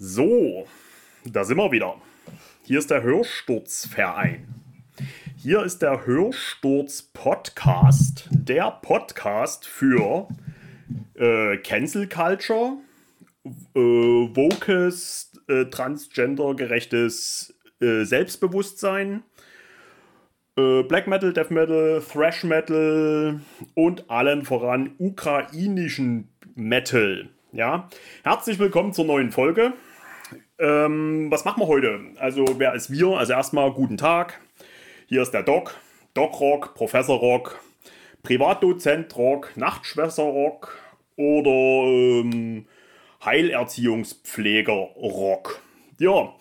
So, 0.00 0.64
da 1.24 1.42
sind 1.42 1.56
wir 1.56 1.72
wieder. 1.72 1.96
Hier 2.62 2.78
ist 2.78 2.88
der 2.88 3.02
Hörsturzverein. 3.02 4.46
Hier 5.36 5.64
ist 5.64 5.82
der 5.82 6.06
Hörsturz 6.06 7.02
Podcast, 7.02 8.28
der 8.30 8.78
Podcast 8.80 9.66
für 9.66 10.28
äh, 11.14 11.56
Cancel 11.56 12.08
Culture, 12.08 12.76
äh, 13.74 13.80
wokes, 13.80 15.32
äh, 15.48 15.64
transgendergerechtes 15.64 17.58
äh, 17.80 18.04
Selbstbewusstsein, 18.04 19.24
äh, 20.56 20.84
Black 20.84 21.08
Metal, 21.08 21.32
Death 21.32 21.50
Metal, 21.50 22.00
Thrash 22.08 22.44
Metal 22.44 23.40
und 23.74 24.08
allen 24.08 24.44
voran 24.44 24.92
ukrainischen 24.98 26.28
Metal. 26.54 27.30
Ja, 27.50 27.88
herzlich 28.22 28.60
willkommen 28.60 28.92
zur 28.92 29.06
neuen 29.06 29.32
Folge. 29.32 29.72
Ähm, 30.58 31.30
was 31.30 31.44
machen 31.44 31.62
wir 31.62 31.68
heute? 31.68 32.00
Also, 32.18 32.44
wer 32.58 32.74
ist 32.74 32.90
wir? 32.90 33.16
Also, 33.16 33.32
erstmal 33.32 33.72
guten 33.72 33.96
Tag. 33.96 34.40
Hier 35.06 35.22
ist 35.22 35.30
der 35.30 35.42
Doc, 35.42 35.74
Doc 36.14 36.40
Rock, 36.40 36.74
Professor 36.74 37.18
Rock, 37.18 37.60
Privatdozent 38.22 39.16
Rock, 39.16 39.56
Nachtschwester 39.56 40.24
Rock 40.24 40.76
oder 41.16 41.50
ähm, 41.50 42.66
Heilerziehungspfleger 43.24 44.72
Rock. 44.72 45.62
Ja, 46.00 46.34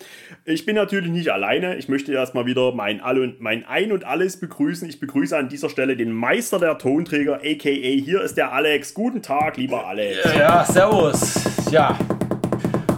ich 0.45 0.65
bin 0.65 0.75
natürlich 0.75 1.09
nicht 1.09 1.29
alleine. 1.29 1.77
Ich 1.77 1.89
möchte 1.89 2.13
erstmal 2.13 2.45
wieder 2.45 2.73
mein, 2.73 3.01
All 3.01 3.19
und, 3.19 3.41
mein 3.41 3.65
Ein 3.65 3.91
und 3.91 4.03
Alles 4.03 4.39
begrüßen. 4.39 4.87
Ich 4.87 4.99
begrüße 4.99 5.35
an 5.35 5.49
dieser 5.49 5.69
Stelle 5.69 5.95
den 5.95 6.11
Meister 6.11 6.59
der 6.59 6.77
Tonträger, 6.77 7.37
aka 7.37 7.69
hier 7.69 8.21
ist 8.21 8.37
der 8.37 8.51
Alex. 8.51 8.93
Guten 8.93 9.23
Tag, 9.23 9.57
lieber 9.57 9.87
Alex. 9.87 10.35
Ja, 10.37 10.63
servus. 10.63 11.71
Ja, 11.71 11.97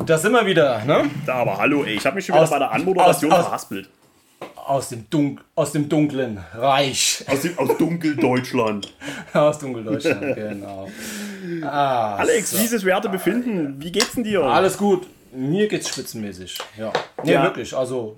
da 0.09 0.17
sind 0.17 0.31
wir 0.33 0.45
wieder, 0.45 0.83
ne? 0.85 1.09
Da 1.25 1.35
aber 1.35 1.57
hallo, 1.57 1.83
ey. 1.83 1.95
Ich 1.95 2.05
habe 2.05 2.15
mich 2.15 2.25
schon 2.25 2.35
wieder 2.35 2.43
Aus- 2.43 2.49
bei 2.49 2.59
der 2.59 2.71
Anmoderation 2.71 3.31
aus- 3.31 3.39
aus- 3.39 3.45
verhaspelt. 3.45 3.89
Aus 4.55 4.89
dem, 4.89 5.09
Dunk 5.09 5.41
aus 5.55 5.71
dem 5.73 5.89
dunklen 5.89 6.39
Reich. 6.53 7.25
Aus, 7.27 7.41
dem- 7.41 7.57
aus 7.59 7.75
Dunkeldeutschland. 7.77 8.93
Aus 9.33 9.59
Dunkeldeutschland, 9.59 10.21
genau. 10.35 10.87
Ah, 11.63 12.15
Alex, 12.15 12.51
so. 12.51 12.59
wie 12.59 12.63
ist 12.63 12.73
das 12.73 12.85
werte 12.85 13.09
Befinden? 13.09 13.81
Wie 13.81 13.91
geht's 13.91 14.13
denn 14.13 14.23
dir? 14.23 14.43
Alles 14.43 14.77
gut. 14.77 15.07
Mir 15.33 15.67
geht's 15.67 15.89
spitzenmäßig. 15.89 16.57
Ja. 16.77 16.93
Nee, 17.23 17.33
Ja. 17.33 17.43
wirklich. 17.43 17.75
Also, 17.75 18.17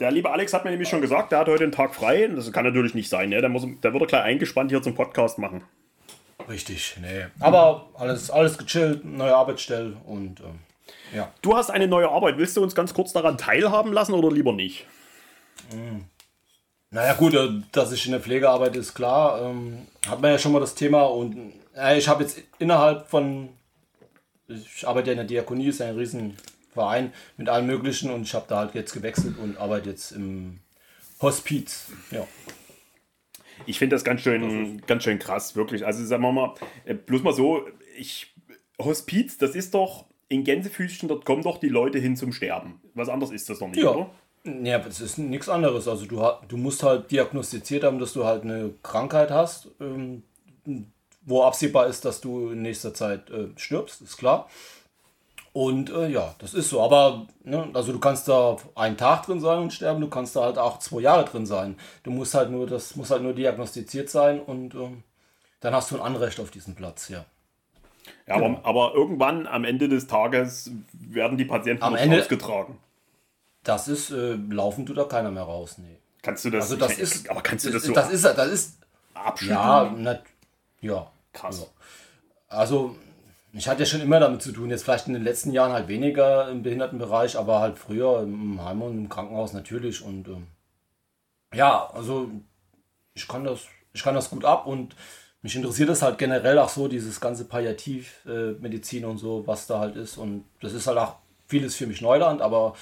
Der 0.00 0.10
liebe 0.10 0.30
Alex 0.30 0.52
hat 0.52 0.64
mir 0.64 0.70
nämlich 0.72 0.88
schon 0.88 1.00
gesagt, 1.00 1.30
der 1.32 1.38
hat 1.40 1.46
heute 1.48 1.62
einen 1.64 1.72
Tag 1.72 1.94
frei. 1.94 2.28
Das 2.34 2.50
kann 2.52 2.64
natürlich 2.64 2.94
nicht 2.94 3.08
sein, 3.08 3.28
ne? 3.30 3.40
Der, 3.40 3.48
muss, 3.48 3.64
der 3.82 3.92
wird 3.92 4.02
er 4.02 4.06
gleich 4.08 4.22
eingespannt 4.24 4.70
hier 4.70 4.82
zum 4.82 4.94
Podcast 4.94 5.38
machen. 5.38 5.62
richtig. 6.48 6.96
Nee. 7.00 7.26
Aber 7.40 7.88
alles, 7.94 8.30
alles 8.30 8.58
gechillt, 8.58 9.04
neue 9.04 9.34
Arbeitsstelle 9.34 9.92
und 10.06 10.40
ähm, 10.40 10.58
ja. 11.12 11.32
Du 11.42 11.56
hast 11.56 11.70
eine 11.70 11.88
neue 11.88 12.08
Arbeit. 12.08 12.38
Willst 12.38 12.56
du 12.56 12.62
uns 12.62 12.74
ganz 12.74 12.94
kurz 12.94 13.12
daran 13.12 13.38
teilhaben 13.38 13.92
lassen 13.92 14.14
oder 14.14 14.30
lieber 14.30 14.52
nicht? 14.52 14.86
Naja 16.90 17.14
gut, 17.14 17.34
dass 17.72 17.92
ich 17.92 18.04
in 18.06 18.12
der 18.12 18.20
Pflege 18.20 18.50
arbeite, 18.50 18.78
ist 18.78 18.94
klar. 18.94 19.42
Ähm, 19.42 19.86
hat 20.06 20.20
man 20.20 20.30
ja 20.30 20.38
schon 20.38 20.52
mal 20.52 20.60
das 20.60 20.74
Thema 20.74 21.04
und 21.04 21.52
äh, 21.74 21.98
ich 21.98 22.08
habe 22.08 22.22
jetzt 22.22 22.40
innerhalb 22.58 23.08
von, 23.08 23.48
ich 24.48 24.86
arbeite 24.86 25.08
ja 25.08 25.12
in 25.12 25.18
der 25.18 25.26
Diakonie, 25.26 25.68
ist 25.68 25.80
ja 25.80 25.86
ein 25.86 25.96
Riesenverein 25.96 27.12
mit 27.36 27.48
allem 27.48 27.66
möglichen 27.66 28.10
und 28.10 28.22
ich 28.22 28.34
habe 28.34 28.46
da 28.48 28.58
halt 28.58 28.74
jetzt 28.74 28.92
gewechselt 28.92 29.38
und 29.38 29.56
arbeite 29.56 29.90
jetzt 29.90 30.12
im 30.12 30.60
Hospiz. 31.20 31.86
Ja. 32.10 32.26
Ich 33.64 33.78
finde 33.78 33.96
das 33.96 34.04
ganz 34.04 34.20
schön, 34.22 34.82
ganz 34.86 35.04
schön 35.04 35.18
krass, 35.18 35.56
wirklich. 35.56 35.86
Also 35.86 36.04
sagen 36.04 36.22
wir 36.22 36.32
mal, 36.32 36.54
äh, 36.84 36.94
bloß 36.94 37.22
mal 37.22 37.32
so, 37.32 37.66
ich, 37.96 38.34
Hospiz, 38.78 39.38
das 39.38 39.54
ist 39.54 39.72
doch 39.72 40.06
in 40.32 40.44
Gänsefüßchen, 40.44 41.08
dort 41.08 41.24
kommen 41.24 41.42
doch 41.42 41.58
die 41.58 41.68
Leute 41.68 41.98
hin 41.98 42.16
zum 42.16 42.32
Sterben. 42.32 42.80
Was 42.94 43.08
anderes 43.08 43.32
ist 43.32 43.48
das 43.50 43.60
noch 43.60 43.68
nicht, 43.68 43.82
Ja. 43.82 43.90
oder? 43.90 44.10
Ja, 44.44 44.78
es 44.88 45.00
ist 45.00 45.18
nichts 45.18 45.48
anderes. 45.48 45.86
Also 45.86 46.06
du, 46.06 46.20
du 46.48 46.56
musst 46.56 46.82
halt 46.82 47.10
diagnostiziert 47.10 47.84
haben, 47.84 47.98
dass 48.00 48.12
du 48.12 48.24
halt 48.24 48.42
eine 48.42 48.70
Krankheit 48.82 49.30
hast, 49.30 49.68
ähm, 49.80 50.24
wo 51.24 51.42
absehbar 51.44 51.86
ist, 51.86 52.04
dass 52.04 52.20
du 52.20 52.50
in 52.50 52.62
nächster 52.62 52.92
Zeit 52.92 53.30
äh, 53.30 53.48
stirbst, 53.56 54.00
ist 54.00 54.16
klar. 54.16 54.48
Und 55.52 55.90
äh, 55.90 56.08
ja, 56.08 56.34
das 56.38 56.54
ist 56.54 56.70
so. 56.70 56.80
Aber 56.80 57.26
ne, 57.44 57.68
also 57.74 57.92
du 57.92 58.00
kannst 58.00 58.26
da 58.26 58.56
einen 58.74 58.96
Tag 58.96 59.26
drin 59.26 59.38
sein 59.40 59.58
und 59.58 59.72
sterben, 59.72 60.00
du 60.00 60.08
kannst 60.08 60.34
da 60.34 60.42
halt 60.44 60.58
auch 60.58 60.78
zwei 60.78 61.02
Jahre 61.02 61.24
drin 61.26 61.44
sein. 61.46 61.76
Du 62.02 62.10
musst 62.10 62.34
halt 62.34 62.50
nur, 62.50 62.66
das 62.66 62.96
muss 62.96 63.10
halt 63.10 63.22
nur 63.22 63.34
diagnostiziert 63.34 64.08
sein 64.08 64.40
und 64.40 64.74
ähm, 64.74 65.02
dann 65.60 65.74
hast 65.74 65.90
du 65.90 65.96
ein 65.96 66.02
Anrecht 66.02 66.40
auf 66.40 66.50
diesen 66.50 66.74
Platz, 66.74 67.08
ja. 67.10 67.24
Ja, 68.26 68.36
aber, 68.36 68.60
aber 68.64 68.94
irgendwann 68.94 69.46
am 69.46 69.64
Ende 69.64 69.88
des 69.88 70.06
Tages 70.06 70.70
werden 70.92 71.36
die 71.38 71.44
Patienten 71.44 71.82
Am 71.82 71.94
Ende- 71.96 72.18
rausgetragen. 72.18 72.78
Das 73.64 73.86
ist, 73.88 74.10
äh, 74.10 74.34
laufen 74.50 74.86
tut 74.86 74.96
da 74.98 75.04
keiner 75.04 75.30
mehr 75.30 75.44
raus, 75.44 75.78
nee. 75.78 75.98
Kannst 76.22 76.44
du 76.44 76.50
das, 76.50 76.64
Also 76.64 76.76
das 76.76 76.98
ist, 76.98 77.28
aber 77.30 77.42
kannst 77.42 77.64
du 77.64 77.70
das 77.70 77.82
so 77.82 77.92
das 77.92 78.10
ist, 78.10 78.24
das 78.24 78.48
ist, 78.48 78.78
abschütteln? 79.14 79.58
Ja, 79.58 79.90
nat 79.96 80.22
ja. 80.80 81.10
Krass. 81.32 81.60
Ja. 81.60 81.66
Also, 82.58 82.96
ich 83.52 83.68
hatte 83.68 83.80
ja 83.80 83.86
schon 83.86 84.00
immer 84.00 84.20
damit 84.20 84.42
zu 84.42 84.52
tun. 84.52 84.70
Jetzt 84.70 84.84
vielleicht 84.84 85.06
in 85.06 85.14
den 85.14 85.22
letzten 85.22 85.52
Jahren 85.52 85.72
halt 85.72 85.88
weniger 85.88 86.48
im 86.48 86.62
Behindertenbereich, 86.62 87.38
aber 87.38 87.60
halt 87.60 87.78
früher 87.78 88.22
im 88.22 88.62
Heim 88.64 88.82
und 88.82 88.98
im 88.98 89.08
Krankenhaus 89.08 89.52
natürlich. 89.52 90.02
Und 90.02 90.28
ähm, 90.28 90.46
ja, 91.54 91.88
also 91.94 92.30
ich 93.14 93.26
kann 93.28 93.44
das, 93.44 93.60
ich 93.92 94.02
kann 94.02 94.14
das 94.14 94.30
gut 94.30 94.44
ab 94.44 94.66
und 94.66 94.96
mich 95.42 95.56
interessiert 95.56 95.88
das 95.88 96.02
halt 96.02 96.18
generell 96.18 96.58
auch 96.58 96.68
so, 96.68 96.88
dieses 96.88 97.20
ganze 97.20 97.44
Palliativmedizin 97.44 98.62
Medizin 98.62 99.04
und 99.04 99.18
so, 99.18 99.46
was 99.46 99.66
da 99.66 99.80
halt 99.80 99.96
ist. 99.96 100.16
Und 100.16 100.44
das 100.60 100.72
ist 100.72 100.86
halt 100.86 100.98
auch 100.98 101.16
vieles 101.46 101.74
für 101.74 101.86
mich 101.86 102.00
Neuland, 102.00 102.40
aber 102.40 102.74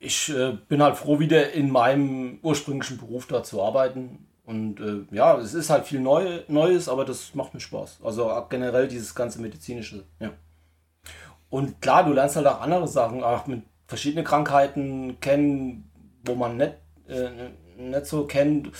ich 0.00 0.28
äh, 0.30 0.56
bin 0.68 0.82
halt 0.82 0.96
froh, 0.96 1.18
wieder 1.20 1.52
in 1.52 1.70
meinem 1.70 2.38
ursprünglichen 2.42 2.98
Beruf 2.98 3.26
da 3.26 3.42
zu 3.42 3.62
arbeiten. 3.62 4.26
Und 4.44 4.80
äh, 4.80 5.14
ja, 5.14 5.36
es 5.38 5.54
ist 5.54 5.70
halt 5.70 5.86
viel 5.86 6.00
Neu 6.00 6.40
Neues, 6.48 6.88
aber 6.88 7.04
das 7.04 7.34
macht 7.34 7.54
mir 7.54 7.60
Spaß. 7.60 7.98
Also 8.02 8.30
generell 8.48 8.88
dieses 8.88 9.14
ganze 9.14 9.40
medizinische, 9.40 10.04
ja. 10.20 10.32
Und 11.50 11.80
klar, 11.80 12.04
du 12.04 12.12
lernst 12.12 12.36
halt 12.36 12.46
auch 12.46 12.60
andere 12.60 12.88
Sachen, 12.88 13.22
auch 13.22 13.46
mit 13.46 13.62
verschiedenen 13.86 14.24
Krankheiten 14.24 15.18
kennen, 15.20 15.90
wo 16.24 16.34
man 16.34 16.56
nicht, 16.56 16.74
äh, 17.08 17.50
nicht 17.78 18.06
so 18.06 18.26
kennt. 18.26 18.70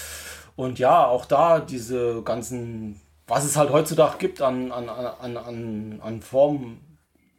Und 0.58 0.80
ja, 0.80 1.06
auch 1.06 1.24
da 1.24 1.60
diese 1.60 2.20
ganzen, 2.22 3.00
was 3.28 3.44
es 3.44 3.56
halt 3.56 3.70
heutzutage 3.70 4.18
gibt 4.18 4.42
an, 4.42 4.72
an, 4.72 4.88
an, 4.88 5.36
an, 5.36 6.00
an 6.02 6.20
Formen 6.20 6.80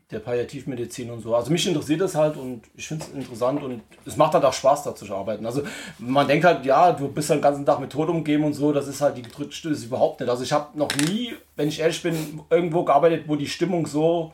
der 0.10 0.20
Palliativmedizin 0.20 1.12
und 1.12 1.20
so. 1.20 1.36
Also 1.36 1.52
mich 1.52 1.68
interessiert 1.68 2.00
das 2.00 2.16
halt 2.16 2.38
und 2.38 2.62
ich 2.76 2.88
finde 2.88 3.04
es 3.04 3.12
interessant 3.14 3.62
und 3.62 3.82
es 4.06 4.16
macht 4.16 4.36
halt 4.36 4.46
auch 4.46 4.54
Spaß, 4.54 4.84
da 4.84 4.96
zu 4.96 5.14
arbeiten. 5.14 5.46
Also 5.46 5.64
man 5.98 6.30
denkt 6.30 6.46
halt, 6.46 6.66
ja, 6.66 6.94
du 6.94 7.10
bist 7.10 7.30
halt 7.30 7.40
den 7.40 7.44
ganzen 7.44 7.66
Tag 7.66 7.82
mit 7.82 7.92
Tod 7.92 8.08
umgeben 8.08 8.46
und 8.46 8.54
so, 8.54 8.72
das 8.72 8.88
ist 8.88 9.02
halt 9.02 9.18
die 9.18 9.24
gedrückte 9.24 9.54
Stimme, 9.54 9.74
ist 9.74 9.84
überhaupt 9.84 10.22
nicht. 10.22 10.30
Also 10.30 10.44
ich 10.44 10.54
habe 10.54 10.80
noch 10.80 10.96
nie, 10.96 11.34
wenn 11.58 11.68
ich 11.68 11.82
ehrlich 11.82 12.02
bin, 12.02 12.40
irgendwo 12.50 12.86
gearbeitet, 12.86 13.26
wo 13.28 13.36
die 13.36 13.50
Stimmung 13.50 13.86
so 13.86 14.32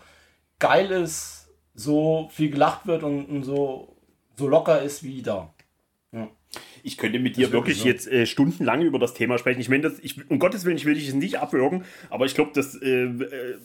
geil 0.60 0.92
ist, 0.92 1.48
so 1.74 2.30
viel 2.32 2.52
gelacht 2.52 2.86
wird 2.86 3.02
und, 3.02 3.26
und 3.26 3.44
so, 3.46 3.96
so 4.38 4.48
locker 4.48 4.84
ist 4.84 5.02
wie 5.02 5.24
da. 5.24 5.50
Ich 6.84 6.98
könnte 6.98 7.20
mit 7.20 7.38
dir 7.38 7.48
ist 7.48 7.52
wirklich 7.52 7.84
wirklich 7.84 7.84
jetzt 7.84 8.08
äh, 8.08 8.26
stundenlang 8.26 8.82
über 8.82 9.00
das 9.00 9.14
Thema 9.14 9.38
sprechen. 9.38 9.60
Ich 9.62 9.70
meine, 9.70 9.84
das, 9.84 10.00
ich, 10.02 10.30
um 10.30 10.40
Gottes 10.40 10.66
Willen, 10.66 10.78
ich 10.78 10.86
will 10.86 10.96
dich 10.96 11.14
nicht 11.14 11.40
abwürgen, 11.40 11.84
aber 12.10 12.26
ich 12.26 12.36
glaube, 12.36 12.52
dass 12.54 12.80
äh, 12.82 13.06
äh, 13.06 13.56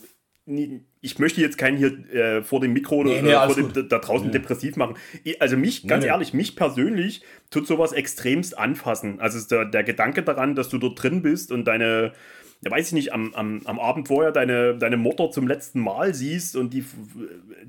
ich 1.00 1.18
möchte 1.18 1.40
jetzt 1.40 1.58
keinen 1.58 1.76
hier 1.76 1.92
äh, 2.12 2.42
vor 2.42 2.60
dem 2.60 2.72
Mikro 2.72 3.04
Nee, 3.04 3.20
oder 3.20 3.46
nee, 3.46 3.54
vor 3.54 3.54
dem, 3.54 3.88
da, 3.88 3.98
draußen 3.98 4.32
depressiv 4.32 4.76
machen. 4.76 4.96
Also 5.38 5.56
mich, 5.56 5.86
ganz 5.86 6.02
nee. 6.02 6.10
ehrlich, 6.10 6.34
mich 6.34 6.56
persönlich 6.56 7.22
tut 7.50 7.66
sowas 7.66 7.92
extremst 7.92 8.58
anfassen. 8.58 9.20
Also 9.20 9.46
der, 9.48 9.66
der 9.66 9.84
Gedanke 9.84 10.22
daran, 10.22 10.54
dass 10.54 10.68
du 10.68 10.78
dort 10.78 11.00
drin 11.00 11.22
bist 11.22 11.52
und 11.52 11.66
deine, 11.66 12.14
ja 12.62 12.70
weiß 12.70 12.88
ich 12.88 12.92
nicht, 12.94 13.12
am, 13.12 13.32
am, 13.34 13.60
am 13.64 13.78
Abend 13.78 14.08
vorher 14.08 14.32
deine, 14.32 14.76
deine 14.76 14.96
Mutter 14.96 15.30
zum 15.30 15.46
letzten 15.46 15.80
Mal 15.80 16.14
siehst 16.14 16.56
und 16.56 16.74
die, 16.74 16.84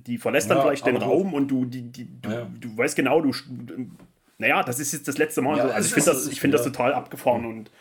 die 0.07 0.17
verlässt 0.17 0.49
dann 0.49 0.57
Ja, 0.57 0.63
vielleicht 0.63 0.87
den 0.87 0.97
Raum 0.97 1.34
und 1.34 1.49
du, 1.51 1.66
die, 1.66 1.91
die, 1.91 2.07
du, 2.22 2.29
Ja. 2.29 2.51
du 2.59 2.78
weißt 2.78 2.96
genau, 2.96 3.22
du, 3.22 3.31
naja, 4.41 4.64
das 4.64 4.79
ist 4.79 4.91
jetzt 4.91 5.08
das 5.08 5.17
letzte 5.20 5.41
Mal. 5.41 5.58
Ja, 5.58 5.67
so. 5.67 5.73
also 5.73 5.88
ich 5.88 5.93
finde 5.93 6.11
das, 6.11 6.28
ich 6.28 6.41
find 6.41 6.53
das 6.53 6.64
total 6.64 6.93
abgefahren 6.93 7.46
und 7.46 7.72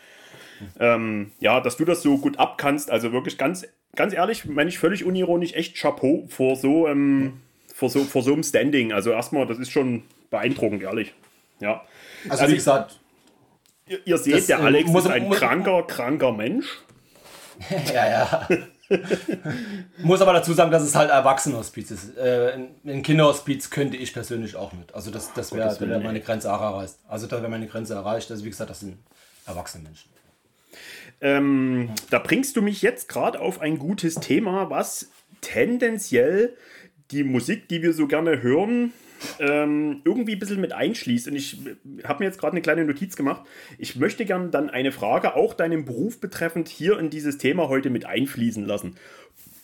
ähm, 0.78 1.32
ja, 1.40 1.60
dass 1.60 1.78
du 1.78 1.86
das 1.86 2.02
so 2.02 2.18
gut 2.18 2.38
abkannst, 2.38 2.90
also 2.90 3.12
wirklich 3.12 3.38
ganz, 3.38 3.66
ganz 3.96 4.12
ehrlich, 4.12 4.44
meine 4.44 4.68
ich 4.68 4.78
völlig 4.78 5.04
unironisch, 5.04 5.54
echt 5.54 5.74
Chapeau 5.76 6.26
vor 6.28 6.56
so, 6.56 6.86
ähm, 6.86 7.40
vor 7.74 7.88
so, 7.88 8.04
vor 8.04 8.22
so 8.22 8.34
einem 8.34 8.42
Standing. 8.42 8.92
Also 8.92 9.10
erstmal, 9.10 9.46
das 9.46 9.58
ist 9.58 9.70
schon 9.72 10.02
beeindruckend, 10.28 10.82
ehrlich. 10.82 11.14
Ja. 11.60 11.82
Also, 12.28 12.46
wie 12.48 12.54
gesagt, 12.56 13.00
ihr, 13.88 14.00
ihr 14.04 14.18
seht, 14.18 14.34
das, 14.34 14.46
der 14.48 14.58
äh, 14.58 14.62
Alex 14.62 14.90
muss- 14.90 15.04
ist 15.06 15.10
ein 15.10 15.28
muss- 15.28 15.38
kranker, 15.38 15.82
kranker 15.84 16.32
Mensch. 16.32 16.66
ja, 17.94 18.08
ja. 18.10 18.48
Muss 20.02 20.20
aber 20.20 20.32
dazu 20.32 20.52
sagen, 20.52 20.70
dass 20.70 20.82
es 20.82 20.94
halt 20.94 21.10
Erwachsenenhospiz 21.10 21.90
ist. 21.90 22.16
Äh, 22.16 22.58
ein- 22.84 23.02
Kinderhospiz 23.02 23.70
könnte 23.70 23.96
ich 23.96 24.12
persönlich 24.12 24.56
auch 24.56 24.72
nicht. 24.72 24.94
Also 24.94 25.10
das, 25.10 25.32
das 25.34 25.52
wäre 25.54 25.78
Willen, 25.80 25.90
wär 25.90 26.00
meine 26.00 26.20
Grenze 26.20 26.52
auch 26.52 26.60
erreicht. 26.60 26.94
Also 27.08 27.26
da 27.26 27.38
wäre 27.40 27.50
meine 27.50 27.66
Grenze 27.66 27.94
erreicht. 27.94 28.30
Also 28.30 28.44
wie 28.44 28.50
gesagt, 28.50 28.70
das 28.70 28.80
sind 28.80 28.98
erwachsene 29.46 29.84
Menschen. 29.84 30.10
Ähm, 31.20 31.90
da 32.10 32.18
bringst 32.18 32.56
du 32.56 32.62
mich 32.62 32.82
jetzt 32.82 33.08
gerade 33.08 33.40
auf 33.40 33.60
ein 33.60 33.78
gutes 33.78 34.16
Thema, 34.16 34.70
was 34.70 35.08
tendenziell 35.40 36.56
die 37.10 37.24
Musik, 37.24 37.68
die 37.68 37.82
wir 37.82 37.92
so 37.92 38.06
gerne 38.06 38.42
hören, 38.42 38.92
ähm, 39.38 40.02
irgendwie 40.04 40.32
ein 40.32 40.38
bisschen 40.38 40.60
mit 40.60 40.72
einschließt. 40.72 41.28
Und 41.28 41.36
ich 41.36 41.58
habe 42.04 42.22
mir 42.22 42.26
jetzt 42.26 42.38
gerade 42.38 42.52
eine 42.52 42.62
kleine 42.62 42.84
Notiz 42.84 43.16
gemacht. 43.16 43.42
Ich 43.78 43.96
möchte 43.96 44.24
gerne 44.24 44.48
dann 44.48 44.70
eine 44.70 44.92
Frage, 44.92 45.34
auch 45.36 45.54
deinen 45.54 45.84
Beruf 45.84 46.20
betreffend, 46.20 46.68
hier 46.68 46.98
in 46.98 47.10
dieses 47.10 47.38
Thema 47.38 47.68
heute 47.68 47.90
mit 47.90 48.04
einfließen 48.04 48.64
lassen. 48.64 48.96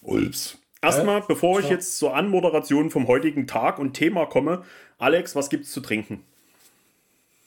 Ulps. 0.02 0.58
Erstmal, 0.82 1.22
bevor 1.22 1.58
ich 1.60 1.68
jetzt 1.68 1.98
zur 1.98 2.14
Anmoderation 2.14 2.90
vom 2.90 3.08
heutigen 3.08 3.46
Tag 3.46 3.78
und 3.78 3.94
Thema 3.94 4.26
komme, 4.26 4.62
Alex, 4.98 5.34
was 5.34 5.50
gibt's 5.50 5.72
zu 5.72 5.80
trinken? 5.80 6.22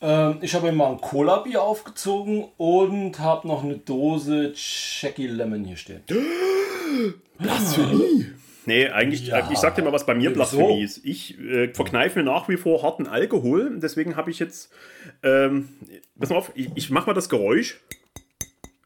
Ähm, 0.02 0.38
ich 0.42 0.54
habe 0.54 0.68
mir 0.68 0.74
mal 0.74 0.92
ein 0.92 1.02
Cola-Bier 1.02 1.62
aufgezogen 1.62 2.46
und 2.58 3.20
habe 3.20 3.48
noch 3.48 3.64
eine 3.64 3.78
Dose 3.78 4.54
Jackie 4.56 5.28
Lemon 5.28 5.64
hier 5.64 5.78
stehen. 5.78 6.04
Blasphemie! 7.38 8.28
Nee, 8.66 8.88
eigentlich, 8.90 9.28
ja. 9.28 9.50
ich 9.52 9.58
sag 9.58 9.76
dir 9.76 9.84
mal, 9.84 9.94
was 9.94 10.06
bei 10.06 10.16
mir 10.16 10.32
Blasphemie 10.32 10.84
ist. 10.84 11.04
Ich 11.04 11.40
äh, 11.40 11.74
verkneife 11.74 12.20
mir 12.20 12.26
nach 12.26 12.50
wie 12.50 12.58
vor 12.58 12.84
harten 12.84 13.08
Alkohol, 13.08 13.80
deswegen 13.80 14.16
habe 14.16 14.32
ich 14.32 14.40
jetzt. 14.40 14.72
Ähm, 15.24 15.70
pass 16.20 16.30
mal 16.30 16.38
auf, 16.38 16.52
ich, 16.56 16.70
ich 16.76 16.90
mach 16.90 17.08
mal 17.08 17.14
das 17.14 17.30
Geräusch. 17.30 17.80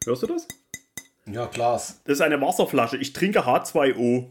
Hörst 0.04 0.22
du 0.22 0.26
das? 0.26 0.46
Ja, 1.26 1.46
klar. 1.46 1.74
Das 1.74 1.98
ist 2.04 2.20
eine 2.20 2.40
Wasserflasche. 2.40 2.96
Ich 2.96 3.12
trinke 3.12 3.40
H2O. 3.40 4.26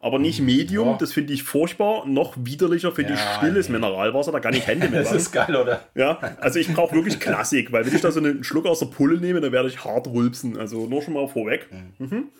Aber 0.00 0.18
nicht 0.18 0.38
hm, 0.38 0.46
Medium, 0.46 0.88
ja. 0.88 0.96
das 0.98 1.12
finde 1.12 1.32
ich 1.32 1.44
furchtbar. 1.44 2.04
Noch 2.06 2.34
widerlicher 2.36 2.90
finde 2.90 3.14
ja, 3.14 3.18
ich 3.18 3.36
stilles 3.36 3.68
nee. 3.68 3.74
Mineralwasser, 3.74 4.32
da 4.32 4.40
kann 4.40 4.52
ich 4.52 4.66
Hände 4.66 4.88
mit 4.90 4.98
Das 4.98 5.12
ist 5.12 5.30
geil, 5.30 5.54
oder? 5.54 5.84
Ja, 5.94 6.18
also 6.40 6.58
ich 6.58 6.74
brauche 6.74 6.96
wirklich 6.96 7.20
Klassik, 7.20 7.70
weil 7.70 7.86
wenn 7.86 7.94
ich 7.94 8.00
da 8.00 8.10
so 8.10 8.18
einen 8.18 8.42
Schluck 8.42 8.66
aus 8.66 8.80
der 8.80 8.86
Pulle 8.86 9.18
nehme, 9.18 9.40
dann 9.40 9.52
werde 9.52 9.68
ich 9.68 9.84
hart 9.84 10.08
rülpsen. 10.08 10.58
Also 10.58 10.86
nur 10.88 11.02
schon 11.02 11.14
mal 11.14 11.28
vorweg. 11.28 11.68
Mhm. 11.98 12.06
Mhm. 12.06 12.30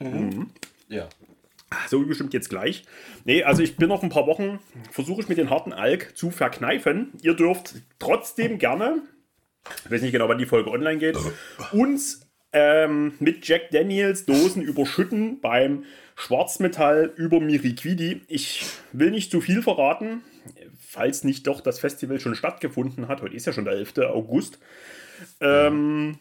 Mhm. 0.00 0.50
Ja. 0.92 1.08
So 1.88 2.04
bestimmt 2.04 2.34
jetzt 2.34 2.50
gleich. 2.50 2.84
Nee, 3.24 3.44
also 3.44 3.62
ich 3.62 3.76
bin 3.76 3.88
noch 3.88 4.02
ein 4.02 4.10
paar 4.10 4.26
Wochen, 4.26 4.60
versuche 4.90 5.22
ich 5.22 5.28
mit 5.28 5.38
den 5.38 5.48
harten 5.48 5.72
Alk 5.72 6.16
zu 6.16 6.30
verkneifen. 6.30 7.12
Ihr 7.22 7.34
dürft 7.34 7.76
trotzdem 7.98 8.58
gerne, 8.58 9.02
ich 9.84 9.90
weiß 9.90 10.02
nicht 10.02 10.12
genau, 10.12 10.28
wann 10.28 10.38
die 10.38 10.46
Folge 10.46 10.70
online 10.70 10.98
geht, 10.98 11.16
uns 11.72 12.28
ähm, 12.52 13.14
mit 13.20 13.46
Jack 13.48 13.70
Daniels 13.70 14.26
Dosen 14.26 14.62
überschütten 14.62 15.40
beim 15.40 15.84
Schwarzmetall 16.14 17.10
über 17.16 17.40
Miriquidi. 17.40 18.20
Ich 18.28 18.66
will 18.92 19.10
nicht 19.10 19.30
zu 19.30 19.40
viel 19.40 19.62
verraten, 19.62 20.22
falls 20.78 21.24
nicht 21.24 21.46
doch 21.46 21.62
das 21.62 21.78
Festival 21.78 22.20
schon 22.20 22.34
stattgefunden 22.34 23.08
hat. 23.08 23.22
Heute 23.22 23.34
ist 23.34 23.46
ja 23.46 23.54
schon 23.54 23.64
der 23.64 23.74
11. 23.74 23.98
August. 23.98 24.58
Ähm, 25.40 26.18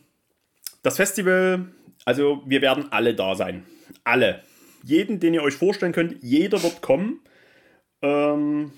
das 0.81 0.95
Festival, 0.95 1.67
also 2.05 2.41
wir 2.45 2.61
werden 2.61 2.89
alle 2.91 3.13
da 3.13 3.35
sein. 3.35 3.65
Alle 4.05 4.43
jeden, 4.83 5.19
den 5.19 5.33
ihr 5.33 5.43
euch 5.43 5.55
vorstellen 5.55 5.91
könnt, 5.91 6.17
jeder 6.21 6.61
wird 6.63 6.81
kommen. 6.81 7.21
Ähm, 8.01 8.71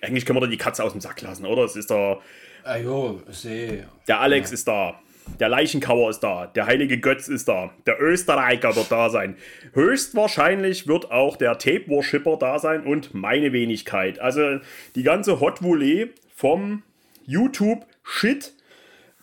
eigentlich 0.00 0.24
können 0.24 0.36
wir 0.36 0.42
da 0.42 0.46
die 0.46 0.56
Katze 0.56 0.84
aus 0.84 0.92
dem 0.92 1.00
Sack 1.00 1.20
lassen, 1.22 1.46
oder? 1.46 1.64
Es 1.64 1.76
ist. 1.76 1.90
Ajo, 1.90 3.22
ah, 3.26 3.32
sehe. 3.32 3.88
Der 4.08 4.20
Alex 4.20 4.50
ja. 4.50 4.54
ist 4.54 4.68
da. 4.68 5.00
Der 5.38 5.48
Leichenkauer 5.48 6.10
ist 6.10 6.20
da. 6.20 6.46
Der 6.46 6.66
heilige 6.66 6.98
Götz 6.98 7.28
ist 7.28 7.48
da. 7.48 7.72
Der 7.86 8.00
Österreicher 8.00 8.74
wird 8.74 8.90
da 8.90 9.10
sein. 9.10 9.36
Höchstwahrscheinlich 9.74 10.88
wird 10.88 11.10
auch 11.10 11.36
der 11.36 11.58
Tape 11.58 11.88
Worshipper 11.88 12.36
da 12.36 12.58
sein 12.58 12.84
und 12.84 13.14
meine 13.14 13.52
Wenigkeit. 13.52 14.18
Also 14.18 14.58
die 14.94 15.02
ganze 15.02 15.40
Hot 15.40 15.62
Volley 15.62 16.10
vom 16.34 16.82
YouTube 17.26 17.86
Shit, 18.02 18.52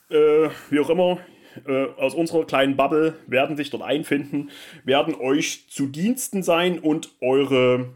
äh, 0.09 0.49
wie 0.69 0.79
auch 0.79 0.89
immer, 0.89 1.19
äh, 1.65 1.85
aus 1.97 2.13
unserer 2.13 2.45
kleinen 2.45 2.75
Bubble 2.75 3.15
werden 3.27 3.55
sich 3.57 3.69
dort 3.69 3.83
einfinden, 3.83 4.49
werden 4.83 5.15
euch 5.15 5.67
zu 5.69 5.87
Diensten 5.87 6.43
sein 6.43 6.79
und 6.79 7.11
eure 7.21 7.93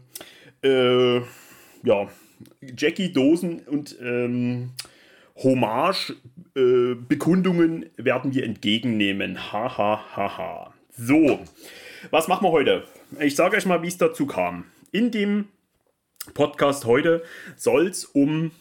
äh, 0.62 1.18
ja, 1.84 2.08
Jackie-Dosen 2.60 3.60
und 3.60 3.96
ähm, 4.00 4.70
Hommage-Bekundungen 5.36 7.84
äh, 7.84 7.88
werden 7.96 8.34
wir 8.34 8.44
entgegennehmen. 8.44 9.52
Ha, 9.52 9.78
ha, 9.78 10.04
ha, 10.16 10.38
ha. 10.38 10.74
So, 10.90 11.40
was 12.10 12.28
machen 12.28 12.44
wir 12.44 12.52
heute? 12.52 12.84
Ich 13.20 13.34
sage 13.34 13.56
euch 13.56 13.64
mal, 13.66 13.82
wie 13.82 13.88
es 13.88 13.98
dazu 13.98 14.26
kam. 14.26 14.66
In 14.90 15.10
dem 15.10 15.48
Podcast 16.34 16.84
heute 16.84 17.24
soll 17.56 17.88
es 17.88 18.04
um 18.04 18.52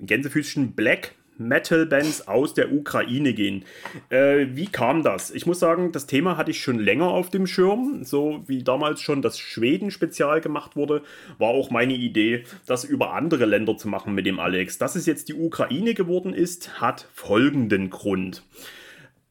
Gänsefüßchen 0.00 0.72
Black 0.72 1.14
Metal-Bands 1.38 2.28
aus 2.28 2.54
der 2.54 2.72
Ukraine 2.72 3.32
gehen. 3.32 3.64
Äh, 4.08 4.48
wie 4.52 4.66
kam 4.66 5.02
das? 5.02 5.30
Ich 5.30 5.46
muss 5.46 5.58
sagen, 5.58 5.92
das 5.92 6.06
Thema 6.06 6.36
hatte 6.36 6.50
ich 6.50 6.60
schon 6.60 6.78
länger 6.78 7.08
auf 7.08 7.30
dem 7.30 7.46
Schirm. 7.46 8.04
So 8.04 8.42
wie 8.46 8.62
damals 8.62 9.00
schon 9.00 9.22
das 9.22 9.38
Schweden-Spezial 9.38 10.40
gemacht 10.40 10.76
wurde, 10.76 11.02
war 11.38 11.50
auch 11.50 11.70
meine 11.70 11.94
Idee, 11.94 12.44
das 12.66 12.84
über 12.84 13.14
andere 13.14 13.46
Länder 13.46 13.76
zu 13.76 13.88
machen 13.88 14.14
mit 14.14 14.26
dem 14.26 14.40
Alex. 14.40 14.78
Dass 14.78 14.96
es 14.96 15.06
jetzt 15.06 15.28
die 15.28 15.34
Ukraine 15.34 15.94
geworden 15.94 16.34
ist, 16.34 16.80
hat 16.80 17.08
folgenden 17.14 17.90
Grund. 17.90 18.42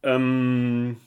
Ähm, 0.04 0.98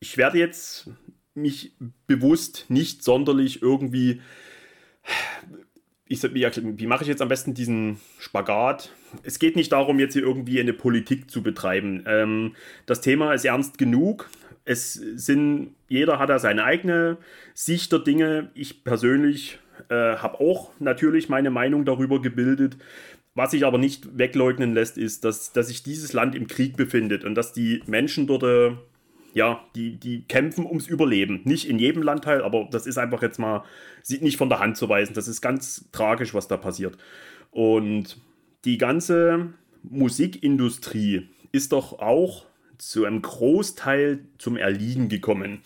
ich 0.00 0.16
werde 0.16 0.38
jetzt 0.38 0.90
mich 1.34 1.72
bewusst 2.06 2.66
nicht 2.68 3.02
sonderlich 3.02 3.62
irgendwie 3.62 4.20
ich, 6.14 6.22
wie, 6.32 6.86
mache 6.86 7.02
ich 7.02 7.08
jetzt 7.08 7.22
am 7.22 7.28
besten 7.28 7.54
diesen 7.54 8.00
Spagat? 8.18 8.90
Es 9.22 9.38
geht 9.38 9.56
nicht 9.56 9.72
darum, 9.72 9.98
jetzt 9.98 10.14
hier 10.14 10.22
irgendwie 10.22 10.60
eine 10.60 10.72
Politik 10.72 11.30
zu 11.30 11.42
betreiben. 11.42 12.04
Ähm, 12.06 12.54
das 12.86 13.00
Thema 13.00 13.32
ist 13.34 13.44
ernst 13.44 13.78
genug. 13.78 14.30
Es 14.64 14.94
sind, 14.94 15.74
jeder 15.88 16.18
hat 16.18 16.30
da 16.30 16.38
seine 16.38 16.64
eigene 16.64 17.18
Sicht 17.52 17.92
der 17.92 17.98
Dinge. 17.98 18.50
Ich 18.54 18.84
persönlich 18.84 19.58
äh, 19.88 20.16
habe 20.16 20.40
auch 20.40 20.70
natürlich 20.78 21.28
meine 21.28 21.50
Meinung 21.50 21.84
darüber 21.84 22.22
gebildet. 22.22 22.76
Was 23.34 23.50
sich 23.50 23.66
aber 23.66 23.78
nicht 23.78 24.16
wegleugnen 24.16 24.74
lässt, 24.74 24.96
ist, 24.96 25.24
dass, 25.24 25.52
dass 25.52 25.66
sich 25.68 25.82
dieses 25.82 26.12
Land 26.12 26.34
im 26.34 26.46
Krieg 26.46 26.76
befindet 26.76 27.24
und 27.24 27.34
dass 27.34 27.52
die 27.52 27.82
Menschen 27.86 28.26
dort 28.26 28.44
äh, 28.44 28.76
ja, 29.34 29.64
die, 29.74 29.96
die 29.96 30.22
kämpfen 30.22 30.64
ums 30.64 30.86
Überleben. 30.86 31.40
Nicht 31.44 31.68
in 31.68 31.78
jedem 31.78 32.02
Landteil, 32.02 32.42
aber 32.42 32.68
das 32.70 32.86
ist 32.86 32.98
einfach 32.98 33.20
jetzt 33.20 33.38
mal, 33.38 33.64
nicht 34.08 34.36
von 34.36 34.48
der 34.48 34.60
Hand 34.60 34.76
zu 34.76 34.88
weisen. 34.88 35.14
Das 35.14 35.28
ist 35.28 35.40
ganz 35.40 35.90
tragisch, 35.92 36.32
was 36.32 36.48
da 36.48 36.56
passiert. 36.56 36.96
Und 37.50 38.16
die 38.64 38.78
ganze 38.78 39.52
Musikindustrie 39.82 41.28
ist 41.52 41.72
doch 41.72 41.98
auch 41.98 42.46
zu 42.78 43.04
einem 43.04 43.22
Großteil 43.22 44.20
zum 44.38 44.56
Erliegen 44.56 45.08
gekommen. 45.08 45.60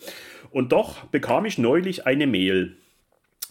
Und 0.51 0.71
doch 0.71 1.05
bekam 1.05 1.45
ich 1.45 1.57
neulich 1.57 2.07
eine 2.07 2.27
Mail 2.27 2.75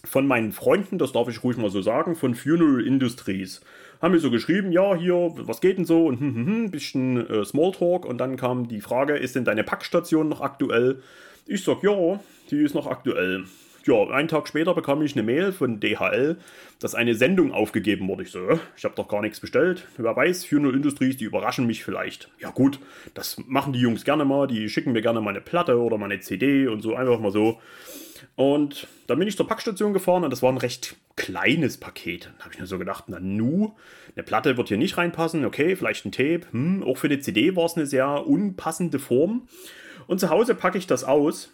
von 0.03 0.27
meinen 0.27 0.51
Freunden, 0.51 0.97
das 0.97 1.11
darf 1.11 1.27
ich 1.27 1.43
ruhig 1.43 1.57
mal 1.57 1.69
so 1.69 1.81
sagen, 1.81 2.15
von 2.15 2.35
Funeral 2.35 2.85
Industries 2.85 3.61
haben 4.01 4.11
mir 4.13 4.19
so 4.19 4.31
geschrieben, 4.31 4.71
ja, 4.71 4.95
hier, 4.95 5.33
was 5.35 5.61
geht 5.61 5.77
denn 5.77 5.85
so? 5.85 6.05
Und 6.05 6.19
hm, 6.19 6.35
hm, 6.35 6.45
hm, 6.45 6.71
bisschen 6.71 7.29
äh, 7.29 7.43
Smalltalk. 7.43 8.05
Und 8.05 8.17
dann 8.17 8.37
kam 8.37 8.67
die 8.67 8.81
Frage, 8.81 9.17
ist 9.17 9.35
denn 9.35 9.45
deine 9.45 9.63
Packstation 9.63 10.29
noch 10.29 10.41
aktuell? 10.41 11.01
Ich 11.45 11.63
sag, 11.63 11.83
ja, 11.83 12.19
die 12.51 12.57
ist 12.57 12.75
noch 12.75 12.87
aktuell. 12.87 13.45
Ja, 13.85 14.07
einen 14.09 14.27
Tag 14.27 14.47
später 14.47 14.73
bekam 14.73 15.01
ich 15.01 15.13
eine 15.13 15.23
Mail 15.23 15.51
von 15.51 15.79
DHL, 15.79 16.37
dass 16.79 16.95
eine 16.95 17.15
Sendung 17.15 17.51
aufgegeben 17.51 18.07
wurde. 18.07 18.23
Ich 18.23 18.31
so, 18.31 18.47
äh, 18.47 18.59
ich 18.77 18.83
habe 18.83 18.95
doch 18.95 19.07
gar 19.07 19.21
nichts 19.21 19.39
bestellt. 19.39 19.87
Wer 19.97 20.15
weiß, 20.15 20.45
Funeral 20.45 20.75
Industries, 20.75 21.17
die 21.17 21.23
überraschen 21.23 21.65
mich 21.65 21.83
vielleicht. 21.83 22.29
Ja 22.39 22.51
gut, 22.51 22.79
das 23.13 23.41
machen 23.47 23.73
die 23.73 23.79
Jungs 23.79 24.05
gerne 24.05 24.25
mal. 24.25 24.47
Die 24.47 24.69
schicken 24.69 24.91
mir 24.91 25.01
gerne 25.01 25.21
mal 25.21 25.31
eine 25.31 25.41
Platte 25.41 25.79
oder 25.79 25.97
mal 25.97 26.05
eine 26.05 26.19
CD 26.19 26.67
und 26.67 26.81
so 26.81 26.95
einfach 26.95 27.19
mal 27.19 27.31
so. 27.31 27.59
Und 28.39 28.87
dann 29.07 29.19
bin 29.19 29.27
ich 29.27 29.35
zur 29.35 29.49
Packstation 29.49 29.91
gefahren 29.91 30.23
und 30.23 30.29
das 30.29 30.41
war 30.41 30.49
ein 30.49 30.57
recht 30.57 30.95
kleines 31.17 31.77
Paket. 31.77 32.31
Da 32.37 32.45
habe 32.45 32.53
ich 32.53 32.59
mir 32.61 32.67
so 32.67 32.79
gedacht, 32.79 33.03
na 33.07 33.19
nu, 33.19 33.73
eine 34.15 34.23
Platte 34.23 34.55
wird 34.55 34.69
hier 34.69 34.77
nicht 34.77 34.97
reinpassen, 34.97 35.43
okay, 35.43 35.75
vielleicht 35.75 36.05
ein 36.05 36.13
Tape. 36.13 36.43
Hm, 36.51 36.81
auch 36.81 36.95
für 36.95 37.07
eine 37.07 37.19
CD 37.19 37.57
war 37.57 37.65
es 37.65 37.75
eine 37.75 37.85
sehr 37.85 38.25
unpassende 38.25 38.97
Form. 38.97 39.49
Und 40.07 40.21
zu 40.21 40.29
Hause 40.29 40.55
packe 40.55 40.77
ich 40.77 40.87
das 40.87 41.03
aus. 41.03 41.51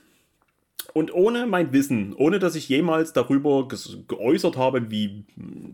Und 0.94 1.12
ohne 1.12 1.48
mein 1.48 1.74
Wissen, 1.74 2.14
ohne 2.14 2.38
dass 2.38 2.54
ich 2.54 2.70
jemals 2.70 3.14
darüber 3.14 3.68
geäußert 4.08 4.56
habe, 4.56 4.92
wie, 4.92 5.26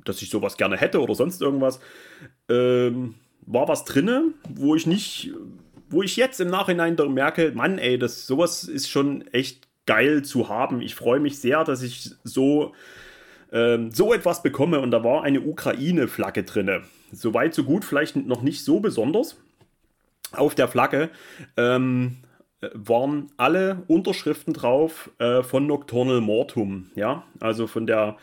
dass 0.05 0.21
ich 0.21 0.29
sowas 0.29 0.55
gerne 0.55 0.77
hätte 0.77 1.01
oder 1.01 1.13
sonst 1.13 1.41
irgendwas, 1.41 1.81
ähm, 2.47 3.15
war 3.41 3.67
was 3.67 3.83
drinne, 3.83 4.27
wo 4.49 4.75
ich 4.75 4.87
nicht, 4.87 5.33
wo 5.89 6.03
ich 6.03 6.15
jetzt 6.15 6.39
im 6.39 6.47
Nachhinein 6.47 6.95
merke, 7.09 7.51
Mann, 7.53 7.79
ey, 7.79 7.99
das 7.99 8.27
sowas 8.27 8.63
ist 8.63 8.89
schon 8.89 9.27
echt 9.33 9.67
geil 9.85 10.23
zu 10.23 10.49
haben. 10.49 10.81
Ich 10.81 10.95
freue 10.95 11.19
mich 11.19 11.39
sehr, 11.39 11.63
dass 11.63 11.81
ich 11.81 12.11
so, 12.23 12.73
ähm, 13.51 13.91
so 13.91 14.13
etwas 14.13 14.43
bekomme. 14.43 14.79
Und 14.79 14.91
da 14.91 15.03
war 15.03 15.23
eine 15.23 15.41
Ukraine-Flagge 15.41 16.43
drin. 16.43 16.83
So 17.11 17.33
weit, 17.33 17.53
so 17.53 17.63
gut, 17.63 17.83
vielleicht 17.83 18.15
noch 18.15 18.41
nicht 18.41 18.63
so 18.63 18.79
besonders. 18.79 19.37
Auf 20.31 20.55
der 20.55 20.67
Flagge 20.67 21.09
ähm, 21.57 22.17
waren 22.73 23.31
alle 23.37 23.83
Unterschriften 23.87 24.53
drauf 24.53 25.09
äh, 25.19 25.43
von 25.43 25.67
Nocturnal 25.67 26.21
Mortum. 26.21 26.91
Ja, 26.95 27.23
also 27.39 27.67
von 27.67 27.85
der 27.85 28.17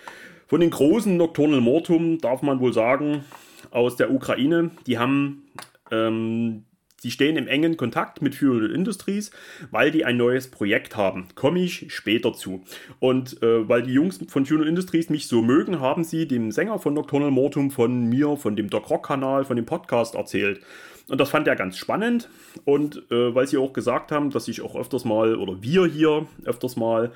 von 0.46 0.60
den 0.60 0.70
großen 0.70 1.14
Nocturnal 1.14 1.60
Mortum 1.60 2.18
darf 2.18 2.40
man 2.40 2.60
wohl 2.60 2.72
sagen 2.72 3.24
aus 3.70 3.96
der 3.96 4.10
Ukraine. 4.10 4.70
Die 4.86 4.98
haben 4.98 5.44
ähm, 5.90 6.64
Sie 7.00 7.12
stehen 7.12 7.36
im 7.36 7.46
engen 7.46 7.76
Kontakt 7.76 8.22
mit 8.22 8.34
Funeral 8.34 8.72
Industries, 8.72 9.30
weil 9.70 9.92
die 9.92 10.04
ein 10.04 10.16
neues 10.16 10.50
Projekt 10.50 10.96
haben. 10.96 11.28
Komme 11.36 11.60
ich 11.60 11.92
später 11.94 12.32
zu. 12.32 12.64
Und 12.98 13.40
äh, 13.40 13.68
weil 13.68 13.82
die 13.82 13.92
Jungs 13.92 14.18
von 14.28 14.44
Funeral 14.44 14.68
Industries 14.68 15.08
mich 15.08 15.28
so 15.28 15.40
mögen, 15.40 15.78
haben 15.78 16.02
sie 16.02 16.26
dem 16.26 16.50
Sänger 16.50 16.80
von 16.80 16.94
Nocturnal 16.94 17.30
Mortum, 17.30 17.70
von 17.70 18.08
mir, 18.08 18.36
von 18.36 18.56
dem 18.56 18.68
Doc 18.68 18.90
Rock 18.90 19.06
Kanal, 19.06 19.44
von 19.44 19.54
dem 19.54 19.64
Podcast 19.64 20.16
erzählt. 20.16 20.60
Und 21.08 21.20
das 21.20 21.30
fand 21.30 21.46
er 21.46 21.54
ganz 21.54 21.78
spannend. 21.78 22.28
Und 22.64 23.10
äh, 23.12 23.32
weil 23.32 23.46
sie 23.46 23.58
auch 23.58 23.72
gesagt 23.72 24.10
haben, 24.10 24.30
dass 24.30 24.48
ich 24.48 24.60
auch 24.60 24.74
öfters 24.74 25.04
mal, 25.04 25.36
oder 25.36 25.62
wir 25.62 25.86
hier 25.86 26.26
öfters 26.44 26.76
mal, 26.76 27.12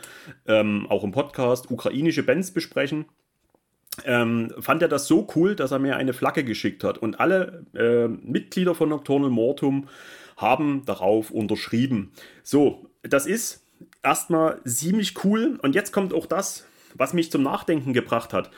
ähm, 0.47 0.87
auch 0.89 1.03
im 1.03 1.11
Podcast, 1.11 1.71
ukrainische 1.73 2.23
Bands 2.23 2.53
besprechen, 2.53 3.07
ähm, 4.05 4.53
fand 4.59 4.83
er 4.83 4.89
das 4.89 5.07
so 5.07 5.27
cool, 5.37 5.55
dass 5.55 5.71
er 5.71 5.79
mir 5.79 5.97
eine 5.97 6.13
Flagge 6.13 6.45
geschickt 6.45 6.85
hat. 6.85 6.99
Und 6.99 7.21
alle 7.21 7.67
äh, 7.75 8.09
Mitglieder 8.09 8.75
von 8.75 8.89
Nocturnal 8.89 9.31
Mortum 9.31 9.89
haben 10.37 10.85
darauf 10.87 11.31
unterschrieben. 11.31 12.13
So, 12.43 12.91
das 13.03 13.27
ist 13.27 13.67
erstmal 14.03 14.61
ziemlich 14.65 15.25
cool. 15.25 15.59
Und 15.63 15.75
jetzt 15.75 15.93
kommt 15.93 16.15
auch 16.15 16.27
das, 16.27 16.67
was 16.95 17.13
mich 17.13 17.31
zum 17.31 17.43
Nachdenken 17.43 17.93
gebracht 17.93 18.33
hat. 18.33 18.51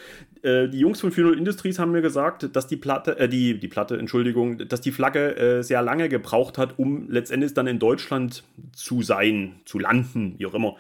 Äh, 0.43 0.69
die 0.69 0.79
Jungs 0.79 1.00
von 1.00 1.12
Funeral 1.12 1.37
Industries 1.37 1.79
haben 1.79 1.93
mir 1.93 2.03
gesagt, 2.03 2.55
dass 2.55 2.67
die 2.67 2.76
Platte, 2.76 3.19
äh, 3.19 3.29
die, 3.29 3.59
die 3.59 3.69
Platte, 3.69 3.99
Entschuldigung, 3.99 4.59
dass 4.69 4.81
die 4.81 4.93
Flagge 4.93 5.37
äh, 5.37 5.62
sehr 5.62 5.83
lange 5.83 6.09
gebraucht 6.09 6.59
hat, 6.59 6.79
um 6.79 7.11
letztendlich 7.11 7.55
dann 7.55 7.67
in 7.67 7.79
Deutschland 7.79 8.45
zu 8.73 9.03
sein, 9.03 9.57
zu 9.64 9.79
landen, 9.79 10.35
wie 10.38 10.47
auch 10.47 10.55
immer. 10.55 10.76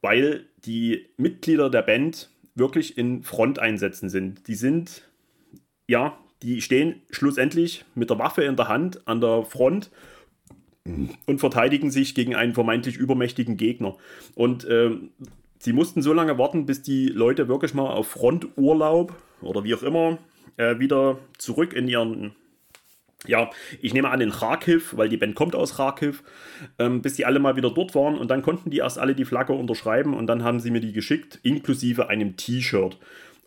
Weil 0.00 0.46
die 0.64 1.06
Mitglieder 1.16 1.70
der 1.70 1.82
Band 1.82 2.30
wirklich 2.58 2.98
in 2.98 3.22
Fronteinsätzen 3.22 4.08
sind. 4.08 4.46
Die 4.48 4.54
sind, 4.54 5.08
ja, 5.88 6.18
die 6.42 6.62
stehen 6.62 7.02
schlussendlich 7.10 7.84
mit 7.94 8.10
der 8.10 8.18
Waffe 8.18 8.44
in 8.44 8.56
der 8.56 8.68
Hand 8.68 9.06
an 9.06 9.20
der 9.20 9.44
Front 9.44 9.90
und 11.26 11.38
verteidigen 11.38 11.90
sich 11.90 12.14
gegen 12.14 12.34
einen 12.34 12.54
vermeintlich 12.54 12.96
übermächtigen 12.96 13.56
Gegner. 13.56 13.96
Und 14.34 14.64
äh, 14.64 14.90
sie 15.58 15.72
mussten 15.72 16.02
so 16.02 16.12
lange 16.12 16.38
warten, 16.38 16.66
bis 16.66 16.82
die 16.82 17.08
Leute 17.08 17.48
wirklich 17.48 17.74
mal 17.74 17.90
auf 17.90 18.08
Fronturlaub 18.08 19.14
oder 19.42 19.64
wie 19.64 19.74
auch 19.74 19.82
immer 19.82 20.18
äh, 20.56 20.78
wieder 20.78 21.18
zurück 21.36 21.72
in 21.72 21.88
ihren 21.88 22.32
ja, 23.26 23.50
ich 23.80 23.94
nehme 23.94 24.10
an 24.10 24.20
in 24.20 24.30
Kharkiv, 24.30 24.96
weil 24.96 25.08
die 25.08 25.16
Band 25.16 25.34
kommt 25.34 25.54
aus 25.54 25.76
Kharkiv, 25.76 26.22
ähm, 26.78 27.02
bis 27.02 27.14
die 27.14 27.26
alle 27.26 27.40
mal 27.40 27.56
wieder 27.56 27.70
dort 27.70 27.94
waren 27.94 28.16
und 28.16 28.30
dann 28.30 28.42
konnten 28.42 28.70
die 28.70 28.78
erst 28.78 28.98
alle 28.98 29.14
die 29.14 29.24
Flagge 29.24 29.52
unterschreiben 29.52 30.14
und 30.14 30.26
dann 30.28 30.44
haben 30.44 30.60
sie 30.60 30.70
mir 30.70 30.80
die 30.80 30.92
geschickt, 30.92 31.40
inklusive 31.42 32.08
einem 32.08 32.36
T-Shirt. 32.36 32.96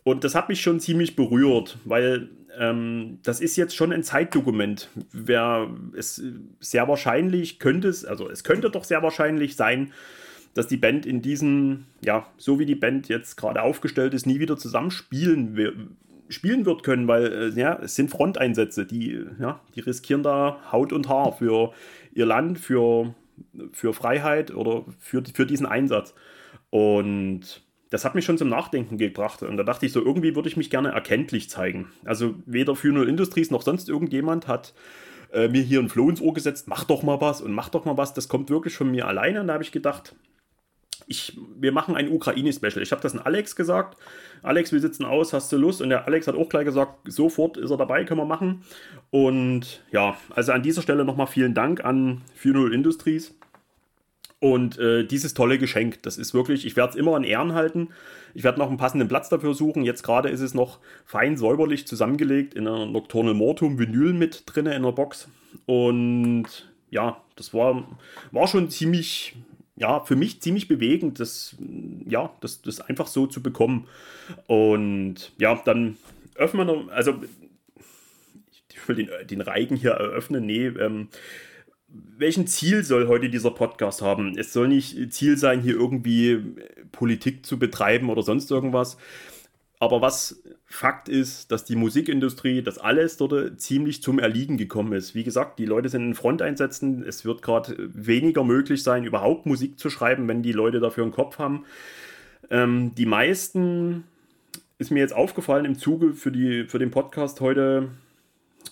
Und 0.04 0.24
das 0.24 0.34
hat 0.34 0.48
mich 0.48 0.60
schon 0.60 0.80
ziemlich 0.80 1.16
berührt, 1.16 1.78
weil 1.84 2.28
ähm, 2.58 3.18
das 3.22 3.40
ist 3.40 3.56
jetzt 3.56 3.74
schon 3.74 3.92
ein 3.92 4.02
Zeitdokument. 4.02 4.88
Wer 5.12 5.70
es 5.96 6.22
sehr 6.60 6.88
wahrscheinlich 6.88 7.58
könnte 7.58 7.88
es, 7.88 8.04
also 8.04 8.28
es 8.28 8.44
könnte 8.44 8.70
doch 8.70 8.84
sehr 8.84 9.02
wahrscheinlich 9.02 9.56
sein, 9.56 9.92
dass 10.54 10.66
die 10.66 10.76
Band 10.76 11.06
in 11.06 11.22
diesen, 11.22 11.86
ja, 12.02 12.26
so 12.36 12.58
wie 12.58 12.66
die 12.66 12.74
Band 12.74 13.08
jetzt 13.08 13.36
gerade 13.36 13.62
aufgestellt 13.62 14.12
ist, 14.12 14.26
nie 14.26 14.38
wieder 14.38 14.58
zusammenspielen 14.58 15.56
spielen 16.32 16.66
wird 16.66 16.82
können, 16.82 17.08
weil 17.08 17.52
äh, 17.56 17.60
ja, 17.60 17.78
es 17.82 17.94
sind 17.94 18.10
Fronteinsätze, 18.10 18.86
die, 18.86 19.24
ja, 19.40 19.60
die 19.74 19.80
riskieren 19.80 20.22
da 20.22 20.60
Haut 20.70 20.92
und 20.92 21.08
Haar 21.08 21.32
für 21.32 21.72
ihr 22.14 22.26
Land, 22.26 22.58
für, 22.58 23.14
für 23.72 23.92
Freiheit 23.92 24.54
oder 24.54 24.84
für, 24.98 25.22
für 25.32 25.46
diesen 25.46 25.66
Einsatz. 25.66 26.14
Und 26.70 27.62
das 27.90 28.04
hat 28.04 28.14
mich 28.14 28.24
schon 28.24 28.38
zum 28.38 28.48
Nachdenken 28.48 28.96
gebracht. 28.96 29.42
Und 29.42 29.58
da 29.58 29.62
dachte 29.64 29.84
ich 29.84 29.92
so, 29.92 30.00
irgendwie 30.00 30.34
würde 30.34 30.48
ich 30.48 30.56
mich 30.56 30.70
gerne 30.70 30.90
erkenntlich 30.90 31.50
zeigen. 31.50 31.92
Also 32.04 32.34
weder 32.46 32.74
Funeral 32.74 33.08
Industries 33.08 33.50
noch 33.50 33.62
sonst 33.62 33.88
irgendjemand 33.88 34.48
hat 34.48 34.72
äh, 35.32 35.48
mir 35.48 35.62
hier 35.62 35.80
ein 35.80 35.90
Floh 35.90 36.08
ins 36.08 36.20
Ohr 36.20 36.32
gesetzt, 36.32 36.68
mach 36.68 36.84
doch 36.84 37.02
mal 37.02 37.20
was 37.20 37.42
und 37.42 37.52
mach 37.52 37.68
doch 37.68 37.84
mal 37.84 37.98
was. 37.98 38.14
Das 38.14 38.28
kommt 38.28 38.48
wirklich 38.48 38.74
von 38.74 38.90
mir 38.90 39.06
alleine. 39.06 39.42
Und 39.42 39.48
da 39.48 39.54
habe 39.54 39.62
ich 39.62 39.72
gedacht, 39.72 40.14
ich, 41.06 41.38
wir 41.58 41.72
machen 41.72 41.96
ein 41.96 42.10
Ukraine-Special. 42.10 42.82
Ich 42.82 42.92
habe 42.92 43.02
das 43.02 43.14
an 43.14 43.20
Alex 43.20 43.56
gesagt. 43.56 43.96
Alex, 44.42 44.72
wir 44.72 44.80
sitzen 44.80 45.04
aus, 45.04 45.32
hast 45.32 45.52
du 45.52 45.56
Lust? 45.56 45.82
Und 45.82 45.90
der 45.90 46.06
Alex 46.06 46.26
hat 46.26 46.34
auch 46.34 46.48
gleich 46.48 46.64
gesagt, 46.64 47.00
sofort 47.10 47.56
ist 47.56 47.70
er 47.70 47.76
dabei, 47.76 48.04
können 48.04 48.20
wir 48.20 48.26
machen. 48.26 48.64
Und 49.10 49.82
ja, 49.90 50.16
also 50.30 50.52
an 50.52 50.62
dieser 50.62 50.82
Stelle 50.82 51.04
nochmal 51.04 51.26
vielen 51.26 51.54
Dank 51.54 51.84
an 51.84 52.22
Funeral 52.34 52.72
Industries. 52.72 53.34
Und 54.40 54.76
äh, 54.78 55.04
dieses 55.04 55.34
tolle 55.34 55.56
Geschenk, 55.56 56.02
das 56.02 56.18
ist 56.18 56.34
wirklich, 56.34 56.66
ich 56.66 56.74
werde 56.74 56.90
es 56.90 56.96
immer 56.96 57.16
in 57.16 57.22
Ehren 57.22 57.54
halten. 57.54 57.90
Ich 58.34 58.42
werde 58.42 58.58
noch 58.58 58.68
einen 58.68 58.76
passenden 58.76 59.06
Platz 59.06 59.28
dafür 59.28 59.54
suchen. 59.54 59.84
Jetzt 59.84 60.02
gerade 60.02 60.30
ist 60.30 60.40
es 60.40 60.52
noch 60.52 60.80
fein 61.04 61.36
säuberlich 61.36 61.86
zusammengelegt 61.86 62.54
in 62.54 62.66
einer 62.66 62.86
Nocturnal 62.86 63.34
Mortum 63.34 63.78
Vinyl 63.78 64.12
mit 64.12 64.42
drin 64.46 64.66
in 64.66 64.82
der 64.82 64.90
Box. 64.90 65.28
Und 65.66 66.72
ja, 66.90 67.22
das 67.36 67.54
war, 67.54 67.86
war 68.32 68.48
schon 68.48 68.68
ziemlich 68.68 69.36
ja, 69.82 69.98
für 69.98 70.14
mich 70.14 70.40
ziemlich 70.40 70.68
bewegend, 70.68 71.18
das, 71.18 71.56
ja, 72.06 72.32
das, 72.40 72.62
das 72.62 72.80
einfach 72.80 73.08
so 73.08 73.26
zu 73.26 73.42
bekommen. 73.42 73.88
Und 74.46 75.32
ja, 75.38 75.60
dann 75.64 75.96
öffnen 76.36 76.68
wir, 76.68 76.92
also 76.92 77.16
ich 78.72 78.88
will 78.88 78.94
den, 78.94 79.10
den 79.26 79.40
Reigen 79.40 79.74
hier 79.74 79.90
eröffnen, 79.90 80.46
nee, 80.46 80.66
ähm, 80.66 81.08
welchen 81.88 82.46
Ziel 82.46 82.84
soll 82.84 83.08
heute 83.08 83.28
dieser 83.28 83.50
Podcast 83.50 84.02
haben? 84.02 84.38
Es 84.38 84.52
soll 84.52 84.68
nicht 84.68 85.12
Ziel 85.12 85.36
sein, 85.36 85.60
hier 85.60 85.74
irgendwie 85.74 86.38
Politik 86.92 87.44
zu 87.44 87.58
betreiben 87.58 88.08
oder 88.08 88.22
sonst 88.22 88.52
irgendwas. 88.52 88.96
Aber 89.82 90.00
was 90.00 90.40
Fakt 90.64 91.08
ist, 91.08 91.50
dass 91.50 91.64
die 91.64 91.74
Musikindustrie, 91.74 92.62
dass 92.62 92.78
alles 92.78 93.16
dort 93.16 93.60
ziemlich 93.60 94.00
zum 94.00 94.20
Erliegen 94.20 94.56
gekommen 94.56 94.92
ist. 94.92 95.16
Wie 95.16 95.24
gesagt, 95.24 95.58
die 95.58 95.64
Leute 95.66 95.88
sind 95.88 96.04
in 96.04 96.14
Fronteinsätzen. 96.14 97.02
Es 97.02 97.24
wird 97.24 97.42
gerade 97.42 97.74
weniger 97.92 98.44
möglich 98.44 98.84
sein, 98.84 99.02
überhaupt 99.02 99.44
Musik 99.44 99.80
zu 99.80 99.90
schreiben, 99.90 100.28
wenn 100.28 100.40
die 100.40 100.52
Leute 100.52 100.78
dafür 100.78 101.02
einen 101.02 101.12
Kopf 101.12 101.40
haben. 101.40 101.64
Ähm, 102.48 102.94
die 102.94 103.06
meisten 103.06 104.04
ist 104.78 104.92
mir 104.92 105.00
jetzt 105.00 105.16
aufgefallen 105.16 105.64
im 105.64 105.76
Zuge 105.76 106.12
für, 106.12 106.30
die, 106.30 106.62
für 106.62 106.78
den 106.78 106.92
Podcast 106.92 107.40
heute, 107.40 107.88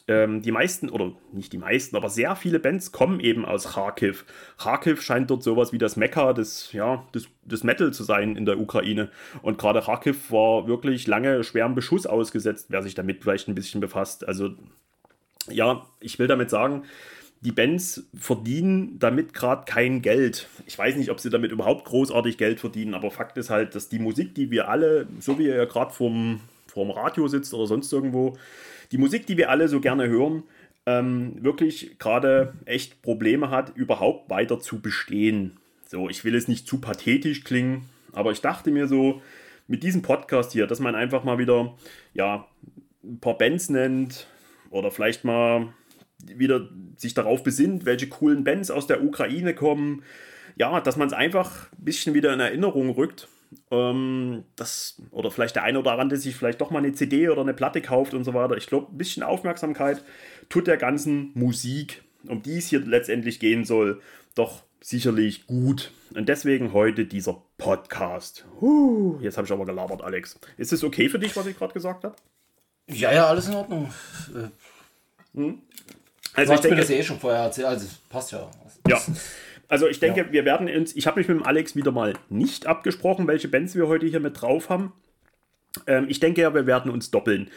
ähm, 0.09 0.43
die 0.43 0.53
meisten, 0.53 0.89
oder 0.89 1.13
nicht 1.33 1.53
die 1.53 1.59
meisten, 1.59 1.97
aber 1.97 2.09
sehr 2.09 2.37
viele 2.37 2.59
Bands 2.59 2.93
kommen 2.93 3.21
eben 3.21 3.45
aus 3.45 3.73
Kharkiv. 3.75 4.25
Kharkiv 4.59 5.03
scheint 5.03 5.31
dort 5.31 5.43
sowas 5.43 5.73
wie 5.73 5.79
das 5.79 5.97
Mekka 5.97 6.33
des, 6.33 6.73
ja, 6.73 7.07
des, 7.15 7.29
des 7.45 7.65
Metal 7.65 7.93
zu 7.93 8.03
sein 8.03 8.37
in 8.37 8.45
der 8.45 8.59
Ukraine. 8.59 9.11
Und 9.43 9.59
gerade 9.59 9.83
Kharkiv 9.83 10.31
war 10.31 10.67
wirklich 10.67 11.07
lange 11.07 11.45
schwerem 11.45 11.75
Beschuss 11.75 12.07
ausgesetzt, 12.07 12.67
wer 12.71 12.83
sich 12.83 12.95
damit 12.95 13.23
vielleicht 13.23 13.49
ein 13.49 13.55
bisschen 13.55 13.81
befasst. 13.81 14.27
Also, 14.27 14.51
ja, 15.49 15.87
ich 16.01 16.19
will 16.19 16.27
damit 16.27 16.51
sagen, 16.51 16.85
die 17.41 17.53
Bands 17.53 18.05
verdienen 18.15 18.99
damit 18.99 19.33
gerade 19.33 19.65
kein 19.65 20.03
Geld. 20.03 20.49
Ich 20.67 20.79
weiß 20.79 20.97
nicht, 20.97 21.11
ob 21.11 21.21
sie 21.21 21.31
damit 21.31 21.53
überhaupt 21.53 21.87
großartig 21.87 22.37
Geld 22.37 22.61
verdienen, 22.61 22.95
aber 22.95 23.11
Fakt 23.11 23.39
ist 23.39 23.49
halt, 23.49 23.75
dass 23.75 23.89
die 23.89 23.99
Musik, 23.99 24.35
die 24.35 24.51
wir 24.51 24.69
alle, 24.69 25.07
so 25.21 25.39
wie 25.39 25.47
ihr 25.47 25.57
ja 25.57 25.65
gerade 25.65 25.93
vorm, 25.93 26.41
vorm 26.67 26.91
Radio 26.91 27.29
sitzt 27.29 27.55
oder 27.55 27.67
sonst 27.67 27.93
irgendwo, 27.93 28.37
die 28.93 28.99
Musik, 28.99 29.27
die 29.27 29.37
wir 29.37 29.51
alle 29.51 29.69
so 29.69 29.81
gerne 29.81 30.09
hören, 30.09 30.45
ähm, 30.87 31.37
wirklich 31.43 31.99
gerade 31.99 32.55
echt 32.65 33.03
Probleme 33.03 33.51
hat, 33.51 33.77
überhaupt 33.77 34.31
weiter 34.31 34.61
zu 34.61 34.81
bestehen. 34.81 35.59
So, 35.87 36.09
ich 36.09 36.25
will 36.25 36.35
es 36.35 36.49
nicht 36.49 36.67
zu 36.67 36.81
pathetisch 36.81 37.45
klingen, 37.45 37.89
aber 38.13 38.33
ich 38.33 38.41
dachte 38.41 38.71
mir 38.71 38.89
so, 38.89 39.21
mit 39.67 39.83
diesem 39.83 40.03
Podcast 40.03 40.53
hier, 40.53 40.67
dass 40.67 40.81
man 40.81 40.95
einfach 40.95 41.23
mal 41.23 41.39
wieder, 41.39 41.75
ja, 42.13 42.47
ein 43.05 43.21
paar 43.21 43.39
Bands 43.39 43.69
nennt 43.71 44.27
oder 44.71 44.91
vielleicht 44.91 45.25
mal 45.25 45.73
wieder 46.27 46.69
sich 46.97 47.15
darauf 47.15 47.43
besinnt, 47.43 47.87
welche 47.87 48.09
coolen 48.09 48.45
Bands 48.45 48.71
aus 48.71 48.87
der 48.87 49.03
Ukraine 49.03 49.55
kommen. 49.55 50.03
Ja, 50.57 50.81
dass 50.81 50.97
man 50.97 51.07
es 51.07 51.15
einfach 51.15 51.73
ein 51.73 51.85
bisschen 51.85 52.15
wieder 52.15 52.35
in 52.35 52.41
Erinnerung 52.41 52.91
rückt 52.91 53.29
ähm, 53.71 54.45
das, 54.57 55.01
oder 55.11 55.31
vielleicht 55.31 55.57
der 55.57 55.65
eine 55.65 55.79
oder 55.79 55.99
andere 55.99 56.19
sich 56.19 56.37
vielleicht 56.37 56.61
doch 56.61 56.71
mal 56.71 56.79
eine 56.79 56.93
CD 56.93 57.29
oder 57.29 57.43
eine 57.43 57.55
Platte 57.55 57.81
kauft 57.81 58.15
und 58.15 58.25
so 58.25 58.35
weiter. 58.35 58.57
Ich 58.57 58.67
glaube, 58.67 58.93
ein 58.93 58.99
bisschen 58.99 59.23
Aufmerksamkeit 59.23 60.03
tut 60.49 60.67
der 60.67 60.77
ganzen 60.77 61.31
Musik, 61.35 62.03
um 62.27 62.43
die 62.43 62.59
es 62.59 62.69
hier 62.69 62.81
letztendlich 62.81 63.41
gehen 63.41 63.65
soll, 63.65 64.01
doch 64.35 64.63
sicherlich 64.81 65.47
gut. 65.47 65.93
Und 66.15 66.29
deswegen 66.29 66.73
heute 66.73 67.05
dieser 67.05 67.43
Podcast. 67.59 68.45
Huh, 68.61 69.19
jetzt 69.21 69.37
habe 69.37 69.47
ich 69.47 69.53
aber 69.53 69.67
gelabert, 69.67 70.03
Alex. 70.03 70.39
Ist 70.57 70.73
es 70.73 70.83
okay 70.83 71.09
für 71.09 71.19
dich, 71.19 71.37
was 71.37 71.47
ich 71.47 71.57
gerade 71.57 71.73
gesagt 71.73 72.05
habe? 72.05 72.17
Ja, 72.89 73.13
ja, 73.13 73.27
alles 73.27 73.49
in 73.49 73.55
Ordnung. 73.55 73.93
Hm? 75.35 75.63
Also 76.35 76.53
du 76.53 76.55
ich 76.55 76.61
denke, 76.61 76.77
mir 76.77 76.83
das 76.83 76.91
eh 76.91 77.03
schon 77.03 77.21
vorher 77.21 77.43
erzählt, 77.43 77.67
also 77.69 77.87
passt 78.09 78.33
ja. 78.33 78.51
Ja. 78.89 79.01
Also 79.71 79.87
ich 79.87 80.01
denke, 80.01 80.21
ja. 80.21 80.33
wir 80.33 80.45
werden 80.45 80.69
uns, 80.69 80.97
ich 80.97 81.07
habe 81.07 81.21
mich 81.21 81.29
mit 81.29 81.39
dem 81.39 81.47
Alex 81.47 81.77
wieder 81.77 81.93
mal 81.93 82.15
nicht 82.29 82.67
abgesprochen, 82.67 83.29
welche 83.29 83.47
Bands 83.47 83.77
wir 83.77 83.87
heute 83.87 84.05
hier 84.07 84.19
mit 84.19 84.41
drauf 84.41 84.69
haben. 84.69 84.93
Ähm, 85.87 86.07
ich 86.09 86.19
denke 86.19 86.43
ja, 86.43 86.53
wir 86.53 86.67
werden 86.67 86.91
uns 86.91 87.13
doppeln. 87.13 87.51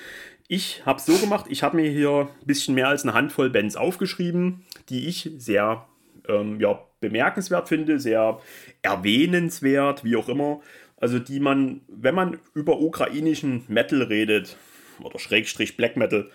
Ich 0.47 0.85
habe 0.85 0.99
es 0.99 1.07
so 1.07 1.17
gemacht, 1.17 1.47
ich 1.49 1.63
habe 1.63 1.75
mir 1.75 1.89
hier 1.89 2.29
ein 2.29 2.45
bisschen 2.45 2.75
mehr 2.75 2.87
als 2.87 3.01
eine 3.01 3.15
Handvoll 3.15 3.49
Bands 3.49 3.75
aufgeschrieben, 3.75 4.63
die 4.89 5.07
ich 5.07 5.31
sehr 5.37 5.87
ähm, 6.27 6.59
ja, 6.59 6.79
bemerkenswert 7.01 7.67
finde, 7.67 7.99
sehr 7.99 8.39
erwähnenswert, 8.83 10.03
wie 10.03 10.15
auch 10.15 10.29
immer. 10.29 10.61
Also 10.97 11.17
die 11.17 11.39
man, 11.39 11.81
wenn 11.87 12.13
man 12.13 12.37
über 12.53 12.79
ukrainischen 12.79 13.63
Metal 13.67 14.03
redet, 14.03 14.55
oder 15.01 15.17
Schrägstrich 15.17 15.75
Black 15.77 15.97
Metal, 15.97 16.29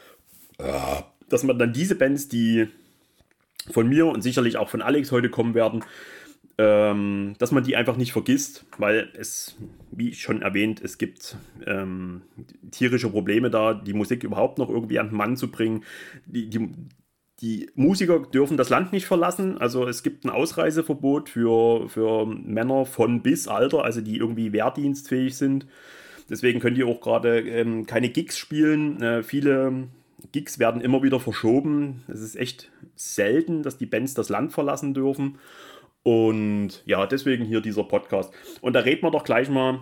dass 1.28 1.44
man 1.44 1.56
dann 1.56 1.72
diese 1.72 1.94
Bands, 1.94 2.28
die 2.28 2.66
von 3.70 3.88
mir 3.88 4.06
und 4.06 4.22
sicherlich 4.22 4.56
auch 4.56 4.68
von 4.68 4.82
Alex 4.82 5.12
heute 5.12 5.30
kommen 5.30 5.54
werden, 5.54 5.84
ähm, 6.58 7.34
dass 7.38 7.52
man 7.52 7.62
die 7.62 7.76
einfach 7.76 7.96
nicht 7.96 8.12
vergisst, 8.12 8.66
weil 8.78 9.10
es, 9.16 9.56
wie 9.92 10.12
schon 10.14 10.42
erwähnt, 10.42 10.80
es 10.82 10.98
gibt 10.98 11.36
ähm, 11.66 12.22
tierische 12.72 13.08
Probleme 13.08 13.48
da, 13.48 13.74
die 13.74 13.92
Musik 13.92 14.24
überhaupt 14.24 14.58
noch 14.58 14.68
irgendwie 14.68 14.98
an 14.98 15.10
den 15.10 15.16
Mann 15.16 15.36
zu 15.36 15.50
bringen. 15.50 15.84
Die, 16.26 16.50
die, 16.50 16.68
die 17.40 17.70
Musiker 17.76 18.18
dürfen 18.18 18.56
das 18.56 18.70
Land 18.70 18.92
nicht 18.92 19.06
verlassen. 19.06 19.58
Also 19.58 19.86
es 19.86 20.02
gibt 20.02 20.24
ein 20.24 20.30
Ausreiseverbot 20.30 21.28
für, 21.28 21.88
für 21.88 22.26
Männer 22.26 22.86
von 22.86 23.22
bis 23.22 23.46
Alter, 23.46 23.84
also 23.84 24.00
die 24.00 24.16
irgendwie 24.16 24.52
wehrdienstfähig 24.52 25.36
sind. 25.36 25.66
Deswegen 26.28 26.58
können 26.58 26.74
die 26.74 26.84
auch 26.84 27.00
gerade 27.00 27.38
ähm, 27.38 27.86
keine 27.86 28.08
Gigs 28.08 28.36
spielen. 28.36 29.00
Äh, 29.00 29.22
viele 29.22 29.88
Gigs 30.32 30.58
werden 30.58 30.80
immer 30.80 31.02
wieder 31.02 31.20
verschoben. 31.20 32.04
Es 32.08 32.20
ist 32.20 32.36
echt 32.36 32.70
selten, 32.96 33.62
dass 33.62 33.78
die 33.78 33.86
Bands 33.86 34.14
das 34.14 34.28
Land 34.28 34.52
verlassen 34.52 34.94
dürfen. 34.94 35.38
Und 36.02 36.82
ja, 36.86 37.06
deswegen 37.06 37.44
hier 37.44 37.60
dieser 37.60 37.84
Podcast. 37.84 38.32
Und 38.60 38.72
da 38.72 38.80
reden 38.80 39.02
wir 39.02 39.10
doch 39.10 39.24
gleich 39.24 39.48
mal 39.48 39.80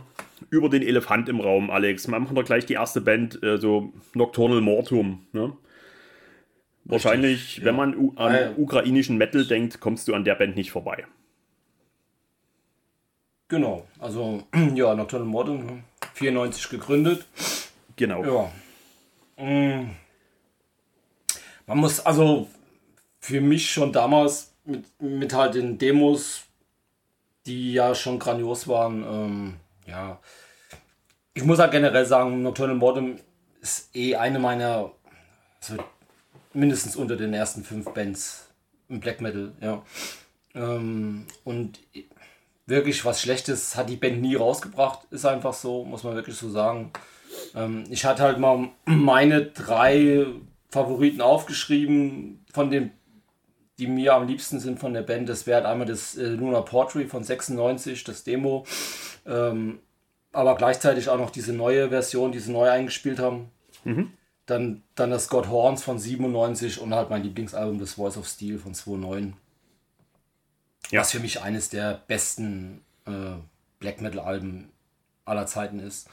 über 0.51 0.69
den 0.69 0.83
Elefant 0.83 1.29
im 1.29 1.41
Raum, 1.41 1.71
Alex. 1.71 2.09
Wir 2.09 2.19
machen 2.19 2.35
doch 2.35 2.45
gleich 2.45 2.67
die 2.67 2.75
erste 2.75 3.01
Band, 3.01 3.43
äh, 3.43 3.59
so 3.59 3.93
Nocturnal 4.15 4.61
Mortum. 4.61 5.27
Ne? 5.33 5.53
Wahrscheinlich, 6.85 7.59
ja. 7.59 7.65
wenn 7.65 7.77
man 7.77 7.95
an 7.95 8.13
ah, 8.17 8.41
ja. 8.41 8.53
ukrainischen 8.57 9.17
Metal 9.17 9.45
denkt, 9.45 9.81
kommst 9.81 10.09
du 10.09 10.15
an 10.15 10.25
der 10.25 10.35
Band 10.35 10.57
nicht 10.57 10.71
vorbei. 10.71 11.05
Genau, 13.49 13.87
also 13.99 14.43
ja, 14.75 14.95
Nocturnal 14.95 15.29
Mortum, 15.29 15.85
94 16.15 16.69
gegründet. 16.69 17.27
Genau. 17.97 18.51
Ja. 19.39 19.45
Mm. 19.45 19.91
Man 21.67 21.79
muss 21.79 22.01
also 22.01 22.49
für 23.19 23.41
mich 23.41 23.71
schon 23.71 23.93
damals 23.93 24.53
mit, 24.65 24.85
mit 25.01 25.33
halt 25.33 25.55
den 25.55 25.79
Demos, 25.79 26.43
die 27.45 27.73
ja 27.73 27.95
schon 27.95 28.19
grandios 28.19 28.69
waren, 28.69 29.03
ähm, 29.03 29.55
ja. 29.87 30.21
Ich 31.35 31.45
muss 31.45 31.59
halt 31.59 31.73
generell 31.73 32.07
sagen, 32.07 32.43
Nocturnal 32.43 32.77
Mortem 32.77 33.19
ist 33.61 33.95
eh 33.95 34.17
eine 34.17 34.39
meiner, 34.39 34.93
also 35.61 35.77
mindestens 36.53 36.97
unter 36.97 37.17
den 37.17 37.35
ersten 37.35 37.63
fünf 37.63 37.93
Bands 37.93 38.49
im 38.89 39.01
Black 39.01 39.21
Metal, 39.21 39.53
ja. 39.61 39.83
Ähm, 40.55 41.27
und 41.45 41.81
wirklich 42.67 43.05
was 43.05 43.21
Schlechtes 43.21 43.77
hat 43.77 43.91
die 43.91 43.97
Band 43.97 44.21
nie 44.21 44.37
rausgebracht, 44.37 45.01
ist 45.11 45.27
einfach 45.27 45.53
so, 45.53 45.85
muss 45.85 46.05
man 46.05 46.15
wirklich 46.15 46.37
so 46.37 46.49
sagen. 46.49 46.93
Ähm, 47.55 47.85
ich 47.91 48.05
hatte 48.05 48.23
halt 48.23 48.39
mal 48.39 48.71
meine 48.85 49.47
drei 49.47 50.27
Favoriten 50.77 51.21
aufgeschrieben 51.21 52.45
von 52.53 52.71
den 52.71 52.91
die 53.79 53.87
mir 53.87 54.15
am 54.15 54.27
liebsten 54.27 54.59
sind 54.59 54.79
von 54.79 54.95
der 54.95 55.03
Band, 55.03 55.29
das 55.29 55.47
wäre 55.47 55.69
einmal 55.69 55.87
das 55.87 56.17
äh, 56.17 56.29
Luna 56.29 56.63
Portrait 56.63 57.11
von 57.11 57.23
96, 57.23 58.05
das 58.05 58.25
Demo. 58.25 58.65
Ähm, 59.27 59.81
aber 60.33 60.55
gleichzeitig 60.57 61.09
auch 61.09 61.19
noch 61.19 61.31
diese 61.31 61.53
neue 61.53 61.91
Version, 61.91 62.33
die 62.33 62.39
sie 62.39 62.53
neu 62.53 62.71
eingespielt 62.71 63.19
haben. 63.19 63.51
Mhm. 63.85 64.13
Dann, 64.47 64.83
dann 64.95 65.11
das 65.11 65.29
God 65.29 65.49
Horns 65.49 65.83
von 65.83 65.99
97 65.99 66.81
und 66.81 66.95
halt 66.95 67.11
mein 67.11 67.23
Lieblingsalbum, 67.23 67.79
das 67.79 67.95
Voice 67.95 68.17
of 68.17 68.27
Steel 68.27 68.59
von 68.59 68.73
2009. 68.73 69.35
Ja. 70.91 71.01
Was 71.01 71.11
für 71.11 71.21
mich 71.21 71.43
eines 71.43 71.69
der 71.69 72.01
besten 72.07 72.83
äh, 73.07 73.37
Black 73.79 74.01
Metal-Alben 74.01 74.71
aller 75.25 75.47
Zeiten 75.47 75.81
ist. 75.81 76.09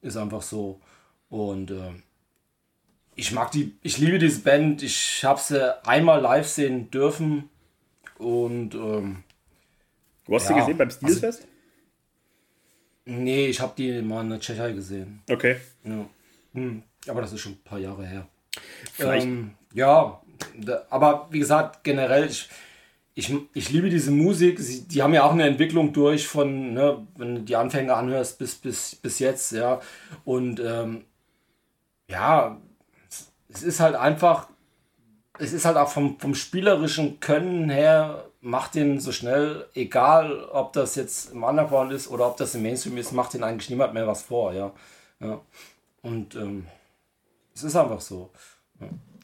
Ist 0.00 0.16
einfach 0.16 0.42
so. 0.42 0.80
Und 1.28 1.70
äh, 1.70 1.92
ich 3.16 3.32
mag 3.32 3.50
die, 3.50 3.76
ich 3.82 3.98
liebe 3.98 4.18
diese 4.18 4.40
Band. 4.40 4.82
Ich 4.82 5.24
habe 5.24 5.40
sie 5.40 5.86
einmal 5.86 6.20
live 6.20 6.48
sehen 6.48 6.90
dürfen 6.90 7.48
und 8.18 8.74
ähm, 8.74 9.24
Du 10.26 10.34
hast 10.34 10.48
ja, 10.48 10.54
sie 10.54 10.60
gesehen 10.60 10.78
beim 10.78 10.88
also 10.88 11.06
Stilfest? 11.06 11.46
Also, 13.06 13.18
nee, 13.20 13.46
ich 13.46 13.60
habe 13.60 13.74
die 13.76 14.00
mal 14.00 14.22
in 14.22 14.30
der 14.30 14.40
Tschechei 14.40 14.72
gesehen. 14.72 15.22
Okay. 15.30 15.56
Ja. 15.84 16.06
Hm, 16.54 16.82
aber 17.06 17.20
das 17.20 17.32
ist 17.32 17.40
schon 17.40 17.52
ein 17.52 17.62
paar 17.62 17.78
Jahre 17.78 18.06
her. 18.06 18.28
Ähm, 18.98 19.54
ja, 19.74 20.20
da, 20.58 20.86
aber 20.90 21.28
wie 21.30 21.40
gesagt, 21.40 21.84
generell, 21.84 22.26
ich, 22.26 22.48
ich, 23.14 23.34
ich 23.52 23.70
liebe 23.70 23.90
diese 23.90 24.10
Musik. 24.10 24.58
Sie, 24.60 24.88
die 24.88 25.02
haben 25.02 25.12
ja 25.12 25.24
auch 25.24 25.32
eine 25.32 25.46
Entwicklung 25.46 25.92
durch 25.92 26.26
von, 26.26 26.72
ne, 26.72 27.06
wenn 27.16 27.34
du 27.34 27.40
die 27.42 27.56
Anfänge 27.56 27.94
anhörst 27.94 28.38
bis, 28.38 28.54
bis, 28.54 28.94
bis 28.96 29.18
jetzt, 29.18 29.52
ja. 29.52 29.80
Und 30.24 30.60
ähm, 30.60 31.04
ja, 32.08 32.60
es 33.54 33.62
ist 33.62 33.80
halt 33.80 33.94
einfach, 33.94 34.48
es 35.38 35.52
ist 35.52 35.64
halt 35.64 35.76
auch 35.76 35.88
vom, 35.88 36.18
vom 36.18 36.34
spielerischen 36.34 37.20
Können 37.20 37.70
her, 37.70 38.24
macht 38.40 38.74
den 38.74 39.00
so 39.00 39.10
schnell, 39.10 39.66
egal 39.74 40.44
ob 40.44 40.72
das 40.74 40.96
jetzt 40.96 41.32
im 41.32 41.44
Underground 41.44 41.92
ist 41.92 42.08
oder 42.08 42.26
ob 42.26 42.36
das 42.36 42.54
im 42.54 42.62
Mainstream 42.62 42.98
ist, 42.98 43.12
macht 43.12 43.34
den 43.34 43.42
eigentlich 43.42 43.70
niemand 43.70 43.94
mehr 43.94 44.06
was 44.06 44.22
vor, 44.22 44.52
ja. 44.52 44.72
ja. 45.20 45.40
Und 46.02 46.34
ähm, 46.34 46.66
es 47.54 47.64
ist 47.64 47.76
einfach 47.76 48.00
so. 48.00 48.30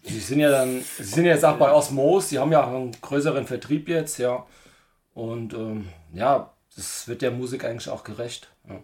Sie 0.02 0.20
sind 0.20 0.40
ja 0.40 0.50
dann, 0.50 0.80
sie 0.80 1.04
sind 1.04 1.26
jetzt 1.26 1.44
auch 1.44 1.58
bei 1.58 1.70
Osmos, 1.70 2.30
sie 2.30 2.38
haben 2.38 2.52
ja 2.52 2.64
auch 2.64 2.68
einen 2.74 2.92
größeren 2.98 3.46
Vertrieb 3.46 3.88
jetzt, 3.88 4.18
ja. 4.18 4.46
Und 5.12 5.52
ähm, 5.52 5.88
ja, 6.14 6.54
das 6.74 7.06
wird 7.06 7.20
der 7.20 7.32
Musik 7.32 7.64
eigentlich 7.64 7.90
auch 7.90 8.04
gerecht. 8.04 8.48
Ja. 8.68 8.80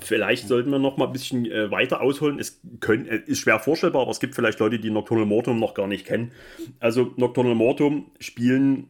Vielleicht 0.00 0.48
sollten 0.48 0.70
wir 0.70 0.78
noch 0.78 0.96
mal 0.96 1.06
ein 1.06 1.12
bisschen 1.12 1.46
äh, 1.46 1.70
weiter 1.70 2.00
ausholen. 2.00 2.38
Es 2.38 2.60
können, 2.80 3.06
äh, 3.06 3.22
ist 3.26 3.40
schwer 3.40 3.58
vorstellbar, 3.58 4.02
aber 4.02 4.10
es 4.10 4.20
gibt 4.20 4.34
vielleicht 4.34 4.58
Leute, 4.58 4.78
die 4.78 4.90
Nocturnal 4.90 5.26
Mortum 5.26 5.58
noch 5.58 5.74
gar 5.74 5.86
nicht 5.86 6.06
kennen. 6.06 6.32
Also 6.78 7.12
Nocturnal 7.16 7.54
Mortum 7.54 8.10
spielen, 8.18 8.88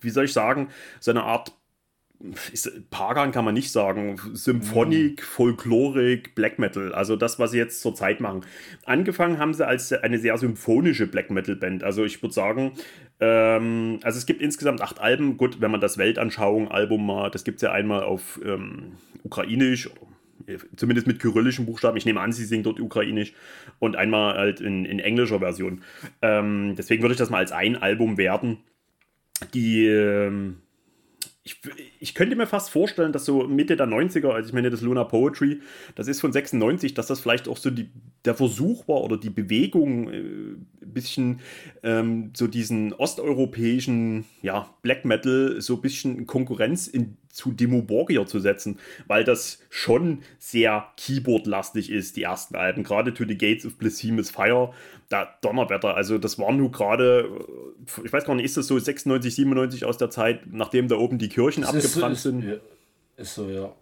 wie 0.00 0.10
soll 0.10 0.26
ich 0.26 0.32
sagen, 0.32 0.68
so 1.00 1.10
eine 1.10 1.24
Art 1.24 1.52
ist, 2.52 2.90
Pagan 2.90 3.32
kann 3.32 3.44
man 3.44 3.54
nicht 3.54 3.70
sagen, 3.70 4.18
Symphonik, 4.32 5.20
mhm. 5.20 5.24
Folklorik, 5.24 6.34
Black 6.34 6.58
Metal, 6.58 6.94
also 6.94 7.16
das, 7.16 7.38
was 7.38 7.50
sie 7.50 7.58
jetzt 7.58 7.82
zurzeit 7.82 8.20
machen. 8.20 8.46
Angefangen 8.84 9.38
haben 9.38 9.52
sie 9.52 9.66
als 9.66 9.92
eine 9.92 10.18
sehr 10.18 10.38
symphonische 10.38 11.06
Black 11.06 11.30
Metal 11.30 11.56
Band, 11.56 11.84
also 11.84 12.04
ich 12.04 12.22
würde 12.22 12.34
sagen, 12.34 12.72
ähm, 13.20 14.00
also 14.02 14.18
es 14.18 14.26
gibt 14.26 14.42
insgesamt 14.42 14.80
acht 14.80 15.00
Alben, 15.00 15.36
gut, 15.36 15.60
wenn 15.60 15.70
man 15.70 15.80
das 15.80 15.98
Weltanschauung-Album 15.98 17.06
mal, 17.06 17.30
das 17.30 17.44
gibt 17.44 17.56
es 17.56 17.62
ja 17.62 17.72
einmal 17.72 18.02
auf 18.02 18.40
ähm, 18.44 18.92
Ukrainisch, 19.22 19.90
zumindest 20.76 21.06
mit 21.06 21.20
kyrillischen 21.20 21.66
Buchstaben, 21.66 21.96
ich 21.96 22.04
nehme 22.04 22.20
an, 22.20 22.32
sie 22.32 22.44
singen 22.44 22.64
dort 22.64 22.80
Ukrainisch 22.80 23.32
und 23.78 23.96
einmal 23.96 24.36
halt 24.36 24.60
in, 24.60 24.84
in 24.84 24.98
englischer 24.98 25.38
Version. 25.38 25.82
Ähm, 26.22 26.74
deswegen 26.76 27.02
würde 27.02 27.12
ich 27.12 27.18
das 27.18 27.30
mal 27.30 27.38
als 27.38 27.52
ein 27.52 27.80
Album 27.80 28.18
werten. 28.18 28.58
Die 29.52 29.86
ähm, 29.86 30.58
ich, 31.46 31.60
ich 32.00 32.14
könnte 32.14 32.36
mir 32.36 32.46
fast 32.46 32.70
vorstellen, 32.70 33.12
dass 33.12 33.26
so 33.26 33.46
Mitte 33.46 33.76
der 33.76 33.86
90er, 33.86 34.30
also 34.30 34.48
ich 34.48 34.54
meine, 34.54 34.70
das 34.70 34.80
Luna 34.80 35.04
Poetry, 35.04 35.60
das 35.94 36.08
ist 36.08 36.22
von 36.22 36.32
96, 36.32 36.94
dass 36.94 37.06
das 37.06 37.20
vielleicht 37.20 37.48
auch 37.48 37.58
so 37.58 37.70
die, 37.70 37.90
der 38.24 38.34
Versuch 38.34 38.88
war 38.88 39.02
oder 39.02 39.18
die 39.18 39.28
Bewegung, 39.28 40.10
äh, 40.10 40.16
ein 40.16 40.66
bisschen 40.80 41.40
ähm, 41.82 42.30
so 42.34 42.46
diesen 42.46 42.94
osteuropäischen 42.94 44.24
ja, 44.40 44.74
Black 44.80 45.04
Metal 45.04 45.60
so 45.60 45.74
ein 45.74 45.82
bisschen 45.82 46.26
Konkurrenz 46.26 46.86
in, 46.86 47.18
zu 47.34 47.50
Demo 47.50 47.82
Borgia 47.82 48.24
zu 48.26 48.38
setzen, 48.38 48.78
weil 49.08 49.24
das 49.24 49.58
schon 49.68 50.20
sehr 50.38 50.86
Keyboard-lastig 50.96 51.90
ist, 51.90 52.16
die 52.16 52.22
ersten 52.22 52.54
Alben. 52.54 52.84
Gerade 52.84 53.12
To 53.12 53.24
the 53.26 53.36
Gates 53.36 53.66
of 53.66 53.76
Blasphemous 53.76 54.30
Fire, 54.30 54.72
da 55.08 55.28
Donnerwetter. 55.42 55.96
Also, 55.96 56.18
das 56.18 56.38
war 56.38 56.52
nur 56.52 56.70
gerade, 56.70 57.28
ich 58.04 58.12
weiß 58.12 58.24
gar 58.24 58.36
nicht, 58.36 58.44
ist 58.44 58.56
das 58.56 58.68
so 58.68 58.78
96, 58.78 59.34
97 59.34 59.84
aus 59.84 59.98
der 59.98 60.10
Zeit, 60.10 60.42
nachdem 60.52 60.86
da 60.86 60.96
oben 60.96 61.18
die 61.18 61.28
Kirchen 61.28 61.62
das 61.62 61.74
abgebrannt 61.74 62.14
ist, 62.14 62.22
sind? 62.22 62.44
Ja, 62.44 62.54
ist 63.16 63.34
so, 63.34 63.48
ja. 63.48 63.62
ja. 63.62 63.72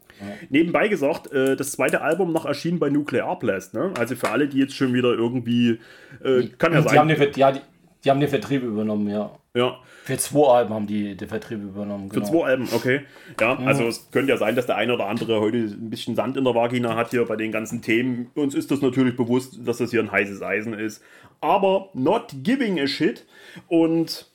Nebenbei 0.48 0.88
gesagt, 0.88 1.30
äh, 1.30 1.54
das 1.54 1.72
zweite 1.72 2.00
Album 2.00 2.32
noch 2.32 2.46
erschienen 2.46 2.78
bei 2.78 2.88
Nuclear 2.88 3.38
Blast. 3.38 3.74
Ne? 3.74 3.92
Also 3.98 4.16
für 4.16 4.30
alle, 4.30 4.48
die 4.48 4.58
jetzt 4.58 4.74
schon 4.74 4.94
wieder 4.94 5.12
irgendwie. 5.12 5.78
Äh, 6.24 6.48
kann 6.56 6.72
ja 6.72 6.80
die 6.80 6.88
sein. 6.88 6.98
Haben 6.98 7.08
den, 7.08 7.32
ja, 7.34 7.52
die, 7.52 7.60
die 8.04 8.10
haben 8.10 8.20
den 8.20 8.28
Vertrieb 8.28 8.62
übernommen, 8.62 9.08
ja. 9.08 9.30
Ja. 9.54 9.78
Für 10.04 10.16
zwei 10.16 10.48
Alben 10.48 10.74
haben 10.74 10.86
die 10.86 11.14
den 11.16 11.28
Vertrieb 11.28 11.62
übernommen. 11.62 12.08
Genau. 12.08 12.24
Für 12.24 12.32
zwei 12.32 12.44
Alben, 12.46 12.68
okay. 12.72 13.02
Ja, 13.40 13.54
mhm. 13.54 13.68
also 13.68 13.86
es 13.86 14.10
könnte 14.10 14.32
ja 14.32 14.38
sein, 14.38 14.56
dass 14.56 14.66
der 14.66 14.76
eine 14.76 14.94
oder 14.94 15.06
andere 15.06 15.40
heute 15.40 15.58
ein 15.58 15.90
bisschen 15.90 16.16
Sand 16.16 16.36
in 16.36 16.44
der 16.44 16.54
Vagina 16.54 16.96
hat 16.96 17.10
hier 17.10 17.24
bei 17.24 17.36
den 17.36 17.52
ganzen 17.52 17.82
Themen. 17.82 18.30
Uns 18.34 18.54
ist 18.54 18.70
das 18.70 18.80
natürlich 18.80 19.16
bewusst, 19.16 19.60
dass 19.64 19.78
das 19.78 19.90
hier 19.90 20.00
ein 20.00 20.10
heißes 20.10 20.42
Eisen 20.42 20.74
ist. 20.74 21.02
Aber 21.40 21.90
not 21.94 22.34
giving 22.42 22.80
a 22.80 22.86
shit. 22.86 23.26
Und 23.68 24.26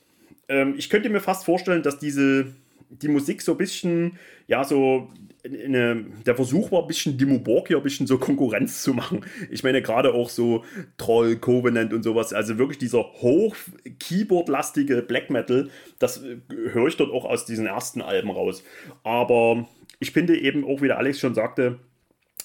ähm, 0.48 0.76
ich 0.78 0.90
könnte 0.90 1.10
mir 1.10 1.20
fast 1.20 1.46
vorstellen, 1.46 1.84
dass 1.84 2.00
diese 2.00 2.54
die 2.90 3.10
Musik 3.10 3.42
so 3.42 3.54
ein 3.54 3.58
bisschen, 3.58 4.18
ja, 4.48 4.64
so 4.64 5.10
eine, 5.48 6.06
der 6.26 6.36
Versuch 6.36 6.72
war, 6.72 6.82
ein 6.82 6.88
bisschen 6.88 7.18
Dimo 7.18 7.40
Borg 7.40 7.68
hier 7.68 7.78
ein 7.78 7.84
bisschen 7.84 8.08
so 8.08 8.18
Konkurrenz 8.18 8.84
zu 8.84 8.94
machen. 8.94 9.26
Ich 9.50 9.64
meine, 9.64 9.82
gerade 9.82 10.14
auch 10.14 10.30
so 10.30 10.64
Troll, 10.98 11.38
Covenant 11.38 11.94
und 11.94 12.04
sowas. 12.04 12.34
Also 12.34 12.58
wirklich 12.58 12.78
dieser 12.78 13.00
hoch 13.00 13.56
Keyboard-lastige 14.00 15.02
Black 15.02 15.30
Metal, 15.30 15.70
das 16.00 16.24
äh, 16.24 16.38
höre 16.72 16.88
ich 16.88 16.98
dort 16.98 17.12
auch 17.12 17.26
aus 17.26 17.46
diesen 17.46 17.66
ersten 17.66 18.02
Alben 18.02 18.32
raus. 18.32 18.64
Aber 19.04 19.68
ich 20.00 20.12
finde 20.12 20.38
eben 20.38 20.64
auch, 20.64 20.82
wie 20.82 20.88
der 20.88 20.98
Alex 20.98 21.20
schon 21.20 21.34
sagte, 21.34 21.80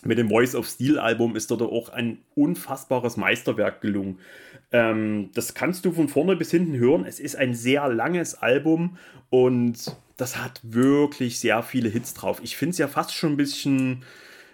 mit 0.05 0.19
dem 0.19 0.29
Voice 0.29 0.55
of 0.55 0.67
Steel 0.67 0.99
Album 0.99 1.37
ist 1.37 1.51
dort 1.51 1.62
auch 1.62 1.88
ein 1.91 2.19
unfassbares 2.35 3.17
Meisterwerk 3.17 3.81
gelungen. 3.81 4.19
Ähm, 4.73 5.31
das 5.35 5.55
kannst 5.55 5.85
du 5.85 5.93
von 5.93 6.09
vorne 6.09 6.35
bis 6.35 6.51
hinten 6.51 6.77
hören. 6.77 7.05
Es 7.07 7.21
ist 7.21 7.37
ein 7.37 7.55
sehr 7.55 7.88
langes 7.88 8.35
Album 8.35 8.97
und 9.31 9.97
das 10.23 10.37
hat 10.37 10.61
wirklich 10.63 11.41
sehr 11.41 11.65
viele 11.65 11.89
Hits 11.89 12.15
drauf. 12.15 12.41
Ich 12.45 12.57
finde 12.57 12.71
es 12.71 12.79
ja 12.79 12.87
fast 12.87 13.13
schon 13.13 13.33
ein 13.33 13.37
bisschen 13.37 14.05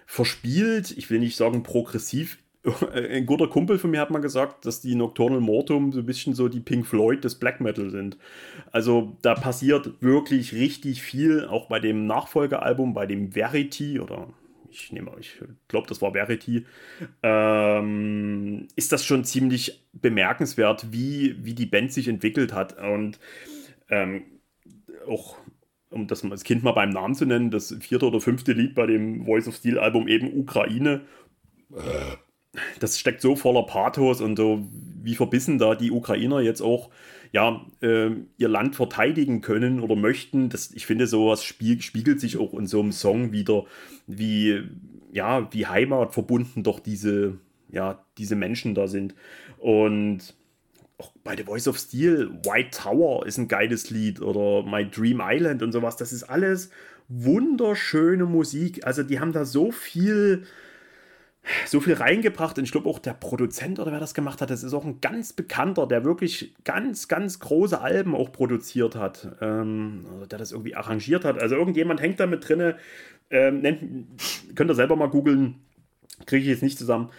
verspielt. 0.06 0.96
Ich 0.96 1.10
will 1.10 1.18
nicht 1.18 1.36
sagen 1.36 1.62
progressiv. 1.62 2.38
Ein 2.94 3.26
guter 3.26 3.48
Kumpel 3.48 3.78
von 3.78 3.90
mir 3.90 4.00
hat 4.00 4.10
mal 4.10 4.20
gesagt, 4.20 4.64
dass 4.64 4.80
die 4.80 4.94
Nocturnal 4.94 5.40
Mortum 5.40 5.92
so 5.92 5.98
ein 5.98 6.06
bisschen 6.06 6.32
so 6.32 6.48
die 6.48 6.60
Pink 6.60 6.86
Floyd 6.86 7.22
des 7.22 7.34
Black 7.34 7.60
Metal 7.60 7.90
sind. 7.90 8.16
Also 8.72 9.18
da 9.20 9.34
passiert 9.34 9.92
wirklich 10.00 10.54
richtig 10.54 11.02
viel, 11.02 11.44
auch 11.44 11.68
bei 11.68 11.80
dem 11.80 12.06
Nachfolgealbum, 12.06 12.94
bei 12.94 13.04
dem 13.04 13.32
Verity 13.32 14.00
oder 14.00 14.28
ich 14.70 14.90
nehme, 14.90 15.12
ich 15.20 15.38
glaube, 15.68 15.86
das 15.86 16.00
war 16.00 16.12
Verity, 16.12 16.64
ähm, 17.22 18.68
ist 18.74 18.92
das 18.92 19.04
schon 19.04 19.24
ziemlich 19.24 19.86
bemerkenswert, 19.92 20.92
wie, 20.92 21.36
wie 21.44 21.52
die 21.52 21.66
Band 21.66 21.92
sich 21.92 22.08
entwickelt 22.08 22.54
hat. 22.54 22.78
Und 22.78 23.18
ähm, 23.90 24.22
auch, 25.08 25.36
um 25.90 26.06
das, 26.06 26.22
das 26.22 26.44
Kind 26.44 26.62
mal 26.62 26.72
beim 26.72 26.90
Namen 26.90 27.14
zu 27.14 27.26
nennen, 27.26 27.50
das 27.50 27.76
vierte 27.80 28.06
oder 28.06 28.20
fünfte 28.20 28.52
Lied 28.52 28.74
bei 28.74 28.86
dem 28.86 29.24
Voice 29.24 29.48
of 29.48 29.56
Steel 29.56 29.78
Album 29.78 30.08
eben 30.08 30.38
Ukraine. 30.38 31.02
Das 32.80 32.98
steckt 32.98 33.20
so 33.20 33.36
voller 33.36 33.64
Pathos 33.64 34.20
und 34.20 34.36
so, 34.36 34.66
wie 35.02 35.14
verbissen 35.14 35.58
da 35.58 35.74
die 35.74 35.90
Ukrainer 35.90 36.40
jetzt 36.40 36.60
auch 36.60 36.90
ja, 37.32 37.66
äh, 37.82 38.10
ihr 38.36 38.48
Land 38.48 38.76
verteidigen 38.76 39.40
können 39.40 39.80
oder 39.80 39.96
möchten. 39.96 40.48
Das, 40.48 40.70
ich 40.72 40.86
finde, 40.86 41.06
sowas 41.06 41.44
spiegelt 41.44 42.20
sich 42.20 42.38
auch 42.38 42.54
in 42.54 42.66
so 42.66 42.80
einem 42.80 42.92
Song 42.92 43.32
wieder, 43.32 43.64
wie, 44.06 44.62
ja, 45.12 45.52
wie 45.52 45.66
Heimat 45.66 46.14
verbunden 46.14 46.62
doch 46.62 46.80
diese, 46.80 47.38
ja, 47.70 48.04
diese 48.16 48.36
Menschen 48.36 48.74
da 48.74 48.88
sind. 48.88 49.14
Und 49.58 50.34
bei 51.28 51.36
The 51.36 51.42
Voice 51.42 51.68
of 51.68 51.76
Steel, 51.76 52.30
White 52.42 52.70
Tower 52.70 53.26
ist 53.26 53.36
ein 53.36 53.48
geiles 53.48 53.90
Lied 53.90 54.22
oder 54.22 54.66
My 54.66 54.88
Dream 54.88 55.20
Island 55.22 55.62
und 55.62 55.72
sowas. 55.72 55.98
Das 55.98 56.10
ist 56.10 56.22
alles 56.22 56.70
wunderschöne 57.08 58.24
Musik. 58.24 58.86
Also 58.86 59.02
die 59.02 59.20
haben 59.20 59.32
da 59.32 59.44
so 59.44 59.70
viel 59.70 60.46
so 61.66 61.80
viel 61.80 61.92
reingebracht. 61.92 62.56
Und 62.56 62.64
ich 62.64 62.72
glaube 62.72 62.88
auch 62.88 62.98
der 62.98 63.12
Produzent 63.12 63.78
oder 63.78 63.92
wer 63.92 64.00
das 64.00 64.14
gemacht 64.14 64.40
hat, 64.40 64.48
das 64.48 64.62
ist 64.62 64.72
auch 64.72 64.86
ein 64.86 65.02
ganz 65.02 65.34
bekannter, 65.34 65.86
der 65.86 66.02
wirklich 66.02 66.54
ganz, 66.64 67.08
ganz 67.08 67.40
große 67.40 67.78
Alben 67.78 68.14
auch 68.14 68.32
produziert 68.32 68.96
hat. 68.96 69.28
Ähm, 69.42 70.06
der 70.30 70.38
das 70.38 70.52
irgendwie 70.52 70.76
arrangiert 70.76 71.26
hat. 71.26 71.38
Also 71.38 71.56
irgendjemand 71.56 72.00
hängt 72.00 72.20
da 72.20 72.26
mit 72.26 72.48
drin. 72.48 72.72
Ähm, 73.28 74.06
könnt 74.54 74.70
ihr 74.70 74.74
selber 74.74 74.96
mal 74.96 75.10
googeln. 75.10 75.56
Kriege 76.24 76.44
ich 76.44 76.48
jetzt 76.48 76.62
nicht 76.62 76.78
zusammen. 76.78 77.10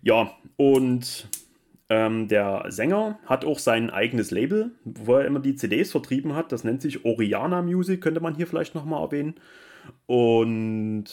Ja, 0.00 0.32
und 0.56 1.28
ähm, 1.90 2.28
der 2.28 2.66
Sänger 2.68 3.18
hat 3.24 3.44
auch 3.44 3.58
sein 3.58 3.90
eigenes 3.90 4.30
Label, 4.30 4.72
wo 4.84 5.16
er 5.16 5.24
immer 5.24 5.40
die 5.40 5.54
CDs 5.54 5.90
vertrieben 5.90 6.34
hat. 6.34 6.52
Das 6.52 6.64
nennt 6.64 6.82
sich 6.82 7.04
Oriana 7.04 7.62
Music, 7.62 8.00
könnte 8.00 8.20
man 8.20 8.34
hier 8.34 8.46
vielleicht 8.46 8.74
nochmal 8.74 9.02
erwähnen. 9.02 9.36
Und 10.06 11.04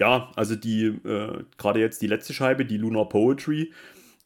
ja, 0.00 0.32
also 0.34 0.56
die, 0.56 0.86
äh, 0.86 1.44
gerade 1.56 1.80
jetzt 1.80 2.02
die 2.02 2.08
letzte 2.08 2.32
Scheibe, 2.32 2.64
die 2.64 2.78
Lunar 2.78 3.08
Poetry, 3.08 3.72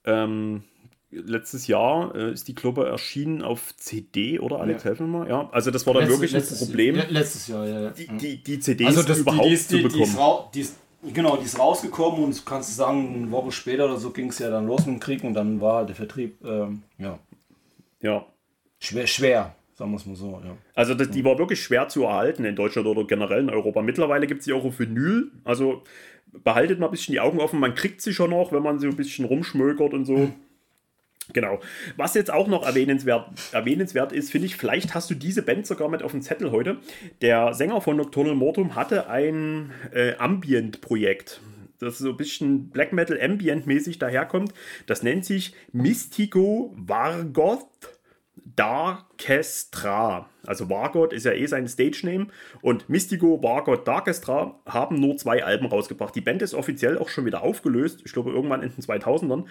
ähm, 0.05 0.63
letztes 1.11 1.67
Jahr 1.67 2.15
äh, 2.15 2.33
ist 2.33 2.49
die 2.49 2.55
Clubber 2.55 2.89
erschienen 2.89 3.43
auf 3.43 3.77
CD, 3.77 4.39
oder 4.39 4.61
Alex, 4.61 4.85
ja. 4.85 4.91
helfen 4.91 5.11
wir 5.11 5.19
mal? 5.19 5.29
Ja, 5.29 5.49
also 5.53 5.71
das 5.71 5.87
war 5.87 5.95
dann 5.95 6.05
Letzt, 6.05 6.21
wirklich 6.21 6.35
ein 6.35 6.59
Problem. 6.59 7.03
Letztes 7.09 7.49
Jahr, 7.49 7.67
ja. 7.67 7.81
ja. 7.81 7.91
Die, 7.91 8.07
die, 8.07 8.43
die 8.43 8.61
CDs 8.61 8.87
also 8.89 9.03
das, 9.03 9.19
überhaupt 9.19 9.45
die, 9.45 9.51
die, 9.51 9.57
zu 9.57 9.83
bekommen. 9.83 10.17
Die 10.55 10.61
ist, 10.61 10.77
genau, 11.03 11.37
die 11.37 11.45
ist 11.45 11.59
rausgekommen 11.59 12.25
und 12.25 12.47
kannst 12.47 12.71
du 12.71 12.75
sagen, 12.75 13.15
eine 13.15 13.31
Woche 13.31 13.53
später 13.53 13.87
oder 13.87 13.97
so 13.97 14.11
ging 14.11 14.29
es 14.29 14.39
ja 14.39 14.51
dann 14.51 14.67
los 14.67 14.87
mit 14.87 14.97
dem 14.97 15.01
Krieg 15.01 15.25
und 15.25 15.35
dann 15.35 15.61
war 15.61 15.87
der 15.87 15.97
Vertrieb, 15.97 16.45
ähm, 16.45 16.83
ja. 16.99 17.19
Ja. 18.01 18.27
Schwer, 18.79 19.07
schwer. 19.07 19.55
Sagen 19.75 19.93
wir 19.93 19.97
es 19.97 20.07
mal 20.07 20.17
so, 20.17 20.41
ja. 20.45 20.57
Also 20.75 20.95
das, 20.95 21.11
die 21.11 21.25
war 21.25 21.39
wirklich 21.39 21.63
schwer 21.63 21.89
zu 21.89 22.05
erhalten 22.05 22.45
in 22.45 22.57
Deutschland 22.57 22.89
oder 22.89 23.05
generell 23.05 23.41
in 23.43 23.51
Europa. 23.51 23.81
Mittlerweile 23.81 24.27
gibt 24.27 24.41
es 24.41 24.45
sie 24.47 24.53
auch 24.53 24.65
auf 24.65 24.79
Vinyl. 24.79 25.31
Also 25.45 25.83
behaltet 26.33 26.81
mal 26.81 26.87
ein 26.87 26.91
bisschen 26.91 27.13
die 27.13 27.21
Augen 27.21 27.41
offen. 27.41 27.61
Man 27.61 27.75
kriegt 27.75 28.01
sie 28.03 28.13
schon 28.13 28.31
noch, 28.31 28.51
wenn 28.53 28.63
man 28.63 28.81
so 28.81 28.89
ein 28.89 28.97
bisschen 28.97 29.25
rumschmökert 29.25 29.95
und 29.95 30.05
so. 30.05 30.31
Genau. 31.33 31.61
Was 31.97 32.15
jetzt 32.15 32.33
auch 32.33 32.49
noch 32.49 32.65
erwähnenswert, 32.65 33.29
erwähnenswert 33.53 34.13
ist, 34.13 34.31
finde 34.31 34.47
ich, 34.47 34.57
vielleicht 34.57 34.95
hast 34.95 35.11
du 35.11 35.15
diese 35.15 35.43
Band 35.43 35.67
sogar 35.67 35.89
mit 35.89 36.03
auf 36.03 36.13
dem 36.13 36.23
Zettel 36.23 36.51
heute. 36.51 36.79
Der 37.21 37.53
Sänger 37.53 37.81
von 37.81 37.97
Nocturnal 37.97 38.35
Mortum 38.35 38.75
hatte 38.75 39.09
ein 39.09 39.73
äh, 39.93 40.15
Ambient-Projekt 40.17 41.41
das 41.81 41.99
so 41.99 42.11
ein 42.11 42.17
bisschen 42.17 42.71
Black 42.71 42.93
Metal 42.93 43.21
Ambient-mäßig 43.21 43.99
daherkommt. 44.01 44.53
Das 44.87 45.05
nennt 45.05 45.25
sich 45.25 45.55
Mystico 45.73 46.75
Vargoth 46.77 47.69
Darkestra. 48.57 50.29
Also 50.47 50.69
Vargot 50.69 51.13
ist 51.13 51.25
ja 51.25 51.33
eh 51.33 51.47
sein 51.47 51.69
Stage-Name. 51.69 52.29
Und 52.63 52.89
Mystico, 52.89 53.43
Vargot, 53.43 53.87
Darkestra 53.87 54.59
haben 54.67 55.01
nur 55.01 55.17
zwei 55.17 55.45
Alben 55.45 55.67
rausgebracht. 55.67 56.15
Die 56.15 56.21
Band 56.21 56.43
ist 56.43 56.55
offiziell 56.55 56.99
auch 56.99 57.09
schon 57.09 57.27
wieder 57.27 57.43
aufgelöst. 57.43 58.03
Ich 58.05 58.13
glaube, 58.13 58.31
irgendwann 58.31 58.63
in 58.63 58.71
den 58.71 58.83
2000ern. 58.83 59.45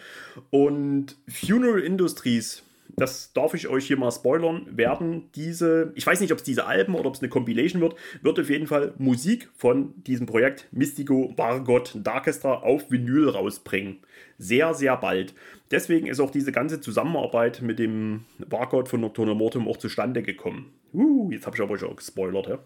Und 0.50 1.18
Funeral 1.28 1.80
Industries 1.80 2.64
das 2.98 3.32
darf 3.32 3.54
ich 3.54 3.68
euch 3.68 3.86
hier 3.86 3.98
mal 3.98 4.12
spoilern, 4.12 4.66
werden 4.76 5.30
diese, 5.36 5.92
ich 5.94 6.06
weiß 6.06 6.20
nicht, 6.20 6.32
ob 6.32 6.40
es 6.40 6.44
diese 6.44 6.66
Alben 6.66 6.96
oder 6.96 7.06
ob 7.06 7.14
es 7.14 7.22
eine 7.22 7.30
Compilation 7.30 7.80
wird, 7.80 7.96
wird 8.24 8.40
auf 8.40 8.50
jeden 8.50 8.66
Fall 8.66 8.96
Musik 8.98 9.50
von 9.56 9.94
diesem 10.04 10.26
Projekt 10.26 10.68
Mystico 10.72 11.32
Vargot 11.38 11.96
Darkestra 11.96 12.56
auf 12.56 12.90
Vinyl 12.90 13.30
rausbringen. 13.30 14.00
Sehr, 14.40 14.74
sehr 14.74 14.98
bald. 14.98 15.36
Deswegen 15.70 16.08
ist 16.08 16.20
auch 16.20 16.32
diese 16.32 16.52
ganze 16.52 16.82
Zusammenarbeit 16.82 17.62
mit 17.62 17.78
dem 17.78 18.26
Vargot 18.40 18.90
von 18.90 19.02
Nocturnal 19.02 19.36
Mortum 19.36 19.68
auch 19.68 19.78
zustande 19.78 20.24
gekommen. 20.24 20.74
Uh, 20.92 21.30
jetzt 21.32 21.46
habe 21.46 21.56
ich 21.56 21.62
aber 21.62 21.78
schon 21.78 21.96
gespoilert, 21.96 22.48
ja? 22.48 22.60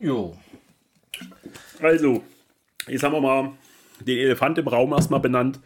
Jo. 0.00 0.36
Also, 1.80 2.22
jetzt 2.86 3.02
haben 3.02 3.14
wir 3.14 3.20
mal 3.22 3.52
den 4.00 4.18
Elefant 4.18 4.58
im 4.58 4.68
Raum 4.68 4.92
erstmal 4.92 5.20
benannt. 5.20 5.60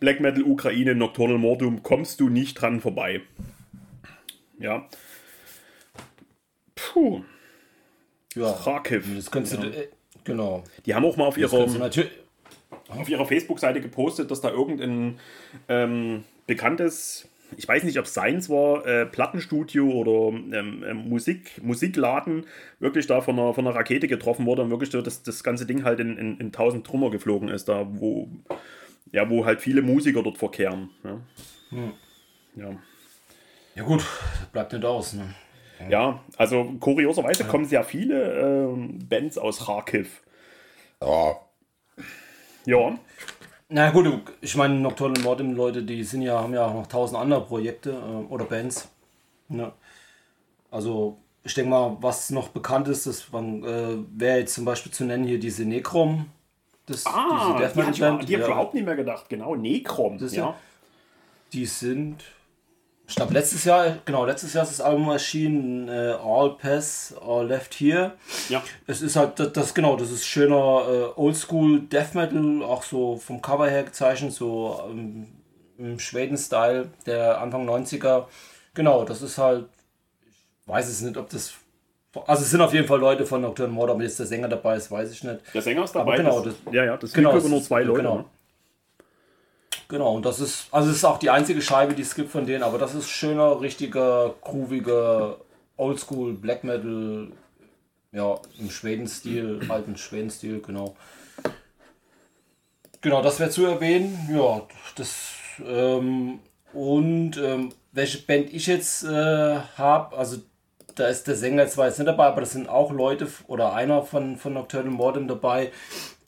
Black 0.00 0.20
Metal 0.20 0.42
Ukraine, 0.42 0.94
Nocturnal 0.94 1.38
Mortum, 1.38 1.82
kommst 1.82 2.20
du 2.20 2.28
nicht 2.28 2.54
dran 2.54 2.80
vorbei. 2.80 3.22
Ja. 4.58 4.88
Puh. 6.74 7.22
Ja. 8.34 8.52
Kharkiv. 8.52 9.06
Das 9.16 9.30
kannst 9.30 9.54
ja. 9.54 9.60
du, 9.60 9.68
äh, 9.68 9.88
genau. 10.24 10.64
Die 10.86 10.94
haben 10.94 11.04
auch 11.04 11.16
mal 11.16 11.26
auf 11.26 11.38
ihrer, 11.38 11.68
auf 12.88 13.08
ihrer 13.08 13.26
Facebook-Seite 13.26 13.80
gepostet, 13.80 14.30
dass 14.30 14.40
da 14.40 14.50
irgendein 14.50 15.18
ähm, 15.68 16.24
bekanntes, 16.46 17.28
ich 17.56 17.66
weiß 17.66 17.84
nicht, 17.84 17.98
ob 17.98 18.04
es 18.04 18.14
seins 18.14 18.48
war, 18.48 18.86
äh, 18.86 19.06
Plattenstudio 19.06 19.90
oder 19.90 20.36
ähm, 20.36 20.82
äh, 20.82 20.94
Musik, 20.94 21.60
Musikladen 21.62 22.46
wirklich 22.78 23.06
da 23.06 23.20
von 23.20 23.38
einer, 23.38 23.54
von 23.54 23.66
einer 23.66 23.74
Rakete 23.74 24.06
getroffen 24.06 24.46
wurde 24.46 24.62
und 24.62 24.70
wirklich 24.70 24.90
so, 24.90 25.02
dass 25.02 25.22
das 25.22 25.42
ganze 25.42 25.66
Ding 25.66 25.84
halt 25.84 26.00
in, 26.00 26.16
in, 26.16 26.38
in 26.38 26.52
tausend 26.52 26.86
Trümmer 26.86 27.10
geflogen 27.10 27.48
ist, 27.48 27.68
da 27.68 27.86
wo 27.90 28.28
ja, 29.12 29.28
wo 29.28 29.44
halt 29.44 29.60
viele 29.60 29.82
Musiker 29.82 30.22
dort 30.22 30.38
verkehren. 30.38 30.90
Ja, 31.04 31.20
hm. 31.70 31.92
ja. 32.56 32.70
ja 33.74 33.82
gut, 33.82 34.04
bleibt 34.52 34.72
nicht 34.72 34.84
aus. 34.84 35.14
Ne? 35.14 35.34
Ja, 35.88 36.20
also 36.36 36.74
kurioserweise 36.78 37.44
ja. 37.44 37.48
kommen 37.48 37.64
sehr 37.64 37.84
viele 37.84 38.40
ähm, 38.40 38.98
Bands 39.08 39.38
aus 39.38 39.66
Kharkiv. 39.66 40.22
Ja. 41.00 41.36
Ja. 42.66 42.98
Na 43.68 43.90
gut, 43.90 44.06
ich 44.40 44.56
meine, 44.56 44.74
Nocturnal 44.74 45.22
Mortem 45.22 45.54
Leute, 45.54 45.82
die 45.82 46.02
sind 46.04 46.22
ja, 46.22 46.40
haben 46.40 46.52
ja 46.52 46.66
auch 46.66 46.74
noch 46.74 46.86
tausend 46.86 47.18
andere 47.18 47.44
Projekte 47.46 47.90
äh, 47.90 48.32
oder 48.32 48.44
Bands. 48.44 48.88
Ne? 49.48 49.72
Also, 50.70 51.18
ich 51.44 51.54
denke 51.54 51.70
mal, 51.70 51.96
was 52.00 52.30
noch 52.30 52.48
bekannt 52.48 52.88
ist, 52.88 53.06
das 53.06 53.28
äh, 53.32 53.32
wäre 53.32 54.38
jetzt 54.40 54.54
zum 54.54 54.64
Beispiel 54.64 54.92
zu 54.92 55.04
nennen 55.04 55.24
hier 55.24 55.38
diese 55.38 55.64
Necrom 55.64 56.26
das, 56.90 57.06
ah, 57.06 57.56
diese 57.58 57.58
Death 57.58 57.96
die 57.96 58.00
Band. 58.00 58.28
Die 58.28 58.34
ich 58.34 58.40
überhaupt 58.40 58.74
nicht 58.74 58.84
mehr 58.84 58.96
gedacht. 58.96 59.28
Genau, 59.28 59.54
Necrom. 59.54 60.18
Das 60.18 60.34
ja. 60.34 60.54
Die 61.52 61.66
sind. 61.66 62.24
Ich 63.06 63.16
glaube, 63.16 63.34
letztes 63.34 63.64
Jahr, 63.64 63.98
genau, 64.04 64.24
letztes 64.24 64.52
Jahr 64.52 64.62
ist 64.62 64.70
das 64.70 64.80
Album 64.80 65.08
erschienen, 65.08 65.88
äh, 65.88 66.14
All 66.22 66.56
Pass, 66.56 67.12
All 67.20 67.48
Left 67.48 67.74
Here. 67.74 68.12
Ja. 68.48 68.62
Es 68.86 69.02
ist 69.02 69.16
halt, 69.16 69.40
das, 69.40 69.52
das 69.52 69.74
genau, 69.74 69.96
das 69.96 70.12
ist 70.12 70.24
schöner 70.24 70.84
äh, 70.88 71.20
Oldschool 71.20 71.80
Death 71.80 72.14
Metal, 72.14 72.62
auch 72.62 72.84
so 72.84 73.16
vom 73.16 73.42
Cover 73.42 73.68
her 73.68 73.82
gezeichnet, 73.82 74.32
so 74.32 74.80
ähm, 74.88 75.26
im 75.76 75.98
Schweden-Style 75.98 76.90
der 77.04 77.40
Anfang 77.40 77.68
90er. 77.68 78.26
Genau, 78.74 79.04
das 79.04 79.22
ist 79.22 79.38
halt, 79.38 79.66
ich 80.22 80.68
weiß 80.68 80.88
es 80.88 81.00
nicht, 81.00 81.16
ob 81.16 81.28
das 81.30 81.54
also 82.26 82.42
es 82.42 82.50
sind 82.50 82.60
auf 82.60 82.72
jeden 82.72 82.86
Fall 82.86 82.98
Leute 82.98 83.24
von 83.24 83.40
Nocturne 83.40 83.72
Mord, 83.72 83.90
ob 83.90 84.00
jetzt 84.00 84.18
der 84.18 84.26
Sänger 84.26 84.48
dabei 84.48 84.76
ist, 84.76 84.90
weiß 84.90 85.12
ich 85.12 85.22
nicht. 85.22 85.40
Der 85.54 85.62
Sänger 85.62 85.84
ist 85.84 85.94
dabei. 85.94 86.14
Aber 86.14 86.22
genau, 86.22 86.40
das, 86.40 86.54
ja, 86.72 86.84
ja, 86.84 86.96
das 86.96 87.12
genau, 87.12 87.38
sind 87.38 87.50
nur 87.50 87.62
zwei 87.62 87.82
Leute. 87.82 88.02
Genau. 88.02 88.16
Ne? 88.18 88.24
genau, 89.90 90.14
und 90.14 90.24
das 90.24 90.40
ist, 90.40 90.68
also 90.72 90.90
es 90.90 90.96
ist 90.96 91.04
auch 91.04 91.18
die 91.18 91.30
einzige 91.30 91.60
Scheibe, 91.60 91.94
die 91.94 92.02
es 92.02 92.14
gibt 92.14 92.30
von 92.30 92.46
denen, 92.46 92.62
aber 92.62 92.78
das 92.78 92.94
ist 92.94 93.10
schöner, 93.10 93.60
richtiger, 93.60 94.34
grooviger, 94.40 95.36
Oldschool 95.76 96.34
Black 96.34 96.64
Metal. 96.64 97.28
ja, 98.12 98.38
im 98.58 98.70
Schweden-Stil, 98.70 99.60
alten 99.68 99.96
Schweden-Stil, 99.96 100.60
genau. 100.60 100.96
Genau, 103.02 103.22
das 103.22 103.40
wäre 103.40 103.50
zu 103.50 103.64
erwähnen. 103.64 104.28
Ja, 104.30 104.62
das 104.96 105.30
ähm, 105.66 106.40
und 106.72 107.36
ähm, 107.38 107.70
welche 107.92 108.18
Band 108.18 108.52
ich 108.52 108.66
jetzt 108.66 109.04
äh, 109.04 109.58
habe, 109.76 110.16
also 110.16 110.38
da 110.94 111.08
ist 111.08 111.26
der 111.26 111.36
Sänger 111.36 111.66
zwar 111.68 111.86
jetzt 111.86 111.98
nicht 111.98 112.08
dabei, 112.08 112.26
aber 112.26 112.40
das 112.40 112.52
sind 112.52 112.68
auch 112.68 112.92
Leute 112.92 113.28
oder 113.46 113.72
einer 113.72 114.02
von, 114.02 114.36
von 114.36 114.54
Nocturnal 114.54 114.92
Mortem 114.92 115.28
dabei. 115.28 115.72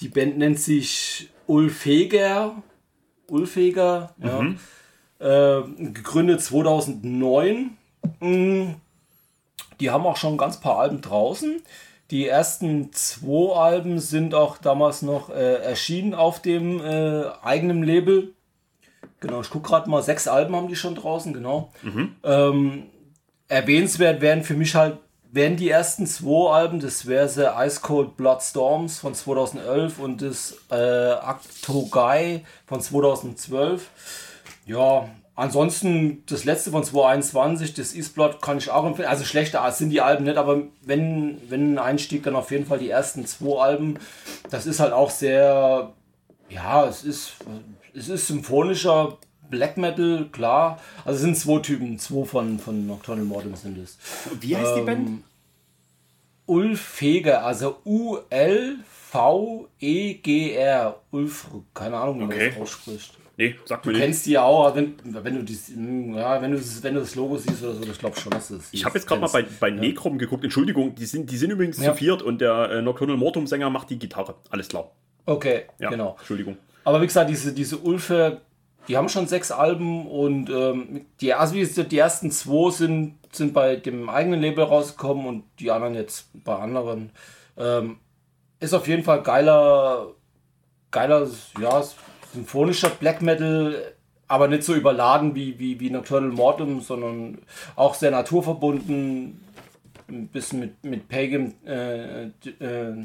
Die 0.00 0.08
Band 0.08 0.38
nennt 0.38 0.58
sich 0.58 1.30
Ulfeger. 1.46 2.62
Ulfeger, 3.28 4.14
mhm. 4.18 4.58
ja. 5.20 5.58
Äh, 5.58 5.62
gegründet 5.92 6.42
2009. 6.42 7.76
Mm, 8.20 8.70
die 9.80 9.90
haben 9.90 10.06
auch 10.06 10.16
schon 10.16 10.34
ein 10.34 10.38
ganz 10.38 10.60
paar 10.60 10.78
Alben 10.78 11.00
draußen. 11.00 11.62
Die 12.10 12.26
ersten 12.26 12.92
zwei 12.92 13.54
Alben 13.54 13.98
sind 13.98 14.34
auch 14.34 14.58
damals 14.58 15.02
noch 15.02 15.30
äh, 15.30 15.62
erschienen 15.62 16.14
auf 16.14 16.42
dem 16.42 16.80
äh, 16.80 17.24
eigenen 17.42 17.82
Label. 17.82 18.34
Genau, 19.20 19.40
ich 19.40 19.50
gucke 19.50 19.68
gerade 19.68 19.88
mal, 19.88 20.02
sechs 20.02 20.28
Alben 20.28 20.54
haben 20.54 20.68
die 20.68 20.76
schon 20.76 20.94
draußen, 20.94 21.32
genau. 21.32 21.72
Mhm. 21.82 22.16
Ähm, 22.24 22.82
erwähnenswert 23.52 24.22
wären 24.22 24.42
für 24.42 24.54
mich 24.54 24.74
halt, 24.74 24.98
wären 25.30 25.56
die 25.56 25.68
ersten 25.68 26.06
zwei 26.06 26.50
Alben, 26.50 26.80
das 26.80 27.06
wäre 27.06 27.28
The 27.28 27.46
Ice 27.58 27.80
Cold 27.82 28.16
Blood 28.16 28.42
Storms 28.42 28.98
von 28.98 29.14
2011 29.14 29.98
und 29.98 30.22
das 30.22 30.56
äh, 30.70 31.14
Guy 31.90 32.44
von 32.66 32.80
2012. 32.80 33.90
Ja, 34.64 35.08
ansonsten 35.34 36.24
das 36.26 36.44
letzte 36.44 36.70
von 36.70 36.82
2021, 36.82 37.74
das 37.74 37.94
Eastblood, 37.94 38.40
kann 38.40 38.56
ich 38.58 38.70
auch 38.70 38.86
empfehlen. 38.86 39.08
Also 39.08 39.24
schlechter 39.24 39.70
sind 39.72 39.90
die 39.90 40.00
Alben 40.00 40.24
nicht, 40.24 40.38
aber 40.38 40.62
wenn, 40.82 41.38
wenn 41.50 41.74
ein 41.74 41.78
Einstieg, 41.78 42.22
dann 42.22 42.36
auf 42.36 42.50
jeden 42.50 42.66
Fall 42.66 42.78
die 42.78 42.90
ersten 42.90 43.26
zwei 43.26 43.60
Alben. 43.60 43.98
Das 44.50 44.64
ist 44.64 44.80
halt 44.80 44.94
auch 44.94 45.10
sehr, 45.10 45.92
ja, 46.48 46.86
es 46.86 47.04
ist, 47.04 47.34
es 47.94 48.08
ist 48.08 48.28
symphonischer 48.28 49.18
Black 49.52 49.76
Metal, 49.76 50.26
klar. 50.32 50.80
Also 51.04 51.16
es 51.16 51.20
sind 51.20 51.36
zwei 51.36 51.60
Typen, 51.60 51.98
zwei 51.98 52.24
von, 52.24 52.58
von 52.58 52.86
Nocturnal 52.86 53.26
Mortem 53.26 53.54
sind 53.54 53.76
es. 53.78 53.98
Wie 54.40 54.56
heißt 54.56 54.72
ähm, 54.72 54.78
die 54.78 54.82
Band? 54.82 55.22
Ulf 56.46 56.80
Feger, 56.80 57.44
also 57.44 57.76
U-L-V-E-G-R. 57.84 58.80
Ulf, 61.10 61.46
keine 61.74 61.98
Ahnung, 61.98 62.16
wie 62.16 62.20
man 62.24 62.32
okay. 62.32 62.48
das 62.50 62.62
ausspricht. 62.62 63.18
Nee, 63.36 63.56
sag 63.66 63.84
mir 63.84 63.92
du 63.92 63.98
nicht. 63.98 64.06
kennst 64.06 64.24
die 64.26 64.32
ja 64.32 64.42
auch, 64.42 64.74
wenn, 64.74 64.94
wenn, 65.04 65.36
du, 65.36 65.42
dies, 65.42 65.68
ja, 65.68 66.40
wenn, 66.40 66.52
du, 66.52 66.58
wenn 66.82 66.94
du 66.94 67.00
das 67.00 67.14
Logo 67.14 67.36
siehst 67.36 67.62
oder 67.62 67.74
so, 67.74 67.82
ich 67.82 67.98
glaube 67.98 68.18
schon, 68.18 68.30
dass 68.30 68.48
das 68.48 68.68
Ich 68.72 68.84
habe 68.86 68.96
jetzt 68.98 69.06
gerade 69.06 69.20
mal 69.20 69.28
bei, 69.28 69.44
bei 69.60 69.68
ja. 69.68 69.74
Necrom 69.74 70.16
geguckt. 70.16 70.44
Entschuldigung, 70.44 70.94
die 70.94 71.04
sind, 71.04 71.30
die 71.30 71.36
sind 71.36 71.50
übrigens 71.50 71.78
ja. 71.78 71.92
zu 71.92 71.98
viert 71.98 72.22
und 72.22 72.40
der 72.40 72.70
äh, 72.70 72.80
Nocturnal 72.82 73.18
Mortum 73.18 73.46
Sänger 73.46 73.68
macht 73.68 73.90
die 73.90 73.98
Gitarre. 73.98 74.34
Alles 74.48 74.68
klar. 74.68 74.90
Okay, 75.26 75.64
ja, 75.78 75.90
genau. 75.90 76.16
Entschuldigung. 76.18 76.56
Aber 76.84 77.02
wie 77.02 77.06
gesagt, 77.06 77.28
diese, 77.30 77.52
diese 77.52 77.78
Ulfe, 77.78 78.40
die 78.88 78.96
haben 78.96 79.08
schon 79.08 79.26
sechs 79.26 79.50
Alben 79.50 80.06
und 80.06 80.50
ähm, 80.50 81.06
die, 81.20 81.34
also 81.34 81.54
die 81.54 81.98
ersten 81.98 82.30
zwei 82.30 82.70
sind, 82.70 83.18
sind 83.32 83.54
bei 83.54 83.76
dem 83.76 84.08
eigenen 84.08 84.40
Label 84.40 84.64
rausgekommen 84.64 85.26
und 85.26 85.44
die 85.58 85.70
anderen 85.70 85.94
jetzt 85.94 86.28
bei 86.44 86.56
anderen. 86.56 87.10
Ähm, 87.56 87.98
ist 88.60 88.74
auf 88.74 88.88
jeden 88.88 89.02
Fall 89.02 89.22
geiler, 89.22 90.08
geiler, 90.90 91.28
ja, 91.60 91.84
symphonischer 92.32 92.90
Black 92.90 93.22
Metal, 93.22 93.94
aber 94.28 94.48
nicht 94.48 94.64
so 94.64 94.74
überladen 94.74 95.34
wie, 95.34 95.58
wie, 95.58 95.78
wie 95.78 95.90
Nocturnal 95.90 96.30
Mortem, 96.30 96.80
sondern 96.80 97.38
auch 97.76 97.94
sehr 97.94 98.10
naturverbunden, 98.10 99.44
ein 100.08 100.28
bisschen 100.28 100.60
mit, 100.60 100.84
mit 100.84 101.08
Pagan 101.08 101.54
äh, 101.66 102.24
äh, 102.24 103.04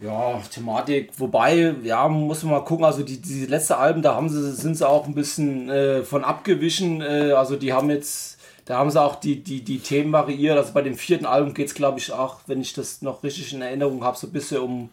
ja, 0.00 0.40
Thematik. 0.50 1.12
Wobei, 1.18 1.74
ja, 1.82 2.08
muss 2.08 2.42
man 2.42 2.52
mal 2.52 2.64
gucken, 2.64 2.84
also 2.84 3.02
die, 3.02 3.20
die 3.20 3.46
letzte 3.46 3.76
Alben, 3.76 4.02
da 4.02 4.14
haben 4.14 4.28
sie, 4.28 4.52
sind 4.52 4.76
sie 4.76 4.88
auch 4.88 5.06
ein 5.06 5.14
bisschen 5.14 5.68
äh, 5.68 6.02
von 6.02 6.24
abgewichen. 6.24 7.02
Äh, 7.02 7.32
also 7.32 7.56
die 7.56 7.72
haben 7.72 7.90
jetzt, 7.90 8.38
da 8.64 8.78
haben 8.78 8.90
sie 8.90 9.00
auch 9.00 9.16
die, 9.16 9.42
die, 9.42 9.62
die 9.62 9.78
Themen 9.78 10.12
variiert. 10.12 10.56
Also 10.56 10.72
bei 10.72 10.82
dem 10.82 10.94
vierten 10.94 11.26
Album 11.26 11.52
geht 11.52 11.68
es, 11.68 11.74
glaube 11.74 11.98
ich, 11.98 12.12
auch, 12.12 12.40
wenn 12.46 12.60
ich 12.62 12.72
das 12.72 13.02
noch 13.02 13.22
richtig 13.22 13.52
in 13.52 13.62
Erinnerung 13.62 14.02
habe, 14.02 14.16
so 14.16 14.26
ein 14.26 14.32
bisschen 14.32 14.60
um 14.60 14.90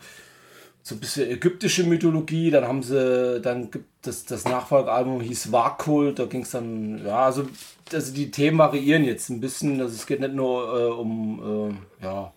so 0.84 0.96
ein 0.96 1.00
bisschen 1.00 1.30
ägyptische 1.30 1.84
Mythologie. 1.84 2.50
Dann 2.50 2.66
haben 2.66 2.84
sie, 2.84 3.42
dann 3.42 3.72
gibt 3.72 3.88
das, 4.02 4.26
das 4.26 4.46
Nachfolgealbum 4.46 5.22
hieß 5.22 5.52
Warkult, 5.52 6.20
da 6.20 6.26
ging 6.26 6.44
es 6.44 6.52
dann, 6.52 7.06
ja, 7.06 7.26
also, 7.26 7.46
also 7.92 8.14
die 8.14 8.32
Themen 8.32 8.58
variieren 8.58 9.04
jetzt 9.04 9.30
ein 9.30 9.42
bisschen. 9.42 9.82
Also 9.82 9.96
es 9.96 10.06
geht 10.06 10.22
nicht 10.22 10.34
nur 10.34 10.80
äh, 10.80 10.92
um, 10.92 11.78
äh, 12.02 12.06
ja, 12.06 12.34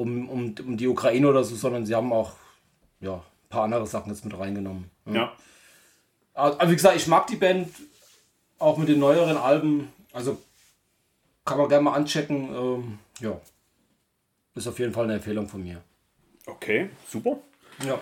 um, 0.00 0.28
um, 0.30 0.54
um 0.66 0.76
die 0.76 0.88
Ukraine 0.88 1.28
oder 1.28 1.44
so, 1.44 1.54
sondern 1.54 1.84
sie 1.84 1.94
haben 1.94 2.12
auch 2.12 2.32
ja, 3.00 3.16
ein 3.16 3.48
paar 3.50 3.64
andere 3.64 3.86
Sachen 3.86 4.10
jetzt 4.10 4.24
mit 4.24 4.38
reingenommen. 4.38 4.90
Ja. 5.06 5.14
ja. 5.14 5.36
Aber 6.34 6.70
wie 6.70 6.74
gesagt, 6.74 6.96
ich 6.96 7.06
mag 7.06 7.26
die 7.26 7.36
Band 7.36 7.68
auch 8.58 8.78
mit 8.78 8.88
den 8.88 8.98
neueren 8.98 9.36
Alben. 9.36 9.92
Also 10.12 10.40
kann 11.44 11.58
man 11.58 11.68
gerne 11.68 11.84
mal 11.84 11.94
anchecken. 11.94 12.54
Ähm, 12.54 12.98
ja. 13.20 13.38
Ist 14.54 14.66
auf 14.66 14.78
jeden 14.78 14.92
Fall 14.92 15.04
eine 15.04 15.14
Empfehlung 15.14 15.48
von 15.48 15.62
mir. 15.62 15.82
Okay, 16.46 16.88
super. 17.06 17.38
Ja. 17.86 18.00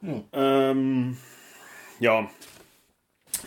Hm. 0.00 0.24
Ähm, 0.32 1.16
ja. 2.00 2.28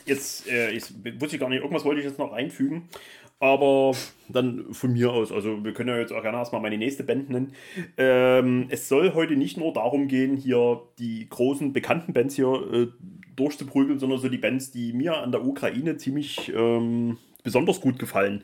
Jetzt, 0.06 0.48
äh, 0.48 0.72
ich 0.72 0.94
wusste 1.20 1.38
gar 1.38 1.50
nicht, 1.50 1.62
irgendwas 1.62 1.84
wollte 1.84 2.00
ich 2.00 2.08
jetzt 2.08 2.20
noch 2.20 2.32
einfügen. 2.32 2.90
Aber 3.40 3.94
dann 4.30 4.74
von 4.74 4.94
mir 4.94 5.12
aus, 5.12 5.32
also 5.32 5.64
wir 5.64 5.74
können 5.74 5.90
ja 5.90 5.98
jetzt 5.98 6.14
auch 6.14 6.22
gerne 6.22 6.38
erstmal 6.38 6.62
meine 6.62 6.78
nächste 6.78 7.04
Band 7.04 7.30
nennen. 7.30 7.52
Ähm, 7.98 8.68
es 8.70 8.88
soll 8.88 9.14
heute 9.14 9.36
nicht 9.36 9.58
nur 9.58 9.74
darum 9.74 10.08
gehen, 10.08 10.38
hier 10.38 10.82
die 11.00 11.28
großen 11.30 11.74
bekannten 11.74 12.14
Bands 12.14 12.36
hier 12.36 12.48
äh, 12.72 12.88
durchzuprügeln, 13.36 14.00
sondern 14.00 14.20
so 14.20 14.30
die 14.30 14.38
Bands, 14.38 14.72
die 14.72 14.94
mir 14.94 15.18
an 15.18 15.32
der 15.32 15.46
Ukraine 15.46 15.98
ziemlich 15.98 16.52
ähm, 16.56 17.18
besonders 17.44 17.80
gut 17.80 18.00
gefallen. 18.00 18.44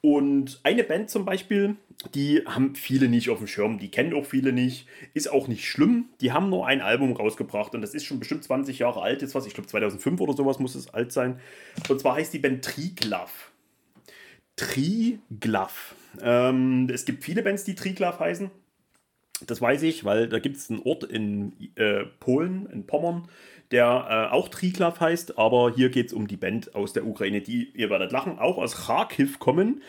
Und 0.00 0.60
eine 0.64 0.84
Band 0.84 1.10
zum 1.10 1.24
Beispiel, 1.24 1.76
die 2.14 2.42
haben 2.46 2.74
viele 2.74 3.08
nicht 3.08 3.30
auf 3.30 3.38
dem 3.38 3.46
Schirm, 3.46 3.78
die 3.78 3.90
kennen 3.90 4.14
auch 4.14 4.24
viele 4.24 4.52
nicht, 4.52 4.86
ist 5.14 5.30
auch 5.30 5.48
nicht 5.48 5.66
schlimm. 5.66 6.06
Die 6.20 6.32
haben 6.32 6.50
nur 6.50 6.66
ein 6.66 6.80
Album 6.80 7.12
rausgebracht 7.12 7.74
und 7.74 7.82
das 7.82 7.94
ist 7.94 8.04
schon 8.04 8.18
bestimmt 8.18 8.42
20 8.42 8.78
Jahre 8.78 9.02
alt, 9.02 9.22
jetzt 9.22 9.34
was, 9.34 9.46
ich 9.46 9.54
glaube 9.54 9.68
2005 9.68 10.20
oder 10.20 10.32
sowas 10.32 10.58
muss 10.58 10.74
es 10.74 10.92
alt 10.92 11.12
sein. 11.12 11.38
Und 11.88 12.00
zwar 12.00 12.16
heißt 12.16 12.32
die 12.32 12.38
Band 12.38 12.64
Triglav. 12.64 13.49
Triglav. 14.60 15.94
Ähm, 16.20 16.88
es 16.92 17.06
gibt 17.06 17.24
viele 17.24 17.42
Bands, 17.42 17.64
die 17.64 17.74
Triglav 17.74 18.20
heißen. 18.20 18.50
Das 19.46 19.62
weiß 19.62 19.82
ich, 19.84 20.04
weil 20.04 20.28
da 20.28 20.38
gibt 20.38 20.56
es 20.56 20.68
einen 20.68 20.82
Ort 20.82 21.04
in 21.04 21.54
äh, 21.76 22.04
Polen, 22.04 22.66
in 22.66 22.86
Pommern, 22.86 23.26
der 23.70 24.28
äh, 24.30 24.34
auch 24.34 24.48
Triglav 24.48 25.00
heißt, 25.00 25.38
aber 25.38 25.72
hier 25.74 25.88
geht 25.88 26.08
es 26.08 26.12
um 26.12 26.28
die 26.28 26.36
Band 26.36 26.74
aus 26.74 26.92
der 26.92 27.06
Ukraine, 27.06 27.40
die, 27.40 27.70
ihr 27.74 27.88
werdet 27.88 28.12
lachen, 28.12 28.38
auch 28.38 28.58
aus 28.58 28.86
Kharkiv 28.86 29.38
kommen 29.38 29.82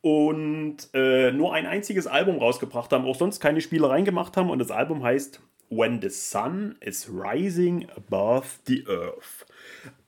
und 0.00 0.88
äh, 0.94 1.30
nur 1.32 1.52
ein 1.52 1.66
einziges 1.66 2.06
Album 2.06 2.38
rausgebracht 2.38 2.92
haben, 2.92 3.04
auch 3.04 3.16
sonst 3.16 3.40
keine 3.40 3.60
Spielereien 3.60 4.06
gemacht 4.06 4.38
haben 4.38 4.48
und 4.48 4.58
das 4.58 4.70
Album 4.70 5.02
heißt 5.02 5.42
When 5.68 6.00
the 6.00 6.08
Sun 6.08 6.76
is 6.80 7.10
Rising 7.12 7.88
Above 7.94 8.46
the 8.66 8.86
Earth. 8.88 9.44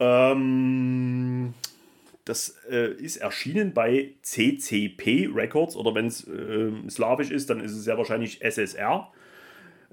Ähm, 0.00 1.52
das 2.27 2.57
äh, 2.69 2.93
ist 2.93 3.17
erschienen 3.19 3.73
bei 3.73 4.15
CCP 4.23 5.31
Records 5.33 5.77
oder 5.77 5.95
wenn 5.95 6.09
es 6.09 6.27
äh, 6.27 6.71
slawisch 6.91 7.31
ist, 7.31 7.49
dann 7.49 7.61
ist 7.61 7.73
es 7.73 7.85
sehr 7.85 7.97
wahrscheinlich 7.97 8.43
SSR 8.43 9.11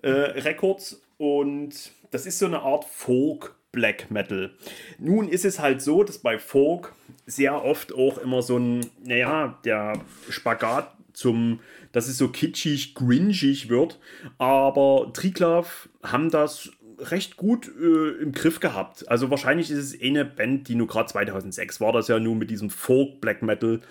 äh, 0.02 0.10
Records 0.10 1.02
und 1.18 1.92
das 2.12 2.26
ist 2.26 2.40
so 2.40 2.48
eine 2.48 2.62
Art 2.62 2.86
Folk 2.86 3.56
Black 3.72 4.12
Metal. 4.12 4.52
Nun 5.00 5.30
ist 5.30 5.46
es 5.46 5.60
halt 5.60 5.82
so, 5.82 6.04
dass 6.04 6.18
bei 6.18 6.38
Folk 6.40 6.94
sehr 7.26 7.64
oft 7.64 7.94
auch 7.94 8.18
immer 8.18 8.42
so 8.42 8.58
ein, 8.58 8.86
naja, 9.04 9.60
der 9.64 9.94
Spagat 10.30 10.92
zum, 11.14 11.60
dass 11.92 12.08
es 12.08 12.18
so 12.18 12.30
kitschig, 12.30 12.96
gringig 12.96 13.70
wird. 13.70 14.00
Aber 14.38 15.12
Triklav 15.14 15.90
haben 16.02 16.30
das 16.30 16.72
recht 17.12 17.38
gut 17.38 17.68
äh, 17.68 18.22
im 18.22 18.32
Griff 18.32 18.60
gehabt. 18.60 19.10
Also 19.10 19.30
wahrscheinlich 19.30 19.72
ist 19.72 19.94
es 19.94 20.02
eine 20.02 20.26
Band, 20.26 20.68
die 20.68 20.76
nur 20.76 20.88
gerade 20.88 21.08
2006 21.08 21.82
war 21.82 21.92
das 21.92 22.08
ja 22.08 22.20
nur 22.20 22.36
mit 22.36 22.50
diesem 22.50 22.70
Folk 22.70 23.22
Black 23.22 23.42
Metal 23.42 23.82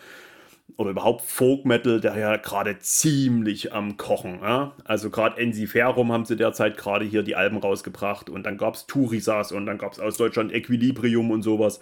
oder 0.76 0.90
überhaupt 0.90 1.22
Folk 1.22 1.64
Metal, 1.64 2.00
der 2.00 2.16
ja 2.16 2.36
gerade 2.36 2.78
ziemlich 2.78 3.72
am 3.72 3.96
Kochen. 3.96 4.40
Ja? 4.42 4.74
Also 4.84 5.10
gerade 5.10 5.40
Ensiferum 5.40 6.12
haben 6.12 6.24
sie 6.24 6.36
derzeit 6.36 6.76
gerade 6.76 7.04
hier 7.04 7.22
die 7.22 7.36
Alben 7.36 7.58
rausgebracht 7.58 8.30
und 8.30 8.44
dann 8.44 8.58
gab 8.58 8.74
es 8.74 8.86
Turisas 8.86 9.52
und 9.52 9.66
dann 9.66 9.78
gab 9.78 9.92
es 9.92 10.00
aus 10.00 10.16
Deutschland 10.16 10.52
Equilibrium 10.52 11.30
und 11.30 11.42
sowas. 11.42 11.80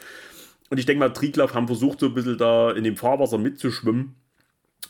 Und 0.71 0.79
ich 0.79 0.87
denke 0.87 1.01
mal, 1.01 1.13
Triglav 1.13 1.55
haben 1.55 1.67
versucht 1.67 2.01
so 2.01 2.07
ein 2.07 2.15
bisschen 2.15 2.39
da 2.39 2.71
in 2.71 2.85
dem 2.85 2.97
Fahrwasser 2.97 3.39
mitzuschwimmen. 3.39 4.15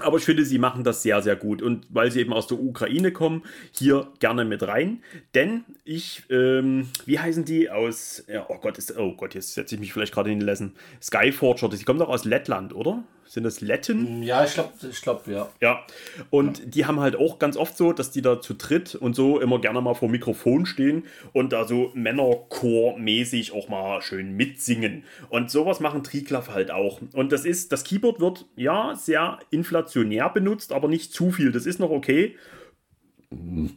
Aber 0.02 0.18
ich 0.18 0.24
finde, 0.24 0.44
sie 0.44 0.58
machen 0.58 0.84
das 0.84 1.02
sehr, 1.02 1.22
sehr 1.22 1.36
gut. 1.36 1.62
Und 1.62 1.86
weil 1.90 2.10
sie 2.10 2.20
eben 2.20 2.32
aus 2.32 2.46
der 2.46 2.58
Ukraine 2.60 3.12
kommen, 3.12 3.42
hier 3.72 4.08
gerne 4.18 4.44
mit 4.44 4.62
rein. 4.62 5.02
Denn 5.34 5.64
ich, 5.84 6.24
ähm, 6.30 6.88
wie 7.06 7.18
heißen 7.18 7.44
die 7.44 7.70
aus, 7.70 8.24
ja, 8.28 8.46
oh 8.48 8.58
Gott, 8.60 8.78
ist, 8.78 8.96
oh 8.96 9.14
Gott, 9.14 9.34
jetzt 9.34 9.54
setze 9.54 9.74
ich 9.74 9.80
mich 9.80 9.92
vielleicht 9.92 10.12
gerade 10.12 10.30
in 10.30 10.38
den 10.38 10.46
Lessen. 10.46 10.74
Skyforger, 11.02 11.68
die 11.68 11.84
kommen 11.84 11.98
doch 11.98 12.08
aus 12.08 12.24
Lettland, 12.24 12.74
oder? 12.74 13.04
Sind 13.30 13.44
das 13.44 13.60
Letten? 13.60 14.24
Ja, 14.24 14.44
ich 14.44 14.54
glaube, 14.54 14.72
ich 14.90 15.02
glaub, 15.02 15.28
ja. 15.28 15.48
Ja, 15.60 15.86
und 16.30 16.58
ja. 16.58 16.64
die 16.66 16.86
haben 16.86 16.98
halt 16.98 17.14
auch 17.14 17.38
ganz 17.38 17.56
oft 17.56 17.76
so, 17.76 17.92
dass 17.92 18.10
die 18.10 18.22
da 18.22 18.40
zu 18.40 18.54
dritt 18.54 18.96
und 18.96 19.14
so 19.14 19.38
immer 19.38 19.60
gerne 19.60 19.80
mal 19.80 19.94
vor 19.94 20.08
Mikrofon 20.08 20.66
stehen 20.66 21.04
und 21.32 21.52
da 21.52 21.64
so 21.64 21.92
Männerchor-mäßig 21.94 23.52
auch 23.52 23.68
mal 23.68 24.02
schön 24.02 24.32
mitsingen. 24.32 25.04
Und 25.28 25.48
sowas 25.48 25.78
machen 25.78 26.02
Triklaff 26.02 26.50
halt 26.50 26.72
auch. 26.72 27.00
Und 27.12 27.30
das 27.30 27.44
ist, 27.44 27.70
das 27.70 27.84
Keyboard 27.84 28.18
wird 28.18 28.46
ja 28.56 28.96
sehr 28.96 29.38
inflationär 29.50 30.28
benutzt, 30.30 30.72
aber 30.72 30.88
nicht 30.88 31.12
zu 31.12 31.30
viel. 31.30 31.52
Das 31.52 31.66
ist 31.66 31.78
noch 31.78 31.90
okay. 31.90 32.36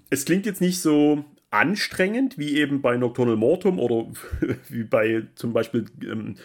Es 0.09 0.25
klingt 0.25 0.47
jetzt 0.47 0.61
nicht 0.61 0.81
so 0.81 1.25
anstrengend, 1.53 2.39
wie 2.39 2.57
eben 2.57 2.81
bei 2.81 2.97
Nocturnal 2.97 3.35
Mortum 3.35 3.79
oder 3.79 4.07
wie 4.69 4.83
bei 4.83 5.27
zum 5.35 5.53
Beispiel, 5.53 5.85
ähm, 6.01 6.35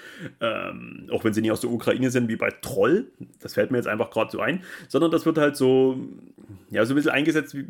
ähm, 0.40 1.08
auch 1.10 1.24
wenn 1.24 1.32
sie 1.32 1.40
nicht 1.40 1.50
aus 1.50 1.62
der 1.62 1.70
Ukraine 1.70 2.10
sind, 2.10 2.28
wie 2.28 2.36
bei 2.36 2.50
Troll. 2.50 3.06
Das 3.40 3.54
fällt 3.54 3.70
mir 3.70 3.78
jetzt 3.78 3.86
einfach 3.88 4.10
gerade 4.10 4.30
so 4.30 4.40
ein. 4.40 4.62
Sondern 4.86 5.10
das 5.10 5.24
wird 5.24 5.38
halt 5.38 5.56
so, 5.56 5.98
ja, 6.70 6.84
so 6.84 6.92
ein 6.92 6.96
bisschen 6.96 7.10
eingesetzt, 7.10 7.56
wie, 7.56 7.66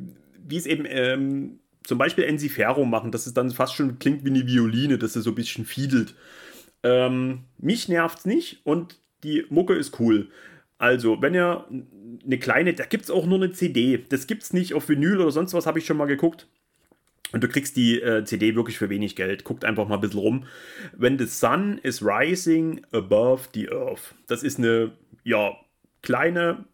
wie 0.48 0.56
es 0.56 0.66
eben 0.66 0.84
ähm, 0.88 1.60
zum 1.84 1.96
Beispiel 1.96 2.24
Enzifero 2.24 2.84
machen, 2.84 3.12
dass 3.12 3.26
es 3.26 3.34
dann 3.34 3.50
fast 3.52 3.74
schon 3.74 4.00
klingt 4.00 4.24
wie 4.24 4.30
eine 4.30 4.46
Violine, 4.46 4.98
dass 4.98 5.14
es 5.14 5.22
so 5.22 5.30
ein 5.30 5.36
bisschen 5.36 5.64
fiedelt. 5.64 6.16
Ähm, 6.82 7.44
mich 7.58 7.88
nervt 7.88 8.18
es 8.18 8.26
nicht 8.26 8.60
und 8.64 8.98
die 9.22 9.46
Mucke 9.48 9.74
ist 9.74 10.00
cool. 10.00 10.28
Also, 10.76 11.22
wenn 11.22 11.34
ihr 11.34 11.66
eine 12.24 12.38
kleine, 12.38 12.74
da 12.74 12.84
gibt 12.84 13.04
es 13.04 13.10
auch 13.10 13.26
nur 13.26 13.38
eine 13.38 13.52
CD. 13.52 14.04
Das 14.08 14.26
gibt 14.26 14.42
es 14.42 14.52
nicht 14.52 14.74
auf 14.74 14.88
Vinyl 14.88 15.20
oder 15.20 15.30
sonst 15.30 15.54
was, 15.54 15.66
habe 15.66 15.78
ich 15.78 15.86
schon 15.86 15.96
mal 15.96 16.06
geguckt. 16.06 16.48
Und 17.32 17.44
du 17.44 17.48
kriegst 17.48 17.76
die 17.76 18.00
äh, 18.00 18.24
CD 18.24 18.54
wirklich 18.54 18.78
für 18.78 18.88
wenig 18.88 19.16
Geld. 19.16 19.44
Guckt 19.44 19.64
einfach 19.64 19.86
mal 19.86 19.96
ein 19.96 20.00
bisschen 20.00 20.20
rum. 20.20 20.46
When 20.96 21.18
the 21.18 21.26
sun 21.26 21.78
is 21.78 22.02
rising 22.02 22.84
above 22.92 23.48
the 23.54 23.68
earth. 23.68 24.14
Das 24.26 24.42
ist 24.42 24.58
eine, 24.58 24.92
ja, 25.24 25.56
kleine, 26.02 26.64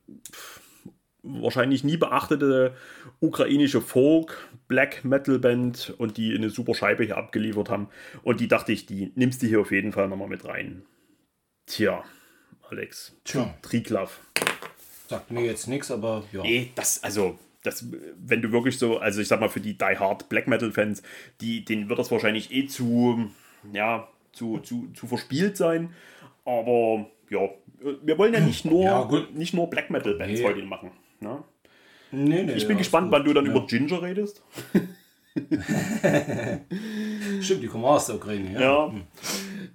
wahrscheinlich 1.22 1.84
nie 1.84 1.96
beachtete 1.96 2.76
ukrainische 3.20 3.80
Folk, 3.80 4.48
Black 4.68 5.04
Metal 5.04 5.38
Band 5.38 5.94
und 5.98 6.16
die 6.16 6.34
eine 6.34 6.50
super 6.50 6.74
Scheibe 6.74 7.04
hier 7.04 7.16
abgeliefert 7.16 7.70
haben. 7.70 7.88
Und 8.22 8.40
die 8.40 8.48
dachte 8.48 8.72
ich, 8.72 8.86
die 8.86 9.12
nimmst 9.14 9.42
du 9.42 9.46
hier 9.46 9.60
auf 9.60 9.72
jeden 9.72 9.92
Fall 9.92 10.08
nochmal 10.08 10.28
mit 10.28 10.44
rein. 10.44 10.84
Tja, 11.66 12.04
Alex. 12.68 13.16
Tja. 13.24 13.54
Triklav. 13.62 14.20
Sagt 15.08 15.30
mir 15.30 15.44
jetzt 15.44 15.66
nichts, 15.66 15.90
aber 15.90 16.24
ja. 16.32 16.42
Nee, 16.42 16.70
das, 16.74 17.02
also, 17.02 17.38
das, 17.64 17.86
wenn 18.16 18.42
du 18.42 18.52
wirklich 18.52 18.78
so, 18.78 18.98
also 18.98 19.20
ich 19.20 19.28
sag 19.28 19.40
mal, 19.40 19.48
für 19.48 19.60
die 19.60 19.76
Die 19.76 19.98
Hard 19.98 20.28
Black 20.28 20.46
Metal 20.46 20.70
Fans, 20.70 21.02
die, 21.40 21.64
denen 21.64 21.88
wird 21.88 21.98
das 21.98 22.12
wahrscheinlich 22.12 22.52
eh 22.52 22.66
zu, 22.66 23.30
ja, 23.72 24.06
zu, 24.32 24.58
zu, 24.58 24.88
zu 24.94 25.06
verspielt 25.06 25.56
sein. 25.56 25.90
Aber 26.44 27.06
ja, 27.30 27.48
wir 28.02 28.18
wollen 28.18 28.34
ja 28.34 28.40
nicht 28.40 28.66
nur, 28.66 28.84
ja, 28.84 29.08
nicht 29.32 29.54
nur 29.54 29.68
Black 29.68 29.90
Metal 29.90 30.14
Bands 30.14 30.40
nee. 30.40 30.46
heute 30.46 30.62
machen. 30.62 30.90
Ne? 31.20 31.42
Nee, 32.12 32.42
nee, 32.44 32.52
ich 32.52 32.68
bin 32.68 32.76
gespannt, 32.76 33.10
wann 33.10 33.24
du 33.24 33.32
dann 33.32 33.46
ja. 33.46 33.50
über 33.50 33.66
Ginger 33.66 34.02
redest. 34.02 34.42
Stimmt, 37.40 37.62
die 37.62 37.66
kommen 37.66 37.84
aus 37.84 38.06
der 38.06 38.16
Ukraine, 38.16 38.52
ja. 38.52 38.60
Ja, 38.60 38.86
hm. 38.92 39.02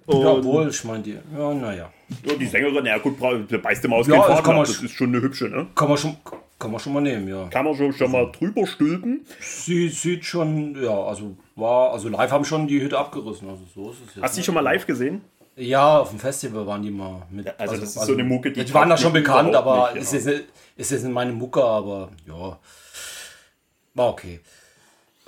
ja 0.06 0.44
wohl, 0.44 0.68
ich 0.68 0.82
meine 0.84 1.02
die. 1.02 1.18
Ja, 1.36 1.52
naja. 1.52 1.92
Ja, 2.24 2.34
die 2.34 2.46
Sängerin, 2.46 2.86
ja 2.86 2.96
gut, 2.98 3.18
beißt 3.18 3.84
immer 3.84 3.96
aus 3.96 4.06
ja, 4.06 4.22
also 4.22 4.42
kann 4.42 4.56
man 4.56 4.64
das 4.64 4.80
ist 4.80 4.92
schon 4.92 5.08
eine 5.10 5.20
hübsche, 5.20 5.48
ne? 5.48 5.66
Kann 5.74 5.88
man 5.88 5.98
schon, 5.98 6.16
kann 6.60 6.70
man 6.70 6.78
schon 6.78 6.92
mal 6.92 7.00
nehmen, 7.00 7.26
ja. 7.26 7.48
Kann 7.48 7.64
man 7.64 7.74
schon, 7.74 7.92
schon 7.92 8.12
mal 8.12 8.30
drüber 8.30 8.66
stülpen. 8.66 9.26
Sie 9.40 9.88
sieht 9.88 10.24
schon, 10.24 10.80
ja, 10.80 10.94
also 11.04 11.36
war, 11.56 11.92
also 11.92 12.08
live 12.08 12.30
haben 12.30 12.44
schon 12.44 12.68
die 12.68 12.80
Hütte 12.80 12.98
abgerissen. 12.98 13.48
Also 13.48 13.62
so 13.74 13.90
ist 13.90 13.98
es 14.06 14.14
jetzt 14.14 14.22
Hast 14.22 14.36
du 14.36 14.40
die 14.40 14.44
schon 14.44 14.54
mal 14.54 14.60
live 14.60 14.86
gesehen? 14.86 15.22
Ja, 15.56 15.98
auf 15.98 16.10
dem 16.10 16.18
Festival 16.18 16.66
waren 16.66 16.82
die 16.82 16.90
mal 16.90 17.22
mit. 17.30 17.46
Ja, 17.46 17.54
also, 17.58 17.72
also, 17.72 17.80
das 17.80 17.90
ist 17.90 17.98
also, 17.98 18.12
so 18.12 18.18
eine 18.18 18.28
Mucke, 18.28 18.52
die. 18.52 18.64
Die 18.64 18.74
waren 18.74 18.88
da 18.88 18.96
schon 18.96 19.12
bekannt, 19.12 19.54
aber 19.54 19.92
nicht, 19.94 20.02
ist, 20.12 20.26
jetzt, 20.26 20.44
ist 20.76 20.92
jetzt 20.92 21.08
meine 21.08 21.32
Mucke, 21.32 21.64
aber 21.64 22.10
ja. 22.26 22.58
War 23.94 24.08
okay. 24.08 24.40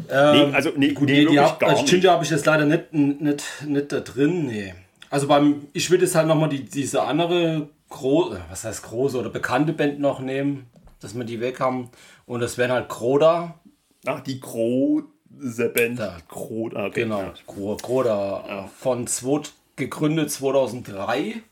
Ähm, 0.09 0.51
nee, 0.51 0.55
also 0.55 0.71
nee, 0.77 0.93
gut, 0.93 1.09
nee, 1.09 1.25
die 1.25 1.41
hab, 1.41 1.63
als 1.63 1.85
Ginger 1.85 2.13
habe 2.13 2.25
ich 2.25 2.31
jetzt 2.31 2.47
leider 2.47 2.65
nicht, 2.65 2.93
nicht, 2.93 3.45
nicht 3.67 3.93
da 3.93 4.01
drin, 4.01 4.47
nee. 4.47 4.75
Also 5.11 5.29
beim, 5.29 5.67
ich 5.73 5.91
würde 5.91 6.05
jetzt 6.05 6.15
halt 6.15 6.27
nochmal 6.27 6.49
die, 6.49 6.65
diese 6.65 7.03
andere 7.03 7.69
große, 7.91 8.41
was 8.49 8.65
heißt 8.65 8.83
große 8.85 9.19
oder 9.19 9.31
bekannte 9.31 9.73
Band 9.73 10.01
noch 10.01 10.21
nehmen, 10.21 10.67
dass 11.03 11.15
wir 11.15 11.25
die 11.25 11.41
weg 11.41 11.61
haben. 11.61 11.91
Und 12.27 12.41
das 12.41 12.59
wären 12.59 12.73
halt 12.73 12.89
Kroda. 12.89 13.59
Ach, 14.07 14.21
die 14.21 14.41
Große 14.41 15.69
Band. 15.75 15.99
Da. 15.99 16.17
Kroda, 16.29 16.87
okay. 16.87 17.03
Genau, 17.03 17.23
ja. 17.23 17.35
Kroda. 17.47 18.45
Ja. 18.47 18.67
Von 18.69 19.07
zwei, 19.07 19.43
gegründet 19.77 20.31
2003. 20.31 21.43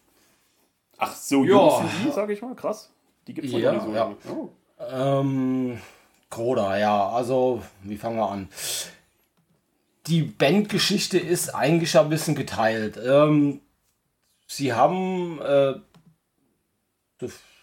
Ach, 0.99 1.15
so 1.15 1.45
ja. 1.45 1.85
die, 2.05 2.11
sag 2.11 2.31
ich 2.31 2.43
mal, 2.43 2.55
krass. 2.55 2.91
Die 3.27 3.35
gibt 3.35 3.47
es 3.47 3.53
ja, 3.53 3.73
nicht 3.73 3.85
so 3.85 3.93
ja. 3.93 4.15
Oh. 4.29 4.49
Ähm, 4.79 5.81
Kroda, 6.31 6.79
ja, 6.79 7.09
also, 7.09 7.63
wie 7.83 7.97
fangen 7.97 8.17
wir 8.17 8.31
an? 8.31 8.49
Die 10.07 10.23
Bandgeschichte 10.23 11.19
ist 11.19 11.55
eigentlich 11.55 11.99
ein 11.99 12.09
bisschen 12.09 12.35
geteilt. 12.35 12.99
Ähm, 13.05 13.61
sie 14.47 14.73
haben, 14.73 15.41
äh, 15.41 15.75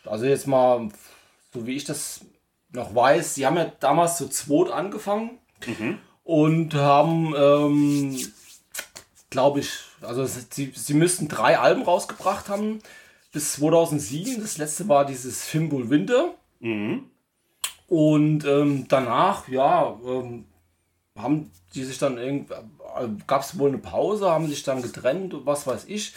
also 0.05 0.25
jetzt 0.25 0.47
mal, 0.47 0.89
so 1.57 1.67
wie 1.67 1.75
ich 1.75 1.83
das 1.83 2.21
noch 2.71 2.93
weiß, 2.93 3.35
sie 3.35 3.45
haben 3.45 3.57
ja 3.57 3.71
damals 3.79 4.17
zu 4.17 4.29
zweit 4.29 4.71
angefangen 4.71 5.39
mhm. 5.65 5.97
und 6.23 6.73
haben, 6.73 7.33
ähm, 7.35 8.17
glaube 9.29 9.61
ich, 9.61 9.71
also 10.01 10.25
sie, 10.25 10.71
sie 10.75 10.93
müssten 10.93 11.27
drei 11.27 11.57
Alben 11.57 11.83
rausgebracht 11.83 12.49
haben 12.49 12.79
bis 13.31 13.53
2007. 13.53 14.41
Das 14.41 14.57
letzte 14.57 14.87
war 14.87 15.05
dieses 15.05 15.45
Fimbul 15.45 15.89
Winter. 15.89 16.33
Mhm. 16.59 17.05
Und 17.87 18.45
ähm, 18.45 18.85
danach, 18.89 19.47
ja, 19.47 19.97
ähm, 20.05 20.45
haben 21.15 21.51
die 21.73 21.83
sich 21.83 21.97
dann 21.97 22.17
irgendwie, 22.17 22.53
äh, 22.53 23.07
gab 23.25 23.41
es 23.41 23.57
wohl 23.57 23.69
eine 23.69 23.77
Pause, 23.77 24.29
haben 24.29 24.47
sich 24.47 24.63
dann 24.63 24.81
getrennt, 24.81 25.33
was 25.45 25.65
weiß 25.65 25.85
ich. 25.87 26.13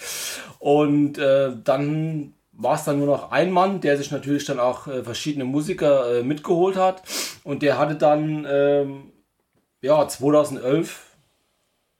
Und 0.58 1.18
äh, 1.18 1.52
dann 1.62 2.34
war 2.60 2.74
es 2.74 2.84
dann 2.84 2.98
nur 2.98 3.06
noch 3.06 3.30
ein 3.30 3.50
Mann, 3.50 3.80
der 3.80 3.96
sich 3.96 4.10
natürlich 4.10 4.44
dann 4.44 4.60
auch 4.60 4.86
äh, 4.86 5.02
verschiedene 5.02 5.44
Musiker 5.44 6.18
äh, 6.18 6.22
mitgeholt 6.22 6.76
hat. 6.76 7.02
Und 7.42 7.62
der 7.62 7.78
hatte 7.78 7.96
dann, 7.96 8.46
ähm, 8.48 9.12
ja, 9.80 10.06
2011 10.06 11.06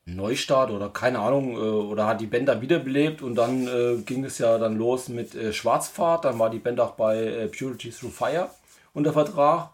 Neustart 0.05 0.70
oder 0.70 0.88
keine 0.90 1.20
Ahnung, 1.20 1.55
äh, 1.55 1.59
oder 1.59 2.07
hat 2.07 2.20
die 2.20 2.27
Band 2.27 2.49
da 2.49 2.61
wiederbelebt 2.61 3.23
und 3.23 3.37
dann 3.37 3.66
äh, 3.66 3.96
ging 4.05 4.25
es 4.25 4.38
ja 4.38 4.59
dann 4.59 4.77
los 4.77 5.09
mit 5.09 5.37
Schwarzfahrt. 5.55 6.25
Dann 6.25 6.38
war 6.38 6.51
die 6.51 6.59
Band 6.59 6.79
auch 6.81 6.92
bei 6.92 7.49
Purity 7.57 7.90
Through 7.90 8.12
Fire 8.12 8.51
unter 8.92 9.12
Vertrag. 9.12 9.70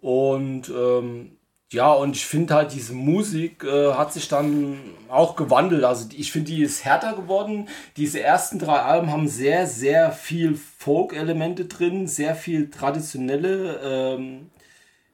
Und 0.00 0.68
ähm, 0.70 1.37
ja, 1.70 1.92
und 1.92 2.16
ich 2.16 2.24
finde 2.24 2.54
halt, 2.54 2.72
diese 2.72 2.94
Musik 2.94 3.62
äh, 3.62 3.92
hat 3.92 4.12
sich 4.14 4.28
dann 4.28 4.78
auch 5.08 5.36
gewandelt. 5.36 5.84
Also 5.84 6.08
ich 6.16 6.32
finde, 6.32 6.50
die 6.50 6.62
ist 6.62 6.84
härter 6.84 7.14
geworden. 7.14 7.68
Diese 7.98 8.20
ersten 8.22 8.58
drei 8.58 8.80
Alben 8.80 9.12
haben 9.12 9.28
sehr, 9.28 9.66
sehr 9.66 10.12
viel 10.12 10.54
Folk-Elemente 10.54 11.66
drin, 11.66 12.06
sehr 12.06 12.34
viel 12.34 12.70
traditionelle 12.70 13.80
ähm, 13.84 14.50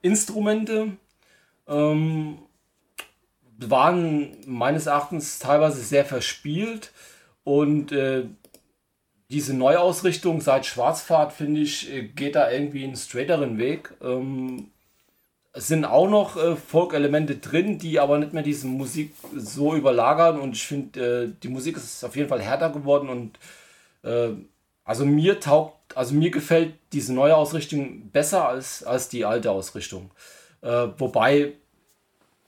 Instrumente. 0.00 0.96
Ähm, 1.66 2.38
waren 3.58 4.36
meines 4.46 4.86
Erachtens 4.86 5.38
teilweise 5.38 5.80
sehr 5.80 6.04
verspielt 6.04 6.92
und 7.44 7.92
äh, 7.92 8.26
diese 9.30 9.54
Neuausrichtung 9.54 10.40
seit 10.40 10.66
Schwarzfahrt, 10.66 11.32
finde 11.32 11.62
ich, 11.62 11.92
äh, 11.92 12.02
geht 12.02 12.36
da 12.36 12.50
irgendwie 12.50 12.84
einen 12.84 12.96
straighteren 12.96 13.58
Weg. 13.58 13.92
Ähm, 14.02 14.70
es 15.56 15.68
sind 15.68 15.84
auch 15.84 16.08
noch 16.08 16.36
äh, 16.36 16.56
Folk-Elemente 16.56 17.36
drin, 17.36 17.78
die 17.78 18.00
aber 18.00 18.18
nicht 18.18 18.32
mehr 18.32 18.42
diese 18.42 18.66
Musik 18.66 19.14
so 19.36 19.74
überlagern 19.74 20.40
und 20.40 20.56
ich 20.56 20.66
finde, 20.66 21.24
äh, 21.24 21.32
die 21.42 21.48
Musik 21.48 21.76
ist 21.76 22.04
auf 22.04 22.16
jeden 22.16 22.28
Fall 22.28 22.42
härter 22.42 22.70
geworden 22.70 23.08
und 23.08 23.38
äh, 24.02 24.34
also 24.84 25.06
mir 25.06 25.38
taugt, 25.38 25.96
also 25.96 26.14
mir 26.14 26.30
gefällt 26.30 26.74
diese 26.92 27.14
neue 27.14 27.36
Ausrichtung 27.36 28.10
besser 28.10 28.48
als, 28.48 28.82
als 28.82 29.08
die 29.08 29.24
alte 29.24 29.52
Ausrichtung. 29.52 30.10
Äh, 30.60 30.88
wobei 30.98 31.52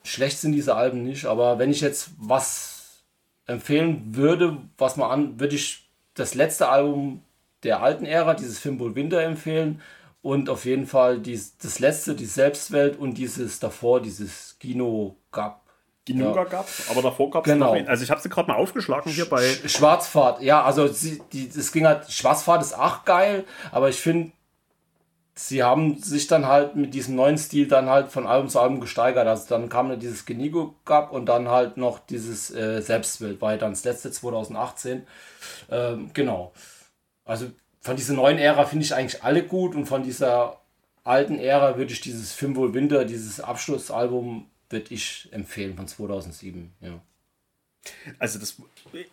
schlecht 0.03 0.39
sind 0.39 0.53
diese 0.53 0.75
Alben 0.75 1.05
nicht, 1.05 1.27
aber 1.27 1.61
wenn 1.61 1.71
ich 1.71 1.81
jetzt 1.81 2.11
was 2.19 3.05
empfehlen 3.47 4.17
würde, 4.17 4.59
was 4.79 4.97
man 4.97 5.11
an, 5.11 5.41
würde 5.41 5.55
ich 5.55 5.89
das 6.15 6.35
letzte 6.35 6.69
Album 6.69 7.23
der 7.63 7.83
alten 7.83 8.05
Ära, 8.05 8.35
dieses 8.35 8.59
Fimbul 8.59 8.97
Winter, 8.97 9.23
empfehlen. 9.23 9.81
Und 10.27 10.51
auf 10.51 10.65
jeden 10.65 10.89
Fall 10.89 11.21
dies, 11.21 11.57
das 11.57 11.79
letzte, 11.79 12.17
die 12.17 12.25
Selbstwelt 12.25 12.99
und 12.99 13.15
dieses 13.17 13.61
davor, 13.61 14.03
dieses 14.03 14.57
Gino 14.59 15.15
Gab. 15.31 15.63
Gino 16.05 16.35
ja. 16.35 16.43
gab 16.43 16.67
aber 16.91 17.01
davor 17.01 17.31
gab 17.31 17.47
es 17.47 17.53
genau. 17.53 17.77
noch 17.77 17.87
Also 17.87 18.03
ich 18.03 18.11
habe 18.11 18.21
sie 18.21 18.29
gerade 18.29 18.51
mal 18.51 18.57
aufgeschlagen 18.57 19.13
hier 19.13 19.31
bei. 19.31 19.49
Schwarzfahrt, 19.67 20.43
ja, 20.43 20.65
also 20.65 20.89
sie, 20.89 21.23
die, 21.33 21.49
das 21.49 21.71
ging 21.71 21.87
halt, 21.87 22.11
Schwarzfahrt 22.11 22.61
ist 22.61 22.77
auch 22.77 23.05
geil, 23.05 23.45
aber 23.71 23.89
ich 23.89 24.01
finde, 24.01 24.33
sie 25.37 25.63
haben 25.63 26.03
sich 26.03 26.27
dann 26.27 26.49
halt 26.49 26.75
mit 26.75 26.93
diesem 26.93 27.15
neuen 27.15 27.39
Stil 27.39 27.69
dann 27.69 27.89
halt 27.89 28.09
von 28.09 28.27
Album 28.27 28.49
zu 28.49 28.59
Album 28.59 28.81
gesteigert. 28.81 29.29
Also 29.29 29.49
dann 29.49 29.69
kam 29.69 29.91
dann 29.91 30.01
dieses 30.01 30.27
Genigo 30.27 30.75
Gab 30.85 31.13
und 31.13 31.27
dann 31.27 31.51
halt 31.51 31.77
noch 31.77 32.01
dieses 32.01 32.53
äh, 32.53 32.83
Selbstbild, 32.83 33.41
war 33.41 33.57
dann 33.59 33.75
das 33.75 33.85
letzte 33.85 34.11
2018. 34.11 35.07
Ähm, 35.71 36.11
genau. 36.15 36.53
Also 37.25 37.47
von 37.87 37.97
dieser 37.97 38.15
neuen 38.15 38.39
Ära 38.39 38.67
finde 38.67 38.85
ich 38.85 38.95
eigentlich 38.95 39.23
alle 39.23 39.43
gut 39.43 39.75
und 39.75 39.87
von 39.87 40.03
dieser 40.03 40.61
alten 41.05 41.39
Ära 41.39 41.79
würde 41.79 41.93
ich 41.93 42.01
dieses 42.01 42.33
Film 42.33 42.57
wohl 42.57 42.75
Winter, 42.75 43.05
dieses 43.05 43.41
Abschlussalbum, 43.41 44.51
würde 44.69 44.87
ich 44.91 45.29
empfehlen 45.31 45.77
von 45.77 45.87
2007. 45.87 46.73
Ja. 46.81 47.01
Also 48.19 48.41
das, 48.41 48.61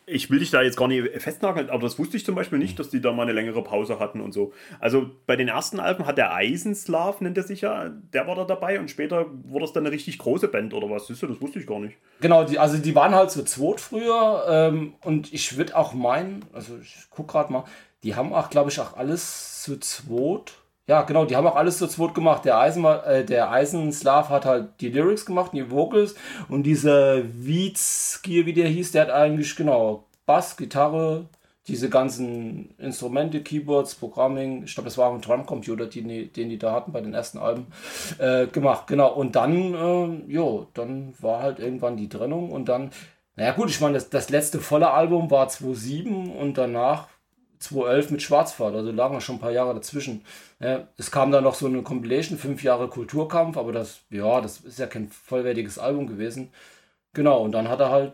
ich 0.07 0.31
will 0.31 0.39
dich 0.39 0.49
da 0.49 0.63
jetzt 0.63 0.77
gar 0.77 0.87
nicht 0.87 1.07
festnageln, 1.21 1.69
aber 1.69 1.83
das 1.83 1.99
wusste 1.99 2.17
ich 2.17 2.25
zum 2.25 2.33
Beispiel 2.33 2.57
nicht, 2.57 2.79
dass 2.79 2.89
die 2.89 3.01
da 3.01 3.11
mal 3.11 3.21
eine 3.21 3.33
längere 3.33 3.63
Pause 3.63 3.99
hatten 3.99 4.19
und 4.19 4.31
so. 4.31 4.51
Also 4.79 5.11
bei 5.27 5.35
den 5.35 5.47
ersten 5.47 5.79
Alben 5.79 6.07
hat 6.07 6.17
der 6.17 6.33
Eisenslav, 6.33 7.21
nennt 7.21 7.37
er 7.37 7.43
sich 7.43 7.61
ja, 7.61 7.89
der 7.89 8.25
war 8.25 8.35
da 8.35 8.45
dabei 8.45 8.79
und 8.79 8.89
später 8.89 9.27
wurde 9.43 9.65
es 9.65 9.73
dann 9.73 9.85
eine 9.85 9.93
richtig 9.93 10.17
große 10.17 10.47
Band 10.47 10.73
oder 10.73 10.89
was? 10.89 11.05
Siehst 11.05 11.21
du, 11.21 11.27
das 11.27 11.39
wusste 11.39 11.59
ich 11.59 11.67
gar 11.67 11.79
nicht. 11.79 11.95
Genau, 12.19 12.43
die, 12.43 12.57
also 12.57 12.77
die 12.77 12.95
waren 12.95 13.13
halt 13.13 13.29
zu 13.29 13.45
zweit 13.45 13.79
früher 13.79 14.45
ähm, 14.49 14.95
und 15.01 15.31
ich 15.31 15.55
würde 15.55 15.77
auch 15.77 15.93
meinen, 15.93 16.43
also 16.51 16.79
ich 16.81 17.07
gucke 17.11 17.33
gerade 17.33 17.53
mal, 17.53 17.65
die 18.03 18.15
haben 18.15 18.33
auch, 18.33 18.49
glaube 18.49 18.69
ich, 18.69 18.79
auch 18.79 18.97
alles 18.97 19.63
zu 19.63 19.79
zweit 19.79 20.53
ja, 20.85 21.03
genau, 21.03 21.23
die 21.23 21.37
haben 21.37 21.47
auch 21.47 21.55
alles 21.55 21.77
zu 21.77 21.87
zweit 21.87 22.13
gemacht. 22.13 22.43
Der, 22.43 22.59
Eisen, 22.59 22.83
äh, 22.83 23.23
der 23.23 23.51
Eisenslav 23.51 24.29
hat 24.29 24.45
halt 24.45 24.81
die 24.81 24.89
Lyrics 24.89 25.25
gemacht, 25.25 25.51
die 25.53 25.71
Vocals 25.71 26.15
und 26.49 26.63
dieser 26.63 27.23
Witzgier, 27.23 28.45
wie 28.45 28.53
der 28.53 28.67
hieß, 28.67 28.91
der 28.91 29.03
hat 29.03 29.09
eigentlich, 29.09 29.55
genau, 29.55 30.03
Bass, 30.25 30.57
Gitarre, 30.57 31.29
diese 31.67 31.89
ganzen 31.89 32.75
Instrumente, 32.77 33.41
Keyboards, 33.41 33.95
Programming, 33.95 34.63
ich 34.65 34.73
glaube, 34.73 34.89
das 34.89 34.97
war 34.97 35.13
ein 35.13 35.21
Drumcomputer, 35.21 35.85
den, 35.85 36.33
den 36.33 36.49
die 36.49 36.57
da 36.57 36.73
hatten 36.73 36.91
bei 36.91 36.99
den 36.99 37.13
ersten 37.13 37.37
Alben, 37.37 37.67
äh, 38.17 38.47
gemacht. 38.47 38.87
Genau, 38.87 39.13
und 39.13 39.37
dann, 39.37 39.73
äh, 39.73 40.31
jo, 40.33 40.67
dann 40.73 41.13
war 41.21 41.41
halt 41.41 41.59
irgendwann 41.59 41.95
die 41.95 42.09
Trennung 42.09 42.51
und 42.51 42.67
dann, 42.67 42.91
naja 43.37 43.53
gut, 43.53 43.69
ich 43.69 43.79
meine, 43.79 43.93
das, 43.93 44.09
das 44.09 44.29
letzte 44.29 44.59
volle 44.59 44.91
Album 44.91 45.31
war 45.31 45.47
2007 45.47 46.35
und 46.35 46.57
danach 46.57 47.07
2011 47.63 48.11
mit 48.11 48.21
Schwarzfahrt, 48.21 48.75
also 48.75 48.91
lagen 48.91 49.19
schon 49.21 49.37
ein 49.37 49.41
paar 49.41 49.51
Jahre 49.51 49.73
dazwischen. 49.73 50.23
Ja, 50.59 50.87
es 50.97 51.11
kam 51.11 51.31
dann 51.31 51.43
noch 51.43 51.55
so 51.55 51.67
eine 51.67 51.81
Compilation, 51.81 52.37
fünf 52.37 52.63
Jahre 52.63 52.87
Kulturkampf, 52.87 53.57
aber 53.57 53.71
das, 53.71 54.01
ja, 54.09 54.41
das 54.41 54.59
ist 54.59 54.79
ja 54.79 54.87
kein 54.87 55.09
vollwertiges 55.09 55.79
Album 55.79 56.07
gewesen. 56.07 56.51
Genau, 57.13 57.41
und 57.41 57.51
dann 57.51 57.69
hat 57.69 57.79
er 57.79 57.89
halt 57.89 58.13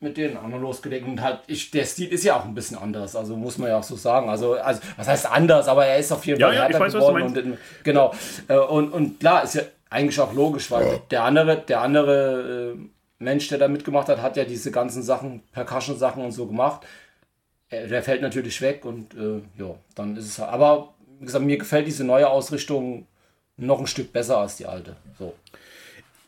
mit 0.00 0.16
denen 0.16 0.36
anderen 0.36 0.62
losgelegt 0.62 1.06
und 1.06 1.20
halt, 1.22 1.40
ich, 1.48 1.70
der 1.72 1.84
Stil 1.84 2.08
ist 2.08 2.24
ja 2.24 2.36
auch 2.36 2.44
ein 2.44 2.54
bisschen 2.54 2.78
anders, 2.78 3.16
also 3.16 3.36
muss 3.36 3.58
man 3.58 3.68
ja 3.68 3.78
auch 3.78 3.82
so 3.82 3.96
sagen. 3.96 4.28
Also, 4.28 4.54
also 4.54 4.80
was 4.96 5.08
heißt 5.08 5.30
anders, 5.30 5.66
aber 5.66 5.86
er 5.86 5.98
ist 5.98 6.12
auf 6.12 6.24
jeden 6.24 6.40
Fall 6.40 6.54
ja, 6.54 6.62
härter 6.62 6.80
weiß, 6.80 6.92
geworden. 6.92 7.36
Und, 7.36 7.58
genau. 7.82 8.14
Äh, 8.46 8.58
und, 8.58 8.92
und 8.92 9.18
klar, 9.18 9.42
ist 9.42 9.54
ja 9.54 9.62
eigentlich 9.90 10.20
auch 10.20 10.32
logisch, 10.32 10.70
weil 10.70 10.86
ja. 10.86 10.98
der 11.10 11.24
andere, 11.24 11.58
der 11.58 11.80
andere 11.80 12.74
äh, 12.76 12.88
Mensch, 13.18 13.48
der 13.48 13.58
da 13.58 13.66
mitgemacht 13.66 14.08
hat, 14.08 14.22
hat 14.22 14.36
ja 14.36 14.44
diese 14.44 14.70
ganzen 14.70 15.02
Sachen, 15.02 15.42
Percussion-Sachen 15.52 16.24
und 16.24 16.32
so 16.32 16.46
gemacht. 16.46 16.86
Äh, 17.70 17.88
der 17.88 18.02
fällt 18.02 18.22
natürlich 18.22 18.60
weg 18.60 18.84
und 18.84 19.14
äh, 19.14 19.42
ja, 19.58 19.74
dann 19.94 20.16
ist 20.16 20.26
es. 20.26 20.40
Aber 20.40 20.94
wie 21.18 21.26
gesagt, 21.26 21.44
mir 21.44 21.58
gefällt 21.58 21.86
diese 21.86 22.04
neue 22.04 22.28
Ausrichtung 22.28 23.06
noch 23.56 23.80
ein 23.80 23.86
Stück 23.86 24.12
besser 24.12 24.38
als 24.38 24.56
die 24.56 24.66
alte. 24.66 24.96
So. 25.18 25.34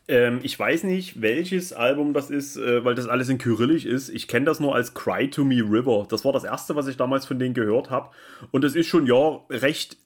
Ähm, 0.09 0.41
ich 0.43 0.59
weiß 0.59 0.85
nicht, 0.85 1.23
welches 1.23 1.73
Album 1.73 2.13
das 2.13 2.31
ist, 2.31 2.57
äh, 2.57 2.85
weil 2.85 2.97
das 2.97 3.07
alles 3.07 3.29
in 3.29 3.39
Kyrillisch 3.39 3.85
ist. 3.87 4.09
Ich 4.09 4.27
kenne 4.27 4.47
das 4.47 4.59
nur 4.59 4.75
als 4.75 4.95
Cry 4.95 5.31
to 5.31 5.45
Me 5.45 5.63
River. 5.63 6.07
Das 6.09 6.25
war 6.25 6.33
das 6.33 6.45
erste, 6.45 6.75
was 6.75 6.89
ich 6.89 6.97
damals 6.97 7.27
von 7.27 7.39
denen 7.39 7.55
gehört 7.55 7.91
habe. 7.91 8.11
Und 8.51 8.65
es 8.65 8.75
ist 8.75 8.89
schon, 8.89 9.07
ja, 9.07 9.41
recht 9.49 9.97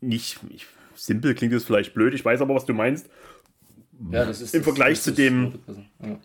nicht, 0.00 0.42
nicht 0.42 0.66
simpel 0.94 1.34
klingt 1.34 1.54
es 1.54 1.64
vielleicht 1.64 1.94
blöd. 1.94 2.12
Ich 2.12 2.24
weiß 2.24 2.42
aber, 2.42 2.54
was 2.54 2.66
du 2.66 2.74
meinst. 2.74 3.08
Ja, 4.10 4.24
das 4.24 4.42
ist 4.42 4.54
im 4.54 4.62
Vergleich 4.62 4.98
das, 4.98 5.04
das 5.06 5.14
zu 5.14 5.22
dem. 5.22 5.58
Ja 6.02 6.18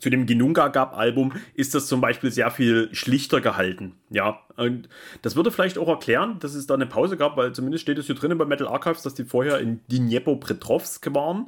zu 0.00 0.10
dem 0.10 0.26
Ginunga 0.26 0.68
Gab 0.68 0.96
Album 0.96 1.32
ist 1.54 1.74
das 1.74 1.86
zum 1.86 2.00
Beispiel 2.00 2.30
sehr 2.30 2.50
viel 2.50 2.88
schlichter 2.92 3.40
gehalten. 3.40 3.92
Ja, 4.08 4.40
und 4.56 4.88
das 5.22 5.36
würde 5.36 5.50
vielleicht 5.50 5.78
auch 5.78 5.88
erklären, 5.88 6.38
dass 6.40 6.54
es 6.54 6.66
da 6.66 6.74
eine 6.74 6.86
Pause 6.86 7.16
gab, 7.16 7.36
weil 7.36 7.52
zumindest 7.52 7.82
steht 7.82 7.98
es 7.98 8.06
hier 8.06 8.14
drinnen 8.14 8.38
bei 8.38 8.44
Metal 8.44 8.66
Archives, 8.66 9.02
dass 9.02 9.14
die 9.14 9.24
vorher 9.24 9.58
in 9.58 9.80
Dnepropetrovsk 9.90 11.14
waren 11.14 11.46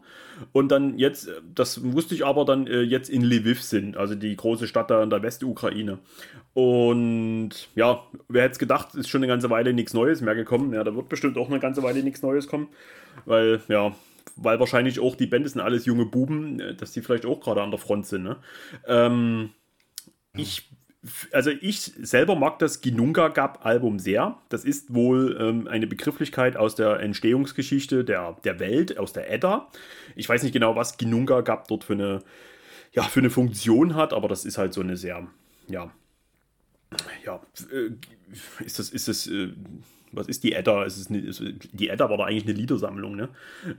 und 0.52 0.70
dann 0.70 0.98
jetzt, 0.98 1.30
das 1.54 1.82
wusste 1.82 2.14
ich 2.14 2.24
aber 2.24 2.44
dann 2.44 2.66
äh, 2.66 2.82
jetzt 2.82 3.08
in 3.08 3.22
Lviv 3.22 3.62
sind, 3.62 3.96
also 3.96 4.14
die 4.14 4.36
große 4.36 4.68
Stadt 4.68 4.90
da 4.90 5.02
in 5.02 5.10
der 5.10 5.22
Westukraine. 5.22 5.98
Und 6.54 7.50
ja, 7.74 8.02
wer 8.28 8.42
hätte 8.42 8.52
es 8.52 8.58
gedacht, 8.58 8.94
ist 8.94 9.08
schon 9.08 9.20
eine 9.20 9.28
ganze 9.28 9.48
Weile 9.50 9.72
nichts 9.72 9.94
Neues 9.94 10.20
mehr 10.20 10.34
gekommen. 10.34 10.74
Ja, 10.74 10.84
da 10.84 10.94
wird 10.94 11.08
bestimmt 11.08 11.38
auch 11.38 11.48
eine 11.48 11.60
ganze 11.60 11.82
Weile 11.82 12.02
nichts 12.02 12.22
Neues 12.22 12.48
kommen, 12.48 12.68
weil 13.24 13.60
ja, 13.68 13.94
weil 14.36 14.60
wahrscheinlich 14.60 15.00
auch 15.00 15.16
die 15.16 15.26
Bände 15.26 15.48
sind 15.48 15.60
alles 15.60 15.86
junge 15.86 16.06
Buben, 16.06 16.60
äh, 16.60 16.74
dass 16.74 16.92
die 16.92 17.02
vielleicht 17.02 17.26
auch 17.26 17.40
gerade 17.40 17.62
an 17.62 17.70
der 17.70 17.80
Front 17.80 18.06
sind. 18.06 18.24
Ne? 18.24 18.36
Ähm, 18.86 19.50
ich 20.34 20.70
also 21.32 21.50
ich 21.50 21.80
selber 21.80 22.36
mag 22.36 22.60
das 22.60 22.80
Ginunga 22.80 23.28
Gap 23.28 23.66
Album 23.66 23.98
sehr. 23.98 24.38
Das 24.48 24.64
ist 24.64 24.94
wohl 24.94 25.36
ähm, 25.40 25.66
eine 25.66 25.86
Begrifflichkeit 25.86 26.56
aus 26.56 26.76
der 26.76 27.00
Entstehungsgeschichte 27.00 28.04
der, 28.04 28.36
der 28.44 28.60
Welt, 28.60 28.98
aus 28.98 29.12
der 29.12 29.30
Edda. 29.30 29.68
Ich 30.14 30.28
weiß 30.28 30.44
nicht 30.44 30.52
genau, 30.52 30.76
was 30.76 30.98
Ginunga 30.98 31.40
Gap 31.40 31.66
dort 31.66 31.84
für 31.84 31.94
eine, 31.94 32.22
ja, 32.92 33.02
für 33.02 33.20
eine 33.20 33.30
Funktion 33.30 33.94
hat, 33.96 34.12
aber 34.12 34.28
das 34.28 34.44
ist 34.44 34.58
halt 34.58 34.72
so 34.72 34.80
eine 34.80 34.96
sehr, 34.96 35.26
ja, 35.66 35.90
ja, 37.24 37.40
äh, 37.72 38.64
ist 38.64 38.78
das, 38.78 38.90
ist 38.90 39.08
das, 39.08 39.26
äh, 39.26 39.52
was 40.12 40.28
ist 40.28 40.44
die 40.44 40.52
Edda? 40.52 40.84
Es 40.84 40.98
ist 40.98 41.10
eine, 41.10 41.22
die 41.22 41.88
Edda 41.88 42.08
war 42.10 42.16
da 42.16 42.24
eigentlich 42.24 42.44
eine 42.44 42.52
Liedersammlung, 42.52 43.16
ne? 43.16 43.28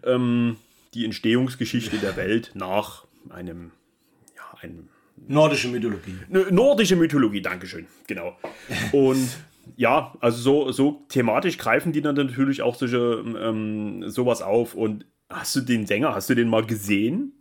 Ähm, 0.04 0.58
die 0.94 1.06
Entstehungsgeschichte 1.06 1.98
der 1.98 2.16
Welt 2.16 2.52
nach 2.54 3.06
einem, 3.30 3.72
ja, 4.36 4.60
einem 4.62 4.90
Nordische 5.28 5.70
Mythologie. 5.70 6.18
Nordische 6.30 6.96
Mythologie, 6.96 7.42
Dankeschön, 7.42 7.88
genau. 8.08 8.38
Und 8.92 9.30
ja, 9.76 10.14
also 10.20 10.38
so, 10.42 10.72
so 10.72 11.06
thematisch 11.08 11.58
greifen 11.58 11.94
die 11.94 12.02
dann 12.02 12.16
natürlich 12.16 12.62
auch 12.62 12.76
solche, 12.76 13.24
ähm, 13.38 14.10
sowas 14.10 14.42
auf. 14.42 14.76
Und 14.76 15.06
hast 15.30 15.56
du 15.56 15.62
den 15.62 15.86
Sänger, 15.86 16.14
hast 16.14 16.30
du 16.30 16.36
den 16.36 16.50
mal 16.50 16.66
gesehen? 16.66 17.34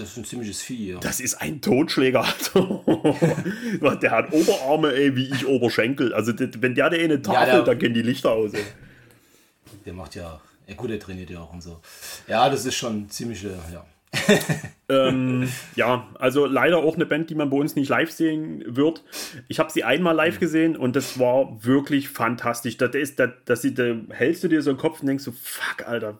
Das 0.00 0.12
ist 0.12 0.16
ein 0.16 0.24
ziemliches 0.24 0.62
Vieh, 0.62 0.92
ja. 0.92 0.98
Das 0.98 1.20
ist 1.20 1.34
ein 1.42 1.60
Totschläger. 1.60 2.26
der 4.00 4.10
hat 4.10 4.32
Oberarme, 4.32 4.94
ey, 4.94 5.14
wie 5.14 5.30
ich 5.30 5.46
Oberschenkel. 5.46 6.14
Also, 6.14 6.32
wenn 6.38 6.74
der 6.74 6.88
der 6.88 7.00
eine 7.00 7.20
Tafel, 7.20 7.48
ja, 7.48 7.54
der, 7.56 7.62
dann 7.64 7.78
gehen 7.78 7.92
die 7.92 8.00
Lichter 8.00 8.30
aus. 8.30 8.54
Ey. 8.54 8.64
Der 9.84 9.92
macht 9.92 10.14
ja, 10.14 10.40
ja 10.66 10.74
gut, 10.74 10.88
der 10.88 10.98
trainiert 10.98 11.28
ja 11.28 11.40
auch 11.40 11.52
und 11.52 11.62
so. 11.62 11.82
Ja, 12.26 12.48
das 12.48 12.64
ist 12.64 12.76
schon 12.76 13.10
ziemlich, 13.10 13.42
ja. 13.42 13.84
ähm, 14.88 15.52
ja, 15.76 16.08
also 16.18 16.46
leider 16.46 16.78
auch 16.78 16.94
eine 16.94 17.04
Band, 17.04 17.28
die 17.28 17.34
man 17.34 17.50
bei 17.50 17.58
uns 17.58 17.76
nicht 17.76 17.90
live 17.90 18.10
sehen 18.10 18.64
wird. 18.66 19.04
Ich 19.48 19.58
habe 19.58 19.70
sie 19.70 19.84
einmal 19.84 20.16
live 20.16 20.36
mhm. 20.36 20.40
gesehen 20.40 20.76
und 20.78 20.96
das 20.96 21.18
war 21.18 21.62
wirklich 21.62 22.08
fantastisch. 22.08 22.78
Das 22.78 22.94
ist, 22.94 23.20
das, 23.20 23.32
das, 23.44 23.60
da 23.74 23.96
hältst 24.08 24.42
du 24.44 24.48
dir 24.48 24.62
so 24.62 24.70
einen 24.70 24.78
Kopf 24.78 25.00
und 25.02 25.08
denkst 25.08 25.24
so, 25.24 25.32
fuck, 25.32 25.86
Alter, 25.86 26.18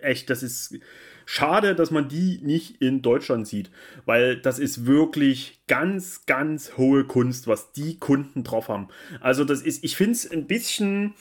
echt, 0.00 0.30
das 0.30 0.42
ist 0.42 0.78
Schade, 1.26 1.74
dass 1.74 1.90
man 1.90 2.08
die 2.08 2.40
nicht 2.42 2.80
in 2.82 3.02
Deutschland 3.02 3.46
sieht, 3.46 3.70
weil 4.04 4.36
das 4.36 4.58
ist 4.58 4.86
wirklich 4.86 5.60
ganz, 5.66 6.26
ganz 6.26 6.76
hohe 6.76 7.04
Kunst, 7.04 7.46
was 7.46 7.72
die 7.72 7.98
Kunden 7.98 8.44
drauf 8.44 8.68
haben. 8.68 8.88
Also 9.20 9.44
das 9.44 9.62
ist, 9.62 9.84
ich 9.84 9.96
finde 9.96 10.12
es 10.12 10.30
ein 10.30 10.46
bisschen, 10.46 11.14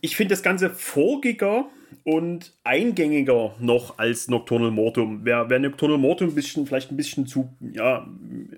ich 0.00 0.16
finde 0.16 0.32
das 0.34 0.42
Ganze 0.42 0.70
vorgiger 0.70 1.66
und 2.04 2.54
eingängiger 2.64 3.54
noch 3.58 3.98
als 3.98 4.28
Nocturnal 4.28 4.70
Mortum. 4.70 5.20
Wer, 5.24 5.50
wer 5.50 5.58
Nocturnal 5.58 5.98
Mortum 5.98 6.28
ein 6.28 6.34
bisschen, 6.34 6.66
vielleicht 6.66 6.90
ein 6.90 6.96
bisschen 6.96 7.26
zu, 7.26 7.50
ja, 7.72 8.08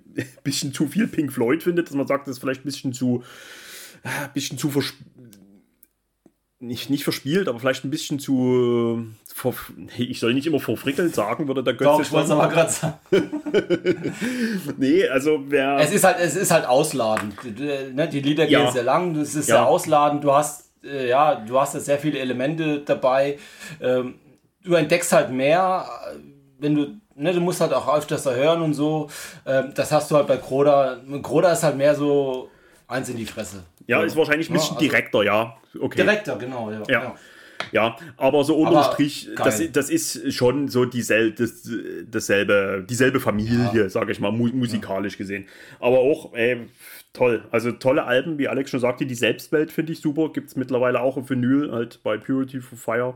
bisschen 0.45 0.73
zu 0.73 0.87
viel 0.87 1.09
Pink 1.09 1.33
Floyd 1.33 1.63
findet, 1.63 1.89
dass 1.89 1.95
man 1.95 2.07
sagt, 2.07 2.27
das 2.27 2.37
ist 2.37 2.41
vielleicht 2.41 2.63
ein 2.63 2.67
bisschen 2.67 2.93
zu, 2.93 3.23
bisschen 4.35 4.59
zu 4.59 4.71
nicht, 6.63 6.91
nicht 6.91 7.03
verspielt, 7.03 7.49
aber 7.49 7.59
vielleicht 7.59 7.85
ein 7.85 7.91
bisschen 7.91 8.21
zu. 8.21 9.07
Vor, 9.35 9.55
ich 9.99 10.21
soll 10.21 10.33
nicht 10.33 10.47
immer 10.47 10.61
verfrickelt 10.61 11.13
sagen, 11.15 11.49
würde 11.49 11.65
der 11.65 11.75
Götze. 11.75 11.85
Doch, 11.85 12.01
ich 12.01 12.13
wollte 12.13 12.27
es 12.27 12.31
aber 12.31 12.49
gerade 12.49 12.71
sagen. 12.71 12.99
nee, 14.79 15.09
also 15.09 15.43
wer. 15.49 15.79
Es 15.79 15.93
ist 15.93 16.05
halt, 16.05 16.19
es 16.21 16.37
ist 16.37 16.53
halt 16.53 16.67
ausladend. 16.67 17.35
Ne, 17.59 18.09
die 18.09 18.21
Lieder 18.21 18.47
gehen 18.47 18.61
ja. 18.61 18.71
sehr 18.71 18.85
lang, 18.85 19.17
es 19.17 19.35
ist 19.35 19.49
ja. 19.49 19.57
sehr 19.57 19.67
ausladend. 19.67 20.23
Du 20.23 20.33
hast, 20.33 20.71
äh, 20.85 21.09
ja, 21.09 21.35
du 21.35 21.59
hast 21.59 21.73
sehr 21.73 21.99
viele 21.99 22.21
Elemente 22.21 22.79
dabei. 22.81 23.39
Ähm, 23.81 24.15
du 24.63 24.75
entdeckst 24.75 25.13
halt 25.13 25.31
mehr, 25.31 25.85
wenn 26.59 26.75
du. 26.77 27.01
Ne, 27.15 27.33
du 27.33 27.41
musst 27.41 27.61
halt 27.61 27.73
auch 27.73 27.93
öfters 27.93 28.23
da 28.23 28.33
hören 28.33 28.63
und 28.63 28.75
so. 28.75 29.11
Ähm, 29.45 29.73
das 29.75 29.91
hast 29.91 30.11
du 30.11 30.17
halt 30.17 30.29
bei 30.29 30.37
Kroda. 30.37 30.97
Kroda 31.23 31.53
ist 31.53 31.65
halt 31.65 31.77
mehr 31.77 31.95
so 31.97 32.49
eins 32.87 33.09
in 33.09 33.17
die 33.17 33.27
Fresse. 33.27 33.65
Ja, 33.87 34.03
ist 34.03 34.17
wahrscheinlich 34.17 34.51
ein 34.51 34.55
bisschen 34.55 34.75
ja, 34.75 34.81
also 34.81 34.89
direkter, 34.89 35.23
ja. 35.23 35.57
Okay. 35.81 35.97
Direkter, 35.97 36.37
genau, 36.37 36.71
ja. 36.71 36.83
ja. 36.89 37.15
Ja, 37.71 37.97
aber 38.19 38.45
so 38.45 38.57
unterm 38.57 38.85
Strich, 38.93 39.31
das, 39.37 39.63
das 39.73 39.89
ist 39.89 40.33
schon 40.35 40.69
so 40.69 40.85
diesel, 40.85 41.33
das, 41.33 41.71
dasselbe, 42.11 42.85
dieselbe 42.89 43.19
Familie, 43.19 43.89
sage 43.89 44.13
ich 44.13 44.21
mal, 44.21 44.31
mu 44.31 44.49
musikalisch 44.49 45.17
gesehen. 45.17 45.47
Aber 45.81 46.01
auch, 46.01 46.35
ey, 46.35 46.67
toll. 47.13 47.45
Also 47.51 47.73
tolle 47.73 48.05
Alben, 48.05 48.39
wie 48.39 48.49
Alex 48.49 48.71
schon 48.71 48.81
sagte, 48.81 49.07
die 49.07 49.15
Selbstwelt 49.15 49.73
finde 49.73 49.93
ich 49.93 50.01
super. 50.01 50.31
Gibt 50.33 50.49
es 50.49 50.57
mittlerweile 50.57 51.01
auch 51.01 51.17
auf 51.17 51.31
Vinyl, 51.31 51.73
halt 51.73 52.01
bei 52.03 52.19
Purity 52.19 52.61
for 52.61 52.77
Fire. 52.77 53.15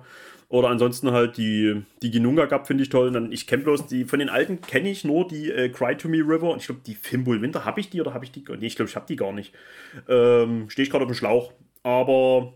Oder 0.48 0.68
ansonsten 0.68 1.10
halt 1.10 1.36
die, 1.36 1.82
die 2.02 2.10
Ginunga 2.10 2.46
Gap 2.46 2.66
finde 2.66 2.84
ich 2.84 2.88
toll. 2.88 3.08
Und 3.08 3.14
dann, 3.14 3.32
ich 3.32 3.46
kenne 3.46 3.64
bloß 3.64 3.86
die, 3.86 4.04
von 4.04 4.20
den 4.20 4.28
alten 4.28 4.60
kenne 4.60 4.88
ich 4.88 5.04
nur 5.04 5.26
die 5.26 5.50
äh, 5.50 5.68
Cry 5.68 5.96
to 5.96 6.08
Me 6.08 6.18
River. 6.18 6.50
Und 6.50 6.60
ich 6.60 6.66
glaube, 6.66 6.82
die 6.86 6.94
Fimbul 6.94 7.42
Winter, 7.42 7.64
habe 7.64 7.80
ich 7.80 7.90
die 7.90 8.00
oder 8.00 8.14
habe 8.14 8.24
ich 8.24 8.30
die? 8.30 8.44
Nee, 8.58 8.66
ich 8.66 8.76
glaube, 8.76 8.88
ich 8.88 8.94
habe 8.96 9.06
die 9.08 9.16
gar 9.16 9.32
nicht. 9.32 9.52
Ähm, 10.08 10.70
Stehe 10.70 10.84
ich 10.84 10.90
gerade 10.90 11.04
auf 11.04 11.10
dem 11.10 11.16
Schlauch. 11.16 11.52
Aber 11.82 12.52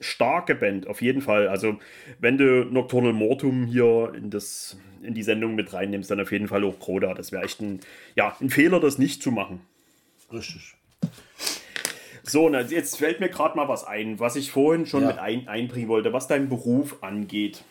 starke 0.00 0.54
Band, 0.54 0.86
auf 0.86 1.00
jeden 1.00 1.22
Fall. 1.22 1.48
Also, 1.48 1.78
wenn 2.20 2.36
du 2.36 2.64
Nocturnal 2.64 3.12
Mortum 3.12 3.64
hier 3.66 4.12
in, 4.14 4.28
das, 4.30 4.76
in 5.02 5.14
die 5.14 5.22
Sendung 5.22 5.54
mit 5.54 5.72
reinnimmst, 5.72 6.10
dann 6.10 6.20
auf 6.20 6.32
jeden 6.32 6.48
Fall 6.48 6.64
auch 6.64 6.78
Kroda. 6.80 7.14
Das 7.14 7.32
wäre 7.32 7.44
echt 7.44 7.60
ein, 7.60 7.80
ja, 8.14 8.36
ein 8.40 8.50
Fehler, 8.50 8.78
das 8.78 8.98
nicht 8.98 9.22
zu 9.22 9.30
machen. 9.30 9.60
Richtig. 10.30 10.74
So, 12.32 12.48
na, 12.48 12.62
jetzt 12.62 12.96
fällt 12.96 13.20
mir 13.20 13.28
gerade 13.28 13.58
mal 13.58 13.68
was 13.68 13.84
ein, 13.84 14.18
was 14.18 14.36
ich 14.36 14.52
vorhin 14.52 14.86
schon 14.86 15.02
ja. 15.02 15.08
mit 15.08 15.18
ein, 15.18 15.48
einbringen 15.48 15.88
wollte, 15.88 16.14
was 16.14 16.28
deinen 16.28 16.48
Beruf 16.48 17.02
angeht. 17.02 17.62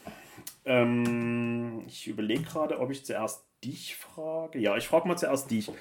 Ähm, 0.65 1.81
ich 1.87 2.07
überlege 2.07 2.43
gerade, 2.43 2.79
ob 2.79 2.91
ich 2.91 3.03
zuerst 3.03 3.43
dich 3.63 3.95
frage. 3.95 4.59
Ja, 4.59 4.77
ich 4.77 4.87
frage 4.87 5.07
mal 5.07 5.17
zuerst 5.17 5.49
dich. 5.49 5.71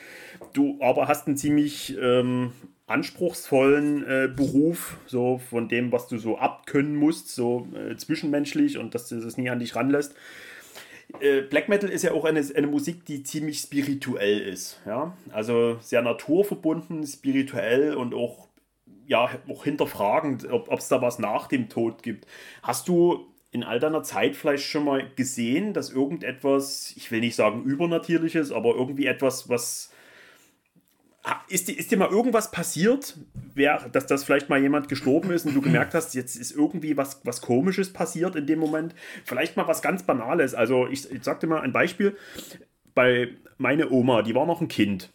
Du 0.55 0.79
aber 0.81 1.09
hast 1.09 1.27
einen 1.27 1.37
ziemlich 1.37 1.95
ähm, 2.01 2.53
anspruchsvollen 2.87 4.03
äh, 4.03 4.29
Beruf, 4.35 4.97
so 5.05 5.43
von 5.51 5.69
dem, 5.69 5.93
was 5.93 6.09
du 6.09 6.17
so 6.17 6.39
abkönnen 6.39 6.97
musst, 6.97 7.29
so 7.35 7.69
äh, 7.75 7.97
zwischenmenschlich 7.97 8.79
und 8.79 8.95
dass 8.95 9.11
du 9.11 9.21
das 9.21 9.37
nie 9.37 9.51
an 9.51 9.59
dich 9.59 9.77
ranlässt. 9.77 10.15
Äh, 11.21 11.43
Black 11.43 11.69
Metal 11.69 11.91
ist 11.91 12.03
ja 12.03 12.13
auch 12.13 12.25
eine, 12.25 12.43
eine 12.55 12.67
Musik, 12.67 13.05
die 13.05 13.25
ziemlich 13.25 13.59
spirituell 13.59 14.41
ist. 14.41 14.81
Ja? 14.87 15.15
Also 15.33 15.77
sehr 15.83 16.01
naturverbunden, 16.01 17.07
spirituell 17.07 17.95
und 17.95 18.15
auch 18.15 18.49
ja, 19.11 19.29
auch 19.49 19.65
hinterfragend, 19.65 20.49
ob 20.49 20.71
es 20.73 20.87
da 20.87 21.03
was 21.03 21.19
nach 21.19 21.49
dem 21.49 21.69
Tod 21.69 22.05
gibt. 22.05 22.29
Hast 22.63 22.87
du 22.87 23.27
in 23.51 23.65
all 23.65 23.81
deiner 23.81 24.05
Zeit 24.05 24.37
vielleicht 24.37 24.65
schon 24.65 24.85
mal 24.85 25.05
gesehen, 25.17 25.75
dass 25.75 25.91
irgendetwas, 25.91 26.95
ich 26.97 27.11
will 27.11 27.19
nicht 27.19 27.35
sagen 27.35 27.65
übernatürliches, 27.65 28.53
aber 28.53 28.77
irgendwie 28.77 29.07
etwas, 29.07 29.49
was 29.49 29.91
ist, 31.49 31.69
ist 31.69 31.91
dir 31.91 31.99
mal 31.99 32.09
irgendwas 32.09 32.53
passiert, 32.53 33.17
wer, 33.55 33.89
dass 33.89 34.07
das 34.07 34.23
vielleicht 34.23 34.49
mal 34.49 34.63
jemand 34.63 34.89
gestorben 34.89 35.33
ist 35.33 35.45
und 35.45 35.55
du 35.55 35.61
gemerkt 35.61 35.93
hast, 35.93 36.15
jetzt 36.15 36.37
ist 36.37 36.53
irgendwie 36.53 36.97
was, 36.97 37.21
was 37.25 37.41
Komisches 37.41 37.93
passiert 37.93 38.37
in 38.37 38.47
dem 38.47 38.61
Moment? 38.61 38.95
Vielleicht 39.25 39.57
mal 39.57 39.67
was 39.67 39.83
ganz 39.83 40.05
Banales. 40.05 40.55
Also 40.55 40.87
ich, 40.87 41.11
ich 41.11 41.25
sagte 41.25 41.49
mal 41.49 41.63
ein 41.63 41.73
Beispiel. 41.73 42.17
Bei 42.95 43.31
meine 43.59 43.91
Oma, 43.91 44.23
die 44.23 44.37
war 44.37 44.47
noch 44.47 44.61
ein 44.61 44.69
Kind. 44.69 45.11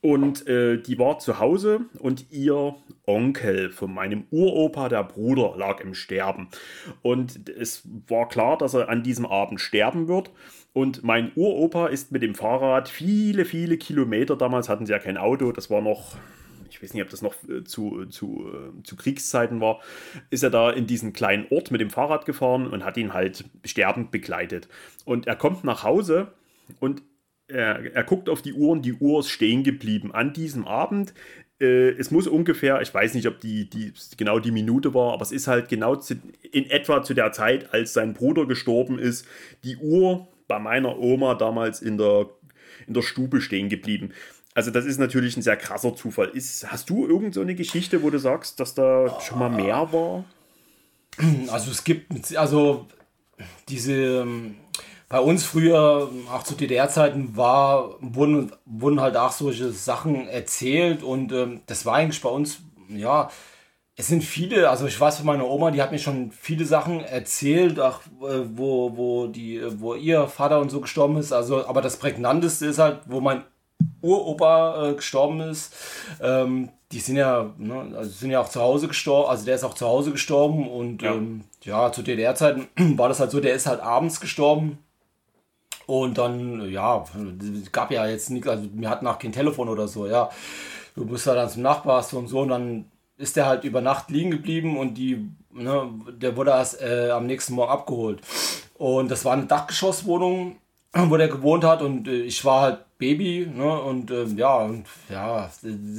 Und 0.00 0.46
äh, 0.46 0.80
die 0.80 0.98
war 0.98 1.18
zu 1.18 1.38
Hause 1.38 1.80
und 1.98 2.30
ihr 2.30 2.76
Onkel 3.06 3.70
von 3.70 3.92
meinem 3.92 4.24
Uropa, 4.30 4.88
der 4.88 5.02
Bruder, 5.02 5.54
lag 5.56 5.80
im 5.80 5.94
Sterben. 5.94 6.48
Und 7.02 7.48
es 7.48 7.82
war 8.06 8.28
klar, 8.28 8.58
dass 8.58 8.74
er 8.74 8.88
an 8.88 9.02
diesem 9.02 9.26
Abend 9.26 9.60
sterben 9.60 10.06
wird. 10.06 10.30
Und 10.72 11.02
mein 11.02 11.32
Uropa 11.34 11.88
ist 11.88 12.12
mit 12.12 12.22
dem 12.22 12.34
Fahrrad 12.34 12.88
viele, 12.88 13.44
viele 13.44 13.78
Kilometer, 13.78 14.36
damals 14.36 14.68
hatten 14.68 14.86
sie 14.86 14.92
ja 14.92 14.98
kein 14.98 15.16
Auto, 15.16 15.50
das 15.50 15.70
war 15.70 15.80
noch, 15.80 16.16
ich 16.70 16.80
weiß 16.80 16.94
nicht, 16.94 17.02
ob 17.02 17.10
das 17.10 17.22
noch 17.22 17.34
äh, 17.48 17.64
zu, 17.64 18.06
zu, 18.06 18.48
äh, 18.52 18.82
zu 18.84 18.94
Kriegszeiten 18.94 19.60
war, 19.60 19.80
ist 20.30 20.44
er 20.44 20.50
da 20.50 20.70
in 20.70 20.86
diesen 20.86 21.12
kleinen 21.12 21.46
Ort 21.50 21.72
mit 21.72 21.80
dem 21.80 21.90
Fahrrad 21.90 22.26
gefahren 22.26 22.68
und 22.68 22.84
hat 22.84 22.96
ihn 22.96 23.14
halt 23.14 23.44
sterbend 23.64 24.12
begleitet. 24.12 24.68
Und 25.04 25.26
er 25.26 25.36
kommt 25.36 25.64
nach 25.64 25.82
Hause 25.82 26.28
und 26.78 27.02
er, 27.48 27.94
er 27.94 28.04
guckt 28.04 28.28
auf 28.28 28.42
die 28.42 28.52
Uhr 28.52 28.70
und 28.70 28.82
die 28.82 28.94
Uhr 28.94 29.20
ist 29.20 29.30
stehen 29.30 29.64
geblieben. 29.64 30.12
An 30.12 30.32
diesem 30.32 30.66
Abend, 30.66 31.14
äh, 31.60 31.90
es 31.90 32.10
muss 32.10 32.26
ungefähr, 32.26 32.80
ich 32.80 32.92
weiß 32.92 33.14
nicht, 33.14 33.26
ob 33.26 33.40
die, 33.40 33.68
die 33.68 33.92
genau 34.16 34.38
die 34.38 34.50
Minute 34.50 34.94
war, 34.94 35.12
aber 35.12 35.22
es 35.22 35.32
ist 35.32 35.48
halt 35.48 35.68
genau 35.68 35.96
zu, 35.96 36.14
in 36.52 36.68
etwa 36.70 37.02
zu 37.02 37.14
der 37.14 37.32
Zeit, 37.32 37.72
als 37.72 37.92
sein 37.92 38.14
Bruder 38.14 38.46
gestorben 38.46 38.98
ist, 38.98 39.26
die 39.64 39.76
Uhr 39.76 40.28
bei 40.46 40.58
meiner 40.58 40.98
Oma 40.98 41.34
damals 41.34 41.82
in 41.82 41.98
der, 41.98 42.28
in 42.86 42.94
der 42.94 43.02
Stube 43.02 43.40
stehen 43.40 43.68
geblieben. 43.68 44.12
Also 44.54 44.70
das 44.70 44.86
ist 44.86 44.98
natürlich 44.98 45.36
ein 45.36 45.42
sehr 45.42 45.56
krasser 45.56 45.94
Zufall. 45.94 46.28
Ist, 46.28 46.70
hast 46.70 46.90
du 46.90 47.06
irgend 47.06 47.34
so 47.34 47.40
eine 47.40 47.54
Geschichte, 47.54 48.02
wo 48.02 48.10
du 48.10 48.18
sagst, 48.18 48.58
dass 48.60 48.74
da 48.74 49.20
schon 49.20 49.38
mal 49.38 49.50
mehr 49.50 49.92
war? 49.92 50.24
Also 51.48 51.70
es 51.70 51.84
gibt, 51.84 52.36
also 52.36 52.88
diese 53.68 54.22
ähm, 54.22 54.56
bei 55.08 55.20
uns 55.20 55.44
früher, 55.44 56.10
auch 56.32 56.42
zu 56.42 56.54
DDR-Zeiten, 56.54 57.36
war, 57.36 57.96
wurden, 58.00 58.52
wurden 58.66 59.00
halt 59.00 59.16
auch 59.16 59.32
solche 59.32 59.70
Sachen 59.70 60.28
erzählt 60.28 61.02
und 61.02 61.32
ähm, 61.32 61.60
das 61.66 61.86
war 61.86 61.94
eigentlich 61.94 62.20
bei 62.20 62.28
uns, 62.28 62.60
ja, 62.88 63.30
es 63.96 64.06
sind 64.06 64.22
viele, 64.22 64.70
also 64.70 64.86
ich 64.86 65.00
weiß 65.00 65.16
von 65.16 65.26
meiner 65.26 65.48
Oma, 65.48 65.72
die 65.72 65.82
hat 65.82 65.90
mir 65.90 65.98
schon 65.98 66.30
viele 66.30 66.64
Sachen 66.64 67.00
erzählt, 67.00 67.80
auch, 67.80 68.00
äh, 68.22 68.44
wo, 68.54 68.96
wo, 68.96 69.26
die, 69.26 69.60
wo 69.80 69.94
ihr 69.94 70.28
Vater 70.28 70.60
und 70.60 70.70
so 70.70 70.80
gestorben 70.80 71.16
ist. 71.16 71.32
Also, 71.32 71.66
aber 71.66 71.82
das 71.82 71.96
prägnanteste 71.96 72.66
ist 72.66 72.78
halt, 72.78 73.00
wo 73.06 73.20
mein 73.20 73.42
Uropa 74.00 74.90
äh, 74.90 74.94
gestorben 74.94 75.40
ist. 75.40 75.74
Ähm, 76.22 76.68
die 76.92 77.00
sind 77.00 77.16
ja, 77.16 77.52
ne, 77.58 77.96
also 77.96 78.10
sind 78.10 78.30
ja 78.30 78.40
auch 78.40 78.48
zu 78.48 78.60
Hause 78.60 78.86
gestorben, 78.86 79.30
also 79.30 79.44
der 79.44 79.56
ist 79.56 79.64
auch 79.64 79.74
zu 79.74 79.86
Hause 79.86 80.12
gestorben 80.12 80.68
und 80.68 81.02
ja, 81.02 81.14
ähm, 81.14 81.42
ja 81.62 81.90
zu 81.90 82.02
DDR-Zeiten 82.02 82.68
war 82.96 83.08
das 83.08 83.18
halt 83.18 83.32
so, 83.32 83.40
der 83.40 83.54
ist 83.54 83.66
halt 83.66 83.80
abends 83.80 84.20
gestorben. 84.20 84.78
Und 85.88 86.18
dann, 86.18 86.70
ja, 86.70 87.02
gab 87.72 87.90
ja 87.90 88.06
jetzt 88.06 88.28
nichts, 88.28 88.46
also 88.46 88.68
wir 88.74 88.90
hatten 88.90 89.06
auch 89.06 89.18
kein 89.18 89.32
Telefon 89.32 89.70
oder 89.70 89.88
so, 89.88 90.06
ja. 90.06 90.28
Du 90.94 91.06
bist 91.06 91.24
ja 91.26 91.34
dann 91.34 91.48
zum 91.48 91.62
Nachbarst 91.62 92.12
und 92.12 92.28
so 92.28 92.40
und 92.40 92.50
dann 92.50 92.84
ist 93.16 93.36
der 93.36 93.46
halt 93.46 93.64
über 93.64 93.80
Nacht 93.80 94.10
liegen 94.10 94.30
geblieben 94.30 94.76
und 94.76 94.98
die, 94.98 95.30
ne, 95.50 95.90
der 96.12 96.36
wurde 96.36 96.50
erst 96.50 96.82
äh, 96.82 97.08
am 97.08 97.26
nächsten 97.26 97.54
Morgen 97.54 97.72
abgeholt. 97.72 98.20
Und 98.74 99.10
das 99.10 99.24
war 99.24 99.32
eine 99.32 99.46
Dachgeschosswohnung, 99.46 100.56
wo 100.92 101.16
der 101.16 101.28
gewohnt 101.28 101.64
hat 101.64 101.80
und 101.80 102.06
äh, 102.06 102.20
ich 102.20 102.44
war 102.44 102.60
halt 102.60 102.98
Baby, 102.98 103.50
ne, 103.50 103.80
und 103.80 104.10
äh, 104.10 104.24
ja, 104.24 104.58
und 104.58 104.84
ja, 105.08 105.48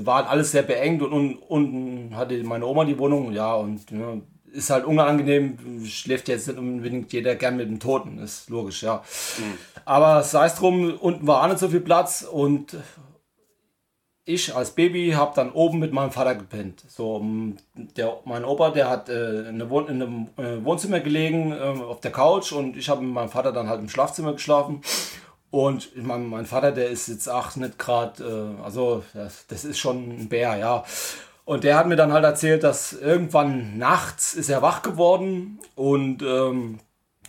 war 0.04 0.18
halt 0.18 0.28
alles 0.28 0.52
sehr 0.52 0.64
beengt 0.64 1.02
und 1.02 1.36
unten 1.36 2.16
hatte 2.16 2.44
meine 2.44 2.68
Oma 2.68 2.86
die 2.86 3.00
Wohnung, 3.00 3.32
ja, 3.32 3.56
und 3.56 3.90
ne, 3.92 4.22
ist 4.52 4.70
halt 4.70 4.86
unangenehm, 4.86 5.86
schläft 5.86 6.28
jetzt 6.28 6.48
nicht 6.48 6.60
unbedingt 6.60 7.12
jeder 7.14 7.36
gern 7.36 7.58
mit 7.58 7.70
dem 7.70 7.80
Toten, 7.80 8.20
ist 8.20 8.50
logisch, 8.50 8.84
ja. 8.84 9.04
Mhm. 9.38 9.58
Aber 9.90 10.22
sei 10.22 10.46
es 10.46 10.54
drum, 10.54 10.94
unten 11.00 11.26
war 11.26 11.42
auch 11.42 11.48
nicht 11.48 11.58
so 11.58 11.68
viel 11.68 11.80
Platz 11.80 12.22
und 12.22 12.78
ich 14.24 14.56
als 14.56 14.70
Baby 14.70 15.14
habe 15.16 15.32
dann 15.34 15.52
oben 15.52 15.80
mit 15.80 15.94
meinem 15.94 16.12
Vater 16.12 16.36
gepennt. 16.36 16.84
So, 16.88 17.26
der, 17.74 18.20
mein 18.24 18.46
Opa, 18.46 18.70
der 18.70 18.88
hat 18.88 19.10
äh, 19.10 19.50
in, 19.50 19.60
in 19.60 19.90
einem 19.90 20.28
äh, 20.38 20.64
Wohnzimmer 20.64 21.00
gelegen, 21.00 21.54
äh, 21.54 21.56
auf 21.56 22.02
der 22.02 22.12
Couch 22.12 22.52
und 22.52 22.78
ich 22.78 22.88
habe 22.88 23.02
mit 23.02 23.12
meinem 23.12 23.30
Vater 23.30 23.52
dann 23.52 23.68
halt 23.68 23.80
im 23.80 23.90
Schlafzimmer 23.90 24.34
geschlafen. 24.34 24.84
Und 25.50 25.90
ich 25.96 26.04
mein, 26.04 26.28
mein 26.28 26.46
Vater, 26.46 26.72
der 26.72 26.92
ist 26.92 27.08
jetzt 27.08 27.28
auch 27.28 27.56
nicht 27.56 27.80
gerade, 27.80 28.58
äh, 28.60 28.64
also 28.64 29.04
das, 29.16 29.48
das, 29.48 29.66
ist 29.66 29.80
schon 29.80 30.20
ein 30.20 30.30
Bär, 30.30 30.56
ja. 30.58 30.84
Und 31.46 31.64
der 31.64 31.80
hat 31.80 31.88
mir 31.88 31.96
dann 31.96 32.14
halt 32.14 32.26
erzählt, 32.26 32.64
dass 32.64 32.94
irgendwann 32.94 33.80
nachts 33.80 34.36
ist 34.36 34.50
er 34.50 34.62
wach 34.62 34.84
geworden 34.84 35.58
und 35.74 36.22
ähm, 36.22 36.78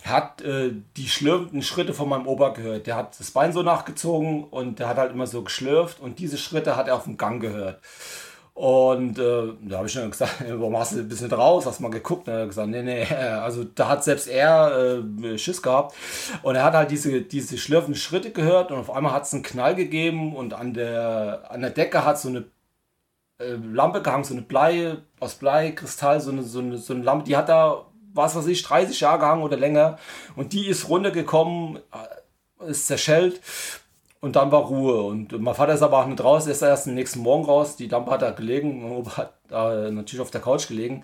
hat 0.05 0.41
äh, 0.41 0.71
die 0.97 1.07
schlürfenden 1.07 1.61
Schritte 1.61 1.93
von 1.93 2.09
meinem 2.09 2.27
Opa 2.27 2.49
gehört. 2.49 2.87
Der 2.87 2.95
hat 2.95 3.19
das 3.19 3.31
Bein 3.31 3.53
so 3.53 3.61
nachgezogen 3.61 4.43
und 4.45 4.79
der 4.79 4.87
hat 4.87 4.97
halt 4.97 5.11
immer 5.11 5.27
so 5.27 5.43
geschlürft 5.43 5.99
und 5.99 6.19
diese 6.19 6.37
Schritte 6.37 6.75
hat 6.75 6.87
er 6.87 6.95
auf 6.95 7.03
dem 7.03 7.17
Gang 7.17 7.41
gehört. 7.41 7.79
Und 8.53 9.17
äh, 9.17 9.53
da 9.61 9.77
habe 9.77 9.87
ich 9.87 9.93
schon 9.93 10.11
gesagt, 10.11 10.43
warum 10.47 10.77
hast 10.77 10.93
du 10.93 10.99
ein 10.99 11.07
bisschen 11.07 11.31
raus? 11.31 11.65
Hast 11.65 11.79
mal 11.79 11.89
geguckt? 11.89 12.27
Und 12.27 12.33
er 12.33 12.41
hat 12.41 12.49
gesagt, 12.49 12.69
nee, 12.69 12.83
nee, 12.83 13.05
also 13.05 13.63
da 13.63 13.87
hat 13.87 14.03
selbst 14.03 14.27
er 14.27 15.01
äh, 15.23 15.37
Schiss 15.37 15.61
gehabt. 15.61 15.95
Und 16.43 16.55
er 16.55 16.63
hat 16.63 16.73
halt 16.73 16.91
diese, 16.91 17.21
diese 17.21 17.57
schlürfenden 17.57 17.95
Schritte 17.95 18.31
gehört 18.31 18.71
und 18.71 18.79
auf 18.79 18.91
einmal 18.91 19.13
hat 19.13 19.23
es 19.23 19.33
einen 19.33 19.43
Knall 19.43 19.75
gegeben 19.75 20.35
und 20.35 20.53
an 20.53 20.73
der, 20.73 21.43
an 21.49 21.61
der 21.61 21.69
Decke 21.69 22.03
hat 22.05 22.19
so 22.19 22.29
eine 22.29 22.45
äh, 23.39 23.53
Lampe 23.53 24.01
gehangen, 24.01 24.23
so 24.25 24.33
eine 24.33 24.43
Blei, 24.43 24.97
aus 25.19 25.35
Blei, 25.35 25.71
Kristall, 25.71 26.19
so 26.19 26.31
eine, 26.31 26.43
so 26.43 26.59
eine, 26.59 26.77
so 26.77 26.93
eine 26.93 27.03
Lampe, 27.03 27.25
die 27.25 27.37
hat 27.37 27.49
da 27.49 27.85
was 28.13 28.35
weiß 28.35 28.47
ich, 28.47 28.63
30 28.63 28.99
Jahre 28.99 29.19
gehangen 29.19 29.43
oder 29.43 29.57
länger. 29.57 29.97
Und 30.35 30.53
die 30.53 30.67
ist 30.67 30.89
runtergekommen, 30.89 31.77
äh, 31.77 32.69
ist 32.69 32.87
zerschellt 32.87 33.41
und 34.19 34.35
dann 34.35 34.51
war 34.51 34.61
Ruhe. 34.61 35.01
Und 35.01 35.39
mein 35.41 35.55
Vater 35.55 35.73
ist 35.73 35.81
aber 35.81 35.99
auch 35.99 36.07
nicht 36.07 36.23
raus, 36.23 36.45
er 36.45 36.53
ist 36.53 36.61
erst 36.61 36.87
am 36.87 36.93
nächsten 36.93 37.19
Morgen 37.19 37.45
raus. 37.45 37.75
Die 37.75 37.87
Lampe 37.87 38.11
hat 38.11 38.21
da 38.21 38.31
gelegen, 38.31 39.05
hat 39.17 39.33
da 39.47 39.89
natürlich 39.91 40.21
auf 40.21 40.31
der 40.31 40.41
Couch 40.41 40.67
gelegen. 40.67 41.03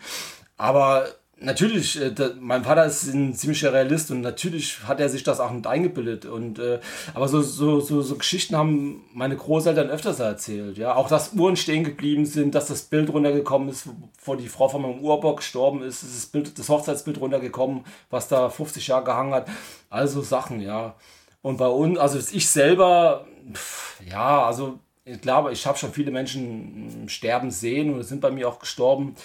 Aber 0.58 1.08
natürlich, 1.40 2.02
äh, 2.02 2.12
da, 2.12 2.32
mein 2.40 2.64
Vater 2.64 2.86
ist 2.86 3.04
ein 3.14 3.34
ziemlicher 3.34 3.74
Realist 3.74 4.12
und 4.12 4.22
natürlich 4.22 4.84
hat 4.84 5.00
er 5.00 5.10
sich 5.10 5.24
das 5.24 5.40
auch 5.40 5.52
mit 5.52 5.68
eingebildet. 5.68 6.26
Und, 6.26 6.60
äh, 6.60 6.80
aber 7.14 7.28
so, 7.28 7.42
so, 7.42 7.80
so, 7.80 8.02
so 8.02 8.16
Geschichten 8.16 8.56
haben 8.56 9.06
meine 9.14 9.36
Großeltern 9.36 9.90
öfters 9.90 10.20
erzählt. 10.20 10.78
Ja? 10.78 10.96
Auch, 10.96 11.08
dass 11.08 11.34
Uhren 11.34 11.56
stehen 11.56 11.84
geblieben 11.84 12.26
sind, 12.26 12.56
dass 12.56 12.68
das 12.68 12.84
Bild 12.84 13.10
runtergekommen 13.12 13.70
ist, 13.70 13.90
wo 14.24 14.36
die 14.36 14.50
Frau 14.50 14.70
von 14.70 14.82
meinem 14.82 15.00
Urbock 15.00 15.38
gestorben 15.38 15.84
ist, 15.84 16.04
ist 16.04 16.16
das, 16.16 16.26
Bild, 16.28 16.58
das 16.58 16.70
Hochzeitsbild 16.70 17.20
runtergekommen, 17.20 17.86
was 18.10 18.28
da 18.28 18.50
50 18.50 18.88
Jahre 18.88 19.06
gehangen 19.06 19.34
hat. 19.34 19.48
Also 19.90 20.22
Sachen, 20.22 20.62
ja. 20.62 20.96
Und 21.42 21.58
bei 21.58 21.68
uns, 21.68 21.98
also 22.00 22.18
ich 22.18 22.50
selber, 22.50 23.28
pff, 23.54 24.02
ja, 24.10 24.46
also 24.46 24.80
ich 25.06 25.22
glaube, 25.22 25.54
ich 25.54 25.66
habe 25.66 25.78
schon 25.78 25.94
viele 25.94 26.12
Menschen 26.12 27.08
sterben 27.08 27.52
sehen 27.52 27.94
und 27.94 28.04
sind 28.04 28.20
bei 28.20 28.32
mir 28.32 28.50
auch 28.50 28.60
gestorben. 28.60 29.16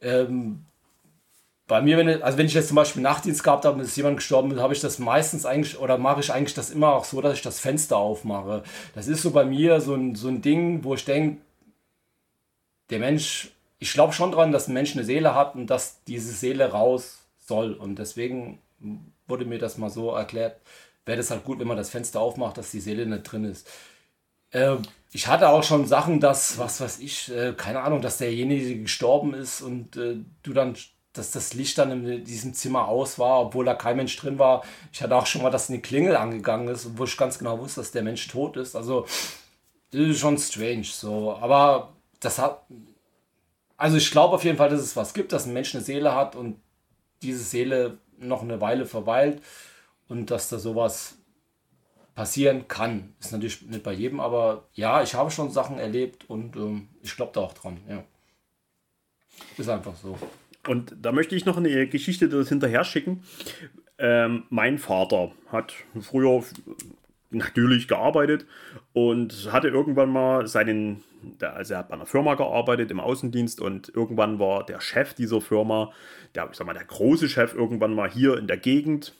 Ähm, 0.00 0.64
bei 1.72 1.80
mir, 1.80 1.96
wenn, 1.96 2.22
also 2.22 2.36
wenn 2.36 2.44
ich 2.44 2.52
jetzt 2.52 2.68
zum 2.68 2.74
Beispiel 2.74 3.00
Nachtdienst 3.00 3.42
gehabt 3.42 3.64
habe 3.64 3.78
und 3.78 3.82
ist 3.82 3.96
jemand 3.96 4.18
gestorben, 4.18 4.60
habe 4.60 4.74
ich 4.74 4.82
das 4.82 4.98
meistens 4.98 5.46
eigentlich 5.46 5.78
oder 5.78 5.96
mache 5.96 6.20
ich 6.20 6.30
eigentlich 6.30 6.52
das 6.52 6.68
immer 6.68 6.92
auch 6.92 7.04
so, 7.04 7.22
dass 7.22 7.32
ich 7.32 7.40
das 7.40 7.60
Fenster 7.60 7.96
aufmache. 7.96 8.62
Das 8.94 9.08
ist 9.08 9.22
so 9.22 9.30
bei 9.30 9.46
mir 9.46 9.80
so 9.80 9.94
ein, 9.94 10.14
so 10.14 10.28
ein 10.28 10.42
Ding, 10.42 10.84
wo 10.84 10.94
ich 10.94 11.06
denke, 11.06 11.40
der 12.90 12.98
Mensch, 12.98 13.52
ich 13.78 13.94
glaube 13.94 14.12
schon 14.12 14.32
dran, 14.32 14.52
dass 14.52 14.68
ein 14.68 14.74
Mensch 14.74 14.94
eine 14.94 15.04
Seele 15.04 15.34
hat 15.34 15.54
und 15.54 15.68
dass 15.68 16.04
diese 16.04 16.34
Seele 16.34 16.72
raus 16.72 17.20
soll. 17.38 17.72
Und 17.72 17.98
deswegen 17.98 18.60
wurde 19.26 19.46
mir 19.46 19.58
das 19.58 19.78
mal 19.78 19.88
so 19.88 20.10
erklärt, 20.10 20.60
wäre 21.06 21.16
das 21.16 21.30
halt 21.30 21.42
gut, 21.44 21.58
wenn 21.58 21.68
man 21.68 21.78
das 21.78 21.88
Fenster 21.88 22.20
aufmacht, 22.20 22.58
dass 22.58 22.70
die 22.70 22.80
Seele 22.80 23.06
nicht 23.06 23.22
drin 23.22 23.44
ist. 23.44 23.66
Äh, 24.50 24.76
ich 25.10 25.26
hatte 25.26 25.48
auch 25.48 25.64
schon 25.64 25.86
Sachen, 25.86 26.20
dass, 26.20 26.58
was 26.58 26.82
weiß 26.82 26.98
ich, 26.98 27.34
äh, 27.34 27.54
keine 27.56 27.80
Ahnung, 27.80 28.02
dass 28.02 28.18
derjenige 28.18 28.82
gestorben 28.82 29.32
ist 29.32 29.62
und 29.62 29.96
äh, 29.96 30.16
du 30.42 30.52
dann 30.52 30.76
dass 31.12 31.30
das 31.30 31.54
Licht 31.54 31.78
dann 31.78 32.06
in 32.06 32.24
diesem 32.24 32.54
Zimmer 32.54 32.88
aus 32.88 33.18
war, 33.18 33.40
obwohl 33.40 33.64
da 33.64 33.74
kein 33.74 33.96
Mensch 33.96 34.16
drin 34.16 34.38
war. 34.38 34.62
Ich 34.92 35.02
hatte 35.02 35.16
auch 35.16 35.26
schon 35.26 35.42
mal, 35.42 35.50
dass 35.50 35.68
eine 35.68 35.80
Klingel 35.80 36.16
angegangen 36.16 36.68
ist, 36.68 36.96
wo 36.96 37.04
ich 37.04 37.16
ganz 37.16 37.38
genau 37.38 37.58
wusste, 37.58 37.80
dass 37.80 37.90
der 37.90 38.02
Mensch 38.02 38.26
tot 38.28 38.56
ist. 38.56 38.74
Also, 38.76 39.06
das 39.90 40.00
ist 40.00 40.20
schon 40.20 40.38
strange. 40.38 40.84
So. 40.84 41.36
Aber 41.40 41.92
das 42.20 42.38
hat. 42.38 42.62
Also, 43.76 43.96
ich 43.96 44.10
glaube 44.10 44.34
auf 44.34 44.44
jeden 44.44 44.56
Fall, 44.56 44.70
dass 44.70 44.80
es 44.80 44.96
was 44.96 45.12
gibt, 45.12 45.32
dass 45.32 45.46
ein 45.46 45.52
Mensch 45.52 45.74
eine 45.74 45.84
Seele 45.84 46.14
hat 46.14 46.34
und 46.34 46.60
diese 47.20 47.42
Seele 47.42 47.98
noch 48.18 48.42
eine 48.42 48.60
Weile 48.60 48.86
verweilt 48.86 49.42
und 50.08 50.30
dass 50.30 50.48
da 50.48 50.58
sowas 50.58 51.16
passieren 52.14 52.68
kann. 52.68 53.14
Ist 53.20 53.32
natürlich 53.32 53.62
nicht 53.62 53.82
bei 53.82 53.92
jedem, 53.92 54.20
aber 54.20 54.64
ja, 54.74 55.02
ich 55.02 55.14
habe 55.14 55.30
schon 55.30 55.50
Sachen 55.50 55.78
erlebt 55.78 56.28
und 56.28 56.56
ähm, 56.56 56.88
ich 57.02 57.16
glaube 57.16 57.32
da 57.34 57.40
auch 57.40 57.54
dran. 57.54 57.80
Ja. 57.88 58.04
Ist 59.56 59.68
einfach 59.68 59.94
so. 59.96 60.16
Und 60.66 60.94
da 61.00 61.12
möchte 61.12 61.34
ich 61.34 61.44
noch 61.44 61.56
eine 61.56 61.86
Geschichte 61.88 62.28
das 62.28 62.48
hinterher 62.48 62.84
schicken. 62.84 63.24
Ähm, 63.98 64.44
mein 64.48 64.78
Vater 64.78 65.32
hat 65.48 65.74
früher 66.00 66.42
natürlich 67.30 67.88
gearbeitet 67.88 68.46
und 68.92 69.50
hatte 69.52 69.68
irgendwann 69.68 70.10
mal 70.10 70.46
seinen, 70.46 71.02
also 71.40 71.74
er 71.74 71.78
hat 71.80 71.88
bei 71.88 71.94
einer 71.94 72.06
Firma 72.06 72.34
gearbeitet 72.34 72.90
im 72.90 73.00
Außendienst 73.00 73.60
und 73.60 73.92
irgendwann 73.94 74.38
war 74.38 74.64
der 74.64 74.80
Chef 74.80 75.14
dieser 75.14 75.40
Firma, 75.40 75.92
der, 76.34 76.48
ich 76.50 76.56
sag 76.56 76.66
mal, 76.66 76.74
der 76.74 76.84
große 76.84 77.28
Chef 77.28 77.54
irgendwann 77.54 77.94
mal 77.94 78.10
hier 78.10 78.36
in 78.36 78.46
der 78.46 78.58
Gegend 78.58 79.14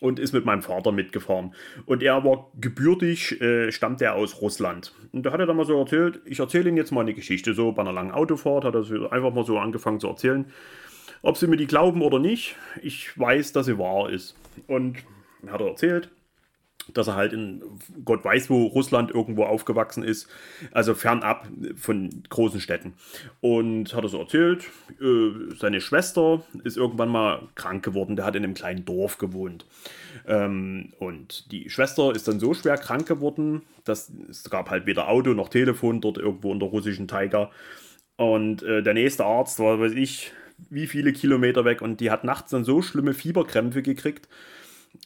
und 0.00 0.18
ist 0.18 0.32
mit 0.32 0.44
meinem 0.44 0.62
Vater 0.62 0.92
mitgefahren. 0.92 1.54
Und 1.84 2.02
er 2.02 2.24
war 2.24 2.50
gebürtig, 2.60 3.40
äh, 3.40 3.72
stammt 3.72 4.00
er 4.02 4.14
aus 4.14 4.40
Russland. 4.40 4.94
Und 5.12 5.24
da 5.24 5.32
hat 5.32 5.40
er 5.40 5.46
dann 5.46 5.56
mal 5.56 5.66
so 5.66 5.78
erzählt, 5.78 6.20
ich 6.24 6.38
erzähle 6.38 6.68
Ihnen 6.68 6.76
jetzt 6.76 6.92
mal 6.92 7.00
eine 7.00 7.14
Geschichte. 7.14 7.54
So 7.54 7.72
bei 7.72 7.82
einer 7.82 7.92
langen 7.92 8.12
Autofahrt 8.12 8.64
hat 8.64 8.74
er 8.74 9.12
einfach 9.12 9.32
mal 9.32 9.44
so 9.44 9.58
angefangen 9.58 10.00
zu 10.00 10.08
erzählen. 10.08 10.46
Ob 11.22 11.36
sie 11.36 11.46
mir 11.46 11.56
die 11.56 11.66
glauben 11.66 12.02
oder 12.02 12.18
nicht, 12.18 12.56
ich 12.82 13.18
weiß, 13.18 13.52
dass 13.52 13.66
sie 13.66 13.78
wahr 13.78 14.10
ist. 14.10 14.36
Und 14.66 14.98
hat 15.46 15.60
er 15.60 15.68
erzählt, 15.68 16.10
dass 16.94 17.08
er 17.08 17.16
halt 17.16 17.32
in 17.32 17.62
Gott 18.04 18.24
weiß 18.24 18.48
wo 18.50 18.66
Russland 18.66 19.10
irgendwo 19.10 19.44
aufgewachsen 19.44 20.02
ist, 20.02 20.28
also 20.72 20.94
fernab 20.94 21.48
von 21.76 22.22
großen 22.28 22.60
Städten. 22.60 22.94
Und 23.40 23.94
hat 23.94 24.04
er 24.04 24.08
so 24.08 24.20
erzählt, 24.20 24.64
äh, 25.00 25.54
seine 25.58 25.80
Schwester 25.80 26.44
ist 26.64 26.76
irgendwann 26.76 27.08
mal 27.08 27.48
krank 27.54 27.84
geworden, 27.84 28.16
der 28.16 28.24
hat 28.24 28.36
in 28.36 28.44
einem 28.44 28.54
kleinen 28.54 28.84
Dorf 28.84 29.18
gewohnt. 29.18 29.66
Ähm, 30.26 30.92
und 30.98 31.50
die 31.50 31.70
Schwester 31.70 32.14
ist 32.14 32.28
dann 32.28 32.40
so 32.40 32.54
schwer 32.54 32.78
krank 32.78 33.06
geworden, 33.06 33.62
dass 33.84 34.12
es 34.28 34.48
gab 34.48 34.70
halt 34.70 34.86
weder 34.86 35.08
Auto 35.08 35.30
noch 35.30 35.48
Telefon 35.48 36.00
dort 36.00 36.18
irgendwo 36.18 36.52
in 36.52 36.60
der 36.60 36.68
russischen 36.68 37.08
Taiga. 37.08 37.50
Und 38.16 38.62
äh, 38.62 38.82
der 38.82 38.94
nächste 38.94 39.24
Arzt 39.24 39.58
war, 39.58 39.78
weiß 39.78 39.92
ich, 39.92 40.32
wie 40.70 40.86
viele 40.86 41.12
Kilometer 41.12 41.64
weg 41.64 41.82
und 41.82 42.00
die 42.00 42.10
hat 42.10 42.24
nachts 42.24 42.50
dann 42.50 42.64
so 42.64 42.82
schlimme 42.82 43.14
Fieberkrämpfe 43.14 43.82
gekriegt. 43.82 44.28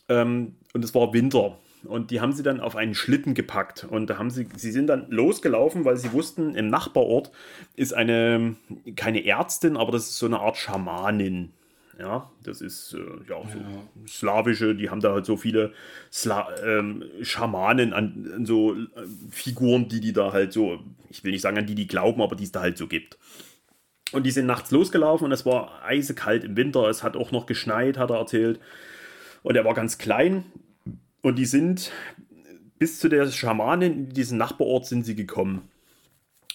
Ähm, 0.08 0.54
und 0.72 0.84
es 0.84 0.94
war 0.94 1.12
Winter. 1.12 1.58
Und 1.84 2.10
die 2.10 2.20
haben 2.20 2.32
sie 2.32 2.42
dann 2.42 2.60
auf 2.60 2.76
einen 2.76 2.94
Schlitten 2.94 3.34
gepackt. 3.34 3.84
Und 3.84 4.10
da 4.10 4.18
haben 4.18 4.30
sie, 4.30 4.46
sie 4.56 4.70
sind 4.70 4.86
dann 4.86 5.10
losgelaufen, 5.10 5.84
weil 5.84 5.96
sie 5.96 6.12
wussten, 6.12 6.54
im 6.54 6.68
Nachbarort 6.68 7.30
ist 7.74 7.94
eine, 7.94 8.56
keine 8.96 9.24
Ärztin, 9.24 9.76
aber 9.76 9.92
das 9.92 10.08
ist 10.08 10.18
so 10.18 10.26
eine 10.26 10.40
Art 10.40 10.58
Schamanin. 10.58 11.52
Ja, 11.98 12.30
das 12.42 12.62
ist 12.62 12.94
äh, 12.94 12.98
ja, 13.28 13.42
so 13.42 13.58
ja. 13.58 14.08
slawische, 14.08 14.74
die 14.74 14.88
haben 14.88 15.00
da 15.00 15.12
halt 15.12 15.26
so 15.26 15.36
viele 15.36 15.74
Sla 16.10 16.48
ähm, 16.64 17.04
Schamanen 17.20 17.92
an, 17.92 18.32
an 18.34 18.46
so 18.46 18.74
äh, 18.74 18.86
Figuren, 19.30 19.86
die 19.88 20.00
die 20.00 20.14
da 20.14 20.32
halt 20.32 20.54
so, 20.54 20.78
ich 21.10 21.24
will 21.24 21.32
nicht 21.32 21.42
sagen 21.42 21.58
an 21.58 21.66
die, 21.66 21.74
die 21.74 21.86
glauben, 21.86 22.22
aber 22.22 22.36
die 22.36 22.44
es 22.44 22.52
da 22.52 22.60
halt 22.60 22.78
so 22.78 22.86
gibt. 22.86 23.18
Und 24.12 24.24
die 24.24 24.30
sind 24.30 24.46
nachts 24.46 24.70
losgelaufen 24.70 25.26
und 25.26 25.32
es 25.32 25.46
war 25.46 25.82
eisekalt 25.84 26.44
im 26.44 26.56
Winter. 26.56 26.88
Es 26.88 27.02
hat 27.02 27.16
auch 27.16 27.30
noch 27.30 27.46
geschneit, 27.46 27.96
hat 27.96 28.10
er 28.10 28.16
erzählt. 28.16 28.60
Und 29.42 29.56
er 29.56 29.64
war 29.64 29.74
ganz 29.74 29.98
klein. 29.98 30.44
Und 31.22 31.36
die 31.36 31.44
sind 31.44 31.92
bis 32.78 32.98
zu 32.98 33.08
der 33.08 33.30
Schamanin 33.30 33.92
in 33.92 34.08
diesen 34.08 34.38
Nachbarort 34.38 34.86
sind 34.86 35.04
sie 35.04 35.14
gekommen. 35.14 35.69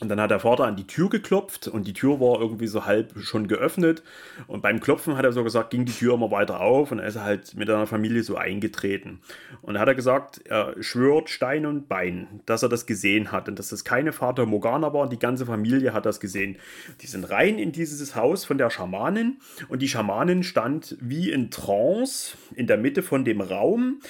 Und 0.01 0.09
dann 0.09 0.19
hat 0.19 0.29
der 0.29 0.41
Vater 0.41 0.65
an 0.65 0.75
die 0.75 0.87
Tür 0.87 1.09
geklopft 1.09 1.69
und 1.69 1.87
die 1.87 1.93
Tür 1.93 2.19
war 2.19 2.41
irgendwie 2.41 2.67
so 2.67 2.85
halb 2.85 3.13
schon 3.21 3.47
geöffnet. 3.47 4.03
Und 4.45 4.61
beim 4.61 4.81
Klopfen 4.81 5.15
hat 5.15 5.23
er 5.23 5.31
so 5.31 5.41
gesagt, 5.41 5.69
ging 5.69 5.85
die 5.85 5.93
Tür 5.93 6.15
immer 6.15 6.31
weiter 6.31 6.59
auf 6.59 6.91
und 6.91 6.99
er 6.99 7.07
ist 7.07 7.17
halt 7.17 7.55
mit 7.55 7.69
einer 7.69 7.87
Familie 7.87 8.21
so 8.21 8.35
eingetreten. 8.35 9.21
Und 9.61 9.75
dann 9.75 9.81
hat 9.81 9.87
er 9.87 9.95
gesagt, 9.95 10.41
er 10.45 10.75
schwört 10.83 11.29
Stein 11.29 11.65
und 11.65 11.87
Bein, 11.87 12.41
dass 12.45 12.61
er 12.61 12.67
das 12.67 12.85
gesehen 12.85 13.31
hat 13.31 13.47
und 13.47 13.57
dass 13.57 13.69
das 13.69 13.85
keine 13.85 14.11
Vater 14.11 14.45
Morgana 14.45 14.91
war 14.91 15.03
und 15.03 15.13
die 15.13 15.19
ganze 15.19 15.45
Familie 15.45 15.93
hat 15.93 16.05
das 16.05 16.19
gesehen. 16.19 16.57
Die 16.99 17.07
sind 17.07 17.23
rein 17.29 17.57
in 17.57 17.71
dieses 17.71 18.17
Haus 18.17 18.43
von 18.43 18.57
der 18.57 18.69
Schamanin 18.69 19.37
und 19.69 19.81
die 19.81 19.87
Schamanin 19.87 20.43
stand 20.43 20.97
wie 20.99 21.31
in 21.31 21.51
Trance 21.51 22.35
in 22.53 22.67
der 22.67 22.77
Mitte 22.77 23.01
von 23.01 23.23
dem 23.23 23.39
Raum 23.39 24.01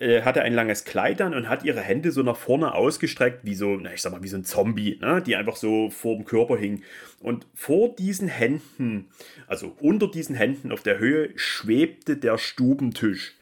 äh, 0.00 0.22
hatte 0.22 0.42
ein 0.42 0.54
langes 0.54 0.84
Kleid 0.84 1.20
an 1.20 1.34
und 1.34 1.48
hat 1.48 1.64
ihre 1.64 1.80
Hände 1.80 2.10
so 2.10 2.22
nach 2.22 2.36
vorne 2.36 2.74
ausgestreckt, 2.74 3.44
wie 3.44 3.54
so, 3.54 3.76
na, 3.76 3.92
ich 3.92 4.02
sag 4.02 4.12
mal, 4.12 4.22
wie 4.22 4.28
so 4.28 4.36
ein 4.36 4.44
Zombie, 4.44 4.98
ne? 5.00 5.22
die 5.22 5.36
einfach 5.36 5.56
so 5.56 5.90
vor 5.90 6.16
dem 6.16 6.24
Körper 6.24 6.56
hing. 6.56 6.82
Und 7.20 7.46
vor 7.54 7.94
diesen 7.94 8.28
Händen, 8.28 9.08
also 9.46 9.76
unter 9.80 10.10
diesen 10.10 10.34
Händen 10.34 10.72
auf 10.72 10.82
der 10.82 10.98
Höhe, 10.98 11.30
schwebte 11.36 12.16
der 12.16 12.38
Stubentisch. 12.38 13.34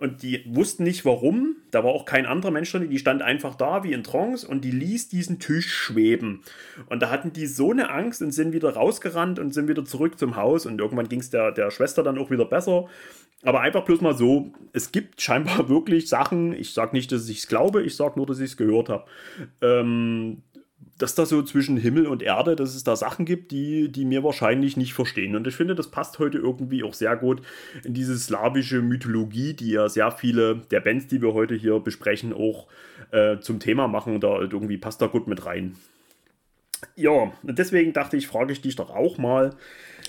Und 0.00 0.22
die 0.22 0.42
wussten 0.46 0.82
nicht 0.82 1.04
warum. 1.04 1.56
Da 1.70 1.84
war 1.84 1.90
auch 1.90 2.06
kein 2.06 2.24
anderer 2.24 2.50
Mensch 2.50 2.72
drin. 2.72 2.88
Die 2.88 2.98
stand 2.98 3.20
einfach 3.20 3.54
da 3.54 3.84
wie 3.84 3.92
in 3.92 4.02
Trance 4.02 4.48
und 4.48 4.64
die 4.64 4.70
ließ 4.70 5.10
diesen 5.10 5.40
Tisch 5.40 5.70
schweben. 5.70 6.40
Und 6.88 7.02
da 7.02 7.10
hatten 7.10 7.34
die 7.34 7.46
so 7.46 7.70
eine 7.70 7.90
Angst 7.90 8.22
und 8.22 8.32
sind 8.32 8.54
wieder 8.54 8.70
rausgerannt 8.70 9.38
und 9.38 9.52
sind 9.52 9.68
wieder 9.68 9.84
zurück 9.84 10.18
zum 10.18 10.36
Haus. 10.36 10.64
Und 10.64 10.80
irgendwann 10.80 11.10
ging 11.10 11.20
es 11.20 11.28
der, 11.28 11.52
der 11.52 11.70
Schwester 11.70 12.02
dann 12.02 12.16
auch 12.16 12.30
wieder 12.30 12.46
besser. 12.46 12.86
Aber 13.42 13.60
einfach 13.60 13.84
bloß 13.84 14.00
mal 14.02 14.14
so, 14.16 14.52
es 14.72 14.92
gibt 14.92 15.20
scheinbar 15.20 15.68
wirklich 15.70 16.08
Sachen, 16.08 16.52
ich 16.52 16.72
sage 16.72 16.92
nicht, 16.92 17.10
dass 17.12 17.28
ich 17.28 17.38
es 17.38 17.48
glaube, 17.48 17.82
ich 17.82 17.96
sage 17.96 18.14
nur, 18.16 18.26
dass 18.26 18.38
ich 18.38 18.50
es 18.50 18.56
gehört 18.56 18.88
habe, 18.88 19.04
ähm, 19.62 20.42
dass 20.98 21.14
da 21.14 21.24
so 21.24 21.42
zwischen 21.42 21.78
Himmel 21.78 22.06
und 22.06 22.22
Erde, 22.22 22.56
dass 22.56 22.74
es 22.74 22.84
da 22.84 22.94
Sachen 22.94 23.24
gibt, 23.24 23.52
die, 23.52 23.90
die 23.90 24.04
mir 24.04 24.22
wahrscheinlich 24.22 24.76
nicht 24.76 24.92
verstehen. 24.92 25.34
Und 25.34 25.46
ich 25.46 25.54
finde, 25.54 25.74
das 25.74 25.90
passt 25.90 26.18
heute 26.18 26.36
irgendwie 26.36 26.82
auch 26.84 26.92
sehr 26.92 27.16
gut 27.16 27.40
in 27.84 27.94
diese 27.94 28.18
slawische 28.18 28.82
Mythologie, 28.82 29.54
die 29.54 29.70
ja 29.70 29.88
sehr 29.88 30.10
viele 30.10 30.56
der 30.70 30.80
Bands, 30.80 31.06
die 31.06 31.22
wir 31.22 31.32
heute 31.32 31.54
hier 31.54 31.80
besprechen, 31.80 32.34
auch 32.34 32.66
äh, 33.12 33.38
zum 33.40 33.60
Thema 33.60 33.88
machen. 33.88 34.20
Da 34.20 34.34
halt 34.34 34.52
irgendwie 34.52 34.76
passt 34.76 35.00
da 35.00 35.06
gut 35.06 35.26
mit 35.26 35.46
rein. 35.46 35.74
Ja, 36.96 37.32
deswegen 37.42 37.92
dachte 37.92 38.16
ich, 38.16 38.26
frage 38.26 38.52
ich 38.52 38.60
dich 38.60 38.76
doch 38.76 38.90
auch 38.90 39.16
mal, 39.18 39.56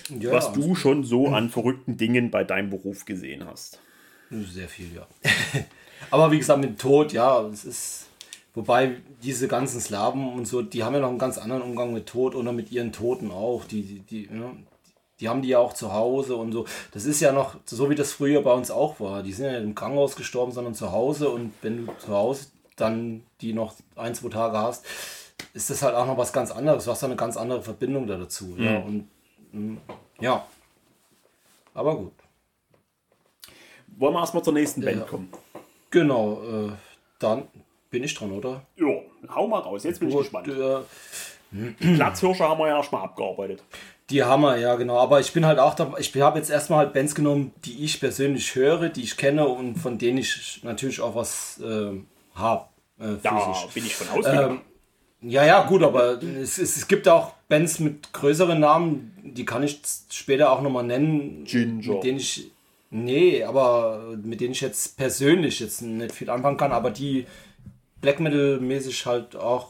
ja, 0.08 0.32
was 0.32 0.52
du 0.52 0.74
schon 0.74 1.04
so 1.04 1.28
an 1.28 1.50
verrückten 1.50 1.96
Dingen 1.96 2.30
bei 2.30 2.44
deinem 2.44 2.70
Beruf 2.70 3.04
gesehen 3.04 3.46
hast. 3.46 3.80
Sehr 4.30 4.68
viel, 4.68 4.94
ja. 4.94 5.06
Aber 6.10 6.30
wie 6.30 6.38
gesagt, 6.38 6.60
mit 6.60 6.78
Tod, 6.78 7.12
ja, 7.12 7.42
es 7.48 7.64
ist. 7.64 8.06
Wobei 8.54 8.96
diese 9.22 9.48
ganzen 9.48 9.80
Slaven 9.80 10.30
und 10.30 10.46
so, 10.46 10.60
die 10.60 10.84
haben 10.84 10.92
ja 10.92 11.00
noch 11.00 11.08
einen 11.08 11.18
ganz 11.18 11.38
anderen 11.38 11.62
Umgang 11.62 11.94
mit 11.94 12.06
Tod 12.06 12.34
oder 12.34 12.52
mit 12.52 12.70
ihren 12.70 12.92
Toten 12.92 13.30
auch. 13.30 13.64
Die, 13.64 13.82
die, 13.82 14.00
die, 14.00 14.24
ja, 14.24 14.52
die 15.20 15.28
haben 15.30 15.40
die 15.40 15.48
ja 15.48 15.58
auch 15.58 15.72
zu 15.72 15.94
Hause 15.94 16.36
und 16.36 16.52
so. 16.52 16.66
Das 16.90 17.06
ist 17.06 17.20
ja 17.20 17.32
noch 17.32 17.56
so, 17.64 17.88
wie 17.88 17.94
das 17.94 18.12
früher 18.12 18.42
bei 18.42 18.52
uns 18.52 18.70
auch 18.70 19.00
war. 19.00 19.22
Die 19.22 19.32
sind 19.32 19.46
ja 19.46 19.52
nicht 19.52 19.62
im 19.62 19.74
Krankenhaus 19.74 20.16
gestorben, 20.16 20.52
sondern 20.52 20.74
zu 20.74 20.92
Hause. 20.92 21.30
Und 21.30 21.52
wenn 21.62 21.86
du 21.86 21.92
zu 21.98 22.08
Hause 22.08 22.46
dann 22.76 23.22
die 23.40 23.54
noch 23.54 23.74
ein, 23.96 24.14
zwei 24.14 24.28
Tage 24.28 24.58
hast, 24.58 24.84
ist 25.54 25.70
das 25.70 25.82
halt 25.82 25.94
auch 25.94 26.06
noch 26.06 26.18
was 26.18 26.32
ganz 26.32 26.50
anderes. 26.50 26.84
Du 26.84 26.90
hast 26.90 27.02
da 27.02 27.06
eine 27.06 27.16
ganz 27.16 27.36
andere 27.36 27.62
Verbindung 27.62 28.06
da 28.06 28.18
dazu. 28.18 28.46
Mhm. 28.46 28.64
Ja, 28.64 28.78
und 28.78 29.08
ja. 30.20 30.46
Aber 31.74 31.96
gut. 31.96 32.12
Wollen 33.98 34.14
wir 34.14 34.20
erstmal 34.20 34.42
zur 34.42 34.52
nächsten 34.54 34.80
Band 34.82 34.98
Ja. 35.00 35.04
kommen? 35.04 35.30
Genau, 35.90 36.42
äh, 36.42 36.72
dann 37.18 37.44
bin 37.90 38.02
ich 38.04 38.14
dran, 38.14 38.32
oder? 38.32 38.62
Ja, 38.76 38.86
hau 39.34 39.46
mal 39.46 39.58
raus, 39.60 39.84
jetzt 39.84 40.00
bin 40.00 40.08
ich 40.08 40.14
Gut, 40.14 40.24
gespannt. 40.24 40.48
äh, 40.48 40.80
Platzhirsche 41.96 42.48
haben 42.48 42.58
wir 42.58 42.68
ja 42.68 42.78
erstmal 42.78 43.02
abgearbeitet. 43.04 43.62
Die 44.10 44.22
Hammer, 44.24 44.56
ja 44.56 44.74
genau. 44.76 44.98
Aber 44.98 45.20
ich 45.20 45.32
bin 45.32 45.44
halt 45.46 45.58
auch 45.58 45.74
da, 45.74 45.92
ich 45.98 46.14
habe 46.20 46.38
jetzt 46.38 46.50
erstmal 46.50 46.80
halt 46.80 46.94
Bands 46.94 47.14
genommen, 47.14 47.52
die 47.64 47.84
ich 47.84 48.00
persönlich 48.00 48.54
höre, 48.54 48.88
die 48.88 49.02
ich 49.02 49.16
kenne 49.16 49.46
und 49.46 49.76
von 49.76 49.98
denen 49.98 50.18
ich 50.18 50.60
natürlich 50.64 51.00
auch 51.00 51.14
was 51.14 51.60
äh, 51.60 51.92
habe. 52.34 52.64
Äh, 52.98 53.16
Da 53.22 53.38
physisch. 53.38 53.74
bin 53.74 53.84
ich 53.86 53.94
von 53.96 54.08
ausgegangen. 54.18 54.56
Ähm, 54.56 54.60
ja, 55.22 55.44
ja, 55.44 55.62
gut, 55.66 55.82
aber 55.82 56.22
es, 56.22 56.58
es, 56.58 56.76
es 56.76 56.88
gibt 56.88 57.08
auch 57.08 57.32
Bands 57.48 57.78
mit 57.78 58.12
größeren 58.12 58.58
Namen, 58.58 59.12
die 59.22 59.44
kann 59.44 59.62
ich 59.62 59.80
später 60.10 60.50
auch 60.50 60.62
nochmal 60.62 60.84
nennen. 60.84 61.44
Ginger. 61.44 61.94
Mit 61.94 62.04
denen 62.04 62.18
ich. 62.18 62.50
Nee, 62.90 63.42
aber 63.44 64.16
mit 64.22 64.40
denen 64.40 64.52
ich 64.52 64.60
jetzt 64.60 64.96
persönlich 64.98 65.60
jetzt 65.60 65.80
nicht 65.80 66.14
viel 66.14 66.28
anfangen 66.28 66.58
kann, 66.58 66.72
aber 66.72 66.90
die 66.90 67.26
Black 68.02 68.20
Metal-mäßig 68.20 69.06
halt 69.06 69.34
auch 69.34 69.68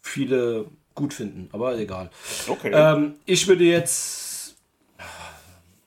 viele 0.00 0.66
gut 0.94 1.14
finden. 1.14 1.48
Aber 1.52 1.78
egal. 1.78 2.10
okay. 2.48 2.72
Ähm, 2.74 3.14
ich 3.26 3.46
würde 3.46 3.64
jetzt. 3.64 4.56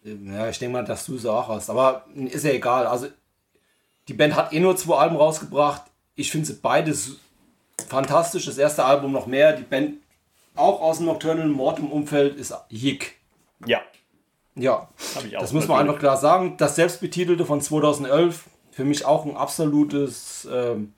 Ja, 0.04 0.50
ich 0.50 0.58
denke 0.58 0.74
mal, 0.74 0.86
dass 0.86 1.06
du 1.06 1.16
es 1.16 1.26
auch 1.26 1.50
hast. 1.50 1.70
Aber 1.70 2.06
ist 2.16 2.46
ja 2.46 2.52
egal. 2.52 2.88
Also, 2.88 3.08
die 4.08 4.14
Band 4.14 4.36
hat 4.36 4.54
eh 4.54 4.60
nur 4.60 4.78
zwei 4.78 4.98
Alben 4.98 5.16
rausgebracht. 5.16 5.84
Ich 6.16 6.32
finde 6.32 6.48
sie 6.48 6.54
beides 6.54 7.18
fantastisch. 7.92 8.46
Das 8.46 8.58
erste 8.58 8.84
Album 8.86 9.12
noch 9.12 9.28
mehr. 9.28 9.54
Die 9.54 9.64
Band 9.64 9.98
auch 10.56 10.82
aus 10.82 10.98
dem 10.98 11.06
Nocturnal 11.06 11.48
Mortem 11.48 11.92
Umfeld 11.92 12.36
ist 12.38 12.54
Yick. 12.70 13.18
ja, 13.66 13.82
Ja, 14.56 14.90
das 15.40 15.54
muss 15.54 15.68
man 15.68 15.80
einfach 15.80 16.00
klar 16.00 16.18
sagen. 16.18 16.56
Das 16.58 16.76
selbstbetitelte 16.76 17.46
von 17.46 17.62
2011, 17.62 18.46
für 18.72 18.84
mich 18.84 19.06
auch 19.06 19.26
ein 19.26 19.38
absolutes, 19.38 20.48
ähm, 20.52 20.94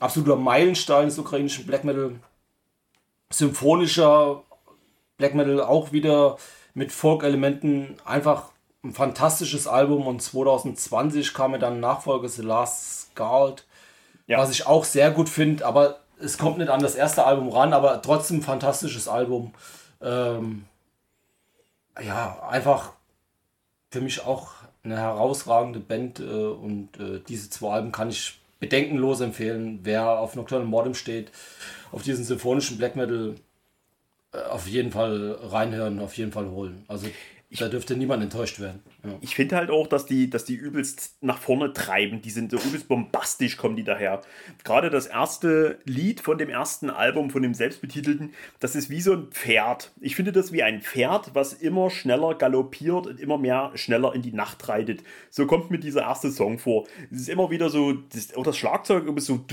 absoluter 0.00 0.36
Meilenstein 0.36 1.06
des 1.06 1.18
ukrainischen 1.18 1.66
Black 1.66 1.84
Metal. 1.84 2.12
Symphonischer 3.30 4.42
Black 5.16 5.34
Metal 5.34 5.60
auch 5.60 5.92
wieder 5.92 6.36
mit 6.74 6.92
Folk-Elementen. 6.92 7.96
Einfach 8.04 8.50
ein 8.84 8.92
fantastisches 8.92 9.66
Album 9.68 10.06
und 10.06 10.20
2020 10.20 11.32
kam 11.34 11.52
mir 11.52 11.58
dann 11.58 11.78
Nachfolger 11.80 12.28
The 12.28 12.42
Last 12.42 13.10
Scald, 13.12 13.64
Ja. 14.26 14.38
was 14.38 14.50
ich 14.50 14.66
auch 14.66 14.84
sehr 14.84 15.10
gut 15.12 15.28
finde, 15.28 15.64
aber 15.64 16.00
es 16.22 16.38
kommt 16.38 16.58
nicht 16.58 16.70
an 16.70 16.80
das 16.80 16.94
erste 16.94 17.24
Album 17.24 17.48
ran, 17.48 17.72
aber 17.72 18.00
trotzdem 18.02 18.38
ein 18.38 18.42
fantastisches 18.42 19.08
Album. 19.08 19.52
Ähm, 20.00 20.64
ja, 22.02 22.42
einfach 22.48 22.92
für 23.90 24.00
mich 24.00 24.24
auch 24.24 24.52
eine 24.84 24.96
herausragende 24.96 25.80
Band 25.80 26.20
äh, 26.20 26.24
und 26.24 26.98
äh, 26.98 27.20
diese 27.28 27.50
zwei 27.50 27.74
Alben 27.74 27.92
kann 27.92 28.10
ich 28.10 28.40
bedenkenlos 28.58 29.20
empfehlen. 29.20 29.80
Wer 29.82 30.18
auf 30.18 30.34
Nocturnal 30.34 30.66
Mortem 30.66 30.94
steht, 30.94 31.30
auf 31.92 32.02
diesen 32.02 32.24
symphonischen 32.24 32.78
Black 32.78 32.96
Metal, 32.96 33.34
äh, 34.32 34.38
auf 34.44 34.66
jeden 34.66 34.90
Fall 34.90 35.38
reinhören, 35.42 36.00
auf 36.00 36.16
jeden 36.16 36.32
Fall 36.32 36.48
holen. 36.48 36.84
Also 36.88 37.06
da 37.50 37.68
dürfte 37.68 37.96
niemand 37.96 38.22
enttäuscht 38.22 38.60
werden. 38.60 38.82
Ja. 39.04 39.18
Ich 39.20 39.34
finde 39.34 39.56
halt 39.56 39.70
auch, 39.70 39.88
dass 39.88 40.06
die, 40.06 40.30
dass 40.30 40.44
die 40.44 40.54
übelst 40.54 41.16
nach 41.20 41.38
vorne 41.38 41.72
treiben. 41.72 42.22
Die 42.22 42.30
sind 42.30 42.52
so 42.52 42.58
übelst 42.58 42.86
bombastisch, 42.86 43.56
kommen 43.56 43.74
die 43.74 43.82
daher. 43.82 44.22
Gerade 44.62 44.90
das 44.90 45.06
erste 45.06 45.78
Lied 45.84 46.20
von 46.20 46.38
dem 46.38 46.48
ersten 46.48 46.88
Album, 46.88 47.30
von 47.30 47.42
dem 47.42 47.54
selbstbetitelten, 47.54 48.32
das 48.60 48.76
ist 48.76 48.90
wie 48.90 49.00
so 49.00 49.14
ein 49.14 49.26
Pferd. 49.32 49.90
Ich 50.00 50.14
finde 50.14 50.30
das 50.30 50.52
wie 50.52 50.62
ein 50.62 50.82
Pferd, 50.82 51.34
was 51.34 51.52
immer 51.52 51.90
schneller 51.90 52.34
galoppiert 52.34 53.08
und 53.08 53.18
immer 53.18 53.38
mehr 53.38 53.72
schneller 53.74 54.14
in 54.14 54.22
die 54.22 54.32
Nacht 54.32 54.68
reitet. 54.68 55.02
So 55.30 55.46
kommt 55.46 55.70
mir 55.70 55.78
dieser 55.78 56.02
erste 56.02 56.30
Song 56.30 56.58
vor. 56.58 56.86
Es 57.10 57.22
ist 57.22 57.28
immer 57.28 57.50
wieder 57.50 57.70
so, 57.70 57.92
das, 57.92 58.34
auch 58.36 58.44
das 58.44 58.56
Schlagzeug 58.56 59.04
ist 59.16 59.26
so. 59.26 59.44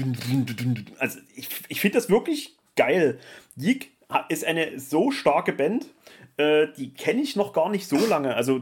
Also 1.00 1.20
ich, 1.36 1.50
ich 1.68 1.82
finde 1.82 1.98
das 1.98 2.10
wirklich 2.10 2.56
geil. 2.76 3.20
Jig 3.56 3.92
ist 4.30 4.46
eine 4.46 4.80
so 4.80 5.12
starke 5.12 5.54
Band. 5.54 5.88
Äh, 6.40 6.68
die 6.78 6.94
kenne 6.94 7.22
ich 7.22 7.36
noch 7.36 7.52
gar 7.52 7.70
nicht 7.70 7.86
so 7.86 7.98
lange. 8.08 8.34
Also 8.34 8.62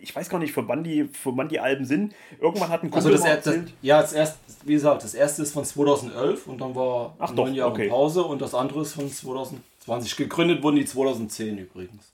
ich 0.00 0.14
weiß 0.14 0.28
gar 0.28 0.38
nicht, 0.38 0.52
von 0.52 0.66
wann 0.66 0.82
die, 0.82 1.04
von 1.04 1.36
wann 1.36 1.48
die 1.48 1.60
Alben 1.60 1.84
sind. 1.84 2.14
Irgendwann 2.40 2.68
hat 2.68 2.82
ein 2.82 2.92
Also 2.92 3.10
Kumpel 3.10 3.12
das, 3.12 3.20
mal 3.44 3.52
er- 3.54 3.60
das, 3.62 3.70
ja, 3.80 4.02
das 4.02 4.12
erste, 4.12 4.38
wie 4.64 4.72
gesagt, 4.72 5.04
das 5.04 5.14
erste 5.14 5.42
ist 5.42 5.52
von 5.52 5.64
2011 5.64 6.48
und 6.48 6.60
dann 6.60 6.74
war 6.74 7.14
Ach 7.20 7.32
neun 7.32 7.50
doch, 7.50 7.54
Jahre 7.54 7.70
okay. 7.70 7.88
Pause 7.88 8.24
und 8.24 8.42
das 8.42 8.54
andere 8.56 8.82
ist 8.82 8.94
von 8.94 9.08
2020. 9.08 10.16
Gegründet 10.16 10.64
wurden 10.64 10.76
die 10.76 10.84
2010 10.84 11.58
übrigens. 11.58 12.12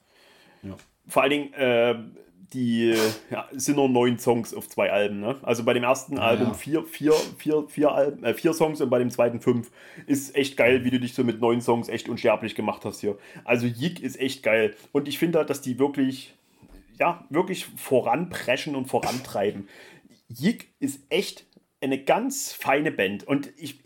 Vor 1.09 1.23
allen 1.23 1.31
Dingen, 1.31 1.55
äh, 1.55 1.95
die 2.53 2.94
ja, 3.30 3.46
sind 3.53 3.76
nur 3.76 3.88
neun 3.88 4.18
Songs 4.18 4.55
auf 4.55 4.68
zwei 4.68 4.90
Alben. 4.90 5.20
Ne? 5.20 5.36
Also 5.42 5.64
bei 5.64 5.74
dem 5.74 5.84
ersten 5.84 6.18
Album 6.18 6.49
ja. 6.49 6.55
vier, 6.55 6.84
vier, 6.84 7.12
vier, 7.36 7.64
vier, 7.68 7.92
Alben, 7.92 8.24
äh, 8.24 8.34
vier 8.34 8.55
Songs 8.55 8.80
und 8.80 8.88
bei 8.88 8.99
dem 8.99 9.11
zweiten 9.11 9.40
fünf. 9.40 9.70
Ist 10.07 10.34
echt 10.34 10.57
geil, 10.57 10.84
wie 10.84 10.90
du 10.90 10.99
dich 10.99 11.14
so 11.14 11.24
mit 11.24 11.40
neun 11.40 11.61
Songs 11.61 11.88
echt 11.88 12.09
unsterblich 12.09 12.55
gemacht 12.55 12.84
hast 12.84 13.01
hier. 13.01 13.18
Also 13.44 13.66
Jig 13.66 14.03
ist 14.03 14.18
echt 14.18 14.42
geil. 14.42 14.74
Und 14.92 15.09
ich 15.09 15.18
finde 15.18 15.38
halt, 15.38 15.51
dass 15.51 15.61
die 15.61 15.78
wirklich, 15.78 16.34
ja, 16.99 17.24
wirklich 17.28 17.66
voranpreschen 17.66 18.74
und 18.74 18.86
vorantreiben. 18.86 19.68
Jig 20.28 20.68
ist 20.80 21.03
echt 21.11 21.44
eine 21.80 22.03
ganz 22.03 22.53
feine 22.53 22.90
Band. 22.90 23.24
Und 23.24 23.53
ich, 23.57 23.80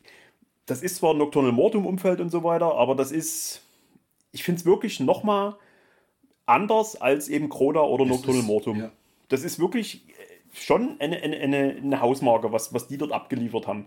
das 0.66 0.82
ist 0.82 0.96
zwar 0.96 1.14
Nocturnal 1.14 1.52
Mortum 1.52 1.84
Umfeld 1.86 2.20
und 2.20 2.30
so 2.30 2.44
weiter, 2.44 2.74
aber 2.74 2.94
das 2.94 3.10
ist, 3.10 3.62
ich 4.30 4.44
finde 4.44 4.60
es 4.60 4.66
wirklich 4.66 5.00
nochmal 5.00 5.56
anders 6.47 7.01
als 7.01 7.28
eben 7.28 7.49
Kroda 7.49 7.80
oder 7.80 8.05
Nocturnal 8.05 8.43
Mortum. 8.43 8.78
ja. 8.78 8.90
Das 9.28 9.45
ist 9.45 9.59
wirklich 9.59 10.03
äh, 10.09 10.12
schon 10.53 10.97
eine, 11.01 11.16
eine, 11.22 11.36
eine, 11.38 11.76
eine 11.82 12.01
Hausmarke, 12.01 12.53
was, 12.53 12.74
was 12.74 12.86
die 12.88 12.99
dort 12.99 13.12
abgeliefert 13.12 13.66
haben. 13.66 13.86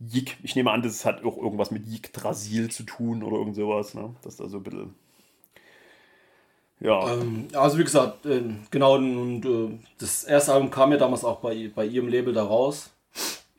Jig, 0.00 0.36
ich 0.42 0.56
nehme 0.56 0.72
an, 0.72 0.82
das 0.82 1.04
hat 1.04 1.24
auch 1.24 1.36
irgendwas 1.36 1.70
mit 1.70 1.86
Yggdrasil 1.86 2.70
zu 2.70 2.82
tun 2.82 3.22
oder 3.22 3.36
irgend 3.36 3.54
sowas. 3.54 3.94
Ne? 3.94 4.14
Das 4.22 4.34
ist 4.34 4.40
da 4.40 4.48
so 4.48 4.56
ein 4.56 4.62
bisschen. 4.64 4.94
Ja, 6.80 7.12
Ähm, 7.12 7.46
also 7.52 7.78
wie 7.78 7.84
gesagt, 7.84 8.26
äh, 8.26 8.42
genau, 8.72 8.96
und 8.96 9.44
äh, 9.44 9.78
das 9.98 10.24
erste 10.24 10.52
Album 10.52 10.70
kam 10.70 10.90
ja 10.90 10.98
damals 10.98 11.24
auch 11.24 11.38
bei, 11.38 11.70
bei 11.72 11.86
ihrem 11.86 12.08
Label 12.08 12.34
da 12.34 12.42
raus. 12.42 12.90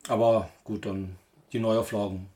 Aber 0.08 0.50
gut, 0.64 0.84
dann 0.84 1.16
die 1.52 1.58
Neuauflagen. 1.60 2.26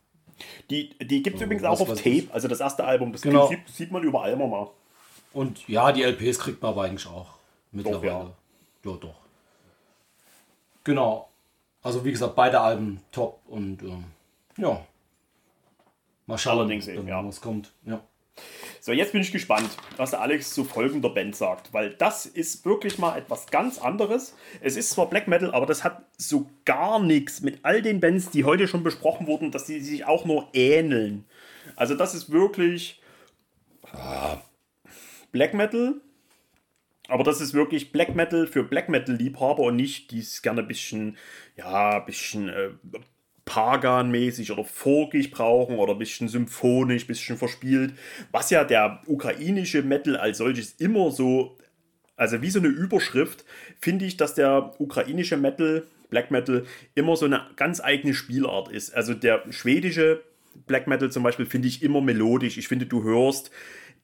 die, 0.71 0.97
die 1.01 1.23
gibt 1.23 1.37
es 1.37 1.43
übrigens 1.43 1.65
was 1.65 1.81
auch 1.83 1.91
auf 1.91 1.99
Tape, 2.01 2.29
also 2.33 2.49
das 2.49 2.61
erste 2.61 2.85
Album. 2.85 3.13
Das 3.13 3.21
Genau. 3.21 3.49
sieht, 3.49 3.69
sieht 3.69 3.91
man 3.93 4.03
überall 4.03 4.33
immer 4.33 4.47
mal. 4.47 4.71
Und 5.33 5.69
ja, 5.69 5.93
die 5.93 6.03
LPs 6.03 6.39
kriegt 6.39 6.63
man 6.63 6.73
aber 6.73 6.85
eigentlich 6.85 7.07
auch 7.07 7.35
mittlerweile. 7.73 8.09
ja. 8.09 8.35
ja, 8.85 8.93
doch. 8.97 9.15
Genau. 10.85 11.29
Also 11.83 12.05
wie 12.05 12.13
gesagt, 12.13 12.35
beide 12.35 12.61
Alben 12.61 13.01
top 13.13 13.41
und 13.47 13.83
ähm, 13.83 14.05
ja. 14.57 14.85
Mal 16.27 16.39
schauen, 16.39 16.59
Allerdings 16.59 16.89
eben, 16.89 16.99
dann, 16.99 17.09
ja. 17.09 17.25
was 17.25 17.41
kommt. 17.41 17.73
Ja. 17.85 18.03
So, 18.81 18.93
jetzt 18.93 19.13
bin 19.13 19.23
ich 19.23 19.33
gespannt, 19.33 19.71
was 19.97 20.11
der 20.11 20.21
Alex 20.21 20.53
zu 20.53 20.65
folgender 20.65 21.11
Band 21.11 21.35
sagt, 21.37 21.73
weil 21.73 21.95
das 21.95 22.27
ist 22.27 22.65
wirklich 22.65 22.99
mal 22.99 23.19
etwas 23.19 23.47
ganz 23.49 23.79
anderes. 23.79 24.35
Es 24.61 24.77
ist 24.77 24.91
zwar 24.91 25.11
Black 25.11 25.29
Metal, 25.29 25.53
aber 25.53 25.67
das 25.67 25.85
hat 25.85 26.05
so 26.17 26.49
gar 26.65 27.01
nichts 27.01 27.41
mit 27.41 27.65
all 27.65 27.83
den 27.83 28.01
Bands, 28.01 28.31
die 28.31 28.45
heute 28.45 28.69
schon 28.69 28.83
besprochen 28.83 29.27
wurden, 29.27 29.51
dass 29.51 29.67
sie 29.67 29.81
sich 29.81 30.05
auch 30.05 30.25
nur 30.25 30.49
ähneln. 30.53 31.25
Also 31.77 31.95
das 31.95 32.15
ist 32.15 32.31
wirklich 32.31 33.01
ah, 33.93 34.39
Black 35.33 35.55
Metal, 35.55 36.01
aber 37.09 37.25
das 37.25 37.41
ist 37.41 37.55
wirklich 37.55 37.91
Black 37.91 38.15
Metal 38.15 38.47
für 38.47 38.63
Black 38.63 38.89
Metal 38.89 39.15
Liebhaber 39.15 39.63
und 39.65 39.77
nicht 39.77 40.11
die 40.11 40.21
es 40.21 40.43
gerne 40.43 40.61
ein 40.61 40.69
bisschen, 40.69 41.17
ja, 41.57 41.99
ein 41.99 42.07
bisschen 42.07 42.49
äh, 42.51 42.71
Pagan-mäßig 43.47 44.53
oder 44.53 44.63
folkig 44.63 45.31
brauchen 45.31 45.79
oder 45.79 45.95
ein 45.95 45.99
bisschen 45.99 46.29
symphonisch, 46.29 47.05
ein 47.05 47.07
bisschen 47.07 47.39
verspielt, 47.39 47.95
was 48.31 48.51
ja 48.51 48.63
der 48.63 49.01
ukrainische 49.07 49.83
Metal 49.83 50.17
als 50.19 50.39
solches 50.39 50.75
immer 50.75 51.11
so, 51.11 51.57
also 52.15 52.43
wie 52.43 52.51
so 52.51 52.59
eine 52.59 52.69
Überschrift, 52.69 53.47
finde 53.81 54.05
ich, 54.05 54.19
dass 54.19 54.35
der 54.35 54.75
ukrainische 54.79 55.39
Metal, 55.39 55.87
Black 56.11 56.31
Metal, 56.31 56.67
immer 56.95 57.17
so 57.17 57.25
eine 57.25 57.47
ganz 57.57 57.81
eigene 57.81 58.13
Spielart 58.13 58.69
ist. 58.71 58.95
Also 58.95 59.15
der 59.15 59.43
schwedische 59.51 60.23
Black 60.67 60.87
Metal 60.87 61.11
zum 61.11 61.23
Beispiel 61.23 61.47
finde 61.47 61.69
ich 61.69 61.83
immer 61.83 62.03
melodisch. 62.03 62.59
Ich 62.59 62.69
finde, 62.69 62.85
du 62.85 63.03
hörst, 63.03 63.51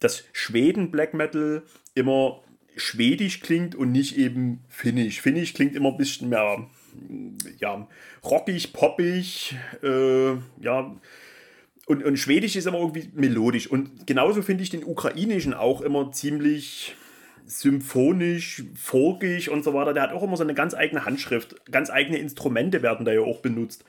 dass 0.01 0.24
Schweden 0.32 0.90
Black 0.90 1.14
Metal 1.14 1.62
immer 1.95 2.40
schwedisch 2.76 3.40
klingt 3.40 3.74
und 3.74 3.92
nicht 3.92 4.16
eben 4.16 4.64
finnisch. 4.68 5.20
Finnisch 5.20 5.55
klingt 5.55 5.74
immer 5.74 5.90
ein 5.90 5.97
bisschen 5.97 6.28
mehr 6.28 6.66
ja, 7.59 7.88
rockig, 8.24 8.72
poppig, 8.72 9.57
äh, 9.82 10.32
ja. 10.61 10.97
Und, 11.86 12.03
und 12.03 12.16
Schwedisch 12.16 12.57
ist 12.57 12.66
immer 12.66 12.78
irgendwie 12.78 13.11
melodisch. 13.14 13.66
Und 13.66 14.07
genauso 14.07 14.42
finde 14.42 14.62
ich 14.62 14.70
den 14.70 14.84
ukrainischen 14.84 15.53
auch 15.53 15.82
immer 15.82 16.12
ziemlich 16.12 16.97
symphonisch, 17.47 18.64
folkig 18.74 19.51
und 19.51 19.64
so 19.64 19.74
weiter. 19.74 19.92
Der 19.92 20.05
hat 20.05 20.12
auch 20.12 20.22
immer 20.22 20.36
so 20.36 20.45
eine 20.45 20.55
ganz 20.55 20.74
eigene 20.74 21.05
Handschrift. 21.05 21.70
Ganz 21.70 21.90
eigene 21.90 22.18
Instrumente 22.18 22.82
werden 22.82 23.05
da 23.05 23.12
ja 23.12 23.20
auch 23.20 23.40
benutzt. 23.40 23.84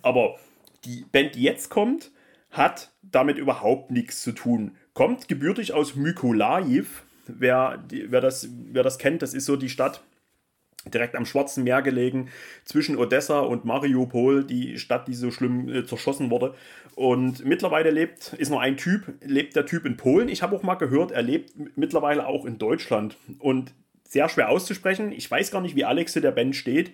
Aber 0.00 0.38
die 0.84 1.04
Band, 1.12 1.34
die 1.34 1.42
jetzt 1.42 1.68
kommt, 1.68 2.12
hat 2.50 2.92
damit 3.02 3.36
überhaupt 3.36 3.90
nichts 3.90 4.22
zu 4.22 4.32
tun. 4.32 4.76
Kommt 4.94 5.28
gebürtig 5.28 5.72
aus 5.72 5.94
Mykolaiv. 5.96 7.02
Wer, 7.26 7.82
wer, 7.88 8.20
das, 8.20 8.48
wer 8.70 8.82
das 8.82 8.98
kennt, 8.98 9.22
das 9.22 9.34
ist 9.34 9.46
so 9.46 9.56
die 9.56 9.70
Stadt 9.70 10.02
direkt 10.92 11.14
am 11.16 11.26
Schwarzen 11.26 11.64
Meer 11.64 11.82
gelegen, 11.82 12.28
zwischen 12.64 12.96
Odessa 12.96 13.40
und 13.40 13.64
Mariupol, 13.64 14.44
die 14.44 14.78
Stadt, 14.78 15.08
die 15.08 15.14
so 15.14 15.30
schlimm 15.30 15.68
äh, 15.68 15.86
zerschossen 15.86 16.30
wurde. 16.30 16.54
Und 16.94 17.44
mittlerweile 17.44 17.90
lebt, 17.90 18.34
ist 18.34 18.50
nur 18.50 18.60
ein 18.60 18.76
Typ, 18.76 19.14
lebt 19.22 19.56
der 19.56 19.66
Typ 19.66 19.84
in 19.86 19.96
Polen. 19.96 20.28
Ich 20.28 20.42
habe 20.42 20.54
auch 20.54 20.62
mal 20.62 20.74
gehört, 20.74 21.10
er 21.10 21.22
lebt 21.22 21.52
mittlerweile 21.76 22.26
auch 22.26 22.44
in 22.44 22.58
Deutschland. 22.58 23.16
Und 23.38 23.72
sehr 24.06 24.28
schwer 24.28 24.50
auszusprechen. 24.50 25.10
Ich 25.12 25.30
weiß 25.30 25.50
gar 25.50 25.60
nicht, 25.60 25.76
wie 25.76 25.84
Alex 25.84 26.12
zu 26.12 26.20
der 26.20 26.32
Band 26.32 26.54
steht. 26.54 26.92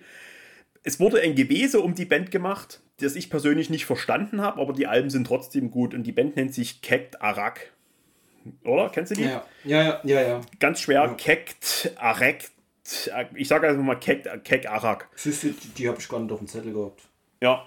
Es 0.83 0.99
wurde 0.99 1.21
ein 1.21 1.35
Gebese 1.35 1.79
um 1.81 1.93
die 1.93 2.05
Band 2.05 2.31
gemacht, 2.31 2.81
das 2.99 3.15
ich 3.15 3.29
persönlich 3.29 3.69
nicht 3.69 3.85
verstanden 3.85 4.41
habe, 4.41 4.59
aber 4.59 4.73
die 4.73 4.87
Alben 4.87 5.11
sind 5.11 5.27
trotzdem 5.27 5.69
gut. 5.69 5.93
Und 5.93 6.03
die 6.03 6.11
Band 6.11 6.35
nennt 6.35 6.53
sich 6.53 6.81
Kekt 6.81 7.21
Arak. 7.21 7.71
Oder? 8.63 8.89
Kennst 8.89 9.11
du 9.11 9.15
die? 9.15 9.23
Ja, 9.23 9.45
ja, 9.63 9.81
ja, 9.83 9.99
ja. 10.03 10.21
ja. 10.21 10.41
Ganz 10.59 10.81
schwer. 10.81 11.03
Ja. 11.03 11.13
Kekt 11.13 11.91
Arak 11.97 12.51
ich 13.35 13.47
sage 13.47 13.67
einfach 13.67 13.83
mal 13.83 13.95
Kek, 13.95 14.43
Kek 14.43 14.67
Arak. 14.67 15.09
Siehst 15.15 15.43
du, 15.43 15.49
die, 15.49 15.69
die 15.69 15.87
habe 15.87 15.99
ich 15.99 16.07
gar 16.07 16.19
nicht 16.19 16.31
auf 16.31 16.39
dem 16.39 16.47
Zettel 16.47 16.73
gehabt. 16.73 17.01
Ja. 17.41 17.65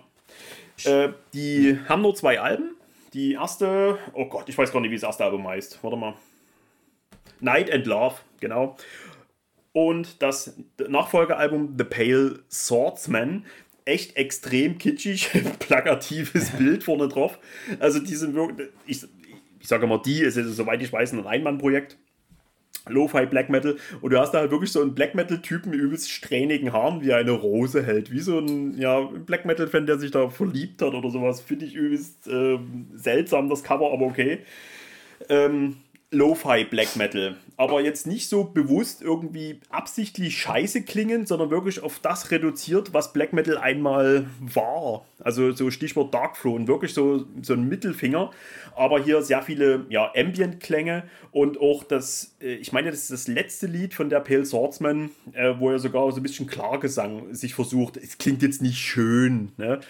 Äh, 0.85 1.11
die 1.33 1.79
haben 1.89 2.03
nur 2.03 2.15
zwei 2.15 2.41
Alben. 2.41 2.77
Die 3.13 3.35
erste, 3.35 3.99
oh 4.13 4.27
Gott, 4.27 4.49
ich 4.49 4.59
weiß 4.59 4.73
gar 4.73 4.81
nicht, 4.81 4.91
wie 4.91 4.97
das 4.97 5.05
erste 5.05 5.25
Album 5.25 5.47
heißt. 5.47 5.79
Warte 5.83 5.97
mal. 5.97 6.15
Night 7.41 7.71
and 7.71 7.87
Love, 7.87 8.17
genau. 8.41 8.77
Und 9.73 10.23
das 10.23 10.55
Nachfolgealbum 10.79 11.75
The 11.79 11.85
Pale 11.85 12.41
Swordsman. 12.51 13.47
Echt 13.87 14.17
extrem 14.17 14.79
kitschig, 14.79 15.31
plakatives 15.59 16.51
Bild 16.53 16.83
vorne 16.83 17.07
drauf. 17.07 17.39
Also 17.81 18.01
die 18.01 18.15
sind 18.15 18.35
wirklich, 18.35 18.71
ich, 18.87 19.07
ich 19.65 19.69
sage 19.69 19.87
mal 19.87 19.97
die, 19.97 20.23
es 20.23 20.37
ist 20.37 20.57
soweit 20.57 20.83
ich 20.83 20.93
weiß 20.93 21.15
ein 21.15 21.27
Einmannprojekt. 21.27 21.97
Lo-Fi 22.87 23.25
Black 23.25 23.49
Metal 23.49 23.79
und 24.03 24.13
du 24.13 24.19
hast 24.19 24.33
da 24.33 24.41
halt 24.41 24.51
wirklich 24.51 24.71
so 24.71 24.83
einen 24.83 24.95
Black 24.95 25.15
Metal-Typen 25.15 25.71
mit 25.71 25.81
übelst 25.81 26.11
strähnigen 26.11 26.71
Haaren, 26.75 27.01
wie 27.01 27.15
eine 27.15 27.31
Rose 27.31 27.83
hält. 27.83 28.13
Wie 28.13 28.21
so 28.21 28.39
ein 28.39 28.77
ja, 28.77 29.01
Black 29.01 29.47
Metal-Fan, 29.47 29.87
der 29.87 29.99
sich 29.99 30.11
da 30.11 30.29
verliebt 30.29 30.83
hat 30.83 30.93
oder 30.93 31.09
sowas. 31.09 31.41
Finde 31.41 31.65
ich 31.65 31.75
übelst 31.75 32.29
äh, 32.29 32.59
seltsam, 32.93 33.49
das 33.49 33.65
Cover, 33.65 33.91
aber 33.91 34.05
okay. 34.05 34.41
Ähm, 35.31 35.77
Lo-Fi 36.15 36.65
Black 36.65 36.97
Metal. 36.97 37.37
Aber 37.57 37.81
jetzt 37.81 38.07
nicht 38.07 38.29
so 38.29 38.45
bewusst 38.45 39.03
irgendwie 39.03 39.61
absichtlich 39.71 40.37
scheiße 40.39 40.83
klingen, 40.83 41.27
sondern 41.27 41.51
wirklich 41.51 41.83
auf 41.83 41.99
das 42.01 42.31
reduziert, 42.31 42.93
was 42.93 43.13
Black 43.13 43.33
Metal 43.33 43.59
einmal 43.59 44.27
war. 44.41 45.05
Also 45.21 45.53
so 45.53 45.71
Stichwort 45.71 46.13
Dark 46.13 46.41
Throne, 46.41 46.67
wirklich 46.67 46.95
so, 46.95 47.27
so 47.43 47.53
ein 47.53 47.69
Mittelfinger. 47.69 48.31
Aber 48.77 49.03
hier 49.03 49.23
sehr 49.23 49.43
viele 49.43 49.87
ja, 49.89 50.11
Ambient-Klänge 50.17 51.05
und 51.31 51.61
auch 51.61 51.85
das, 51.85 52.35
äh, 52.41 52.55
ich 52.55 52.73
meine, 52.73 52.91
das 52.91 53.03
ist 53.03 53.13
das 53.13 53.29
letzte 53.29 53.67
Lied 53.67 53.95
von 53.95 54.09
der 54.09 54.21
Pale 54.21 54.45
Swordsman, 54.45 55.11
äh, 55.33 55.55
wo 55.59 55.71
er 55.71 55.79
sogar 55.79 56.11
so 56.11 56.17
ein 56.17 56.23
bisschen 56.23 56.47
Klargesang 56.47 57.35
sich 57.35 57.55
versucht. 57.55 57.97
Es 57.97 58.19
klingt 58.19 58.43
jetzt 58.43 58.63
nicht 58.63 58.79
schön. 58.79 59.53
Ne? 59.57 59.81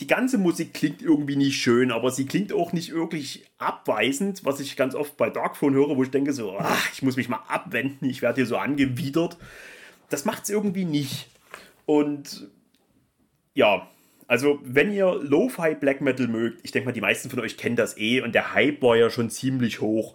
die 0.00 0.06
ganze 0.06 0.38
Musik 0.38 0.74
klingt 0.74 1.02
irgendwie 1.02 1.36
nicht 1.36 1.60
schön, 1.60 1.90
aber 1.90 2.10
sie 2.10 2.26
klingt 2.26 2.52
auch 2.52 2.72
nicht 2.72 2.92
wirklich 2.92 3.44
abweisend, 3.58 4.44
was 4.44 4.60
ich 4.60 4.76
ganz 4.76 4.94
oft 4.94 5.16
bei 5.16 5.30
Darkphone 5.30 5.74
höre, 5.74 5.96
wo 5.96 6.02
ich 6.02 6.10
denke 6.10 6.32
so, 6.32 6.56
ach, 6.58 6.92
ich 6.92 7.02
muss 7.02 7.16
mich 7.16 7.28
mal 7.28 7.42
abwenden, 7.48 8.08
ich 8.08 8.22
werde 8.22 8.36
hier 8.36 8.46
so 8.46 8.56
angewidert. 8.56 9.36
Das 10.10 10.24
macht 10.24 10.44
es 10.44 10.48
irgendwie 10.48 10.84
nicht. 10.84 11.28
Und 11.86 12.48
ja, 13.54 13.88
also 14.28 14.60
wenn 14.62 14.92
ihr 14.92 15.14
Lo-Fi 15.14 15.74
Black 15.74 16.00
Metal 16.00 16.28
mögt, 16.28 16.60
ich 16.62 16.70
denke 16.70 16.86
mal, 16.86 16.92
die 16.92 17.00
meisten 17.00 17.30
von 17.30 17.40
euch 17.40 17.56
kennen 17.56 17.76
das 17.76 17.98
eh 17.98 18.20
und 18.20 18.34
der 18.34 18.54
Hype 18.54 18.82
war 18.82 18.96
ja 18.96 19.10
schon 19.10 19.30
ziemlich 19.30 19.80
hoch. 19.80 20.14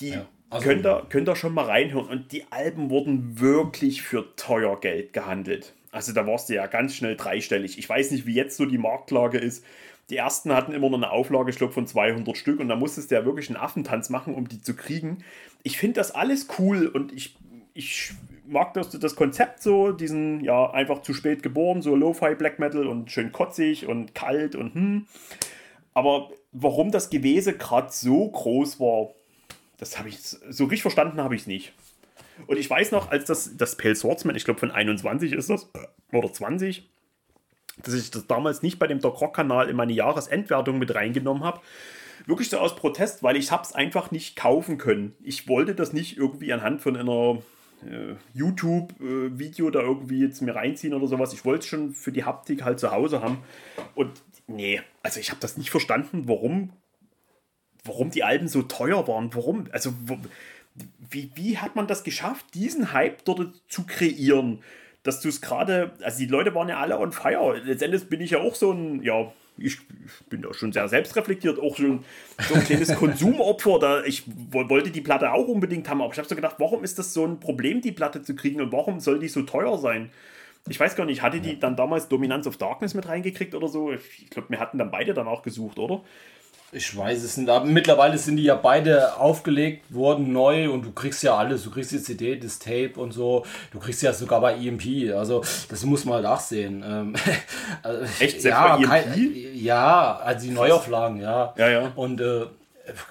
Die 0.00 0.10
ja, 0.10 0.28
also 0.50 0.68
könnt, 0.68 0.84
ihr, 0.84 1.06
könnt 1.08 1.28
ihr 1.28 1.36
schon 1.36 1.54
mal 1.54 1.64
reinhören 1.64 2.08
und 2.08 2.32
die 2.32 2.44
Alben 2.50 2.90
wurden 2.90 3.40
wirklich 3.40 4.02
für 4.02 4.36
teuer 4.36 4.78
Geld 4.80 5.12
gehandelt. 5.12 5.74
Also 5.92 6.12
da 6.12 6.26
warst 6.26 6.48
du 6.48 6.54
ja 6.54 6.66
ganz 6.66 6.94
schnell 6.94 7.16
dreistellig. 7.16 7.78
Ich 7.78 7.88
weiß 7.88 8.10
nicht, 8.10 8.26
wie 8.26 8.34
jetzt 8.34 8.56
so 8.56 8.66
die 8.66 8.78
Marktlage 8.78 9.38
ist. 9.38 9.64
Die 10.12 10.18
ersten 10.18 10.52
hatten 10.52 10.72
immer 10.72 10.90
noch 10.90 10.98
eine 10.98 11.10
Auflage, 11.10 11.48
ich 11.48 11.56
glaube, 11.56 11.72
von 11.72 11.86
200 11.86 12.36
Stück 12.36 12.60
und 12.60 12.68
da 12.68 12.76
musstest 12.76 13.10
du 13.10 13.14
ja 13.14 13.24
wirklich 13.24 13.48
einen 13.48 13.56
Affentanz 13.56 14.10
machen, 14.10 14.34
um 14.34 14.46
die 14.46 14.60
zu 14.60 14.76
kriegen. 14.76 15.24
Ich 15.62 15.78
finde 15.78 15.94
das 15.94 16.10
alles 16.10 16.48
cool 16.58 16.86
und 16.86 17.14
ich, 17.14 17.34
ich 17.72 18.12
mag 18.46 18.74
das, 18.74 18.90
das 18.90 19.16
Konzept 19.16 19.62
so, 19.62 19.90
diesen, 19.90 20.44
ja, 20.44 20.70
einfach 20.70 21.00
zu 21.00 21.14
spät 21.14 21.42
geboren, 21.42 21.80
so 21.80 21.96
Lo-Fi 21.96 22.34
Black 22.34 22.58
Metal 22.58 22.86
und 22.86 23.10
schön 23.10 23.32
kotzig 23.32 23.86
und 23.86 24.14
kalt 24.14 24.54
und 24.54 24.74
hm. 24.74 25.06
Aber 25.94 26.28
warum 26.52 26.90
das 26.90 27.08
Gewese 27.08 27.56
gerade 27.56 27.90
so 27.90 28.28
groß 28.28 28.80
war, 28.80 29.14
das 29.78 29.98
habe 29.98 30.10
ich, 30.10 30.18
so 30.20 30.64
richtig 30.64 30.82
verstanden 30.82 31.22
habe 31.22 31.34
ich 31.36 31.40
es 31.40 31.46
nicht. 31.46 31.72
Und 32.46 32.58
ich 32.58 32.68
weiß 32.68 32.90
noch, 32.90 33.10
als 33.10 33.24
das, 33.24 33.56
das 33.56 33.78
Pale 33.78 33.96
Swordsman, 33.96 34.36
ich 34.36 34.44
glaube 34.44 34.60
von 34.60 34.72
21 34.72 35.32
ist 35.32 35.48
das, 35.48 35.70
oder 36.12 36.30
20, 36.30 36.91
dass 37.82 37.94
ich 37.94 38.10
das 38.10 38.26
damals 38.26 38.62
nicht 38.62 38.78
bei 38.78 38.86
dem 38.86 39.00
Doc 39.00 39.20
Rock 39.20 39.36
Kanal 39.36 39.68
in 39.68 39.76
meine 39.76 39.92
Jahresendwertung 39.92 40.78
mit 40.78 40.94
reingenommen 40.94 41.44
habe. 41.44 41.60
Wirklich 42.26 42.50
so 42.50 42.58
aus 42.58 42.76
Protest, 42.76 43.22
weil 43.22 43.36
ich 43.36 43.50
es 43.50 43.72
einfach 43.72 44.10
nicht 44.10 44.36
kaufen 44.36 44.78
können. 44.78 45.14
Ich 45.22 45.48
wollte 45.48 45.74
das 45.74 45.92
nicht 45.92 46.16
irgendwie 46.16 46.52
anhand 46.52 46.80
von 46.80 46.96
einer 46.96 47.42
äh, 47.84 48.14
YouTube-Video 48.34 49.70
da 49.70 49.80
irgendwie 49.80 50.20
jetzt 50.20 50.40
mir 50.40 50.54
reinziehen 50.54 50.94
oder 50.94 51.06
sowas. 51.08 51.32
Ich 51.32 51.44
wollte 51.44 51.60
es 51.60 51.66
schon 51.66 51.94
für 51.94 52.12
die 52.12 52.24
Haptik 52.24 52.62
halt 52.62 52.78
zu 52.78 52.92
Hause 52.92 53.22
haben. 53.22 53.38
Und 53.94 54.22
nee, 54.46 54.80
also 55.02 55.18
ich 55.18 55.30
habe 55.30 55.40
das 55.40 55.56
nicht 55.56 55.70
verstanden, 55.70 56.28
warum, 56.28 56.70
warum 57.84 58.10
die 58.10 58.22
Alben 58.22 58.46
so 58.46 58.62
teuer 58.62 59.08
waren. 59.08 59.34
Warum, 59.34 59.66
also 59.72 59.92
wo, 60.04 60.18
wie, 61.10 61.32
wie 61.34 61.58
hat 61.58 61.74
man 61.74 61.86
das 61.86 62.04
geschafft, 62.04 62.54
diesen 62.54 62.92
Hype 62.92 63.24
dort 63.24 63.62
zu 63.68 63.84
kreieren? 63.84 64.62
Dass 65.02 65.20
du 65.20 65.28
es 65.28 65.40
gerade, 65.40 65.92
also 66.02 66.18
die 66.18 66.26
Leute 66.26 66.54
waren 66.54 66.68
ja 66.68 66.78
alle 66.78 66.98
on 66.98 67.12
fire. 67.12 67.60
Letztendlich 67.64 68.08
bin 68.08 68.20
ich 68.20 68.30
ja 68.30 68.38
auch 68.38 68.54
so 68.54 68.72
ein, 68.72 69.02
ja, 69.02 69.32
ich 69.58 69.78
bin 70.28 70.42
da 70.42 70.54
schon 70.54 70.72
sehr 70.72 70.88
selbstreflektiert, 70.88 71.58
auch 71.58 71.76
schon 71.76 72.04
so 72.48 72.54
ein 72.54 72.64
kleines 72.64 72.94
Konsumopfer. 72.96 73.78
Da 73.78 74.04
ich 74.04 74.24
wollte 74.50 74.90
die 74.90 75.00
Platte 75.00 75.32
auch 75.32 75.48
unbedingt 75.48 75.88
haben, 75.88 76.00
aber 76.00 76.12
ich 76.12 76.18
habe 76.18 76.28
so 76.28 76.36
gedacht, 76.36 76.56
warum 76.58 76.84
ist 76.84 76.98
das 76.98 77.12
so 77.12 77.26
ein 77.26 77.40
Problem, 77.40 77.80
die 77.80 77.92
Platte 77.92 78.22
zu 78.22 78.34
kriegen 78.34 78.60
und 78.60 78.72
warum 78.72 79.00
soll 79.00 79.18
die 79.18 79.28
so 79.28 79.42
teuer 79.42 79.78
sein? 79.78 80.10
Ich 80.68 80.78
weiß 80.78 80.94
gar 80.94 81.06
nicht, 81.06 81.22
hatte 81.22 81.40
die 81.40 81.58
dann 81.58 81.74
damals 81.74 82.08
Dominance 82.08 82.48
of 82.48 82.56
Darkness 82.56 82.94
mit 82.94 83.08
reingekriegt 83.08 83.54
oder 83.54 83.66
so? 83.68 83.92
Ich 83.92 84.30
glaube, 84.30 84.48
wir 84.50 84.60
hatten 84.60 84.78
dann 84.78 84.92
beide 84.92 85.12
dann 85.12 85.26
auch 85.26 85.42
gesucht, 85.42 85.78
oder? 85.78 86.02
Ich 86.74 86.96
weiß 86.96 87.22
es 87.22 87.36
nicht, 87.36 87.50
aber 87.50 87.66
mittlerweile 87.66 88.16
sind 88.16 88.38
die 88.38 88.44
ja 88.44 88.54
beide 88.54 89.18
aufgelegt 89.18 89.92
worden, 89.92 90.32
neu 90.32 90.70
und 90.70 90.86
du 90.86 90.92
kriegst 90.92 91.22
ja 91.22 91.36
alles. 91.36 91.64
Du 91.64 91.70
kriegst 91.70 91.92
die 91.92 92.02
CD, 92.02 92.36
das 92.36 92.58
Tape 92.58 92.94
und 92.96 93.12
so. 93.12 93.44
Du 93.72 93.78
kriegst 93.78 94.00
ja 94.00 94.14
sogar 94.14 94.40
bei 94.40 94.54
EMP. 94.54 95.14
Also, 95.14 95.44
das 95.68 95.84
muss 95.84 96.06
man 96.06 96.14
halt 96.16 96.26
auch 96.26 96.40
sehen. 96.40 96.82
Ähm, 96.92 97.14
also, 97.82 98.02
Echt? 98.20 98.40
Selbst 98.40 98.44
ja, 98.44 98.76
bei 98.76 98.82
EMP? 98.82 98.88
Kein, 98.88 99.54
ja, 99.54 100.16
also 100.16 100.46
die 100.46 100.52
Neuauflagen, 100.52 101.20
ja. 101.20 101.52
Ja, 101.58 101.68
ja. 101.68 101.92
Und 101.94 102.20
äh, 102.22 102.46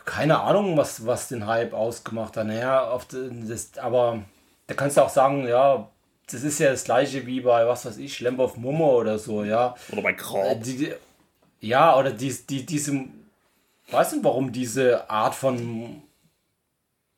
keine 0.05 0.39
Ahnung, 0.39 0.75
was, 0.75 1.05
was 1.05 1.27
den 1.27 1.45
Hype 1.45 1.73
ausgemacht 1.73 2.37
hat. 2.37 2.47
Naja, 2.47 2.89
auf 2.89 3.05
das, 3.05 3.77
aber 3.77 4.23
da 4.65 4.73
kannst 4.73 4.97
du 4.97 5.01
auch 5.01 5.09
sagen, 5.09 5.47
ja, 5.47 5.87
das 6.31 6.43
ist 6.43 6.59
ja 6.59 6.71
das 6.71 6.83
gleiche 6.83 7.27
wie 7.27 7.41
bei, 7.41 7.67
was 7.67 7.85
weiß 7.85 7.97
ich, 7.97 8.19
Lamb 8.21 8.39
of 8.39 8.57
Mummo 8.57 8.97
oder 8.99 9.19
so, 9.19 9.43
ja. 9.43 9.75
Oder 9.91 10.01
bei 10.01 10.13
Grab. 10.13 10.63
Die, 10.63 10.93
ja, 11.59 11.95
oder 11.95 12.11
die, 12.11 12.35
die, 12.49 12.65
diese 12.65 13.05
weiß 13.91 14.13
nicht, 14.13 14.23
warum 14.23 14.51
diese 14.51 15.09
Art 15.09 15.35
von 15.35 16.01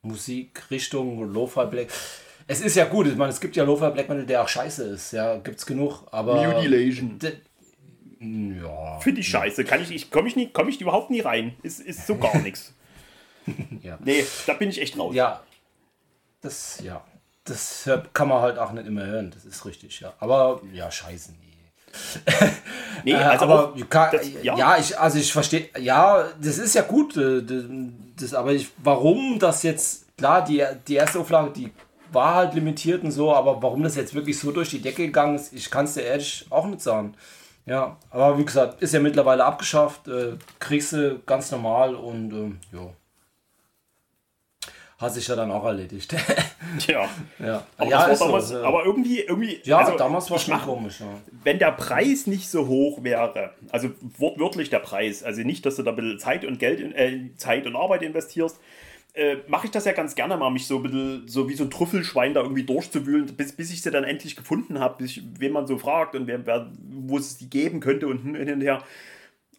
Musikrichtung, 0.02 1.32
Lo-Fi 1.32 1.66
Black. 1.66 1.88
Es 2.48 2.62
ist 2.62 2.76
ja 2.76 2.86
gut, 2.86 3.08
ich 3.08 3.16
meine, 3.16 3.32
es 3.32 3.40
gibt 3.40 3.56
ja 3.56 3.64
Lo-Fi 3.64 3.92
Black 3.92 4.10
Metal, 4.10 4.26
der 4.26 4.42
auch 4.42 4.48
scheiße 4.48 4.84
ist, 4.86 5.12
ja, 5.14 5.38
gibt's 5.38 5.66
genug, 5.66 6.06
aber. 6.12 6.44
Mutilation. 6.52 7.20
Ja. 8.20 9.00
Finde 9.00 9.22
ich 9.22 9.28
scheiße. 9.28 9.66
Kann 9.66 9.82
ich, 9.82 9.92
ich 9.92 10.10
komme 10.10 10.28
ich, 10.30 10.36
nie, 10.36 10.50
komm 10.52 10.70
ich 10.70 10.80
überhaupt 10.80 11.10
nie 11.10 11.20
rein. 11.20 11.56
Ist, 11.62 11.82
ist 11.82 12.08
so 12.08 12.18
gar 12.18 12.38
nichts. 12.42 12.74
ja. 13.82 13.98
Nee, 14.04 14.26
da 14.48 14.54
bin 14.54 14.70
ich 14.70 14.82
echt 14.82 14.98
raus. 14.98 15.14
Ja. 15.14 15.44
Das, 16.42 16.80
ja. 16.82 17.04
Das 17.44 17.90
kann 18.14 18.30
man 18.30 18.42
halt 18.42 18.58
auch 18.58 18.72
nicht 18.72 18.88
immer 18.88 19.06
hören, 19.06 19.32
das 19.32 19.44
ist 19.44 19.66
richtig, 19.66 20.00
ja. 20.00 20.14
Aber 20.20 20.62
ja, 20.72 20.90
scheiße, 20.90 21.34
nee 21.34 21.53
nee, 23.04 23.12
äh, 23.12 23.16
also 23.16 23.46
aber 23.46 23.74
kann, 23.90 24.10
das, 24.12 24.28
ja. 24.42 24.58
ja. 24.58 24.78
ich, 24.78 24.98
also 24.98 25.18
ich 25.20 25.32
verstehe, 25.32 25.70
ja, 25.80 26.26
das 26.42 26.58
ist 26.58 26.76
ja 26.76 26.82
gut, 26.82 27.18
äh, 27.18 27.42
das, 28.20 28.34
aber 28.34 28.54
ich, 28.54 28.70
warum 28.78 29.40
das 29.40 29.64
jetzt, 29.64 30.18
klar, 30.18 30.44
die, 30.44 30.64
die 30.88 30.96
erste 30.96 31.20
Auflage, 31.20 31.52
die 31.52 31.72
war 32.12 32.36
halt 32.36 32.54
limitiert 32.54 33.04
und 33.04 33.12
so, 33.12 33.34
aber 33.34 33.62
warum 33.62 33.84
das 33.84 33.96
jetzt 33.96 34.14
wirklich 34.14 34.38
so 34.38 34.52
durch 34.52 34.70
die 34.70 34.82
Decke 34.82 35.06
gegangen 35.06 35.36
ist, 35.36 35.54
ich 35.54 35.70
kann 35.72 35.86
es 35.86 35.96
dir 35.96 36.02
ehrlich 36.02 36.46
auch 36.50 36.68
nicht 36.68 36.82
sagen. 36.82 37.16
Ja, 37.66 37.98
aber 38.10 38.38
wie 38.38 38.46
gesagt, 38.46 38.82
ist 38.82 38.94
ja 38.94 39.00
mittlerweile 39.00 39.46
abgeschafft, 39.46 40.08
äh, 40.08 40.34
kriegst 40.60 40.94
du 40.94 41.20
ganz 41.26 41.50
normal 41.50 41.96
und 41.96 42.60
äh, 42.72 42.78
ja 42.78 42.90
hat 45.04 45.14
sich 45.14 45.28
ja 45.28 45.36
dann 45.36 45.52
auch 45.52 45.64
erledigt. 45.66 46.16
ja. 46.88 47.08
ja. 47.40 47.68
Aber, 47.78 47.90
ja, 47.90 48.14
damals, 48.16 48.50
so, 48.50 48.58
ja. 48.58 48.64
aber 48.64 48.86
irgendwie, 48.86 49.20
irgendwie. 49.20 49.60
Ja, 49.64 49.80
also, 49.80 49.98
damals 49.98 50.30
war 50.32 50.38
es 50.38 50.44
schon 50.44 50.60
komisch. 50.60 51.02
Ja. 51.02 51.08
Wenn 51.44 51.60
der 51.60 51.72
Preis 51.74 52.26
nicht 52.26 52.50
so 52.50 52.68
hoch 52.68 53.04
wäre, 53.04 53.52
also 53.72 53.90
wortwörtlich 54.18 54.70
der 54.70 54.80
Preis, 54.80 55.24
also 55.24 55.42
nicht, 55.42 55.66
dass 55.66 55.76
du 55.76 55.84
da 55.84 55.92
ein 55.92 55.98
bisschen 55.98 56.20
Zeit 56.20 56.46
und 56.46 56.58
Geld, 56.58 56.80
äh, 56.96 57.30
Zeit 57.38 57.68
und 57.68 57.76
Arbeit 57.76 58.02
investierst. 58.02 58.60
äh, 59.14 59.38
mache 59.48 59.68
ich 59.68 59.72
das 59.72 59.86
ja 59.86 59.92
ganz 59.92 60.16
gerne 60.16 60.38
mal, 60.38 60.50
mich 60.50 60.66
so 60.66 60.78
ein 60.78 60.84
bisschen 60.84 61.28
so 61.28 61.48
wie 61.48 61.54
so 61.54 61.64
ein 61.64 61.70
Trüffelschwein 61.70 62.34
da 62.34 62.42
irgendwie 62.42 62.64
durchzuwühlen, 62.64 63.28
bis, 63.28 63.54
bis 63.54 63.72
ich 63.72 63.82
sie 63.82 63.92
dann 63.92 64.04
endlich 64.04 64.36
gefunden 64.36 64.80
habe, 64.80 65.06
wen 65.38 65.52
man 65.52 65.68
so 65.68 65.78
fragt 65.78 66.16
und 66.16 66.26
wer, 66.26 66.46
wer, 66.46 66.72
wo 66.90 67.18
es 67.18 67.38
die 67.38 67.50
geben 67.50 67.80
könnte 67.80 68.08
und 68.08 68.24
hin 68.24 68.52
und 68.52 68.62
her. 68.62 68.84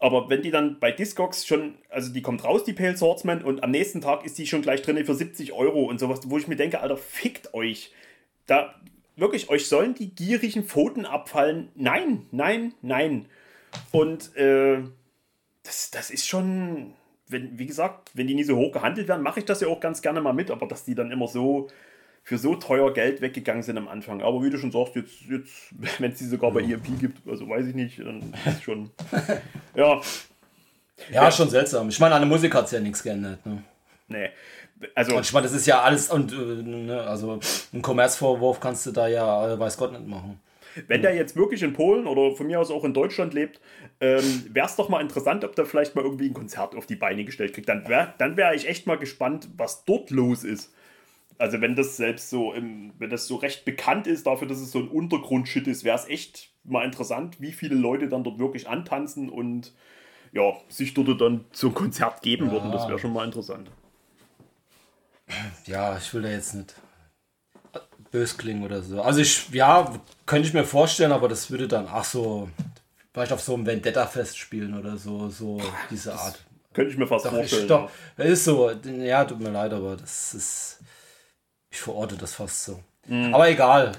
Aber 0.04 0.28
wenn 0.28 0.42
die 0.42 0.50
dann 0.50 0.78
bei 0.80 0.92
Discogs 0.92 1.46
schon, 1.46 1.76
also 1.88 2.12
die 2.12 2.20
kommt 2.20 2.44
raus, 2.44 2.62
die 2.62 2.74
Pale 2.74 2.94
Swordsman, 2.94 3.42
und 3.42 3.62
am 3.64 3.70
nächsten 3.70 4.02
Tag 4.02 4.22
ist 4.26 4.36
die 4.36 4.46
schon 4.46 4.60
gleich 4.60 4.82
drin 4.82 5.02
für 5.02 5.14
70 5.14 5.54
Euro 5.54 5.84
und 5.84 5.98
sowas, 5.98 6.20
wo 6.26 6.36
ich 6.36 6.46
mir 6.46 6.56
denke, 6.56 6.80
Alter, 6.80 6.98
fickt 6.98 7.54
euch. 7.54 7.90
Da, 8.44 8.74
wirklich, 9.16 9.48
euch 9.48 9.66
sollen 9.66 9.94
die 9.94 10.14
gierigen 10.14 10.64
Pfoten 10.64 11.06
abfallen. 11.06 11.70
Nein, 11.74 12.26
nein, 12.32 12.74
nein. 12.82 13.24
Und 13.92 14.36
äh, 14.36 14.82
das, 15.62 15.90
das 15.90 16.10
ist 16.10 16.28
schon, 16.28 16.92
wenn, 17.28 17.58
wie 17.58 17.64
gesagt, 17.64 18.10
wenn 18.12 18.26
die 18.26 18.34
nie 18.34 18.44
so 18.44 18.56
hoch 18.56 18.72
gehandelt 18.72 19.08
werden, 19.08 19.22
mache 19.22 19.40
ich 19.40 19.46
das 19.46 19.62
ja 19.62 19.68
auch 19.68 19.80
ganz 19.80 20.02
gerne 20.02 20.20
mal 20.20 20.34
mit, 20.34 20.50
aber 20.50 20.66
dass 20.66 20.84
die 20.84 20.94
dann 20.94 21.12
immer 21.12 21.28
so 21.28 21.68
für 22.24 22.38
so 22.38 22.54
teuer 22.54 22.92
Geld 22.92 23.20
weggegangen 23.20 23.62
sind 23.62 23.76
am 23.76 23.86
Anfang. 23.86 24.22
Aber 24.22 24.42
wie 24.42 24.50
du 24.50 24.58
schon 24.58 24.72
sagst, 24.72 24.96
jetzt, 24.96 25.20
jetzt 25.28 25.74
wenn 26.00 26.10
es 26.10 26.18
die 26.18 26.24
sogar 26.24 26.50
bei 26.50 26.60
EMP 26.60 26.98
gibt, 26.98 27.28
also 27.28 27.48
weiß 27.48 27.66
ich 27.66 27.74
nicht, 27.74 28.00
dann 28.00 28.34
ist 28.46 28.64
schon. 28.64 28.90
ja. 29.74 30.00
Ja, 31.12 31.30
schon 31.30 31.50
seltsam. 31.50 31.88
Ich 31.88 32.00
meine, 32.00 32.14
an 32.14 32.22
der 32.22 32.28
Musik 32.28 32.54
hat 32.54 32.64
es 32.66 32.70
ja 32.70 32.80
nichts 32.80 33.02
geändert. 33.02 33.44
Ne? 33.44 33.62
Nee. 34.08 34.28
Also, 34.94 35.16
und 35.16 35.24
ich 35.24 35.32
meine, 35.32 35.44
das 35.44 35.54
ist 35.54 35.66
ja 35.66 35.82
alles, 35.82 36.10
und 36.10 36.32
äh, 36.32 36.36
ne, 36.36 37.02
also 37.02 37.40
ein 37.72 37.82
Kommerzvorwurf 37.82 38.60
kannst 38.60 38.86
du 38.86 38.92
da 38.92 39.06
ja, 39.06 39.52
äh, 39.52 39.58
weiß 39.58 39.76
Gott, 39.76 39.92
nicht 39.92 40.06
machen. 40.06 40.40
Wenn 40.88 41.02
der 41.02 41.14
jetzt 41.14 41.36
wirklich 41.36 41.62
in 41.62 41.72
Polen 41.72 42.06
oder 42.06 42.34
von 42.34 42.46
mir 42.46 42.58
aus 42.58 42.70
auch 42.70 42.84
in 42.84 42.94
Deutschland 42.94 43.32
lebt, 43.32 43.60
ähm, 44.00 44.44
wäre 44.50 44.66
es 44.66 44.76
doch 44.76 44.88
mal 44.88 45.00
interessant, 45.00 45.44
ob 45.44 45.54
der 45.54 45.66
vielleicht 45.66 45.94
mal 45.94 46.04
irgendwie 46.04 46.28
ein 46.28 46.34
Konzert 46.34 46.74
auf 46.74 46.86
die 46.86 46.96
Beine 46.96 47.24
gestellt 47.24 47.54
kriegt. 47.54 47.68
Dann 47.68 47.88
wäre 47.88 48.14
dann 48.18 48.36
wär 48.36 48.54
ich 48.54 48.68
echt 48.68 48.86
mal 48.86 48.98
gespannt, 48.98 49.48
was 49.56 49.84
dort 49.84 50.10
los 50.10 50.42
ist. 50.42 50.72
Also 51.38 51.60
wenn 51.60 51.74
das 51.74 51.96
selbst 51.96 52.30
so, 52.30 52.52
im, 52.52 52.92
wenn 52.98 53.10
das 53.10 53.26
so 53.26 53.36
recht 53.36 53.64
bekannt 53.64 54.06
ist 54.06 54.26
dafür, 54.26 54.46
dass 54.46 54.60
es 54.60 54.70
so 54.70 54.78
ein 54.78 54.88
Untergrundshit 54.88 55.66
ist, 55.66 55.84
wäre 55.84 55.98
es 55.98 56.08
echt 56.08 56.50
mal 56.64 56.84
interessant, 56.84 57.40
wie 57.40 57.52
viele 57.52 57.74
Leute 57.74 58.08
dann 58.08 58.24
dort 58.24 58.38
wirklich 58.38 58.68
antanzen 58.68 59.28
und 59.28 59.72
ja, 60.32 60.52
sich 60.68 60.94
dort 60.94 61.20
dann 61.20 61.44
ein 61.62 61.74
Konzert 61.74 62.22
geben 62.22 62.46
ja. 62.46 62.52
würden. 62.52 62.72
Das 62.72 62.88
wäre 62.88 62.98
schon 62.98 63.12
mal 63.12 63.24
interessant. 63.24 63.70
Ja, 65.66 65.96
ich 65.96 66.12
will 66.12 66.22
da 66.22 66.28
jetzt 66.28 66.54
nicht 66.54 66.74
bös 68.10 68.36
klingen 68.36 68.62
oder 68.62 68.82
so. 68.82 69.02
Also 69.02 69.20
ich, 69.20 69.50
ja, 69.50 69.92
könnte 70.26 70.46
ich 70.46 70.54
mir 70.54 70.64
vorstellen, 70.64 71.12
aber 71.12 71.28
das 71.28 71.50
würde 71.50 71.66
dann, 71.66 71.88
ach 71.90 72.04
so, 72.04 72.48
vielleicht 73.12 73.32
auf 73.32 73.40
so 73.40 73.54
einem 73.54 73.66
Vendetta-Fest 73.66 74.38
spielen 74.38 74.78
oder 74.78 74.96
so, 74.96 75.28
so 75.30 75.60
diese 75.90 76.14
Art. 76.14 76.44
Könnte 76.72 76.92
ich 76.92 76.98
mir 76.98 77.06
fast 77.06 77.24
doch, 77.24 77.30
vorstellen. 77.30 77.62
Ich, 77.62 77.68
doch, 77.68 77.90
das 78.16 78.28
ist 78.28 78.44
so, 78.44 78.70
ja, 78.70 79.24
tut 79.24 79.40
mir 79.40 79.50
leid, 79.50 79.72
aber 79.72 79.96
das 79.96 80.34
ist, 80.34 80.80
ich 81.74 81.80
verorte 81.80 82.16
das 82.16 82.34
fast 82.34 82.64
so. 82.64 82.80
Mhm. 83.08 83.34
Aber 83.34 83.48
egal. 83.48 83.92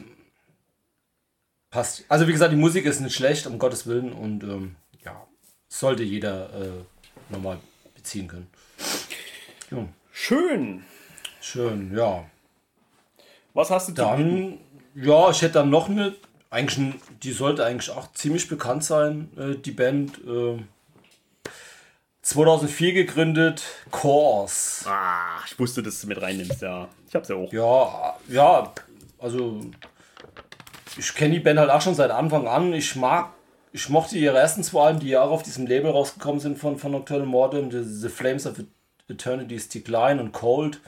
Passt. 1.69 2.05
Also 2.07 2.26
wie 2.26 2.32
gesagt, 2.32 2.53
die 2.53 2.57
Musik 2.57 2.86
ist 2.86 3.01
nicht 3.01 3.13
schlecht, 3.13 3.45
um 3.47 3.59
Gottes 3.59 3.86
Willen, 3.86 4.13
und 4.13 4.43
ähm, 4.43 4.78
ja, 5.03 5.28
sollte 5.67 6.03
jeder 6.03 6.49
äh, 6.53 6.69
nochmal 7.30 7.57
beziehen 7.93 8.30
können. 8.30 8.47
Ja. 9.71 9.86
Schön. 10.13 10.86
Schön, 11.41 11.95
ja. 11.95 12.23
Was 13.53 13.69
hast 13.69 13.89
du 13.89 13.91
dann? 13.91 14.57
Ja, 14.95 15.30
ich 15.30 15.41
hätte 15.41 15.55
dann 15.55 15.69
noch 15.69 15.89
eine. 15.89 16.15
Eigentlich, 16.49 16.95
die 17.23 17.34
sollte 17.34 17.65
eigentlich 17.65 17.89
auch 17.89 18.13
ziemlich 18.13 18.47
bekannt 18.47 18.86
sein, 18.86 19.30
äh, 19.38 19.55
die 19.57 19.71
Band. 19.71 20.17
Äh, 20.26 20.63
2004 22.21 22.93
gegründet, 22.93 23.63
Course. 23.91 24.89
Ah, 24.89 25.41
ich 25.45 25.59
wusste, 25.59 25.84
dass 25.84 26.01
du 26.01 26.07
mit 26.07 26.19
reinnimmst, 26.19 26.61
ja. 26.61 26.88
Ich 27.16 27.18
hab's 27.18 27.30
ja 27.30 27.36
auch. 27.38 27.53
Ja, 27.53 28.18
ja, 28.28 28.74
also 29.20 29.61
ich 30.97 31.16
kenne 31.16 31.36
die 31.36 31.39
Band 31.39 31.59
halt 31.59 31.70
auch 31.70 31.80
schon 31.80 31.95
seit 31.95 32.11
Anfang 32.11 32.45
an. 32.45 32.74
Ich 32.74 32.97
mag, 32.97 33.30
ich 33.72 33.88
mochte 33.88 34.18
ihre 34.18 34.38
ersten 34.38 34.63
zwei 34.63 34.88
Alben, 34.88 34.99
die 34.99 35.07
Jahre 35.07 35.30
auf 35.30 35.41
diesem 35.41 35.66
Label 35.66 35.91
rausgekommen 35.91 36.41
sind 36.41 36.59
von, 36.59 36.78
von 36.78 36.91
Nocturnal 36.91 37.26
Mortem, 37.26 37.72
The, 37.72 37.84
The 37.84 38.09
Flames 38.09 38.45
of 38.45 38.55
Eternity's 39.07 39.70
Decline 39.70 40.20
und 40.20 40.34
Cold. 40.34 40.82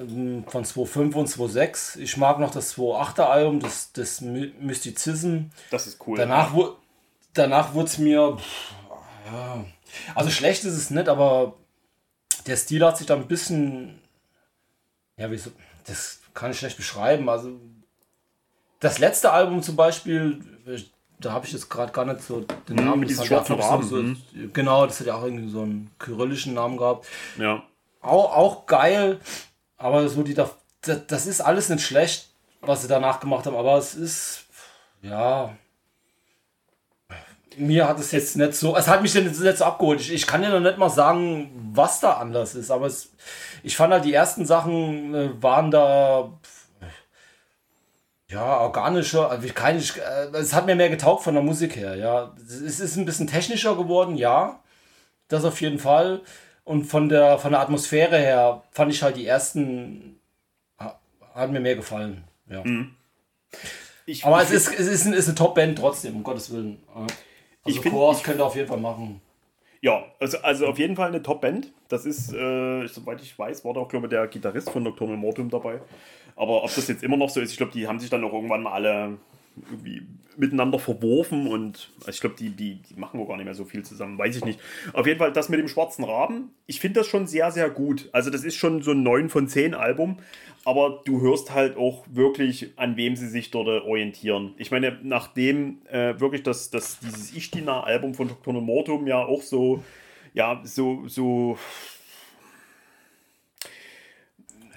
Ähm, 0.00 0.44
von 0.46 0.64
2.5 0.64 1.14
und 1.14 1.28
2.6. 1.28 1.98
Ich 1.98 2.16
mag 2.16 2.38
noch 2.38 2.50
das 2.50 2.78
2.8er 2.78 3.24
Album, 3.24 3.60
das, 3.60 3.92
das 3.92 4.22
Mystizism. 4.22 5.50
Das 5.70 5.86
ist 5.86 6.06
cool. 6.06 6.16
Danach, 6.16 6.56
ja. 6.56 6.70
danach 7.34 7.74
wurde 7.74 7.88
es 7.88 7.98
mir. 7.98 8.38
Pff, 8.38 8.72
ja. 9.30 9.62
Also 10.14 10.30
schlecht 10.30 10.64
ist 10.64 10.72
es 10.72 10.88
nicht, 10.88 11.10
aber 11.10 11.52
der 12.46 12.56
Stil 12.56 12.82
hat 12.82 12.96
sich 12.96 13.06
da 13.06 13.14
ein 13.14 13.28
bisschen. 13.28 14.00
Ja, 15.18 15.30
wie 15.30 15.36
so, 15.36 15.50
das 15.86 16.20
kann 16.32 16.52
ich 16.52 16.58
schlecht 16.58 16.76
beschreiben. 16.76 17.28
Also 17.28 17.60
das 18.80 18.98
letzte 18.98 19.32
Album 19.32 19.62
zum 19.62 19.76
Beispiel, 19.76 20.40
da 21.18 21.32
habe 21.32 21.46
ich 21.46 21.52
jetzt 21.52 21.68
gerade 21.68 21.92
gar 21.92 22.04
nicht 22.04 22.22
so 22.22 22.46
den 22.68 22.76
mhm, 22.76 22.84
Namen. 22.84 23.00
Mit 23.00 23.10
diesem 23.10 23.24
schwarzen 23.26 23.60
Rahmen. 23.60 23.82
So, 23.86 23.96
mhm. 23.96 24.52
Genau, 24.52 24.86
das 24.86 25.00
hat 25.00 25.08
ja 25.08 25.16
auch 25.16 25.24
irgendwie 25.24 25.50
so 25.50 25.62
einen 25.62 25.90
kyrillischen 25.98 26.54
Namen 26.54 26.76
gehabt. 26.76 27.06
Ja. 27.36 27.64
Auch, 28.00 28.36
auch 28.36 28.66
geil, 28.66 29.20
aber 29.76 30.08
so 30.08 30.22
die, 30.22 30.34
das, 30.34 30.50
das 30.80 31.26
ist 31.26 31.40
alles 31.40 31.68
nicht 31.68 31.84
schlecht, 31.84 32.30
was 32.60 32.82
sie 32.82 32.88
danach 32.88 33.18
gemacht 33.18 33.46
haben, 33.46 33.56
aber 33.56 33.76
es 33.76 33.94
ist, 33.94 34.44
ja, 35.02 35.56
mir 37.58 37.88
hat 37.88 37.98
es 37.98 38.12
jetzt 38.12 38.36
nicht 38.36 38.54
so, 38.54 38.76
es 38.76 38.88
hat 38.88 39.02
mich 39.02 39.14
jetzt 39.14 39.40
nicht 39.40 39.58
so 39.58 39.64
abgeholt. 39.64 40.00
Ich, 40.00 40.12
ich 40.12 40.26
kann 40.26 40.42
ja 40.42 40.50
noch 40.50 40.60
nicht 40.60 40.78
mal 40.78 40.90
sagen, 40.90 41.50
was 41.72 42.00
da 42.00 42.14
anders 42.14 42.54
ist, 42.54 42.70
aber 42.70 42.86
es, 42.86 43.12
ich 43.62 43.76
fand 43.76 43.92
halt 43.92 44.04
die 44.04 44.14
ersten 44.14 44.46
Sachen 44.46 45.14
äh, 45.14 45.42
waren 45.42 45.70
da, 45.70 46.32
ja, 48.30 48.60
organischer, 48.60 49.30
also 49.30 49.48
kein, 49.54 49.78
ich, 49.78 49.96
äh, 49.96 50.28
es 50.34 50.52
hat 50.52 50.66
mir 50.66 50.74
mehr 50.76 50.90
getaugt 50.90 51.22
von 51.22 51.34
der 51.34 51.42
Musik 51.42 51.76
her, 51.76 51.96
ja. 51.96 52.34
Es 52.46 52.80
ist 52.80 52.96
ein 52.96 53.06
bisschen 53.06 53.26
technischer 53.26 53.74
geworden, 53.76 54.16
ja, 54.16 54.60
das 55.28 55.44
auf 55.44 55.60
jeden 55.60 55.78
Fall. 55.78 56.20
Und 56.64 56.84
von 56.84 57.08
der, 57.08 57.38
von 57.38 57.52
der 57.52 57.60
Atmosphäre 57.60 58.18
her 58.18 58.62
fand 58.70 58.92
ich 58.92 59.02
halt 59.02 59.16
die 59.16 59.26
ersten, 59.26 60.20
hat 61.34 61.50
mir 61.50 61.60
mehr 61.60 61.76
gefallen. 61.76 62.24
Ja. 62.50 62.62
Mhm. 62.62 62.94
Aber 64.22 64.42
es 64.42 64.50
ist, 64.50 64.68
es 64.78 64.86
ist, 64.86 65.06
ein, 65.06 65.12
ist 65.12 65.28
eine 65.28 65.34
Top-Band 65.34 65.78
trotzdem, 65.78 66.16
um 66.16 66.22
Gottes 66.22 66.50
Willen. 66.50 66.82
Also 67.68 67.82
ich 67.82 67.90
Chorus 67.90 68.22
könnte 68.22 68.44
auf 68.44 68.56
jeden 68.56 68.68
Fall 68.68 68.78
machen. 68.78 69.20
Ja, 69.80 70.04
also, 70.18 70.38
also 70.38 70.66
auf 70.66 70.78
jeden 70.78 70.96
Fall 70.96 71.08
eine 71.08 71.22
Top-Band. 71.22 71.72
Das 71.88 72.04
ist, 72.04 72.32
äh, 72.32 72.86
soweit 72.88 73.22
ich 73.22 73.38
weiß, 73.38 73.64
war 73.64 73.74
da 73.74 73.80
auch, 73.80 73.88
glaube 73.88 74.06
ich, 74.06 74.10
der 74.10 74.26
Gitarrist 74.26 74.70
von 74.70 74.82
Nocturnal 74.82 75.16
Mortum 75.16 75.48
dabei. 75.50 75.80
Aber 76.34 76.64
ob 76.64 76.74
das 76.74 76.88
jetzt 76.88 77.04
immer 77.04 77.16
noch 77.16 77.30
so 77.30 77.40
ist, 77.40 77.52
ich 77.52 77.56
glaube, 77.56 77.72
die 77.72 77.86
haben 77.86 77.98
sich 77.98 78.10
dann 78.10 78.24
auch 78.24 78.32
irgendwann 78.32 78.62
mal 78.62 78.72
alle 78.72 79.18
irgendwie 79.70 80.02
miteinander 80.36 80.78
verworfen 80.78 81.48
und 81.48 81.90
also 81.98 82.10
ich 82.10 82.20
glaube, 82.20 82.36
die, 82.38 82.50
die, 82.50 82.76
die 82.76 82.94
machen 82.94 83.18
auch 83.20 83.26
gar 83.26 83.36
nicht 83.36 83.44
mehr 83.44 83.54
so 83.54 83.64
viel 83.64 83.84
zusammen, 83.84 84.16
weiß 84.18 84.36
ich 84.36 84.44
nicht. 84.44 84.60
Auf 84.92 85.06
jeden 85.06 85.18
Fall 85.18 85.32
das 85.32 85.48
mit 85.48 85.58
dem 85.58 85.66
schwarzen 85.66 86.04
Raben, 86.04 86.50
ich 86.66 86.78
finde 86.80 87.00
das 87.00 87.08
schon 87.08 87.26
sehr, 87.26 87.50
sehr 87.50 87.68
gut. 87.70 88.08
Also 88.12 88.30
das 88.30 88.44
ist 88.44 88.54
schon 88.54 88.82
so 88.82 88.92
ein 88.92 89.02
9 89.02 89.30
von 89.30 89.48
10 89.48 89.74
Album, 89.74 90.18
aber 90.64 91.02
du 91.04 91.20
hörst 91.20 91.52
halt 91.52 91.76
auch 91.76 92.04
wirklich, 92.08 92.72
an 92.76 92.96
wem 92.96 93.16
sie 93.16 93.26
sich 93.26 93.50
dort 93.50 93.66
orientieren. 93.66 94.54
Ich 94.58 94.70
meine, 94.70 94.98
nachdem 95.02 95.78
äh, 95.90 96.20
wirklich 96.20 96.44
das, 96.44 96.70
das, 96.70 97.00
dieses 97.00 97.34
Ishtina-Album 97.34 98.14
von 98.14 98.28
Dr. 98.28 98.54
Mortum 98.60 99.08
ja 99.08 99.18
auch 99.18 99.42
so, 99.42 99.82
ja, 100.34 100.60
so, 100.62 101.08
so 101.08 101.58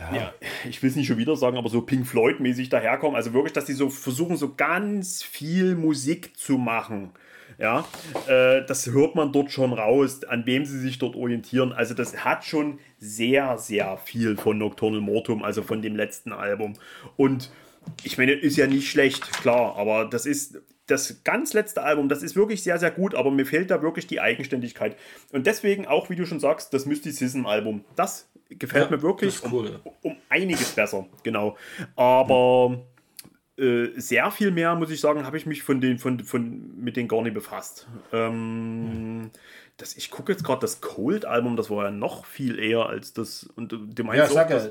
ja. 0.02 0.16
ja. 0.16 0.34
ich 0.68 0.82
will 0.82 0.90
es 0.90 0.96
nicht 0.96 1.08
schon 1.08 1.18
wieder 1.18 1.36
sagen, 1.36 1.58
aber 1.58 1.70
so 1.70 1.82
Pink 1.82 2.08
Floyd-mäßig 2.08 2.70
daherkommen. 2.70 3.16
Also 3.16 3.34
wirklich, 3.34 3.54
dass 3.54 3.66
die 3.66 3.74
so 3.74 3.90
versuchen, 3.90 4.38
so 4.38 4.56
ganz 4.56 5.24
viel 5.24 5.76
Musik 5.76 6.38
zu 6.38 6.58
machen. 6.58 7.12
Ja, 7.58 7.86
äh, 8.28 8.66
das 8.66 8.88
hört 8.88 9.16
man 9.16 9.32
dort 9.32 9.52
schon 9.52 9.74
raus, 9.74 10.24
an 10.24 10.46
wem 10.46 10.66
sie 10.66 10.80
sich 10.80 10.98
dort 10.98 11.16
orientieren. 11.16 11.74
Also 11.74 11.94
das 11.94 12.26
hat 12.26 12.44
schon 12.44 12.80
sehr, 12.98 13.58
sehr 13.58 13.98
viel 13.98 14.36
von 14.36 14.58
Nocturnal 14.58 15.02
Mortum, 15.02 15.44
also 15.44 15.62
von 15.62 15.82
dem 15.82 15.96
letzten 15.96 16.32
Album. 16.32 16.74
Und 17.18 17.52
ich 18.04 18.18
meine, 18.18 18.32
ist 18.32 18.58
ja 18.58 18.68
nicht 18.68 18.90
schlecht, 18.90 19.32
klar, 19.34 19.76
aber 19.76 20.06
das 20.06 20.26
ist 20.26 20.60
das 20.88 21.24
ganz 21.24 21.54
letzte 21.54 21.84
Album, 21.84 22.10
das 22.10 22.24
ist 22.24 22.36
wirklich 22.36 22.64
sehr, 22.64 22.78
sehr 22.78 22.92
gut, 22.92 23.16
aber 23.16 23.32
mir 23.32 23.46
fehlt 23.46 23.72
da 23.72 23.82
wirklich 23.82 24.08
die 24.08 24.20
Eigenständigkeit. 24.20 24.98
Und 25.32 25.48
deswegen 25.48 25.88
auch, 25.88 26.10
wie 26.10 26.16
du 26.16 26.26
schon 26.26 26.40
sagst, 26.40 26.74
das 26.74 26.86
Mysticism-Album, 26.86 27.86
das 27.96 28.31
gefällt 28.58 28.90
ja, 28.90 28.98
mir 28.98 29.02
wirklich 29.02 29.42
cool. 29.52 29.80
um, 29.84 30.12
um, 30.12 30.18
einiges 30.30 30.72
besser, 30.72 31.06
genau. 31.24 31.58
Aber 31.96 32.80
äh, 33.58 33.90
sehr 33.96 34.32
viel 34.32 34.52
mehr, 34.52 34.76
muss 34.76 34.92
ich 34.92 35.00
sagen, 35.00 35.26
habe 35.26 35.38
ich 35.38 35.46
mich 35.46 35.64
von 35.64 35.82
den, 35.82 36.00
von, 36.00 36.20
von, 36.22 36.76
mit 36.78 36.98
denen 36.98 37.08
gar 37.08 37.22
nicht 37.22 37.34
befasst. 37.34 37.88
Ähm, 38.12 39.22
mhm. 39.22 39.32
das, 39.78 39.96
ich 39.96 40.10
gucke 40.12 40.32
jetzt 40.32 40.44
gerade 40.44 40.62
das 40.62 40.82
Cold-Album, 40.82 41.56
das 41.56 41.70
war 41.70 41.86
ja 41.86 41.92
noch 41.92 42.26
viel 42.26 42.60
eher 42.60 42.88
als 42.88 43.14
das. 43.14 43.44
Und 43.56 43.72
du 43.72 44.04
meinst 44.04 44.18
ja, 44.18 44.26
ich 44.26 44.32
sag 44.32 44.50
ja, 44.50 44.70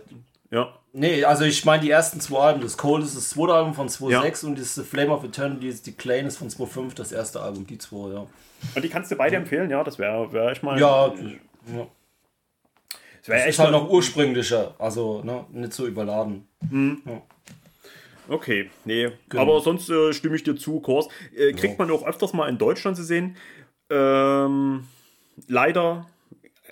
ja. 0.51 0.74
Nee, 0.93 1.24
also 1.24 1.45
ich 1.45 1.64
meine 1.64 1.83
die 1.83 1.91
ersten 1.91 2.20
zwei 2.20 2.41
Alben. 2.41 2.61
Das 2.61 2.76
Cold 2.76 3.05
ist 3.05 3.16
das 3.16 3.31
zweite 3.31 3.55
Album 3.55 3.74
von 3.74 3.89
2.6 3.89 4.11
ja. 4.11 4.49
und 4.49 4.59
das 4.59 4.81
Flame 4.81 5.12
of 5.12 5.22
Eternity 5.22 5.68
ist 5.68 5.87
die 5.87 5.93
Klein 5.93 6.26
ist 6.26 6.39
von 6.39 6.49
2.5, 6.49 6.97
das 6.97 7.12
erste 7.12 7.41
Album, 7.41 7.66
die 7.66 7.78
zwei, 7.78 8.12
ja. 8.12 8.26
Und 8.74 8.85
die 8.85 8.89
kannst 8.89 9.11
du 9.11 9.16
beide 9.16 9.37
empfehlen, 9.37 9.70
ja, 9.70 9.85
das 9.85 9.99
wäre 9.99 10.33
wär 10.33 10.51
ich 10.51 10.62
mal. 10.62 10.78
Ja, 10.81 11.14
ja. 11.72 11.87
Es 13.23 13.29
wäre 13.29 13.45
echt 13.45 13.59
halt 13.59 13.73
noch 13.73 13.91
ursprünglicher, 13.91 14.75
also 14.79 15.23
ne, 15.23 15.45
nicht 15.51 15.73
so 15.73 15.87
überladen. 15.87 16.49
Mhm. 16.68 17.03
Ja. 17.05 17.23
Okay, 18.29 18.71
nee. 18.85 19.11
Genau. 19.29 19.43
Aber 19.43 19.61
sonst 19.61 19.91
äh, 19.91 20.12
stimme 20.12 20.37
ich 20.37 20.45
dir 20.45 20.57
zu, 20.57 20.81
Kurs. 20.81 21.09
Äh, 21.37 21.53
kriegt 21.53 21.79
ja. 21.79 21.85
man 21.85 21.91
auch 21.91 22.07
öfters 22.07 22.33
mal 22.33 22.49
in 22.49 22.59
Deutschland 22.59 22.97
zu 22.97 23.03
sehen. 23.03 23.37
Ähm, 23.91 24.85
leider 25.49 26.07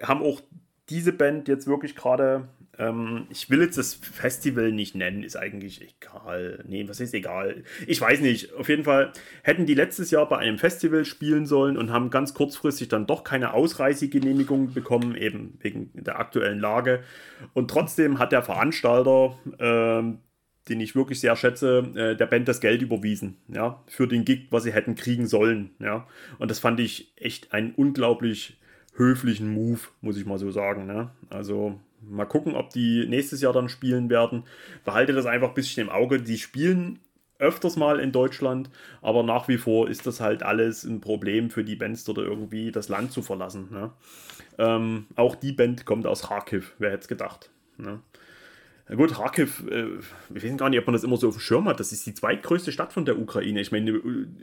haben 0.02 0.22
auch 0.22 0.40
diese 0.88 1.12
Band 1.12 1.48
jetzt 1.48 1.66
wirklich 1.66 1.96
gerade 1.96 2.48
ähm, 2.78 3.26
ich 3.30 3.50
will 3.50 3.60
jetzt 3.60 3.76
das 3.76 3.94
Festival 3.94 4.72
nicht 4.72 4.94
nennen, 4.94 5.24
ist 5.24 5.36
eigentlich 5.36 5.82
egal. 5.82 6.64
Nee, 6.66 6.88
was 6.88 7.00
ist 7.00 7.12
egal? 7.12 7.64
Ich 7.86 8.00
weiß 8.00 8.20
nicht. 8.20 8.54
Auf 8.54 8.68
jeden 8.68 8.84
Fall 8.84 9.12
hätten 9.42 9.66
die 9.66 9.74
letztes 9.74 10.10
Jahr 10.10 10.28
bei 10.28 10.38
einem 10.38 10.58
Festival 10.58 11.04
spielen 11.04 11.46
sollen 11.46 11.76
und 11.76 11.90
haben 11.90 12.10
ganz 12.10 12.34
kurzfristig 12.34 12.88
dann 12.88 13.06
doch 13.06 13.24
keine 13.24 13.52
Ausreisegenehmigung 13.52 14.72
bekommen, 14.72 15.16
eben 15.16 15.58
wegen 15.60 15.90
der 15.94 16.18
aktuellen 16.18 16.60
Lage. 16.60 17.02
Und 17.52 17.70
trotzdem 17.70 18.18
hat 18.18 18.32
der 18.32 18.42
Veranstalter, 18.42 19.38
ähm, 19.58 20.18
den 20.68 20.80
ich 20.80 20.94
wirklich 20.94 21.20
sehr 21.20 21.34
schätze, 21.34 21.78
äh, 21.94 22.16
der 22.16 22.26
Band 22.26 22.46
das 22.46 22.60
Geld 22.60 22.82
überwiesen, 22.82 23.38
ja, 23.48 23.82
für 23.86 24.06
den 24.06 24.24
Gig, 24.24 24.48
was 24.50 24.64
sie 24.64 24.72
hätten 24.72 24.94
kriegen 24.94 25.26
sollen, 25.26 25.70
ja. 25.78 26.06
Und 26.38 26.50
das 26.50 26.58
fand 26.58 26.78
ich 26.78 27.12
echt 27.16 27.52
einen 27.52 27.72
unglaublich 27.72 28.58
höflichen 28.94 29.52
Move, 29.52 29.80
muss 30.00 30.18
ich 30.18 30.26
mal 30.26 30.38
so 30.38 30.50
sagen, 30.50 30.86
ne? 30.86 31.10
Also 31.30 31.80
Mal 32.10 32.26
gucken, 32.26 32.54
ob 32.54 32.70
die 32.70 33.06
nächstes 33.06 33.40
Jahr 33.40 33.52
dann 33.52 33.68
spielen 33.68 34.10
werden. 34.10 34.44
Behalte 34.84 35.12
das 35.12 35.26
einfach 35.26 35.48
ein 35.48 35.54
bisschen 35.54 35.86
im 35.86 35.92
Auge. 35.92 36.20
Die 36.20 36.38
spielen 36.38 36.98
öfters 37.38 37.76
mal 37.76 38.00
in 38.00 38.12
Deutschland, 38.12 38.70
aber 39.00 39.22
nach 39.22 39.48
wie 39.48 39.58
vor 39.58 39.88
ist 39.88 40.06
das 40.06 40.20
halt 40.20 40.42
alles 40.42 40.84
ein 40.84 41.00
Problem 41.00 41.50
für 41.50 41.64
die 41.64 41.76
Bands 41.76 42.04
dort 42.04 42.18
irgendwie 42.18 42.72
das 42.72 42.88
Land 42.88 43.12
zu 43.12 43.22
verlassen. 43.22 43.68
Ne? 43.70 43.90
Ähm, 44.58 45.06
auch 45.14 45.36
die 45.36 45.52
Band 45.52 45.86
kommt 45.86 46.06
aus 46.06 46.22
Kharkiv, 46.22 46.74
wer 46.78 46.90
hätte 46.90 47.02
es 47.02 47.08
gedacht. 47.08 47.50
Ne? 47.76 48.00
Gut, 48.96 49.12
Kharkiv, 49.12 49.64
äh, 49.70 49.84
ich 50.34 50.44
weiß 50.44 50.56
gar 50.56 50.70
nicht, 50.70 50.78
ob 50.78 50.86
man 50.86 50.94
das 50.94 51.04
immer 51.04 51.18
so 51.18 51.28
auf 51.28 51.36
dem 51.36 51.40
Schirm 51.40 51.68
hat. 51.68 51.78
Das 51.78 51.92
ist 51.92 52.06
die 52.06 52.14
zweitgrößte 52.14 52.72
Stadt 52.72 52.94
von 52.94 53.04
der 53.04 53.18
Ukraine. 53.18 53.60
Ich 53.60 53.70
meine, 53.70 54.00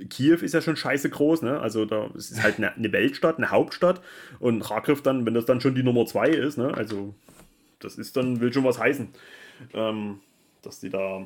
Kiew 0.09 0.35
ist 0.35 0.53
ja 0.53 0.61
schon 0.61 0.75
scheiße 0.75 1.09
groß, 1.09 1.41
ne? 1.41 1.59
Also 1.59 1.85
da 1.85 2.11
ist 2.13 2.43
halt 2.43 2.57
eine, 2.57 2.75
eine 2.75 2.91
Weltstadt, 2.91 3.37
eine 3.37 3.49
Hauptstadt. 3.49 4.01
Und 4.39 4.63
Kharkiv 4.63 5.01
dann, 5.01 5.25
wenn 5.25 5.33
das 5.33 5.45
dann 5.45 5.61
schon 5.61 5.73
die 5.73 5.81
Nummer 5.81 6.05
zwei 6.05 6.29
ist, 6.29 6.59
ne? 6.59 6.71
Also 6.75 7.15
das 7.85 7.97
ist 7.97 8.17
dann, 8.17 8.41
will 8.41 8.51
schon 8.51 8.63
was 8.63 8.79
heißen. 8.79 9.07
Ähm, 9.73 10.19
dass 10.61 10.79
die 10.79 10.89
da, 10.89 11.25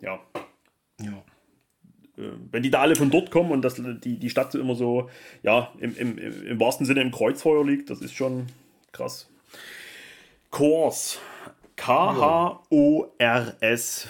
ja. 0.00 0.18
Ja. 1.00 1.22
Äh, 2.16 2.32
wenn 2.50 2.62
die 2.62 2.70
da 2.70 2.80
alle 2.80 2.96
von 2.96 3.10
dort 3.10 3.30
kommen 3.30 3.52
und 3.52 3.62
dass 3.62 3.74
die, 3.74 4.18
die 4.18 4.30
Stadt 4.30 4.54
immer 4.54 4.74
so, 4.74 5.10
ja, 5.42 5.70
im, 5.78 5.94
im, 5.96 6.18
im 6.18 6.58
wahrsten 6.58 6.86
Sinne 6.86 7.02
im 7.02 7.10
Kreuzfeuer 7.12 7.64
liegt, 7.64 7.90
das 7.90 8.00
ist 8.00 8.14
schon 8.14 8.46
krass. 8.90 9.28
Kors. 10.50 11.20
K-H-O-R-S. 11.76 12.58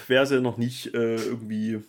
Wer 0.06 0.26
sie 0.26 0.40
noch 0.40 0.58
nicht 0.58 0.94
äh, 0.94 1.16
irgendwie 1.16 1.80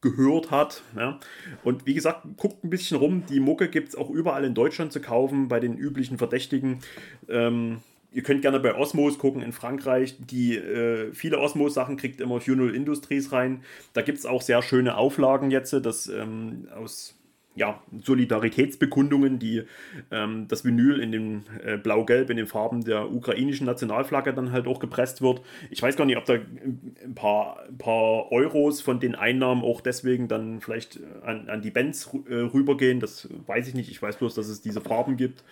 gehört 0.00 0.50
hat. 0.50 0.82
Ja. 0.96 1.18
Und 1.64 1.86
wie 1.86 1.94
gesagt, 1.94 2.26
guckt 2.36 2.64
ein 2.64 2.70
bisschen 2.70 2.98
rum. 2.98 3.24
Die 3.28 3.40
Mucke 3.40 3.68
gibt 3.68 3.90
es 3.90 3.96
auch 3.96 4.10
überall 4.10 4.44
in 4.44 4.54
Deutschland 4.54 4.92
zu 4.92 5.00
kaufen, 5.00 5.48
bei 5.48 5.60
den 5.60 5.76
üblichen 5.76 6.18
Verdächtigen. 6.18 6.80
Ähm, 7.28 7.80
ihr 8.12 8.22
könnt 8.22 8.42
gerne 8.42 8.60
bei 8.60 8.74
Osmos 8.74 9.18
gucken 9.18 9.42
in 9.42 9.52
Frankreich. 9.52 10.16
Die 10.18 10.56
äh, 10.56 11.12
viele 11.12 11.38
Osmos-Sachen 11.38 11.96
kriegt 11.96 12.20
immer 12.20 12.40
Funeral 12.40 12.74
Industries 12.74 13.32
rein. 13.32 13.62
Da 13.92 14.02
gibt 14.02 14.18
es 14.18 14.26
auch 14.26 14.42
sehr 14.42 14.62
schöne 14.62 14.96
Auflagen 14.96 15.50
jetzt, 15.50 15.72
das 15.72 16.08
ähm, 16.08 16.68
aus 16.74 17.14
ja, 17.54 17.82
Solidaritätsbekundungen, 18.02 19.38
die 19.38 19.64
ähm, 20.10 20.46
das 20.48 20.64
Vinyl 20.64 21.00
in 21.00 21.12
den 21.12 21.44
äh, 21.62 21.76
blau-gelb 21.76 22.30
in 22.30 22.38
den 22.38 22.46
Farben 22.46 22.82
der 22.82 23.12
ukrainischen 23.12 23.66
Nationalflagge 23.66 24.32
dann 24.32 24.52
halt 24.52 24.66
auch 24.66 24.78
gepresst 24.78 25.20
wird. 25.20 25.42
Ich 25.70 25.82
weiß 25.82 25.96
gar 25.96 26.06
nicht, 26.06 26.16
ob 26.16 26.24
da 26.24 26.34
ein 26.34 27.14
paar, 27.14 27.62
ein 27.68 27.76
paar 27.76 28.32
Euros 28.32 28.80
von 28.80 29.00
den 29.00 29.14
Einnahmen 29.14 29.62
auch 29.62 29.82
deswegen 29.82 30.28
dann 30.28 30.60
vielleicht 30.60 31.00
an, 31.24 31.48
an 31.48 31.60
die 31.60 31.70
Bands 31.70 32.10
äh, 32.28 32.34
rübergehen. 32.34 33.00
Das 33.00 33.28
weiß 33.46 33.68
ich 33.68 33.74
nicht. 33.74 33.90
Ich 33.90 34.00
weiß 34.00 34.16
bloß, 34.16 34.34
dass 34.34 34.48
es 34.48 34.62
diese 34.62 34.80
Farben 34.80 35.18
gibt. 35.18 35.44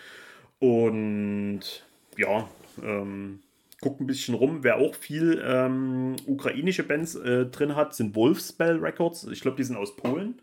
Und 0.59 1.85
ja, 2.21 2.49
ähm, 2.83 3.41
guckt 3.81 4.01
ein 4.01 4.07
bisschen 4.07 4.35
rum. 4.35 4.59
Wer 4.63 4.77
auch 4.77 4.95
viel 4.95 5.43
ähm, 5.45 6.17
ukrainische 6.27 6.83
Bands 6.83 7.15
äh, 7.15 7.47
drin 7.47 7.75
hat, 7.77 7.95
sind 7.95 8.15
Wolfspell 8.15 8.77
Records. 8.77 9.25
Ich 9.25 9.41
glaube, 9.41 9.57
die 9.57 9.65
sind 9.65 9.77
aus 9.77 9.97
Polen. 9.97 10.41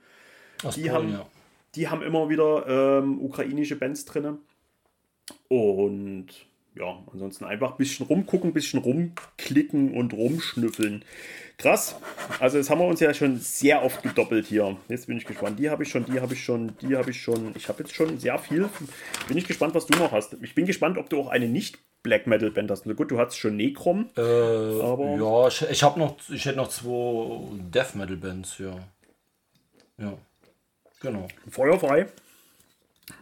Aus 0.64 0.76
die, 0.76 0.84
Polen 0.84 0.94
haben, 0.94 1.12
ja. 1.12 1.26
die 1.76 1.88
haben 1.88 2.02
immer 2.02 2.30
wieder 2.30 3.00
ähm, 3.00 3.22
ukrainische 3.22 3.76
Bands 3.76 4.06
drin. 4.06 4.40
Und 5.50 6.28
ja, 6.76 7.04
ansonsten 7.12 7.46
einfach 7.46 7.72
ein 7.72 7.78
bisschen 7.78 8.06
rumgucken, 8.06 8.52
ein 8.52 8.54
bisschen 8.54 8.80
rumklicken 8.80 9.94
und 9.94 10.14
rumschnüffeln. 10.14 11.04
Krass. 11.58 11.96
Also 12.40 12.58
jetzt 12.58 12.70
haben 12.70 12.80
wir 12.80 12.86
uns 12.86 13.00
ja 13.00 13.14
schon 13.14 13.40
sehr 13.40 13.84
oft 13.84 14.04
gedoppelt 14.04 14.46
hier. 14.46 14.78
Jetzt 14.90 15.08
bin 15.08 15.18
ich 15.18 15.26
gespannt. 15.26 15.58
Die 15.58 15.70
habe 15.72 15.84
ich 15.84 15.90
schon, 15.90 16.06
die 16.06 16.20
habe 16.20 16.34
ich 16.34 16.44
schon, 16.44 16.78
die 16.82 16.96
habe 16.96 17.10
ich 17.10 17.22
schon. 17.22 17.52
Ich 17.56 17.68
habe 17.68 17.82
jetzt 17.82 17.96
schon 17.96 18.20
sehr 18.20 18.38
viel. 18.38 18.70
Bin 19.28 19.38
ich 19.38 19.48
gespannt, 19.48 19.74
was 19.74 19.88
du 19.88 19.98
noch 19.98 20.12
hast. 20.12 20.38
Ich 20.42 20.54
bin 20.54 20.68
gespannt, 20.68 21.00
ob 21.00 21.10
du 21.10 21.20
auch 21.20 21.30
eine 21.30 21.48
nicht 21.48 21.80
Black 22.04 22.28
Metal 22.28 22.52
Band 22.52 22.70
hast. 22.70 22.86
Na 22.86 22.94
gut, 22.94 23.10
du 23.10 23.18
hattest 23.18 23.40
schon 23.40 23.58
Necrom. 23.58 24.10
Äh, 24.16 24.22
aber 24.22 25.18
ja, 25.18 25.48
ich, 25.48 25.62
ich 25.70 25.84
habe 25.84 26.00
noch, 26.00 26.18
ich 26.30 26.46
hätte 26.46 26.58
noch 26.58 26.70
zwei 26.70 27.40
Death 27.72 27.96
Metal 27.96 28.18
Bands, 28.18 28.60
ja. 28.60 28.76
Ja. 29.98 30.14
Genau. 31.00 31.28
Feuerfrei. 31.50 32.08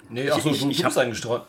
Nee, 0.10 0.30
achso, 0.30 0.50
ich, 0.50 0.62
du, 0.62 0.70
ich, 0.70 0.78
du 0.78 0.84
bist 0.84 0.98
eingestreut. 0.98 1.44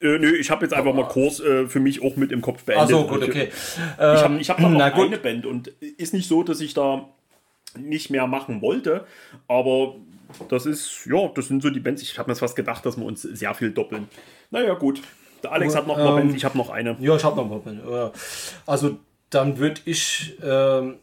Äh, 0.00 0.18
nö, 0.18 0.34
ich 0.36 0.50
habe 0.50 0.64
jetzt 0.64 0.72
einfach 0.72 0.94
mal 0.94 1.06
Kurs 1.06 1.40
äh, 1.40 1.66
für 1.66 1.80
mich 1.80 2.02
auch 2.02 2.16
mit 2.16 2.32
im 2.32 2.40
Kopf 2.40 2.64
beendet. 2.64 2.84
Achso, 2.84 3.06
gut, 3.06 3.22
okay. 3.22 3.50
Ich 3.52 3.98
habe 3.98 4.38
ich 4.38 4.50
hab 4.50 4.60
noch 4.60 4.80
eine 4.80 5.18
Band 5.18 5.46
und 5.46 5.68
ist 5.68 6.14
nicht 6.14 6.28
so, 6.28 6.42
dass 6.42 6.60
ich 6.60 6.74
da 6.74 7.08
nicht 7.78 8.10
mehr 8.10 8.26
machen 8.26 8.62
wollte, 8.62 9.04
aber 9.46 9.94
das 10.48 10.66
ist, 10.66 11.06
ja, 11.06 11.28
das 11.28 11.48
sind 11.48 11.62
so 11.62 11.70
die 11.70 11.80
Bands. 11.80 12.02
Ich 12.02 12.18
habe 12.18 12.30
mir 12.30 12.36
fast 12.36 12.56
gedacht, 12.56 12.84
dass 12.86 12.96
wir 12.96 13.04
uns 13.04 13.22
sehr 13.22 13.54
viel 13.54 13.70
doppeln. 13.72 14.08
Naja, 14.50 14.74
gut. 14.74 15.02
Der 15.42 15.52
Alex 15.52 15.74
hat 15.74 15.86
noch 15.86 15.96
eine 15.96 16.08
ähm, 16.08 16.16
Band, 16.16 16.36
ich 16.36 16.44
habe 16.44 16.58
noch 16.58 16.70
eine. 16.70 16.96
Ja, 17.00 17.16
ich 17.16 17.24
habe 17.24 17.36
noch 17.36 17.50
eine 17.50 17.60
Band. 17.60 18.12
Also, 18.66 18.98
dann 19.30 19.58
würde 19.58 19.80
ich 19.84 20.36
ähm, 20.42 20.96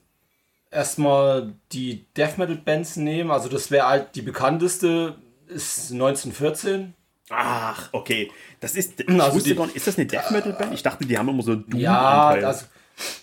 erstmal 0.69 1.53
die 1.71 2.05
Death 2.15 2.37
Metal 2.37 2.55
Bands 2.55 2.97
nehmen. 2.97 3.31
Also, 3.31 3.49
das 3.49 3.71
wäre 3.71 3.87
halt 3.87 4.15
die 4.15 4.21
bekannteste, 4.21 5.15
ist 5.47 5.91
1914. 5.91 6.93
Ach, 7.29 7.89
okay. 7.91 8.31
Das 8.59 8.75
ist, 8.75 8.99
ich 9.01 9.21
also 9.21 9.39
die, 9.39 9.55
gar 9.55 9.65
nicht, 9.65 9.75
ist 9.75 9.87
das 9.87 9.97
eine 9.97 10.07
Death 10.07 10.31
Metal 10.31 10.53
Band? 10.53 10.73
Ich 10.73 10.83
dachte, 10.83 11.05
die 11.05 11.17
haben 11.17 11.29
immer 11.29 11.43
so 11.43 11.55
Doom 11.55 11.79
Ja, 11.79 12.35
das, 12.37 12.69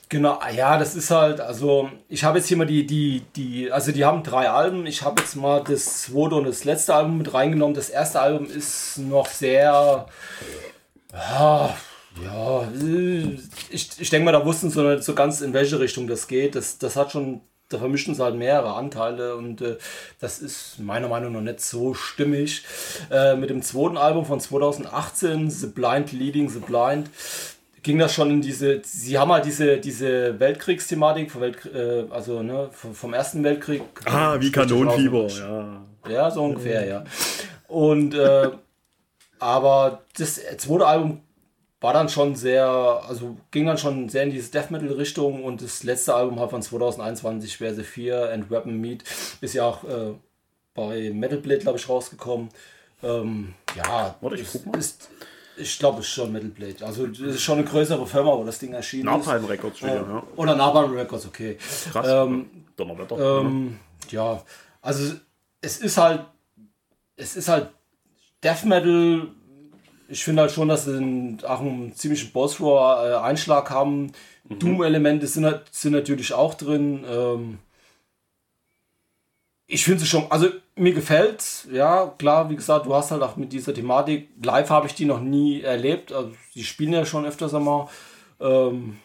genau, 0.08 0.38
ja, 0.54 0.78
das 0.78 0.94
ist 0.94 1.10
halt, 1.10 1.40
also 1.40 1.90
ich 2.08 2.22
habe 2.22 2.38
jetzt 2.38 2.48
hier 2.48 2.56
mal 2.56 2.66
die, 2.66 2.86
die, 2.86 3.22
die, 3.34 3.72
also 3.72 3.92
die 3.92 4.04
haben 4.04 4.22
drei 4.22 4.50
Alben. 4.50 4.86
Ich 4.86 5.02
habe 5.02 5.22
jetzt 5.22 5.36
mal 5.36 5.64
das 5.64 6.02
zweite 6.02 6.34
und 6.34 6.44
das 6.44 6.64
letzte 6.64 6.94
Album 6.94 7.18
mit 7.18 7.32
reingenommen. 7.32 7.74
Das 7.74 7.88
erste 7.88 8.20
Album 8.20 8.46
ist 8.46 8.98
noch 8.98 9.26
sehr, 9.26 10.06
ja, 11.12 11.74
ja, 12.22 12.68
ich, 13.70 13.90
ich 13.98 14.10
denke 14.10 14.24
mal, 14.24 14.32
da 14.32 14.44
wussten 14.44 14.70
sie 14.70 14.82
nicht 14.82 15.02
so 15.02 15.14
ganz, 15.14 15.40
in 15.40 15.52
welche 15.52 15.80
Richtung 15.80 16.06
das 16.06 16.28
geht. 16.28 16.54
Das, 16.54 16.78
das 16.78 16.94
hat 16.96 17.10
schon 17.10 17.40
da 17.68 17.78
vermischen 17.78 18.14
sie 18.14 18.22
halt 18.22 18.36
mehrere 18.36 18.74
Anteile 18.74 19.36
und 19.36 19.60
äh, 19.60 19.76
das 20.20 20.40
ist 20.40 20.78
meiner 20.78 21.08
Meinung 21.08 21.32
nach 21.32 21.40
nicht 21.40 21.60
so 21.60 21.94
stimmig. 21.94 22.62
Äh, 23.10 23.36
mit 23.36 23.50
dem 23.50 23.62
zweiten 23.62 23.96
Album 23.96 24.24
von 24.24 24.40
2018, 24.40 25.50
The 25.50 25.66
Blind 25.68 26.12
Leading 26.12 26.48
the 26.50 26.58
Blind, 26.58 27.10
ging 27.82 27.98
das 27.98 28.14
schon 28.14 28.30
in 28.30 28.40
diese, 28.42 28.80
sie 28.84 29.18
haben 29.18 29.32
halt 29.32 29.44
diese, 29.44 29.78
diese 29.78 30.38
Weltkriegsthematik, 30.40 31.30
vom 31.30 31.40
Welt, 31.42 31.58
äh, 31.72 32.04
also 32.10 32.42
ne, 32.42 32.68
vom 32.72 33.14
Ersten 33.14 33.44
Weltkrieg. 33.44 33.82
Ah, 34.04 34.36
wie 34.40 34.50
Kanonenfieber, 34.50 35.28
ja. 35.28 35.82
Ja, 36.08 36.30
so 36.30 36.44
ungefähr, 36.44 36.86
ja. 36.86 37.04
Und 37.68 38.14
äh, 38.14 38.50
aber 39.38 40.02
das 40.18 40.40
zweite 40.58 40.86
Album 40.86 41.20
war 41.84 41.92
dann 41.92 42.08
schon 42.08 42.34
sehr, 42.34 42.66
also 42.66 43.36
ging 43.50 43.66
dann 43.66 43.76
schon 43.76 44.08
sehr 44.08 44.22
in 44.22 44.30
diese 44.30 44.50
Death 44.50 44.70
Metal 44.70 44.90
Richtung 44.90 45.44
und 45.44 45.60
das 45.60 45.82
letzte 45.82 46.14
Album 46.14 46.40
halt 46.40 46.48
von 46.48 46.62
2021, 46.62 47.58
Verse 47.58 47.84
4 47.84 48.30
and 48.32 48.50
Weapon 48.50 48.80
Meat, 48.80 49.04
ist 49.42 49.52
ja 49.52 49.66
auch 49.66 49.84
äh, 49.84 50.14
bei 50.72 51.10
Metal 51.10 51.36
Blade, 51.36 51.60
glaube 51.60 51.76
ich, 51.76 51.86
rausgekommen. 51.86 52.48
Ähm, 53.02 53.52
ja, 53.76 54.16
Warte, 54.18 54.36
ich 54.36 54.48
guck 54.50 54.64
mal. 54.64 54.78
Ist, 54.78 55.10
ich 55.58 55.78
glaube, 55.78 56.00
es 56.00 56.06
ist 56.06 56.12
schon 56.12 56.32
Metal 56.32 56.48
Blade. 56.48 56.86
Also, 56.86 57.04
es 57.04 57.18
ist 57.18 57.42
schon 57.42 57.58
eine 57.58 57.66
größere 57.66 58.06
Firma, 58.06 58.34
wo 58.34 58.44
das 58.44 58.58
Ding 58.58 58.72
erschienen 58.72 59.04
Napalm 59.04 59.44
Records 59.44 59.82
äh, 59.82 59.94
ja. 59.94 60.22
Oder 60.36 60.56
Napalm 60.56 60.94
Records, 60.94 61.26
okay. 61.26 61.58
Krass. 61.92 62.06
Ähm, 62.08 62.46
Donnerwetter. 62.76 63.40
Ähm, 63.42 63.78
ja, 64.08 64.42
also, 64.80 65.16
es 65.60 65.76
ist 65.76 65.98
halt, 65.98 66.24
es 67.16 67.36
ist 67.36 67.48
halt 67.48 67.68
Death 68.42 68.64
Metal 68.64 69.28
ich 70.14 70.22
finde 70.22 70.42
halt 70.42 70.52
schon, 70.52 70.68
dass 70.68 70.84
sie 70.84 71.36
auch 71.42 71.60
einen 71.60 71.92
ziemlichen 71.92 72.30
Boss-Roar-Einschlag 72.30 73.68
haben. 73.68 74.12
Mhm. 74.48 74.58
Doom-Elemente 74.60 75.26
sind, 75.26 75.60
sind 75.72 75.92
natürlich 75.92 76.32
auch 76.32 76.54
drin. 76.54 77.04
Ähm, 77.10 77.58
ich 79.66 79.84
finde 79.84 80.04
es 80.04 80.08
schon, 80.08 80.30
also 80.30 80.48
mir 80.76 80.92
gefällt, 80.92 81.66
ja, 81.72 82.14
klar, 82.16 82.48
wie 82.48 82.54
gesagt, 82.54 82.86
du 82.86 82.94
hast 82.94 83.10
halt 83.10 83.22
auch 83.22 83.34
mit 83.36 83.52
dieser 83.52 83.74
Thematik, 83.74 84.28
live 84.40 84.70
habe 84.70 84.86
ich 84.86 84.94
die 84.94 85.04
noch 85.04 85.20
nie 85.20 85.62
erlebt, 85.62 86.12
also 86.12 86.30
die 86.54 86.62
spielen 86.62 86.92
ja 86.92 87.04
schon 87.04 87.26
öfters 87.26 87.52
einmal. 87.52 87.88
Ähm, 88.38 88.98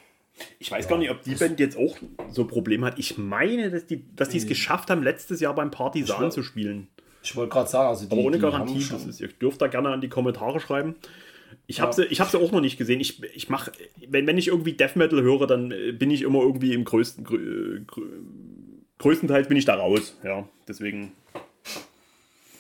ich 0.59 0.69
weiß 0.69 0.85
ja, 0.85 0.89
gar 0.91 0.97
nicht, 0.99 1.09
ob 1.09 1.23
die 1.23 1.33
Band 1.33 1.59
jetzt 1.59 1.75
auch 1.75 1.97
so 2.29 2.45
Probleme 2.45 2.85
hat. 2.85 2.99
Ich 2.99 3.17
meine, 3.17 3.71
dass 3.71 3.87
die 3.87 4.05
dass 4.15 4.33
es 4.35 4.45
geschafft 4.45 4.91
haben, 4.91 5.01
letztes 5.01 5.39
Jahr 5.41 5.55
beim 5.55 5.71
Partisan 5.71 6.31
zu 6.31 6.43
spielen. 6.43 6.87
Ich 7.21 7.35
wollte 7.35 7.51
gerade 7.51 7.69
sagen, 7.69 7.89
also 7.89 8.05
die, 8.05 8.11
Aber 8.11 8.21
ohne 8.21 8.39
Garantie, 8.39 8.85
das 8.89 9.05
ist, 9.05 9.19
ihr 9.19 9.27
dürft 9.27 9.61
da 9.61 9.67
gerne 9.67 9.89
an 9.89 10.01
die 10.01 10.09
Kommentare 10.09 10.59
schreiben. 10.59 10.95
Ich 11.67 11.81
habe 11.81 11.91
ja. 12.01 12.07
sie, 12.09 12.15
hab 12.15 12.29
sie 12.29 12.37
auch 12.37 12.51
noch 12.51 12.61
nicht 12.61 12.77
gesehen. 12.77 12.99
Ich, 12.99 13.21
ich 13.35 13.49
mach, 13.49 13.69
wenn, 14.07 14.27
wenn 14.27 14.37
ich 14.37 14.47
irgendwie 14.47 14.73
Death 14.73 14.95
Metal 14.95 15.21
höre, 15.21 15.47
dann 15.47 15.71
äh, 15.71 15.91
bin 15.91 16.11
ich 16.11 16.21
immer 16.21 16.39
irgendwie 16.39 16.73
im 16.73 16.83
größten, 16.83 17.23
grö, 17.23 17.81
grö, 17.85 18.07
größtenteils 18.99 19.47
bin 19.47 19.57
ich 19.57 19.65
da 19.65 19.75
raus. 19.75 20.17
Ja, 20.23 20.47
deswegen. 20.67 21.11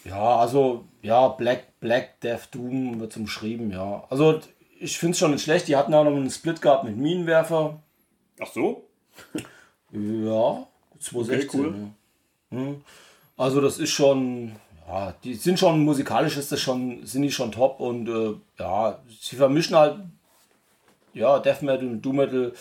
Ja, 0.05 0.37
also, 0.37 0.85
ja, 1.01 1.27
Black, 1.27 1.79
Black 1.79 2.19
Death 2.21 2.49
Doom 2.51 2.99
wird 2.99 3.15
umschrieben, 3.17 3.71
ja. 3.71 4.05
Also, 4.09 4.39
ich 4.79 4.97
finde 4.97 5.13
es 5.13 5.19
schon 5.19 5.31
nicht 5.31 5.43
schlecht. 5.43 5.67
Die 5.67 5.75
hatten 5.75 5.93
auch 5.93 6.03
noch 6.03 6.15
einen 6.15 6.31
Split 6.31 6.61
gehabt 6.61 6.85
mit 6.85 6.97
Minenwerfer. 6.97 7.81
Ach 8.39 8.51
so? 8.51 8.87
ja, 9.91 10.67
216. 10.99 11.59
Okay, 11.59 11.67
cool. 11.67 11.91
Hm. 12.51 12.81
Also, 13.39 13.61
das 13.61 13.79
ist 13.79 13.91
schon, 13.91 14.51
ja, 14.85 15.13
die 15.23 15.33
sind 15.33 15.57
schon 15.57 15.85
musikalisch 15.85 16.35
ist 16.35 16.51
das 16.51 16.59
schon, 16.59 17.05
sind 17.05 17.21
die 17.21 17.31
schon 17.31 17.53
top 17.53 17.79
und 17.79 18.09
äh, 18.09 18.33
ja, 18.59 18.99
sie 19.21 19.37
vermischen 19.37 19.77
halt 19.77 19.99
ja, 21.13 21.39
Death 21.39 21.61
Metal 21.61 21.97
Doom 21.99 22.17
Metal. 22.17 22.53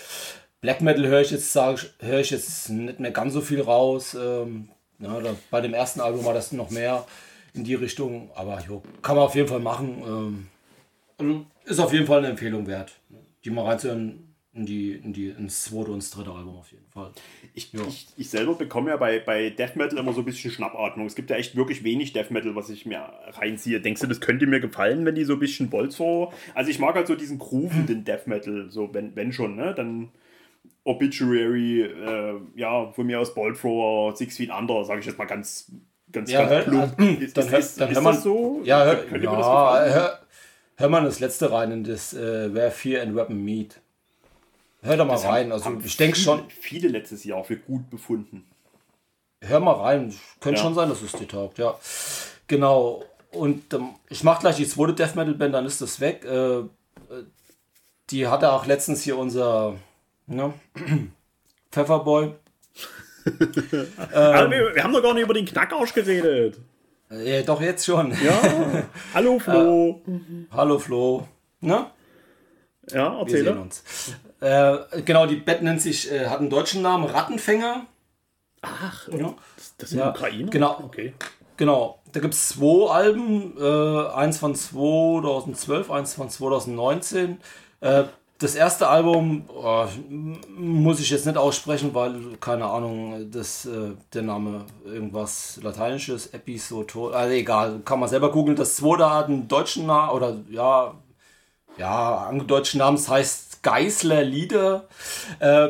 Black 0.60 0.80
Metal 0.80 1.04
höre 1.04 1.22
ich 1.22 1.32
jetzt, 1.32 1.52
sage 1.52 1.80
höre 1.98 2.20
ich 2.20 2.30
jetzt 2.30 2.70
nicht 2.70 3.00
mehr 3.00 3.10
ganz 3.10 3.32
so 3.32 3.40
viel 3.40 3.60
raus. 3.60 4.14
Ähm, 4.14 4.68
ja, 5.00 5.18
da, 5.18 5.34
bei 5.50 5.60
dem 5.60 5.74
ersten 5.74 6.00
Album 6.00 6.24
war 6.24 6.32
das 6.32 6.52
noch 6.52 6.70
mehr 6.70 7.04
in 7.54 7.64
die 7.64 7.74
Richtung, 7.74 8.30
aber 8.36 8.60
jo, 8.60 8.80
kann 9.02 9.16
man 9.16 9.24
auf 9.24 9.34
jeden 9.34 9.48
Fall 9.48 9.58
machen. 9.58 10.02
Ähm, 10.06 10.46
also 11.18 11.44
ist 11.64 11.80
auf 11.80 11.92
jeden 11.92 12.06
Fall 12.06 12.18
eine 12.18 12.28
Empfehlung 12.28 12.68
wert, 12.68 12.92
die 13.44 13.50
mal 13.50 13.64
reinzuhören 13.64 14.27
in 14.58 14.66
die, 14.66 14.92
in 14.92 15.12
die, 15.12 15.28
ins 15.28 15.64
zweite 15.64 15.92
und 15.92 16.02
das 16.02 16.10
dritte 16.10 16.30
Album 16.30 16.56
auf 16.56 16.70
jeden 16.72 16.88
Fall. 16.90 17.12
Ich, 17.54 17.72
ja. 17.72 17.80
ich, 17.86 18.08
ich, 18.16 18.28
selber 18.28 18.54
bekomme 18.54 18.90
ja 18.90 18.96
bei, 18.96 19.20
bei 19.20 19.50
Death 19.50 19.76
Metal 19.76 19.98
immer 19.98 20.12
so 20.12 20.20
ein 20.20 20.24
bisschen 20.24 20.50
Schnappatmung. 20.50 21.06
Es 21.06 21.14
gibt 21.14 21.30
ja 21.30 21.36
echt 21.36 21.56
wirklich 21.56 21.84
wenig 21.84 22.12
Death 22.12 22.30
Metal, 22.30 22.54
was 22.56 22.68
ich 22.68 22.84
mir 22.84 23.08
reinziehe. 23.28 23.80
Denkst 23.80 24.00
du, 24.00 24.06
das 24.08 24.20
könnte 24.20 24.46
mir 24.46 24.60
gefallen, 24.60 25.04
wenn 25.04 25.14
die 25.14 25.24
so 25.24 25.34
ein 25.34 25.38
bisschen 25.38 25.70
Bolzo. 25.70 26.32
Also 26.54 26.70
ich 26.70 26.78
mag 26.78 26.94
halt 26.96 27.06
so 27.06 27.14
diesen 27.14 27.38
groovenden 27.38 28.04
Death 28.04 28.26
Metal, 28.26 28.66
so 28.68 28.92
wenn, 28.92 29.14
wenn 29.16 29.32
schon, 29.32 29.56
ne? 29.56 29.74
Dann 29.74 30.10
Obituary, 30.84 31.82
äh, 31.82 32.34
ja, 32.56 32.90
von 32.92 33.06
mir 33.06 33.20
aus 33.20 33.34
Bolt 33.34 33.60
Thrower, 33.60 34.16
Six 34.16 34.36
Feet 34.36 34.50
Under, 34.50 34.84
sage 34.84 35.00
ich 35.00 35.06
jetzt 35.06 35.18
mal 35.18 35.26
ganz, 35.26 35.70
ganz, 36.10 36.30
ja, 36.30 36.46
ganz 36.48 36.64
plump. 36.64 36.98
Äh, 36.98 37.24
ist, 37.24 37.36
dann, 37.36 37.52
ist, 37.52 37.80
dann 37.80 37.90
ist, 37.90 38.00
man, 38.00 38.16
so? 38.16 38.60
Ja, 38.64 38.84
hör, 38.84 39.16
ja, 39.20 39.84
hör, 39.84 40.18
hör 40.76 40.88
mal 40.88 41.04
das 41.04 41.20
letzte 41.20 41.52
rein 41.52 41.70
in 41.70 41.84
das 41.84 42.14
äh, 42.14 42.52
Where 42.54 42.70
Fear 42.70 43.02
and 43.02 43.14
Weapon 43.14 43.44
Meet. 43.44 43.80
Hör 44.82 44.96
da 44.96 45.04
mal 45.04 45.14
das 45.14 45.24
rein. 45.24 45.52
Also 45.52 45.76
ich 45.84 45.96
denke 45.96 46.16
schon. 46.16 46.42
Viele 46.50 46.88
letztes 46.88 47.24
Jahr 47.24 47.44
für 47.44 47.56
gut 47.56 47.90
befunden. 47.90 48.46
Hör 49.40 49.60
mal 49.60 49.72
rein. 49.72 50.14
Könnte 50.40 50.58
ja. 50.58 50.64
schon 50.64 50.74
sein, 50.74 50.88
dass 50.88 51.02
es 51.02 51.12
dir 51.12 51.28
taugt, 51.28 51.58
ja. 51.58 51.78
Genau. 52.46 53.04
Und 53.30 53.72
ähm, 53.74 53.90
ich 54.08 54.24
mache 54.24 54.40
gleich 54.40 54.56
die 54.56 54.66
zweite 54.66 54.94
Death 54.94 55.14
Metal 55.14 55.34
Band, 55.34 55.54
dann 55.54 55.66
ist 55.66 55.80
das 55.80 56.00
weg. 56.00 56.24
Äh, 56.24 56.58
äh 56.58 56.64
die 58.10 58.26
hatte 58.26 58.50
auch 58.52 58.64
letztens 58.64 59.02
hier 59.02 59.18
unser 59.18 59.76
ne? 60.26 60.54
Pfefferboy. 61.70 62.32
ähm, 63.26 63.30
wir, 64.50 64.74
wir, 64.74 64.82
haben 64.82 64.92
doch 64.92 65.02
gar 65.02 65.14
nicht 65.14 65.24
über 65.24 65.34
den 65.34 65.44
Knackarsch 65.44 65.92
geredet. 65.92 66.58
Ja, 67.10 67.42
doch 67.42 67.60
jetzt 67.60 67.84
schon. 67.84 68.12
Ja. 68.22 68.84
Hallo 69.14 69.38
Flo. 69.38 70.02
Äh, 70.06 70.46
hallo 70.50 70.78
Flo. 70.78 71.28
Ne? 71.60 71.86
Ja, 72.90 73.20
erzähl. 73.20 73.44
Wir 73.44 73.52
sehen 73.52 73.58
uns. 73.58 73.82
Äh, 74.40 75.02
genau, 75.04 75.26
die 75.26 75.36
Band 75.36 75.62
nennt 75.62 75.82
sich, 75.82 76.10
äh, 76.10 76.26
hat 76.26 76.40
einen 76.40 76.50
deutschen 76.50 76.82
Namen, 76.82 77.04
Rattenfänger. 77.04 77.86
Ach, 78.62 79.08
ja. 79.08 79.34
das, 79.56 79.76
das 79.78 79.90
sind 79.90 79.98
ja, 79.98 80.10
Ukraine? 80.10 80.50
Genau. 80.50 80.80
Okay. 80.84 81.14
Genau, 81.56 81.98
da 82.12 82.20
gibt 82.20 82.34
es 82.34 82.50
zwei 82.50 82.90
Alben, 82.90 83.54
äh, 83.60 84.08
eins 84.14 84.38
von 84.38 84.54
2012, 84.54 85.90
eins 85.90 86.14
von 86.14 86.30
2019. 86.30 87.40
Äh, 87.80 88.04
das 88.38 88.54
erste 88.54 88.86
Album 88.86 89.48
oh, 89.52 89.86
muss 90.56 91.00
ich 91.00 91.10
jetzt 91.10 91.26
nicht 91.26 91.36
aussprechen, 91.36 91.92
weil, 91.94 92.36
keine 92.40 92.66
Ahnung, 92.66 93.28
das, 93.32 93.66
äh, 93.66 93.96
der 94.14 94.22
Name 94.22 94.64
irgendwas 94.84 95.58
Lateinisches, 95.60 96.28
Episoto, 96.28 97.08
also 97.08 97.34
egal, 97.34 97.80
kann 97.84 97.98
man 97.98 98.08
selber 98.08 98.30
googeln. 98.30 98.56
Das 98.56 98.76
zweite 98.76 99.10
hat 99.10 99.26
einen 99.26 99.48
deutschen 99.48 99.86
Namen, 99.86 100.10
oder 100.10 100.36
ja, 100.48 100.94
ja, 101.76 102.18
angedeutschten 102.28 102.78
Namens 102.78 103.08
heißt 103.08 103.47
Geisler 103.62 104.22
Lieder. 104.22 104.88
Äh, 105.40 105.68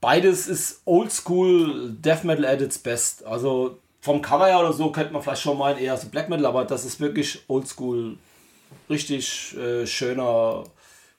beides 0.00 0.48
ist 0.48 0.82
Oldschool 0.84 1.92
Death 1.92 2.24
Metal 2.24 2.44
at 2.44 2.60
its 2.60 2.78
best. 2.78 3.24
Also 3.24 3.78
vom 4.00 4.22
Cover 4.22 4.46
her 4.46 4.60
oder 4.60 4.72
so 4.72 4.90
könnte 4.92 5.12
man 5.12 5.22
vielleicht 5.22 5.42
schon 5.42 5.58
meinen, 5.58 5.78
eher 5.78 5.96
so 5.96 6.08
Black 6.08 6.28
Metal, 6.28 6.46
aber 6.46 6.64
das 6.64 6.84
ist 6.84 7.00
wirklich 7.00 7.44
Oldschool, 7.48 8.16
richtig 8.88 9.56
äh, 9.56 9.86
schöner, 9.86 10.64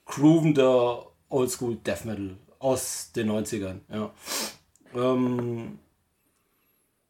groovender 0.05 1.05
Oldschool 1.29 1.75
Death 1.75 2.05
Metal 2.05 2.37
aus 2.59 3.11
den 3.15 3.31
90ern. 3.31 3.79
Ja. 3.91 4.11
Ähm, 4.95 5.79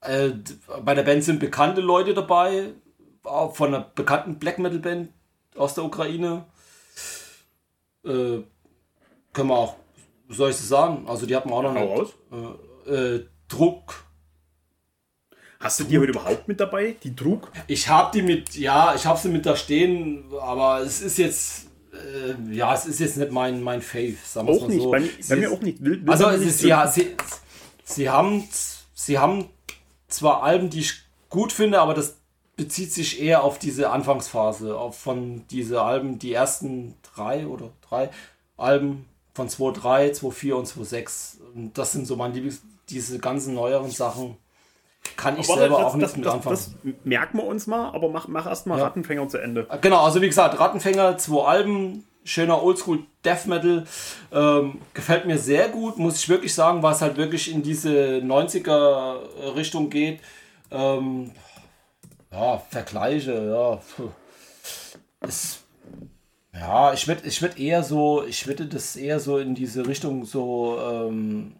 äh, 0.02 0.32
bei 0.84 0.94
der 0.94 1.04
Band 1.04 1.24
sind 1.24 1.40
bekannte 1.40 1.82
Leute 1.82 2.14
dabei, 2.14 2.74
auch 3.24 3.56
von 3.56 3.74
einer 3.74 3.84
bekannten 3.96 4.40
Black 4.40 4.60
Metal 4.60 4.80
Band 4.80 5.10
aus 5.56 5.74
der 5.74 5.84
Ukraine 5.84 6.46
äh, 8.06 8.40
können 9.34 9.49
wir 9.49 9.58
auch, 9.58 9.76
soll 10.30 10.49
ich 10.49 10.58
es 10.58 10.68
sagen? 10.68 11.06
Also 11.08 11.26
die 11.26 11.36
hatten 11.36 11.52
auch 11.52 11.62
noch 11.62 11.76
einen 11.76 12.58
äh, 12.88 13.16
äh, 13.16 13.26
Druck. 13.48 14.06
Hast 15.60 15.80
du 15.80 15.84
die 15.84 15.98
aber 15.98 16.08
überhaupt 16.08 16.48
mit 16.48 16.60
dabei, 16.60 16.95
die 17.03 17.16
Druck? 17.16 17.52
Ich 17.68 17.88
habe 17.88 18.12
die 18.14 18.24
mit, 18.24 18.56
ja, 18.56 18.95
ich 18.95 19.06
habe 19.06 19.20
sie 19.20 19.30
mit 19.30 19.45
da 19.45 19.56
stehen, 19.56 20.24
aber 20.41 20.80
es 20.82 21.02
ist 21.02 21.20
jetzt, 21.20 21.68
äh, 21.94 22.53
ja, 22.53 22.74
es 22.74 22.88
ist 22.88 22.99
jetzt 22.99 23.18
nicht 23.18 23.32
mein, 23.32 23.62
mein 23.62 23.82
Fave, 23.82 24.16
sagen 24.26 24.48
wir 24.48 24.56
Auch 24.56 24.68
nicht, 24.68 24.82
so. 24.82 24.90
bei, 24.90 25.03
bei 25.30 25.36
mir 25.36 25.52
auch 25.52 25.62
nicht. 25.62 25.84
Will, 25.84 26.02
will 26.02 26.10
also 26.10 26.30
es 26.30 26.41
ist, 26.41 26.64
ja, 26.64 26.88
sie, 26.88 27.16
sie, 27.84 28.10
haben, 28.10 28.44
sie 28.95 29.20
haben 29.20 29.49
zwar 30.08 30.41
Alben, 30.41 30.72
die 30.72 30.80
ich 30.80 31.03
gut 31.30 31.52
finde, 31.52 31.80
aber 31.80 31.94
das 31.94 32.18
bezieht 32.56 32.91
sich 32.91 33.22
eher 33.22 33.44
auf 33.44 33.60
diese 33.60 33.91
Anfangsphase, 33.91 34.76
auf 34.76 34.98
von 34.98 35.45
diese 35.52 35.84
Alben, 35.84 36.18
die 36.18 36.34
ersten 36.34 36.95
drei 37.03 37.45
oder 37.45 37.72
drei 37.88 38.10
Alben 38.58 39.06
von 39.34 39.48
2.3, 39.49 40.20
2.4 40.20 40.53
und 40.53 40.68
2.6. 40.68 41.38
Und 41.56 41.78
das 41.78 41.91
sind 41.91 42.08
so 42.08 42.16
meine 42.16 42.34
Lieblings... 42.34 42.62
Diese 42.90 43.20
ganzen 43.20 43.53
neueren 43.53 43.90
Sachen 43.90 44.36
kann 45.16 45.40
ich 45.40 45.49
aber 45.49 45.60
selber 45.60 45.78
das, 45.78 45.86
auch 45.86 45.95
nicht 45.95 46.18
mit 46.18 46.28
anfangen. 46.28 46.56
Das, 46.56 46.72
merken 47.03 47.38
wir 47.38 47.45
uns 47.45 47.68
mal, 47.68 47.94
aber 47.94 48.10
mach, 48.10 48.28
mach 48.28 48.45
erst 48.45 48.68
mal 48.68 48.78
ja. 48.78 48.86
Rattenfänger 48.86 49.28
zu 49.30 49.38
Ende. 49.38 49.68
Genau, 49.82 50.03
also 50.03 50.22
wie 50.22 50.28
gesagt, 50.28 50.60
Rattenfänger, 50.60 51.18
zwei 51.18 51.45
Alben, 51.45 52.06
schöner 52.24 52.62
Oldschool 52.62 52.99
Death 53.24 53.45
Metal. 53.45 53.86
Ähm, 54.32 54.82
gefällt 54.94 55.26
mir 55.26 55.38
sehr 55.38 55.70
gut, 55.70 55.98
muss 55.98 56.18
ich 56.18 56.30
wirklich 56.30 56.53
sagen, 56.53 56.84
weil 56.84 56.94
es 56.94 57.02
halt 57.02 57.18
wirklich 57.18 57.52
in 57.52 57.64
diese 57.64 58.22
90er 58.24 59.56
Richtung 59.56 59.90
geht. 59.90 60.20
Ähm, 60.70 61.32
ja, 62.32 62.60
Vergleiche, 62.70 63.82
ja. 63.99 64.06
Es 65.20 65.60
ja, 66.53 66.94
ich 66.94 67.07
würde 67.07 67.28
ich 67.28 67.41
würd 67.41 67.57
eher 67.57 67.84
so, 67.84 68.26
ich 68.26 68.45
würde 68.48 68.65
das 68.65 68.95
eher 68.95 69.19
so 69.19 69.38
in 69.38 69.56
diese 69.56 69.88
Richtung 69.88 70.26
so 70.26 70.78
ähm, 70.82 71.56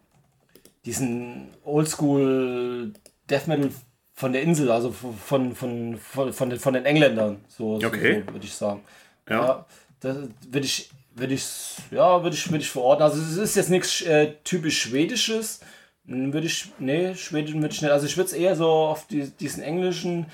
diesen 0.84 1.48
Oldschool 1.64 2.92
Death 3.30 3.46
Metal 3.46 3.70
von 4.14 4.32
der 4.32 4.42
Insel, 4.42 4.70
also 4.70 4.92
von, 4.92 5.54
von, 5.54 5.96
von, 5.96 6.32
von, 6.32 6.50
den, 6.50 6.58
von 6.58 6.74
den 6.74 6.84
Engländern, 6.84 7.42
so, 7.48 7.76
okay. 7.76 8.22
so 8.26 8.34
würde 8.34 8.46
ich 8.46 8.54
sagen. 8.54 8.82
Ja. 9.28 9.46
ja 9.46 9.66
das 10.00 10.16
würde 10.50 10.66
ich, 10.66 10.90
würde 11.14 11.34
ich, 11.34 11.46
ja, 11.90 12.22
würde 12.22 12.36
ich, 12.36 12.50
würde 12.50 12.62
ich 12.62 12.70
verorten. 12.70 13.02
Also 13.02 13.20
es 13.20 13.36
ist 13.36 13.56
jetzt 13.56 13.70
nichts 13.70 14.02
äh, 14.02 14.34
typisch 14.44 14.82
Schwedisches, 14.82 15.60
hm, 16.06 16.32
würde 16.32 16.46
ich, 16.46 16.70
nee, 16.78 17.14
Schwedisch 17.14 17.54
würde 17.54 17.74
ich 17.74 17.82
nicht. 17.82 17.90
Also 17.90 18.06
ich 18.06 18.16
würde 18.16 18.28
es 18.28 18.32
eher 18.32 18.54
so 18.54 18.68
auf 18.68 19.06
die, 19.06 19.30
diesen 19.30 19.62
englischen, 19.62 20.26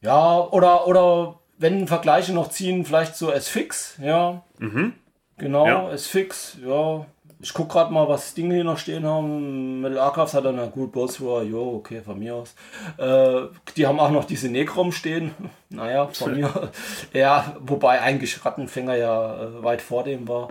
ja, 0.00 0.40
oder, 0.40 0.86
oder 0.88 1.38
wenn 1.62 1.86
Vergleiche 1.86 2.32
noch 2.32 2.50
ziehen, 2.50 2.84
vielleicht 2.84 3.16
so 3.16 3.30
S-Fix, 3.30 3.96
ja. 4.02 4.42
Mhm. 4.58 4.94
Genau, 5.38 5.66
ja. 5.66 5.90
S-Fix, 5.92 6.58
ja. 6.64 7.06
Ich 7.40 7.54
gucke 7.54 7.72
gerade 7.72 7.92
mal, 7.92 8.08
was 8.08 8.34
Dinge 8.34 8.54
hier 8.54 8.64
noch 8.64 8.78
stehen 8.78 9.04
haben. 9.04 9.80
Metal 9.80 9.98
Archives 9.98 10.34
hat 10.34 10.44
dann 10.44 10.70
gut 10.70 10.92
Bossrohr, 10.92 11.42
jo, 11.42 11.76
okay, 11.76 12.00
von 12.00 12.18
mir 12.18 12.36
aus. 12.36 12.54
Äh, 12.98 13.48
die 13.76 13.86
haben 13.86 13.98
auch 13.98 14.10
noch 14.10 14.24
diese 14.24 14.48
Necrom 14.48 14.92
stehen. 14.92 15.34
naja, 15.70 16.06
von 16.06 16.34
mir. 16.34 16.70
ja, 17.12 17.56
wobei 17.60 18.00
eigentlich 18.00 18.44
Rattenfänger 18.44 18.94
ja 18.96 19.42
äh, 19.42 19.62
weit 19.64 19.82
vor 19.82 20.04
dem 20.04 20.28
war. 20.28 20.50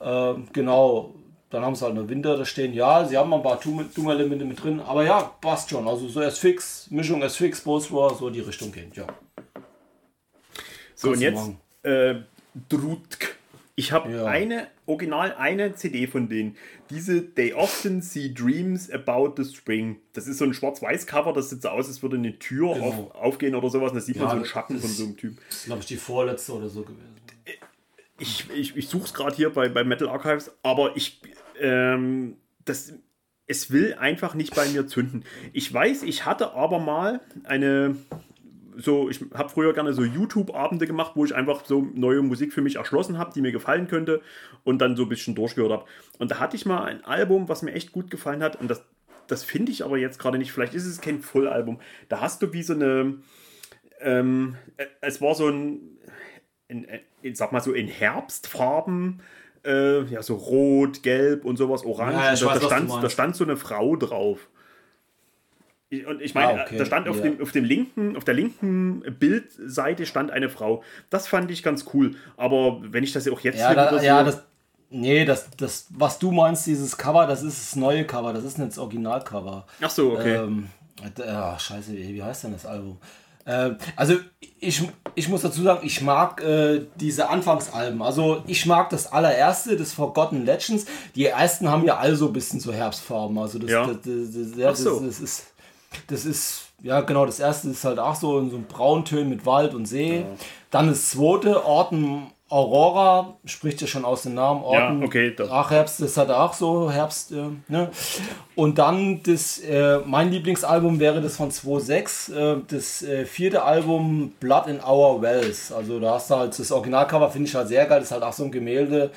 Äh, 0.00 0.34
genau. 0.52 1.14
Dann 1.50 1.64
haben 1.64 1.74
sie 1.76 1.84
halt 1.84 1.96
eine 1.96 2.08
Winter 2.08 2.36
da 2.38 2.46
stehen. 2.46 2.72
Ja, 2.72 3.04
sie 3.04 3.18
haben 3.18 3.32
ein 3.34 3.42
paar 3.42 3.60
Dung-Elemente 3.60 4.46
mit 4.46 4.64
drin. 4.64 4.80
Aber 4.80 5.04
ja, 5.04 5.30
passt 5.40 5.68
schon. 5.68 5.86
Also 5.86 6.08
so 6.08 6.22
S-Fix, 6.22 6.88
Mischung 6.90 7.22
S-Fix, 7.22 7.60
Post-War, 7.60 8.14
so 8.14 8.30
die 8.30 8.40
Richtung 8.40 8.72
geht, 8.72 8.96
ja. 8.96 9.06
So, 11.02 11.10
und 11.10 11.20
jetzt 11.20 11.50
äh, 11.82 12.14
Drutk. 12.68 13.36
Ich 13.74 13.90
habe 13.90 14.12
ja. 14.12 14.26
eine, 14.26 14.68
original 14.86 15.34
eine 15.34 15.74
CD 15.74 16.06
von 16.06 16.28
denen. 16.28 16.56
Diese 16.90 17.34
They 17.34 17.54
Often 17.54 18.02
See 18.02 18.32
Dreams 18.32 18.90
About 18.90 19.34
the 19.42 19.44
Spring. 19.44 19.96
Das 20.12 20.28
ist 20.28 20.38
so 20.38 20.44
ein 20.44 20.54
Schwarz-Weiß-Cover, 20.54 21.32
das 21.32 21.50
sieht 21.50 21.62
so 21.62 21.70
aus, 21.70 21.88
als 21.88 22.02
würde 22.02 22.18
eine 22.18 22.38
Tür 22.38 22.74
genau. 22.74 22.86
auf, 22.86 23.14
aufgehen 23.14 23.54
oder 23.54 23.70
sowas. 23.70 23.92
Da 23.92 24.00
sieht 24.00 24.16
ja, 24.16 24.22
man 24.22 24.30
so 24.30 24.36
einen 24.36 24.44
Schatten 24.44 24.78
von 24.78 24.90
so 24.90 25.04
einem 25.04 25.16
Typ. 25.16 25.38
Das 25.48 25.58
ist, 25.58 25.64
glaube 25.64 25.80
ich, 25.80 25.86
die 25.86 25.96
vorletzte 25.96 26.52
oder 26.52 26.68
so 26.68 26.82
gewesen. 26.82 27.16
Ich, 28.18 28.48
ich, 28.50 28.76
ich 28.76 28.88
suche 28.88 29.06
es 29.06 29.14
gerade 29.14 29.34
hier 29.34 29.50
bei, 29.50 29.68
bei 29.68 29.82
Metal 29.82 30.08
Archives, 30.08 30.52
aber 30.62 30.96
ich. 30.96 31.20
Ähm, 31.60 32.36
das, 32.64 32.92
es 33.48 33.72
will 33.72 33.94
einfach 33.94 34.34
nicht 34.34 34.54
bei 34.54 34.68
mir 34.68 34.86
zünden. 34.86 35.24
Ich 35.52 35.72
weiß, 35.72 36.04
ich 36.04 36.24
hatte 36.24 36.52
aber 36.52 36.78
mal 36.78 37.20
eine 37.44 37.96
so, 38.76 39.08
ich 39.08 39.20
habe 39.34 39.48
früher 39.48 39.72
gerne 39.72 39.92
so 39.92 40.02
YouTube-Abende 40.02 40.86
gemacht, 40.86 41.12
wo 41.14 41.24
ich 41.24 41.34
einfach 41.34 41.64
so 41.64 41.86
neue 41.94 42.22
Musik 42.22 42.52
für 42.52 42.62
mich 42.62 42.76
erschlossen 42.76 43.18
habe, 43.18 43.32
die 43.34 43.40
mir 43.40 43.52
gefallen 43.52 43.88
könnte 43.88 44.22
und 44.64 44.78
dann 44.78 44.96
so 44.96 45.04
ein 45.04 45.08
bisschen 45.08 45.34
durchgehört 45.34 45.72
habe. 45.72 45.84
Und 46.18 46.30
da 46.30 46.40
hatte 46.40 46.56
ich 46.56 46.66
mal 46.66 46.84
ein 46.84 47.04
Album, 47.04 47.48
was 47.48 47.62
mir 47.62 47.72
echt 47.72 47.92
gut 47.92 48.10
gefallen 48.10 48.42
hat 48.42 48.60
und 48.60 48.70
das, 48.70 48.82
das 49.26 49.44
finde 49.44 49.72
ich 49.72 49.84
aber 49.84 49.98
jetzt 49.98 50.18
gerade 50.18 50.38
nicht. 50.38 50.52
Vielleicht 50.52 50.74
ist 50.74 50.86
es 50.86 51.00
kein 51.00 51.20
Fullalbum. 51.20 51.80
Da 52.08 52.20
hast 52.20 52.42
du 52.42 52.52
wie 52.52 52.62
so 52.62 52.74
eine, 52.74 53.18
ähm, 54.00 54.56
äh, 54.76 54.86
es 55.00 55.20
war 55.20 55.34
so 55.34 55.48
ein, 55.48 55.80
in, 56.68 56.84
äh, 56.88 57.00
ich 57.22 57.36
sag 57.36 57.52
mal 57.52 57.60
so 57.60 57.72
in 57.72 57.88
Herbstfarben, 57.88 59.20
äh, 59.64 60.02
ja, 60.04 60.22
so 60.22 60.34
rot, 60.34 61.02
gelb 61.02 61.44
und 61.44 61.56
sowas, 61.56 61.84
orange. 61.84 62.14
Ja, 62.14 62.34
da, 62.34 62.46
weiß, 62.46 62.60
da, 62.60 62.66
stand, 62.66 62.90
da 62.90 63.10
stand 63.10 63.36
so 63.36 63.44
eine 63.44 63.56
Frau 63.56 63.96
drauf 63.96 64.48
und 66.06 66.22
ich 66.22 66.34
meine, 66.34 66.60
ah, 66.60 66.64
okay. 66.64 66.78
da 66.78 66.86
stand 66.86 67.08
auf, 67.08 67.16
ja. 67.16 67.22
dem, 67.22 67.42
auf 67.42 67.52
dem 67.52 67.64
linken, 67.64 68.16
auf 68.16 68.24
der 68.24 68.34
linken 68.34 69.02
Bildseite 69.18 70.06
stand 70.06 70.30
eine 70.30 70.48
Frau. 70.48 70.82
Das 71.10 71.28
fand 71.28 71.50
ich 71.50 71.62
ganz 71.62 71.84
cool. 71.92 72.16
Aber 72.36 72.80
wenn 72.82 73.04
ich 73.04 73.12
das 73.12 73.28
auch 73.28 73.40
jetzt 73.40 73.58
ja, 73.58 73.74
da, 73.74 73.98
so 73.98 74.04
ja, 74.04 74.24
das, 74.24 74.42
nee, 74.90 75.24
das, 75.24 75.50
das, 75.56 75.88
was 75.90 76.18
du 76.18 76.32
meinst, 76.32 76.66
dieses 76.66 76.96
Cover, 76.96 77.26
das 77.26 77.42
ist 77.42 77.60
das 77.60 77.76
neue 77.76 78.04
Cover, 78.04 78.32
das 78.32 78.44
ist 78.44 78.58
nicht 78.58 78.70
das 78.70 78.78
Originalcover. 78.78 79.66
Ach 79.82 79.90
so, 79.90 80.12
okay. 80.12 80.36
Ähm, 80.36 80.68
ach, 81.28 81.60
scheiße, 81.60 81.92
wie 81.92 82.22
heißt 82.22 82.44
denn 82.44 82.52
das 82.52 82.64
Album? 82.64 82.98
Äh, 83.44 83.72
also 83.96 84.14
ich, 84.60 84.82
ich 85.14 85.28
muss 85.28 85.42
dazu 85.42 85.62
sagen, 85.62 85.80
ich 85.84 86.00
mag 86.00 86.42
äh, 86.42 86.86
diese 86.96 87.28
Anfangsalben. 87.28 88.00
Also 88.00 88.44
ich 88.46 88.66
mag 88.66 88.90
das 88.90 89.12
allererste, 89.12 89.76
das 89.76 89.92
Forgotten 89.92 90.44
Legends. 90.44 90.86
Die 91.14 91.26
ersten 91.26 91.68
haben 91.68 91.84
ja 91.84 91.98
alle 91.98 92.16
so 92.16 92.28
ein 92.28 92.32
bisschen 92.32 92.60
so 92.60 92.72
Herbstfarben. 92.72 93.36
Also 93.38 93.58
das, 93.58 93.70
ja. 93.70 93.86
das, 93.86 93.96
das, 94.02 94.56
das, 94.56 94.78
so. 94.78 95.00
das 95.00 95.20
ist 95.20 95.51
das 96.06 96.24
ist, 96.24 96.72
ja 96.82 97.00
genau, 97.00 97.26
das 97.26 97.40
erste 97.40 97.68
ist 97.68 97.84
halt 97.84 97.98
auch 97.98 98.14
so 98.14 98.38
in 98.38 98.50
so 98.50 98.56
einem 98.56 98.66
Brauntönen 98.66 99.28
mit 99.28 99.46
Wald 99.46 99.74
und 99.74 99.86
See. 99.86 100.20
Ja. 100.20 100.26
Dann 100.70 100.88
das 100.88 101.10
zweite, 101.10 101.64
Orten 101.64 102.32
Aurora, 102.52 103.38
spricht 103.46 103.80
ja 103.80 103.86
schon 103.86 104.04
aus 104.04 104.24
dem 104.24 104.34
Namen. 104.34 104.62
Orten, 104.62 105.00
ja, 105.00 105.06
okay. 105.06 105.34
Ach, 105.50 105.70
Herbst, 105.70 106.02
das 106.02 106.18
hat 106.18 106.28
er 106.28 106.42
auch 106.42 106.52
so, 106.52 106.90
Herbst. 106.90 107.32
Äh, 107.32 107.44
ne? 107.68 107.90
Und 108.54 108.76
dann 108.76 109.22
das, 109.22 109.58
äh, 109.60 110.00
mein 110.04 110.30
Lieblingsalbum 110.30 111.00
wäre 111.00 111.22
das 111.22 111.36
von 111.36 111.50
2.6, 111.50 112.34
äh, 112.34 112.60
das 112.68 113.02
äh, 113.02 113.24
vierte 113.24 113.62
Album 113.62 114.34
Blood 114.38 114.66
in 114.66 114.84
Our 114.84 115.22
Wells. 115.22 115.72
Also 115.72 115.98
da 115.98 116.14
hast 116.14 116.30
du 116.30 116.36
halt 116.36 116.58
das 116.58 116.70
Originalcover, 116.70 117.30
finde 117.30 117.48
ich 117.48 117.54
halt 117.54 117.68
sehr 117.68 117.86
geil. 117.86 118.00
Das 118.00 118.08
ist 118.08 118.12
halt 118.12 118.22
auch 118.22 118.34
so 118.34 118.44
ein 118.44 118.52
Gemälde, 118.52 119.10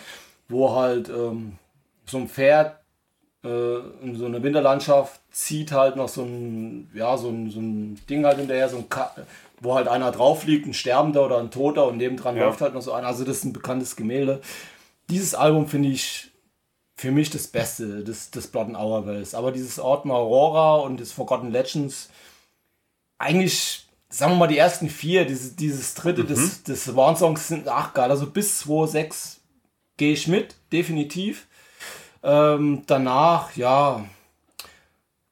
wo 0.47 0.73
halt 0.73 1.09
ähm, 1.09 1.57
so 2.05 2.17
ein 2.17 2.29
Pferd 2.29 2.77
in 3.45 4.15
so 4.15 4.25
einer 4.25 4.41
Winterlandschaft 4.41 5.21
zieht 5.31 5.71
halt 5.71 5.95
noch 5.95 6.09
so 6.09 6.23
ein, 6.23 6.89
ja, 6.93 7.15
so 7.17 7.29
ein, 7.29 7.51
so 7.51 7.59
ein 7.59 7.99
Ding 8.09 8.25
halt 8.25 8.37
hinterher, 8.37 8.69
so 8.69 8.77
ein 8.77 8.89
Ka 8.89 9.11
wo 9.61 9.75
halt 9.75 9.87
einer 9.87 10.11
drauf 10.11 10.45
liegt, 10.45 10.67
ein 10.67 10.73
Sterbender 10.73 11.25
oder 11.25 11.39
ein 11.39 11.49
Toter 11.49 11.87
und 11.87 11.97
nebendran 11.97 12.35
ja. 12.35 12.45
läuft 12.45 12.61
halt 12.61 12.73
noch 12.73 12.81
so 12.81 12.91
einer. 12.91 13.07
Also 13.07 13.23
das 13.23 13.37
ist 13.37 13.45
ein 13.45 13.53
bekanntes 13.53 13.95
Gemälde. 13.95 14.41
Dieses 15.09 15.33
Album 15.33 15.67
finde 15.67 15.89
ich 15.89 16.31
für 16.95 17.11
mich 17.11 17.29
das 17.29 17.47
Beste 17.47 18.03
des, 18.03 18.31
des 18.31 18.47
Blood 18.47 18.69
Hour 18.75 19.05
Wells. 19.05 19.35
Aber 19.35 19.51
dieses 19.51 19.79
Autumn 19.79 20.11
Aurora 20.11 20.77
und 20.77 20.99
das 20.99 21.11
Forgotten 21.11 21.51
Legends, 21.51 22.09
eigentlich, 23.17 23.85
sagen 24.09 24.33
wir 24.33 24.37
mal, 24.37 24.47
die 24.47 24.57
ersten 24.57 24.89
vier, 24.89 25.25
dieses, 25.25 25.55
dieses 25.55 25.93
dritte 25.93 26.23
mhm. 26.23 26.27
des, 26.27 26.63
des 26.63 26.95
Warnsongs 26.95 27.47
sind 27.47 27.67
ach 27.67 27.93
geil. 27.93 28.09
Also 28.09 28.27
bis 28.27 28.61
2.6 28.63 29.37
gehe 29.97 30.13
ich 30.13 30.27
mit, 30.27 30.55
definitiv. 30.71 31.47
Ähm, 32.25 32.81
danach, 32.87 33.55
ja, 33.55 34.03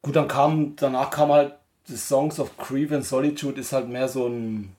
gut, 0.03 0.15
dann 0.15 0.27
kam, 0.27 0.75
danach 0.75 1.09
kam 1.09 1.31
halt 1.31 1.55
The 1.85 1.97
Songs 1.97 2.39
of 2.39 2.55
Grief 2.57 2.91
and 2.91 3.03
Solitude 3.03 3.59
ist 3.59 3.73
halt 3.73 3.89
mehr 3.89 4.07
so 4.07 4.27
ein, 4.27 4.75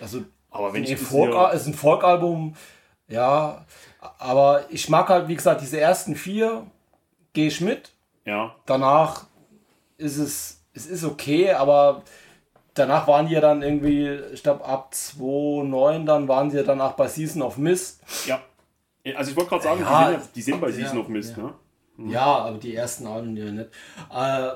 also 0.00 0.22
aber 0.50 0.72
wenn 0.72 0.86
ein 0.86 0.96
Folk, 0.96 1.52
ist 1.52 1.66
ein 1.66 1.74
Folkalbum, 1.74 2.56
ja, 3.08 3.66
aber 4.18 4.64
ich 4.70 4.88
mag 4.88 5.10
halt, 5.10 5.28
wie 5.28 5.36
gesagt, 5.36 5.60
diese 5.60 5.78
ersten 5.78 6.16
vier 6.16 6.66
gehe 7.34 7.48
ich 7.48 7.60
mit. 7.60 7.92
Ja. 8.24 8.54
Danach 8.64 9.26
ist 9.98 10.16
es, 10.16 10.62
es 10.72 10.86
ist 10.86 11.04
okay, 11.04 11.52
aber 11.52 12.02
danach 12.72 13.06
waren 13.06 13.26
die 13.26 13.34
ja 13.34 13.40
dann 13.42 13.62
irgendwie, 13.62 14.08
ich 14.32 14.42
glaube 14.42 14.64
ab 14.64 14.94
2009 14.94 16.06
dann 16.06 16.26
waren 16.26 16.50
sie 16.50 16.56
ja 16.56 16.62
danach 16.62 16.92
bei 16.92 17.06
Season 17.06 17.42
of 17.42 17.58
Mist. 17.58 18.00
Ja. 18.26 18.40
Also 19.14 19.30
ich 19.30 19.36
wollte 19.36 19.50
gerade 19.50 19.62
sagen, 19.62 19.80
ja, 19.80 20.10
die, 20.10 20.16
sind, 20.16 20.36
die, 20.36 20.42
sind, 20.42 20.60
bei 20.60 20.70
ja, 20.70 20.94
of 20.96 21.08
Mist, 21.08 21.36
ja. 21.36 21.44
ne? 21.44 21.54
Mhm. 21.96 22.10
Ja, 22.10 22.24
aber 22.24 22.58
die 22.58 22.74
ersten 22.74 23.06
Alben 23.06 23.36
ja 23.36 23.50
nicht. 23.50 23.70
Äh, 24.12 24.50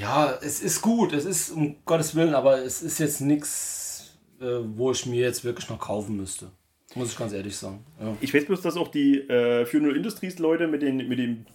ja, 0.00 0.38
es 0.40 0.60
ist 0.60 0.80
gut, 0.80 1.12
es 1.12 1.24
ist 1.24 1.50
um 1.50 1.76
Gottes 1.84 2.14
Willen, 2.14 2.34
aber 2.34 2.62
es 2.62 2.82
ist 2.82 2.98
jetzt 2.98 3.20
nichts, 3.20 4.18
äh, 4.40 4.58
wo 4.76 4.92
ich 4.92 5.06
mir 5.06 5.20
jetzt 5.20 5.44
wirklich 5.44 5.68
noch 5.68 5.78
kaufen 5.78 6.16
müsste. 6.16 6.50
Muss 6.94 7.10
ich 7.12 7.18
ganz 7.18 7.32
ehrlich 7.32 7.56
sagen. 7.56 7.84
Ja. 8.00 8.16
Ich 8.20 8.32
weiß 8.32 8.46
bloß, 8.46 8.62
dass 8.62 8.76
auch 8.76 8.88
die 8.88 9.18
äh, 9.18 9.66
Funeral 9.66 9.96
Industries 9.96 10.38
Leute 10.38 10.68
mit 10.68 10.82
den, 10.82 10.96
mit 11.08 11.18
den 11.18 11.46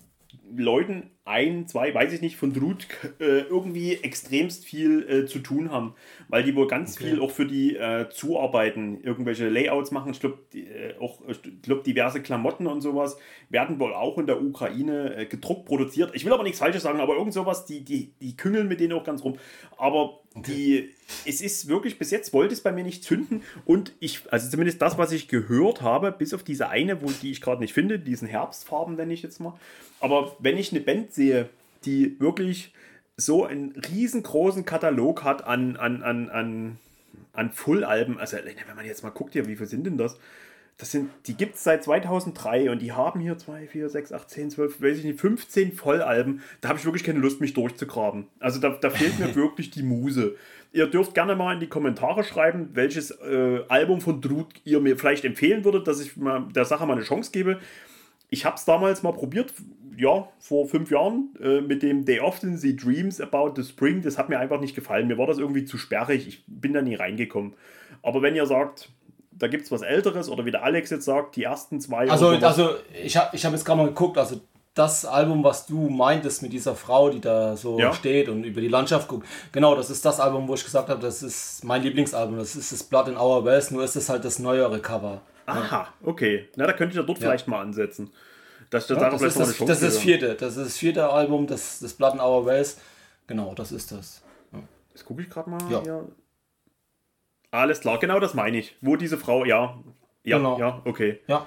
Leuten, 0.56 1.10
ein, 1.26 1.68
zwei, 1.68 1.94
weiß 1.94 2.12
ich 2.12 2.22
nicht, 2.22 2.36
von 2.36 2.52
Drut 2.52 2.86
äh, 3.20 3.42
irgendwie 3.42 3.94
extremst 3.94 4.66
viel 4.66 5.08
äh, 5.10 5.26
zu 5.26 5.40
tun 5.40 5.72
haben, 5.72 5.96
weil 6.28 6.44
die 6.44 6.54
wohl 6.54 6.68
ganz 6.68 6.98
okay. 6.98 7.12
viel 7.12 7.22
auch 7.22 7.32
für 7.32 7.46
die 7.46 7.78
äh, 7.78 8.10
zuarbeiten, 8.10 9.02
irgendwelche 9.02 9.48
Layouts 9.48 9.92
machen. 9.92 10.12
Ich 10.12 10.20
glaube, 10.20 10.40
äh, 10.54 11.00
auch 11.00 11.22
glaub, 11.62 11.86
diverse 11.86 12.22
Klamotten 12.22 12.68
und 12.68 12.82
sowas 12.82 13.18
werden 13.50 13.80
wohl 13.80 13.94
auch 13.94 14.18
in 14.18 14.28
der 14.28 14.42
Ukraine 14.42 15.16
äh, 15.16 15.26
gedruckt 15.26 15.66
produziert. 15.66 16.12
Ich 16.14 16.26
will 16.26 16.34
aber 16.34 16.44
nichts 16.44 16.60
Falsches 16.60 16.84
sagen, 16.84 17.00
aber 17.00 17.16
irgend 17.16 17.34
sowas, 17.34 17.66
die, 17.66 17.86
die, 17.86 18.12
die 18.20 18.36
küngeln 18.36 18.68
mit 18.68 18.82
denen 18.82 18.92
auch 18.92 19.06
ganz 19.06 19.24
rum. 19.24 19.38
Aber 19.78 20.20
die, 20.36 20.90
es 21.26 21.42
ist 21.42 21.68
wirklich, 21.68 22.00
bis 22.00 22.10
jetzt 22.12 22.34
wollte 22.34 22.54
es 22.54 22.62
bei 22.62 22.72
mir 22.72 22.84
nicht 22.84 23.04
zünden 23.04 23.44
und 23.66 23.94
ich, 24.00 24.22
also 24.32 24.50
zumindest 24.50 24.82
das, 24.82 24.98
was 24.98 25.12
ich 25.12 25.28
gehört 25.28 25.82
habe, 25.82 26.12
bis 26.12 26.34
auf 26.34 26.44
diese 26.44 26.70
eine, 26.70 27.02
wo, 27.02 27.12
die 27.22 27.32
ich 27.32 27.40
gerade 27.40 27.62
nicht 27.62 27.74
finde, 27.74 28.00
diesen 28.00 28.28
Herbstfarben, 28.28 28.96
nenne 28.96 29.14
ich 29.14 29.22
jetzt 29.22 29.40
mal. 29.40 29.54
Aber 30.00 30.36
wenn 30.40 30.58
ich 30.58 30.72
eine 30.72 30.82
Band 30.82 31.13
sehe, 31.14 31.50
die 31.86 32.20
wirklich 32.20 32.74
so 33.18 33.46
einen 33.46 33.72
riesengroßen 33.72 34.66
Katalog 34.66 35.24
hat 35.24 35.46
an, 35.46 35.76
an, 35.78 36.02
an, 36.04 36.30
an, 36.30 36.78
an 37.34 37.52
Full-Alben, 37.52 38.20
also 38.20 38.38
wenn 38.38 38.76
man 38.76 38.86
jetzt 38.86 39.04
mal 39.04 39.10
guckt 39.10 39.34
hier, 39.34 39.48
wie 39.48 39.56
viel 39.56 39.68
sind 39.68 39.86
denn 39.86 39.98
das? 39.98 40.18
Das 40.78 40.92
sind, 40.92 41.12
die 41.28 41.36
gibt 41.36 41.56
es 41.56 41.64
seit 41.64 41.84
2003 41.84 42.72
und 42.72 42.82
die 42.82 42.94
haben 42.94 43.20
hier 43.20 43.38
2, 43.38 43.68
4, 43.68 43.90
6, 43.90 44.12
8, 44.12 44.30
10, 44.30 44.50
12, 44.50 44.82
weiß 44.82 44.98
ich 44.98 45.04
nicht, 45.06 45.20
15 45.20 45.74
Vollalben. 45.74 46.42
Da 46.62 46.70
habe 46.70 46.80
ich 46.80 46.86
wirklich 46.86 47.04
keine 47.04 47.20
Lust, 47.20 47.42
mich 47.42 47.54
durchzugraben. 47.54 48.26
Also 48.40 48.60
da, 48.60 48.70
da 48.70 48.90
fehlt 48.90 49.20
mir 49.20 49.36
wirklich 49.36 49.70
die 49.70 49.84
Muse. 49.84 50.36
Ihr 50.72 50.88
dürft 50.88 51.14
gerne 51.14 51.36
mal 51.36 51.54
in 51.54 51.60
die 51.60 51.68
Kommentare 51.68 52.24
schreiben, 52.24 52.70
welches 52.74 53.12
äh, 53.12 53.62
Album 53.70 54.02
von 54.02 54.20
Drut 54.20 54.48
ihr 54.64 54.80
mir 54.80 54.98
vielleicht 54.98 55.26
empfehlen 55.26 55.64
würdet, 55.64 55.88
dass 55.88 56.02
ich 56.02 56.18
mal 56.18 56.48
der 56.56 56.66
Sache 56.66 56.88
mal 56.88 56.94
eine 56.94 57.04
Chance 57.04 57.32
gebe. 57.32 57.60
Ich 58.32 58.46
habe 58.46 58.56
es 58.56 58.66
damals 58.66 59.04
mal 59.04 59.14
probiert, 59.14 59.54
ja, 59.98 60.28
vor 60.40 60.68
fünf 60.68 60.92
Jahren 60.92 61.30
äh, 61.42 61.62
mit 61.62 61.84
dem 61.84 62.06
They 62.06 62.20
Often 62.20 62.58
See 62.58 62.76
Dreams 62.76 63.22
About 63.22 63.54
the 63.56 63.64
Spring. 63.64 64.02
Das 64.02 64.18
hat 64.18 64.30
mir 64.30 64.40
einfach 64.40 64.60
nicht 64.60 64.76
gefallen. 64.76 65.08
Mir 65.08 65.18
war 65.18 65.28
das 65.28 65.38
irgendwie 65.38 65.66
zu 65.66 65.78
sperrig. 65.78 66.28
Ich 66.28 66.44
bin 66.48 66.74
da 66.74 66.82
nie 66.82 66.96
reingekommen. 66.96 67.54
Aber 68.02 68.22
wenn 68.22 68.36
ihr 68.36 68.46
sagt, 68.46 68.90
da 69.32 69.48
gibt 69.48 69.66
es 69.66 69.72
was 69.72 69.82
Älteres 69.82 70.30
oder 70.30 70.46
wie 70.46 70.52
der 70.52 70.64
Alex 70.64 70.90
jetzt 70.90 71.06
sagt, 71.06 71.36
die 71.36 71.44
ersten 71.44 71.80
zwei. 71.80 72.10
Also, 72.10 72.30
also 72.30 72.76
ich 73.04 73.18
habe 73.18 73.36
ich 73.36 73.46
hab 73.46 73.54
jetzt 73.54 73.66
gerade 73.66 73.78
mal 73.78 73.88
geguckt, 73.88 74.18
also 74.18 74.42
das 74.74 75.06
Album, 75.06 75.44
was 75.44 75.68
du 75.68 75.90
meintest 75.90 76.42
mit 76.42 76.52
dieser 76.52 76.76
Frau, 76.76 77.10
die 77.10 77.22
da 77.22 77.56
so 77.56 77.80
ja. 77.80 77.94
steht 77.94 78.28
und 78.28 78.44
über 78.44 78.60
die 78.60 78.68
Landschaft 78.68 79.08
guckt, 79.08 79.28
genau, 79.52 79.76
das 79.76 79.90
ist 79.90 80.04
das 80.04 80.20
Album, 80.20 80.48
wo 80.48 80.56
ich 80.56 80.64
gesagt 80.64 80.90
habe, 80.90 81.00
das 81.00 81.22
ist 81.22 81.64
mein 81.64 81.84
Lieblingsalbum. 81.84 82.38
Das 82.38 82.56
ist 82.56 82.72
das 82.72 82.84
Blood 82.84 83.08
in 83.10 83.18
Our 83.18 83.46
Wells, 83.46 83.70
nur 83.70 83.84
ist 83.84 83.96
es 83.96 84.10
halt 84.10 84.26
das 84.26 84.40
neuere 84.40 84.80
Cover. 84.80 85.22
Aha, 85.46 85.88
okay. 86.04 86.50
Na, 86.56 86.66
da 86.66 86.74
könnte 86.74 86.94
ich 86.94 86.98
ja 86.98 87.04
dort 87.04 87.20
ja. 87.20 87.28
vielleicht 87.28 87.48
mal 87.48 87.62
ansetzen. 87.62 88.12
Das, 88.74 88.88
das, 88.88 89.00
ja, 89.00 89.10
das, 89.12 89.22
ist, 89.22 89.40
das, 89.40 89.58
das 89.58 89.82
ist 89.82 89.84
das 89.84 89.98
vierte. 90.00 90.34
Das 90.34 90.58
ist 90.58 90.66
das 90.66 90.78
vierte 90.78 91.08
Album, 91.08 91.46
das, 91.46 91.80
das 91.80 91.94
Blood 91.94 92.16
in 92.16 92.20
Our 92.20 92.48
Wells. 92.48 92.82
Genau, 93.28 93.54
das 93.54 93.72
ist 93.72 93.92
das. 93.92 94.24
Ja. 94.52 94.64
Jetzt 94.90 95.06
gucke 95.06 95.22
ich 95.22 95.30
gerade 95.30 95.48
mal. 95.48 95.60
Ja. 95.70 95.82
Hier. 95.84 96.08
Alles 97.52 97.82
klar, 97.82 98.00
genau 98.00 98.20
das 98.20 98.34
meine 98.34 98.58
ich. 98.58 98.76
Wo 98.82 98.96
diese 98.96 99.20
Frau, 99.20 99.46
ja. 99.46 99.78
Ja, 100.24 100.38
genau. 100.38 100.58
ja, 100.58 100.82
okay. 100.86 101.20
Ja. 101.28 101.46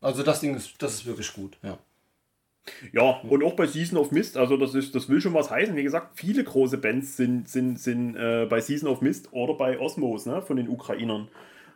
Also 0.00 0.24
das 0.24 0.40
Ding 0.40 0.56
ist, 0.56 0.82
das 0.82 0.94
ist 0.94 1.06
wirklich 1.06 1.32
gut, 1.32 1.58
ja. 1.62 1.78
Ja, 2.92 3.20
und 3.28 3.44
auch 3.44 3.54
bei 3.54 3.68
Season 3.68 3.96
of 3.96 4.10
Mist, 4.10 4.36
also 4.36 4.56
das, 4.56 4.74
ist, 4.74 4.96
das 4.96 5.08
will 5.08 5.20
schon 5.20 5.32
was 5.32 5.52
heißen. 5.52 5.76
Wie 5.76 5.84
gesagt, 5.84 6.18
viele 6.18 6.42
große 6.42 6.78
Bands 6.78 7.16
sind, 7.16 7.48
sind, 7.48 7.78
sind 7.78 8.16
äh, 8.16 8.46
bei 8.50 8.60
Season 8.60 8.88
of 8.88 9.00
Mist 9.00 9.28
oder 9.32 9.54
bei 9.54 9.78
Osmos, 9.78 10.26
ne, 10.26 10.42
von 10.42 10.56
den 10.56 10.68
Ukrainern. 10.68 11.28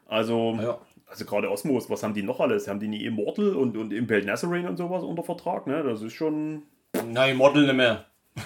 Also, 0.09 0.59
Ja. 0.60 0.81
Also 1.10 1.24
gerade 1.24 1.50
Osmos, 1.50 1.90
was 1.90 2.02
haben 2.02 2.14
die 2.14 2.22
noch 2.22 2.40
alles? 2.40 2.68
Haben 2.68 2.80
die 2.80 2.88
nie 2.88 3.04
Immortal 3.04 3.54
und, 3.56 3.76
und 3.76 3.92
Impaled 3.92 4.24
Nazarene 4.26 4.68
und 4.68 4.76
sowas 4.76 5.02
unter 5.02 5.22
Vertrag, 5.22 5.66
ne? 5.66 5.82
Das 5.82 6.00
ist 6.02 6.14
schon. 6.14 6.62
Nein, 7.08 7.36
Model 7.36 7.66
nicht 7.66 7.76
mehr. 7.76 8.06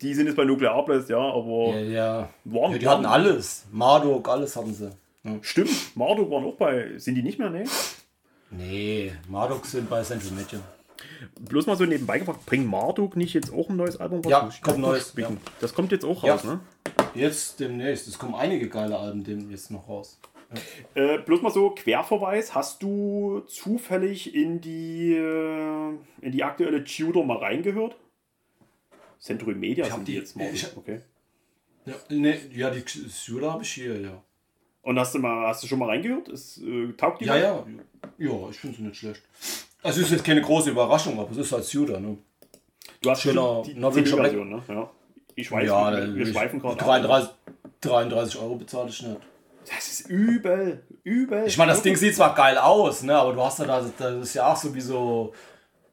Die 0.00 0.14
sind 0.14 0.26
jetzt 0.26 0.36
bei 0.36 0.44
Nuclear 0.44 0.84
Blast, 0.84 1.08
ja, 1.08 1.18
aber. 1.18 1.70
Ja, 1.74 1.80
ja. 1.80 2.28
Waren- 2.44 2.72
ja 2.72 2.78
die 2.78 2.86
hatten 2.88 3.04
alles. 3.06 3.64
Marduk, 3.72 4.28
alles 4.28 4.54
hatten 4.54 4.72
sie. 4.72 4.90
Ja. 5.24 5.32
Stimmt, 5.42 5.96
Marduk 5.96 6.30
waren 6.30 6.44
auch 6.44 6.54
bei. 6.54 6.96
Sind 6.98 7.16
die 7.16 7.22
nicht 7.24 7.38
mehr, 7.40 7.50
ne? 7.50 7.64
Nee, 8.50 9.12
Marduk 9.28 9.66
sind 9.66 9.90
bei 9.90 10.02
Central 10.02 10.32
Media. 10.32 10.60
Bloß 11.40 11.66
mal 11.66 11.76
so 11.76 11.84
nebenbei 11.84 12.18
gefragt, 12.20 12.46
bringt 12.46 12.68
Marduk 12.68 13.16
nicht 13.16 13.34
jetzt 13.34 13.52
auch 13.52 13.68
ein 13.68 13.76
neues 13.76 13.98
Album 13.98 14.20
raus? 14.20 14.30
Ja, 14.30 14.48
kommt 14.62 14.78
neues, 14.78 15.12
ja. 15.16 15.30
Das 15.60 15.74
kommt 15.74 15.90
jetzt 15.92 16.04
auch 16.04 16.22
Ja. 16.24 16.34
raus, 16.34 16.44
ne? 16.44 16.60
Jetzt 17.14 17.58
demnächst. 17.60 18.06
Es 18.08 18.18
kommen 18.18 18.34
einige 18.34 18.68
geile 18.68 18.96
Alben 18.98 19.24
dem 19.24 19.50
jetzt 19.50 19.70
noch 19.70 19.88
raus. 19.88 20.18
Äh, 20.94 21.18
bloß 21.18 21.42
mal 21.42 21.50
so 21.50 21.70
Querverweis, 21.70 22.54
hast 22.54 22.82
du 22.82 23.40
zufällig 23.46 24.34
in 24.34 24.60
die, 24.60 25.12
äh, 25.14 25.90
in 26.22 26.32
die 26.32 26.42
aktuelle 26.42 26.84
Tudor 26.84 27.24
mal 27.26 27.36
reingehört? 27.38 27.96
Century 29.18 29.54
Media 29.54 29.84
Ich 29.86 29.92
sind 29.92 30.08
die 30.08 30.12
die- 30.12 30.18
jetzt 30.18 30.36
mal. 30.36 30.48
ich- 30.52 30.76
Okay. 30.76 31.00
Ja, 31.84 31.94
nee, 32.10 32.38
ja 32.54 32.70
die 32.70 32.82
Syla 32.86 33.52
habe 33.52 33.62
ich 33.62 33.70
hier, 33.72 34.00
ja. 34.00 34.22
Und 34.82 34.98
hast 34.98 35.14
du 35.14 35.18
mal, 35.18 35.46
hast 35.48 35.62
du 35.62 35.66
schon 35.66 35.78
mal 35.78 35.86
reingehört? 35.86 36.28
Es, 36.28 36.58
äh, 36.62 36.92
taugt 36.96 37.20
die 37.20 37.26
Ja, 37.26 37.34
was? 37.34 37.42
ja. 37.42 37.66
Ja, 38.18 38.48
ich 38.50 38.56
finde 38.56 38.76
sie 38.76 38.82
nicht 38.84 38.96
schlecht. 38.96 39.22
Also 39.82 40.00
ist 40.00 40.10
jetzt 40.10 40.24
keine 40.24 40.40
große 40.40 40.70
Überraschung, 40.70 41.18
aber 41.18 41.30
es 41.30 41.36
ist 41.36 41.52
halt 41.52 41.64
Syla, 41.64 42.00
ne? 42.00 42.16
Du 43.02 43.10
hast 43.10 43.22
Schöner 43.22 43.62
die 43.64 43.74
norwegischer 43.74 44.16
CD-Version, 44.16 44.48
ne? 44.48 44.62
Ja. 44.68 44.90
Ich 45.34 45.50
weiß, 45.52 45.66
ja, 45.66 45.92
wir, 45.96 46.14
wir 46.16 46.26
schweifen 46.26 46.58
gerade 46.58 46.80
ab. 46.80 46.86
33, 46.86 47.30
33 47.80 48.40
Euro 48.40 48.56
bezahle 48.56 48.88
ich 48.88 49.02
nicht. 49.02 49.20
Das 49.74 49.88
ist 49.88 50.08
übel, 50.08 50.82
übel. 51.04 51.44
Ich 51.46 51.58
meine, 51.58 51.72
das 51.72 51.82
Ding 51.82 51.96
sieht 51.96 52.16
zwar 52.16 52.34
geil 52.34 52.58
aus, 52.58 53.02
ne, 53.02 53.16
aber 53.16 53.32
du 53.32 53.42
hast 53.42 53.58
ja 53.58 53.66
da, 53.66 53.80
das 53.98 54.16
ist 54.22 54.34
ja 54.34 54.52
auch 54.52 54.56
so 54.56 54.74
wie 54.74 54.80
so 54.80 55.32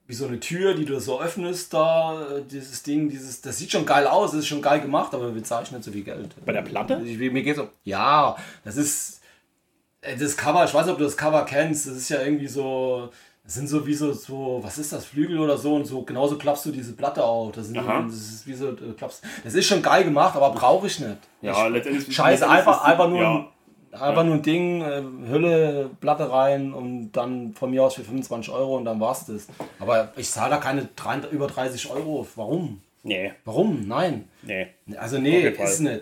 wie 0.07 0.13
so 0.13 0.27
eine 0.27 0.39
Tür, 0.39 0.75
die 0.75 0.85
du 0.85 0.99
so 0.99 1.19
öffnest 1.19 1.73
da, 1.73 2.39
dieses 2.49 2.83
Ding, 2.83 3.09
dieses, 3.09 3.41
das 3.41 3.57
sieht 3.57 3.71
schon 3.71 3.85
geil 3.85 4.05
aus, 4.05 4.31
das 4.31 4.41
ist 4.41 4.47
schon 4.47 4.61
geil 4.61 4.79
gemacht, 4.79 5.13
aber 5.13 5.33
wir 5.33 5.43
zahlen 5.43 5.65
nicht 5.71 5.83
so 5.83 5.91
viel 5.91 6.03
Geld. 6.03 6.29
Bei 6.45 6.53
der 6.53 6.61
Platte? 6.61 7.01
Ich, 7.03 7.17
mir 7.17 7.41
geht's 7.41 7.59
um, 7.59 7.69
ja, 7.83 8.35
das 8.63 8.77
ist, 8.77 9.21
äh, 10.01 10.15
das 10.15 10.37
Cover, 10.37 10.63
ich 10.63 10.73
weiß 10.73 10.85
nicht, 10.85 10.93
ob 10.93 10.99
du 10.99 11.05
das 11.05 11.17
Cover 11.17 11.43
kennst, 11.45 11.87
das 11.87 11.95
ist 11.95 12.09
ja 12.09 12.21
irgendwie 12.21 12.47
so, 12.47 13.09
das 13.43 13.55
sind 13.55 13.67
so 13.67 13.87
wie 13.87 13.95
so, 13.95 14.13
so, 14.13 14.59
was 14.61 14.77
ist 14.77 14.93
das, 14.93 15.05
Flügel 15.05 15.39
oder 15.39 15.57
so 15.57 15.73
und 15.73 15.85
so, 15.85 16.03
genauso 16.03 16.37
klappst 16.37 16.67
du 16.67 16.71
diese 16.71 16.93
Platte 16.93 17.23
auf, 17.23 17.53
das, 17.53 17.67
sind, 17.67 17.77
Aha. 17.79 18.03
das 18.03 18.15
ist 18.15 18.45
wie 18.45 18.53
so, 18.53 18.73
du 18.73 18.93
klappst, 18.93 19.23
das 19.43 19.55
ist 19.55 19.65
schon 19.65 19.81
geil 19.81 20.03
gemacht, 20.03 20.35
aber 20.35 20.51
brauche 20.51 20.85
ich 20.85 20.99
nicht. 20.99 21.17
Ja, 21.41 21.65
letztendlich. 21.65 22.15
Scheiße, 22.15 22.45
letztendlich 22.45 22.59
einfach, 22.59 22.83
einfach 22.83 23.09
nur, 23.09 23.21
Ja, 23.21 23.35
ein, 23.37 23.47
einfach 24.01 24.23
nur 24.23 24.35
ein 24.35 24.41
Ding, 24.41 24.81
äh, 24.81 25.01
Hülle, 25.29 25.89
Platte 26.01 26.31
rein 26.31 26.73
und 26.73 27.11
dann 27.13 27.53
von 27.53 27.71
mir 27.71 27.83
aus 27.83 27.95
für 27.95 28.03
25 28.03 28.51
Euro 28.53 28.77
und 28.77 28.85
dann 28.85 28.99
war's 28.99 29.25
das. 29.25 29.47
Aber 29.79 30.11
ich 30.15 30.29
zahle 30.29 30.51
da 30.51 30.57
keine 30.57 30.87
drei, 30.95 31.19
über 31.31 31.47
30 31.47 31.89
Euro. 31.91 32.27
Warum? 32.35 32.81
nee, 33.03 33.31
Warum? 33.45 33.87
Nein. 33.87 34.27
nee. 34.41 34.67
Also 34.97 35.17
nee, 35.19 35.51
Fall. 35.51 35.65
ist 35.67 35.79
nicht. 35.81 36.01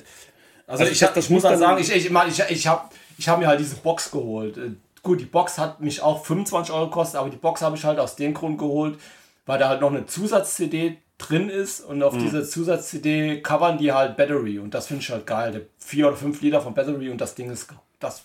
Also, 0.68 0.84
Also 0.84 0.92
ich, 0.94 1.00
das- 1.00 1.10
hab- 1.10 1.18
ich 1.18 1.30
muss 1.30 1.44
muss 1.44 1.52
dann 1.52 1.60
sagen, 1.60 1.82
ich, 1.82 1.94
ich, 1.94 2.06
ich, 2.10 2.40
ich, 2.40 2.50
ich 2.52 2.68
habe 2.68 2.90
ich 3.18 3.28
hab 3.30 3.40
mir 3.40 3.48
halt 3.48 3.60
diese 3.60 3.76
Box 3.78 4.10
geholt. 4.12 4.58
Äh, 4.58 4.72
Gut, 5.02 5.20
die 5.20 5.26
Box 5.26 5.58
hat 5.58 5.82
mich 5.82 6.02
auch 6.02 6.24
25 6.24 6.74
Euro 6.74 6.86
gekostet, 6.86 7.20
aber 7.20 7.30
die 7.30 7.36
Box 7.36 7.62
habe 7.62 7.76
ich 7.76 7.84
halt 7.84 8.00
aus 8.00 8.16
dem 8.16 8.34
Grund 8.34 8.58
geholt, 8.58 8.98
weil 9.46 9.60
da 9.60 9.68
halt 9.68 9.82
noch 9.82 9.92
eine 9.92 10.06
Zusatz-CD 10.06 10.96
drin 11.18 11.50
ist 11.50 11.82
und 11.82 11.98
Mhm. 11.98 12.04
auf 12.04 12.18
dieser 12.18 12.44
Zusatz-CD 12.44 13.42
covern 13.42 13.78
die 13.78 13.92
halt 13.92 14.18
Battery 14.18 14.60
und 14.60 14.74
das 14.74 14.88
finde 14.88 15.02
ich 15.04 15.10
halt 15.10 15.26
geil. 15.26 15.52
Der 15.52 15.62
4 15.78 16.08
oder 16.08 16.18
5 16.18 16.42
Liter 16.42 16.62
von 16.62 16.74
Battery 16.74 17.10
und 17.10 17.22
das 17.22 17.36
Ding 17.36 17.50
ist, 17.52 17.70
das, 18.00 18.24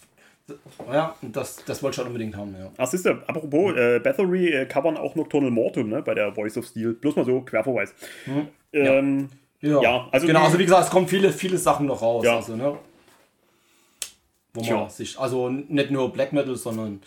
ja, 0.91 1.15
das, 1.23 1.63
das 1.67 1.83
wollte 1.83 1.95
ich 1.95 1.99
halt 1.99 2.09
unbedingt 2.09 2.37
haben, 2.37 2.55
ja. 2.59 2.71
Ach, 2.79 2.87
siehst 2.87 3.05
du, 3.07 3.11
apropos, 3.27 3.77
äh, 3.77 4.01
Bathory 4.01 4.49
äh, 4.49 4.67
covern 4.67 4.97
auch 4.97 5.15
Nocturnal 5.15 5.51
Mortum, 5.51 5.91
ne, 5.91 6.03
bei 6.03 6.15
der 6.15 6.33
Voice 6.35 6.57
of 6.57 6.67
Steel. 6.67 6.95
Bloß 6.95 7.17
mal 7.17 7.25
so, 7.25 7.43
Querverweis. 7.43 7.95
Ähm, 8.73 9.29
Ja, 9.61 10.09
also 10.13 10.27
genau, 10.27 10.45
also 10.45 10.59
wie 10.59 10.65
gesagt, 10.65 10.85
es 10.85 10.91
kommen 10.91 11.09
viele, 11.09 11.33
viele 11.33 11.59
Sachen 11.59 11.87
noch 11.87 12.01
raus. 12.01 12.25
Ja. 12.25 12.37
Also, 12.37 12.55
ne? 12.57 12.79
Wo 14.55 14.61
Tja. 14.63 14.77
man 14.77 14.91
sich, 14.91 15.19
also 15.19 15.49
nicht 15.51 15.91
nur 15.91 16.13
Black 16.13 16.33
Metal, 16.33 16.57
sondern 16.57 17.03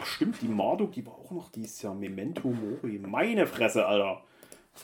ach, 0.00 0.06
stimmt, 0.06 0.40
die 0.42 0.48
Marduk, 0.48 0.92
die 0.92 1.04
war 1.04 1.12
auch 1.14 1.30
noch 1.30 1.50
dieses 1.50 1.82
Jahr. 1.82 1.94
Memento 1.94 2.48
Mori. 2.48 2.98
Meine 2.98 3.46
Fresse, 3.46 3.84
Alter. 3.86 4.22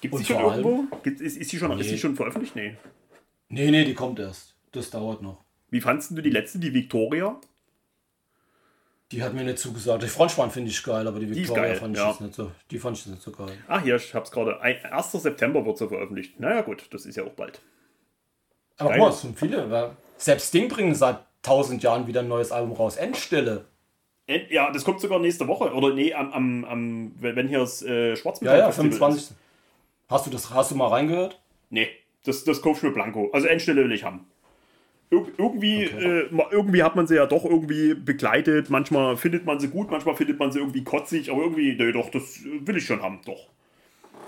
Gibt 0.01 0.16
sie 0.16 0.24
schon 0.24 0.43
irgendwo? 0.43 0.85
Gibt, 1.02 1.20
ist, 1.20 1.36
ist, 1.36 1.51
sie 1.51 1.59
schon, 1.59 1.70
ist 1.73 1.78
Nee. 1.86 1.93
sie 1.93 1.98
schon 1.98 2.16
veröffentlicht? 2.16 2.56
Nee. 2.56 2.77
Nee, 3.48 3.70
nee, 3.70 3.85
die 3.85 3.94
kommt 3.94 4.19
erst. 4.19 4.55
Das 4.73 4.90
dauert 4.90 5.23
noch. 5.23 5.44
Wie 5.70 5.81
fandst 5.81 6.10
du 6.10 6.20
die 6.23 6.31
letzte, 6.31 6.59
die 6.59 6.73
Victoria? 6.74 7.39
Die 9.10 9.23
hat 9.23 9.35
mir 9.35 9.44
nicht 9.44 9.59
zugesagt. 9.59 10.02
Die 10.02 10.09
Frontspann 10.09 10.51
finde 10.51 10.70
ich 10.70 10.82
geil, 10.82 11.06
aber 11.06 11.20
die 11.20 11.27
ist 11.27 11.36
Victoria 11.36 11.62
geil, 11.64 11.77
fand 11.77 11.97
ich 11.97 12.02
ja. 12.02 12.10
jetzt 12.10 12.20
nicht 12.23 12.35
so. 12.35 12.51
Die 12.70 12.78
fand 12.78 12.97
ich 12.97 13.06
nicht 13.06 13.20
so 13.20 13.31
geil. 13.31 13.52
Ah, 13.69 13.81
hier, 13.81 13.97
ich 13.97 14.14
hab's 14.14 14.31
gerade. 14.31 14.59
Ein- 14.62 14.82
1. 14.90 15.12
September 15.12 15.64
wird 15.66 15.77
sie 15.77 15.86
veröffentlicht. 15.86 16.40
Naja, 16.40 16.62
gut, 16.62 16.86
das 16.90 17.05
ist 17.05 17.16
ja 17.16 17.24
auch 17.24 17.32
bald. 17.32 17.60
Aber 18.78 18.90
guck 18.90 18.98
mal, 18.98 19.10
es 19.10 19.20
sind 19.20 19.39
viele. 19.39 19.70
Weil 19.70 19.90
selbst 20.16 20.48
Sting 20.48 20.69
bringen 20.69 20.94
seit 20.94 21.19
tausend 21.43 21.82
Jahren 21.82 22.06
wieder 22.06 22.20
ein 22.20 22.28
neues 22.28 22.52
Album 22.52 22.73
raus. 22.73 22.97
Endstille. 22.97 23.66
End- 24.27 24.51
Ja, 24.51 24.70
das 24.70 24.82
kommt 24.82 25.01
sogar 25.01 25.19
nächste 25.19 25.47
Woche. 25.47 25.74
Oder 25.74 25.93
nee, 25.94 26.14
am, 26.14 26.32
am, 26.32 26.64
am 26.64 27.12
wenn 27.20 27.48
hier 27.48 27.59
das 27.59 27.82
äh, 27.82 28.10
Ja, 28.10 28.16
Schwarzmetall 28.16 28.59
ja, 28.60 28.66
Festival 28.73 28.90
25. 28.93 29.23
Ist. 29.31 29.36
Hast 30.12 30.26
du 30.26 30.30
das, 30.30 30.51
hast 30.52 30.70
du 30.70 30.74
mal 30.76 30.89
reingehört? 30.89 31.40
Nee, 31.70 31.89
das, 32.24 32.44
das 32.44 32.62
kauf 32.62 32.76
ich 32.78 32.82
mir 32.82 32.90
blanko. 32.90 33.30
Also 33.32 33.47
Endstelle 33.48 33.84
will 33.84 33.93
ich 33.93 34.05
haben. 34.05 34.26
Ir 35.10 35.26
irgendwie, 35.36 35.82
äh, 35.84 36.28
ma- 36.30 36.47
irgendwie 36.51 36.82
hat 36.82 36.97
man 36.97 37.06
sie 37.06 37.16
ja 37.16 37.26
doch 37.26 37.44
irgendwie 37.44 37.94
begleitet. 37.94 38.70
Manchmal 38.70 39.16
findet 39.16 39.44
man 39.44 39.60
sie 39.60 39.68
gut, 39.68 39.90
manchmal 39.90 40.14
findet 40.16 40.39
man 40.39 40.51
sie 40.52 40.59
irgendwie 40.59 40.84
kotzig, 40.84 41.30
aber 41.30 41.43
irgendwie, 41.43 41.74
nee, 41.74 41.93
doch, 41.93 42.10
das 42.10 42.39
äh, 42.44 42.66
will 42.66 42.76
ich 42.78 42.86
schon 42.86 43.02
haben, 43.02 43.20
doch. 43.26 43.48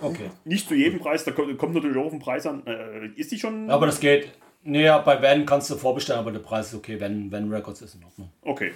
Okay. 0.02 0.30
Nicht 0.44 0.68
zu 0.68 0.74
jedem 0.74 0.98
Preis, 0.98 1.24
da 1.24 1.30
ko- 1.30 1.54
kommt 1.54 1.74
natürlich 1.74 1.96
auch 1.96 2.04
auf 2.06 2.10
den 2.10 2.18
Preis 2.18 2.46
an. 2.46 2.66
Äh, 2.66 3.06
ist 3.16 3.32
die 3.32 3.38
schon? 3.38 3.70
Aber 3.70 3.86
das 3.86 4.00
geht. 4.00 4.30
Nee, 4.62 4.84
ja, 4.84 4.98
bei 4.98 5.22
Van 5.22 5.46
kannst 5.46 5.70
du 5.70 5.76
vorbestellen, 5.76 6.20
aber 6.20 6.32
der 6.32 6.40
Preis 6.40 6.68
ist 6.68 6.74
okay. 6.74 7.00
Van, 7.00 7.30
Van 7.32 7.50
Records 7.52 7.80
ist 7.82 7.94
in 7.94 8.04
Ordnung. 8.04 8.30
Okay. 8.42 8.72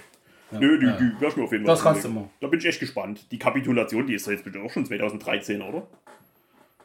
Nö, 0.51 0.79
die, 0.79 0.85
ja. 0.87 0.97
die 0.97 1.11
ich 1.27 1.35
mir 1.35 1.43
auf 1.43 1.51
jeden 1.51 1.65
Fall 1.65 1.75
Das 1.75 1.83
kannst 1.83 2.03
du 2.05 2.09
mal. 2.09 2.27
Da 2.41 2.47
bin 2.47 2.59
ich 2.59 2.65
echt 2.65 2.79
gespannt. 2.79 3.27
Die 3.31 3.37
Kapitulation, 3.37 4.07
die 4.07 4.15
ist 4.15 4.25
ja 4.25 4.33
jetzt 4.33 4.43
bitte 4.43 4.59
auch 4.61 4.71
schon 4.71 4.85
2013, 4.85 5.61
oder? 5.61 5.85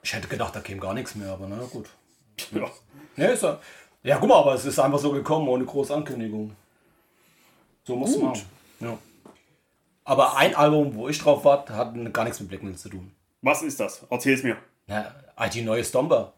Ich 0.05 0.13
hätte 0.13 0.29
gedacht, 0.29 0.55
da 0.55 0.61
käme 0.61 0.81
gar 0.81 0.93
nichts 0.93 1.15
mehr, 1.15 1.33
aber 1.33 1.49
na 1.49 1.65
gut. 1.65 1.89
Ja. 2.53 2.69
Nee, 3.17 3.33
ist 3.33 3.43
ja. 3.43 3.59
Ja, 4.03 4.19
guck 4.19 4.29
mal, 4.29 4.39
aber 4.41 4.55
es 4.55 4.65
ist 4.65 4.79
einfach 4.79 4.99
so 4.99 5.13
gekommen, 5.13 5.49
ohne 5.49 5.65
große 5.65 5.95
Ankündigung. 5.95 6.55
So 7.85 7.97
muss 7.97 8.19
man. 8.19 8.35
Ja. 8.81 8.99
Aber 10.05 10.37
ein 10.37 10.55
Album, 10.55 10.95
wo 10.95 11.09
ich 11.09 11.19
drauf 11.19 11.45
war, 11.45 11.67
hat 11.69 11.95
gar 12.13 12.25
nichts 12.25 12.41
mit 12.41 12.51
Black 12.51 12.63
Metal 12.63 12.79
zu 12.79 12.91
tun. 12.91 13.13
Was 13.41 13.63
ist 13.63 13.81
das? 13.81 14.05
Erzähl's 14.11 14.43
mir. 14.43 14.59
Ja, 14.89 15.15
ah, 15.37 15.49
die 15.49 15.63
neue 15.63 15.83
Stomper. 15.85 16.35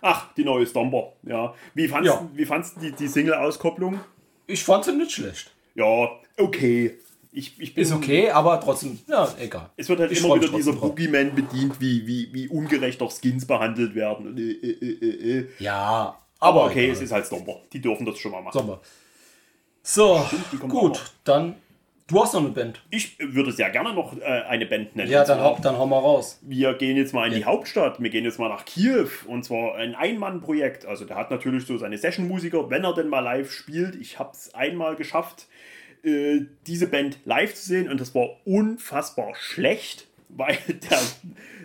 Ach, 0.00 0.32
die 0.34 0.44
neue 0.44 0.66
Stomper. 0.66 1.12
Ja. 1.24 1.54
Wie 1.74 1.88
fandst, 1.88 2.06
Ja. 2.06 2.26
Wie 2.32 2.46
fandst 2.46 2.76
du 2.76 2.80
die, 2.80 2.92
die 2.92 3.08
Single-Auskopplung? 3.08 4.00
Ich 4.46 4.64
fand 4.64 4.84
sie 4.84 4.96
nicht 4.96 5.12
schlecht. 5.12 5.50
Ja, 5.74 6.08
okay. 6.38 6.98
Ich, 7.34 7.58
ich 7.58 7.72
bin, 7.74 7.82
Ist 7.82 7.92
okay, 7.92 8.30
aber 8.30 8.60
trotzdem, 8.60 8.98
ja, 9.08 9.26
egal. 9.40 9.70
Es 9.76 9.88
wird 9.88 10.00
halt 10.00 10.12
Ich 10.12 10.22
immer 10.22 10.34
wieder 10.36 10.48
dieser. 10.48 10.74
Boogeyman 10.74 11.34
bedient, 11.34 11.80
wie, 11.80 12.06
wie, 12.06 12.28
wie 12.32 12.46
ungerecht 12.48 13.00
doch 13.00 13.10
Skins 13.10 13.46
behandelt 13.46 13.94
werden. 13.94 14.26
Und, 14.26 14.38
äh, 14.38 14.52
äh, 14.52 14.98
äh, 15.00 15.38
äh. 15.38 15.48
Ja, 15.58 16.18
Aber 16.38 16.60
aber 16.60 16.70
okay, 16.70 16.84
egal. 16.84 16.96
es 16.96 17.00
ist 17.00 17.10
halt 17.12 17.24
Stomper. 17.24 17.60
Die 17.72 17.80
dürfen 17.80 18.04
das 18.04 18.18
schon 18.18 18.32
mal 18.32 18.42
machen. 18.42 18.58
Sommer. 18.58 18.80
So, 19.82 20.16
auch 20.16 20.32
noch. 20.52 20.68
gut, 20.68 21.00
dann. 21.24 21.54
Du 22.08 22.20
hast 22.22 22.34
noch 22.34 22.40
eine 22.40 22.50
Band. 22.50 22.82
Ich 22.90 23.16
würde 23.18 23.52
sehr 23.52 23.70
gerne 23.70 23.94
noch 23.94 24.14
äh, 24.18 24.24
eine 24.24 24.66
Band 24.66 24.94
nennen. 24.96 25.10
Ja, 25.10 25.24
dann, 25.24 25.40
hau, 25.40 25.56
dann 25.62 25.78
hau 25.78 25.86
mal 25.86 25.98
raus. 26.00 26.38
Wir 26.42 26.74
gehen 26.74 26.98
jetzt 26.98 27.14
mal 27.14 27.26
in 27.26 27.32
die 27.32 27.46
Hauptstadt. 27.46 28.02
Wir 28.02 28.10
gehen 28.10 28.24
jetzt 28.24 28.38
mal 28.38 28.50
nach 28.50 28.66
Kiew. 28.66 29.08
Und 29.26 29.44
zwar 29.44 29.76
ein 29.76 29.94
Ein-Mann-Projekt. 29.94 30.84
Also 30.84 31.06
der 31.06 31.16
hat 31.16 31.30
natürlich 31.30 31.64
so 31.64 31.78
seine 31.78 31.96
Session-Musiker, 31.96 32.68
wenn 32.68 32.84
er 32.84 32.92
denn 32.92 33.08
mal 33.08 33.20
live 33.20 33.50
spielt. 33.50 33.94
Ich 33.94 34.18
habe 34.18 34.32
es 34.34 34.52
einmal 34.52 34.94
geschafft, 34.96 35.46
äh, 36.02 36.40
diese 36.66 36.86
Band 36.86 37.18
live 37.24 37.54
zu 37.54 37.66
sehen. 37.66 37.88
Und 37.88 38.00
das 38.00 38.14
war 38.14 38.28
unfassbar 38.44 39.34
schlecht, 39.34 40.08
weil 40.28 40.58
der 40.68 41.00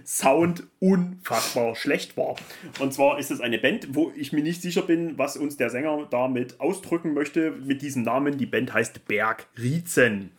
Sound 0.05 0.63
unfassbar 0.79 1.75
schlecht 1.75 2.17
war. 2.17 2.35
Und 2.79 2.93
zwar 2.93 3.19
ist 3.19 3.31
es 3.31 3.41
eine 3.41 3.57
Band, 3.57 3.95
wo 3.95 4.11
ich 4.15 4.33
mir 4.33 4.43
nicht 4.43 4.61
sicher 4.61 4.81
bin, 4.81 5.17
was 5.17 5.37
uns 5.37 5.57
der 5.57 5.69
Sänger 5.69 6.07
damit 6.09 6.59
ausdrücken 6.59 7.13
möchte 7.13 7.51
mit 7.51 7.81
diesem 7.81 8.03
Namen. 8.03 8.37
Die 8.37 8.45
Band 8.45 8.73
heißt 8.73 9.05
Berg 9.05 9.47
Rietzen. 9.57 10.31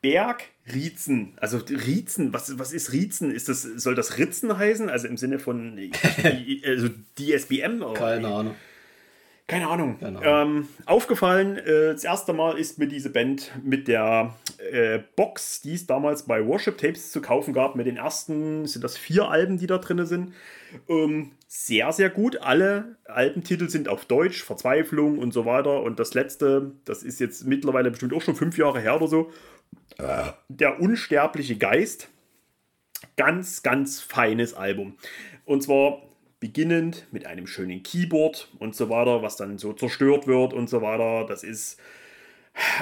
Berg 0.00 0.44
Rietzen. 0.72 1.34
Also 1.36 1.58
Rietzen, 1.58 2.32
was, 2.32 2.58
was 2.58 2.72
ist 2.72 2.92
Rietzen? 2.92 3.30
Ist 3.30 3.48
das, 3.48 3.62
soll 3.62 3.94
das 3.94 4.18
Ritzen 4.18 4.58
heißen? 4.58 4.88
Also 4.88 5.08
im 5.08 5.16
Sinne 5.16 5.38
von 5.38 5.78
also 6.66 6.88
DSBM? 7.18 7.82
Keine 7.94 8.28
Ahnung. 8.28 8.54
Keine 9.52 9.68
Ahnung. 9.68 9.98
Keine 10.00 10.18
Ahnung. 10.20 10.64
Ähm, 10.64 10.68
aufgefallen, 10.86 11.58
äh, 11.58 11.92
das 11.92 12.04
erste 12.04 12.32
Mal 12.32 12.56
ist 12.56 12.78
mir 12.78 12.86
diese 12.86 13.10
Band 13.10 13.52
mit 13.62 13.86
der 13.86 14.34
äh, 14.70 15.00
Box, 15.14 15.60
die 15.60 15.74
es 15.74 15.86
damals 15.86 16.22
bei 16.22 16.46
Worship 16.46 16.78
Tapes 16.78 17.12
zu 17.12 17.20
kaufen 17.20 17.52
gab, 17.52 17.76
mit 17.76 17.86
den 17.86 17.98
ersten, 17.98 18.66
sind 18.66 18.82
das 18.82 18.96
vier 18.96 19.28
Alben, 19.28 19.58
die 19.58 19.66
da 19.66 19.76
drin 19.76 20.06
sind, 20.06 20.32
ähm, 20.88 21.32
sehr, 21.48 21.92
sehr 21.92 22.08
gut. 22.08 22.40
Alle 22.40 22.96
Albentitel 23.04 23.68
sind 23.68 23.90
auf 23.90 24.06
Deutsch, 24.06 24.42
Verzweiflung 24.42 25.18
und 25.18 25.34
so 25.34 25.44
weiter. 25.44 25.82
Und 25.82 26.00
das 26.00 26.14
letzte, 26.14 26.72
das 26.86 27.02
ist 27.02 27.20
jetzt 27.20 27.44
mittlerweile 27.44 27.90
bestimmt 27.90 28.14
auch 28.14 28.22
schon 28.22 28.36
fünf 28.36 28.56
Jahre 28.56 28.80
her 28.80 28.96
oder 28.96 29.08
so, 29.08 29.30
äh, 29.98 30.30
der 30.48 30.80
unsterbliche 30.80 31.56
Geist. 31.56 32.08
Ganz, 33.16 33.62
ganz 33.62 34.00
feines 34.00 34.54
Album. 34.54 34.96
Und 35.44 35.62
zwar 35.62 36.00
beginnend 36.42 37.06
mit 37.12 37.24
einem 37.24 37.46
schönen 37.46 37.84
Keyboard 37.84 38.48
und 38.58 38.74
so 38.74 38.90
weiter, 38.90 39.22
was 39.22 39.36
dann 39.36 39.58
so 39.58 39.72
zerstört 39.72 40.26
wird 40.26 40.52
und 40.52 40.68
so 40.68 40.82
weiter. 40.82 41.24
Das 41.24 41.44
ist 41.44 41.78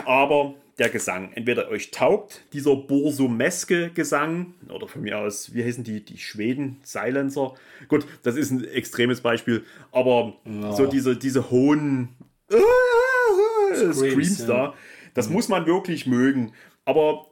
aber 0.06 0.54
der 0.78 0.88
Gesang. 0.88 1.32
Entweder 1.34 1.68
euch 1.68 1.90
taugt 1.90 2.42
dieser 2.54 2.74
Borsomeske 2.74 3.90
Gesang 3.90 4.54
oder 4.70 4.88
von 4.88 5.02
mir 5.02 5.18
aus, 5.18 5.52
wie 5.52 5.62
heißen 5.62 5.84
die, 5.84 6.02
die 6.02 6.16
Schweden, 6.16 6.80
Silencer. 6.84 7.52
Gut, 7.88 8.06
das 8.22 8.36
ist 8.36 8.50
ein 8.50 8.64
extremes 8.64 9.20
Beispiel, 9.20 9.62
aber 9.92 10.38
ja. 10.46 10.72
so 10.72 10.86
diese, 10.86 11.18
diese 11.18 11.50
hohen 11.50 12.16
Screams, 12.50 13.98
Screams 13.98 14.46
da, 14.46 14.72
das 15.12 15.28
mhm. 15.28 15.34
muss 15.34 15.50
man 15.50 15.66
wirklich 15.66 16.06
mögen. 16.06 16.52
Aber 16.86 17.26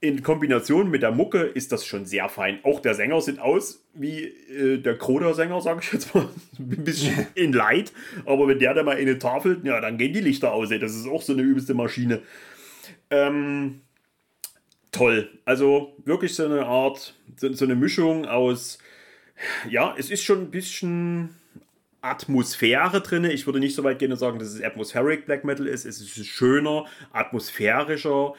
in 0.00 0.22
Kombination 0.22 0.90
mit 0.90 1.02
der 1.02 1.10
Mucke 1.10 1.42
ist 1.42 1.72
das 1.72 1.86
schon 1.86 2.04
sehr 2.04 2.28
fein. 2.28 2.60
Auch 2.64 2.80
der 2.80 2.94
Sänger 2.94 3.20
sieht 3.20 3.38
aus 3.38 3.84
wie 3.94 4.24
äh, 4.24 4.78
der 4.78 4.98
Kroder-Sänger, 4.98 5.60
sage 5.62 5.80
ich 5.82 5.92
jetzt 5.92 6.14
mal. 6.14 6.28
Ein 6.58 6.84
bisschen 6.84 7.26
in 7.34 7.52
Leid. 7.52 7.92
Aber 8.26 8.46
wenn 8.46 8.58
der 8.58 8.74
da 8.74 8.82
mal 8.82 8.98
in 8.98 9.08
eine 9.08 9.18
Tafel, 9.18 9.60
ja, 9.64 9.80
dann 9.80 9.96
gehen 9.96 10.12
die 10.12 10.20
Lichter 10.20 10.52
aus. 10.52 10.68
Das 10.68 10.94
ist 10.94 11.08
auch 11.08 11.22
so 11.22 11.32
eine 11.32 11.42
übelste 11.42 11.72
Maschine. 11.72 12.20
Ähm, 13.10 13.80
toll. 14.92 15.30
Also 15.46 15.96
wirklich 16.04 16.34
so 16.34 16.44
eine 16.44 16.66
Art, 16.66 17.14
so, 17.36 17.52
so 17.54 17.64
eine 17.64 17.74
Mischung 17.74 18.26
aus, 18.26 18.78
ja, 19.68 19.94
es 19.98 20.10
ist 20.10 20.22
schon 20.22 20.42
ein 20.42 20.50
bisschen 20.50 21.30
Atmosphäre 22.02 23.00
drin. 23.00 23.24
Ich 23.24 23.46
würde 23.46 23.60
nicht 23.60 23.74
so 23.74 23.82
weit 23.82 23.98
gehen 23.98 24.12
und 24.12 24.18
sagen, 24.18 24.38
dass 24.38 24.48
es 24.48 24.62
Atmospheric 24.62 25.24
Black 25.24 25.44
Metal 25.44 25.66
ist. 25.66 25.86
Es 25.86 26.00
ist 26.00 26.26
schöner, 26.26 26.84
atmosphärischer 27.12 28.34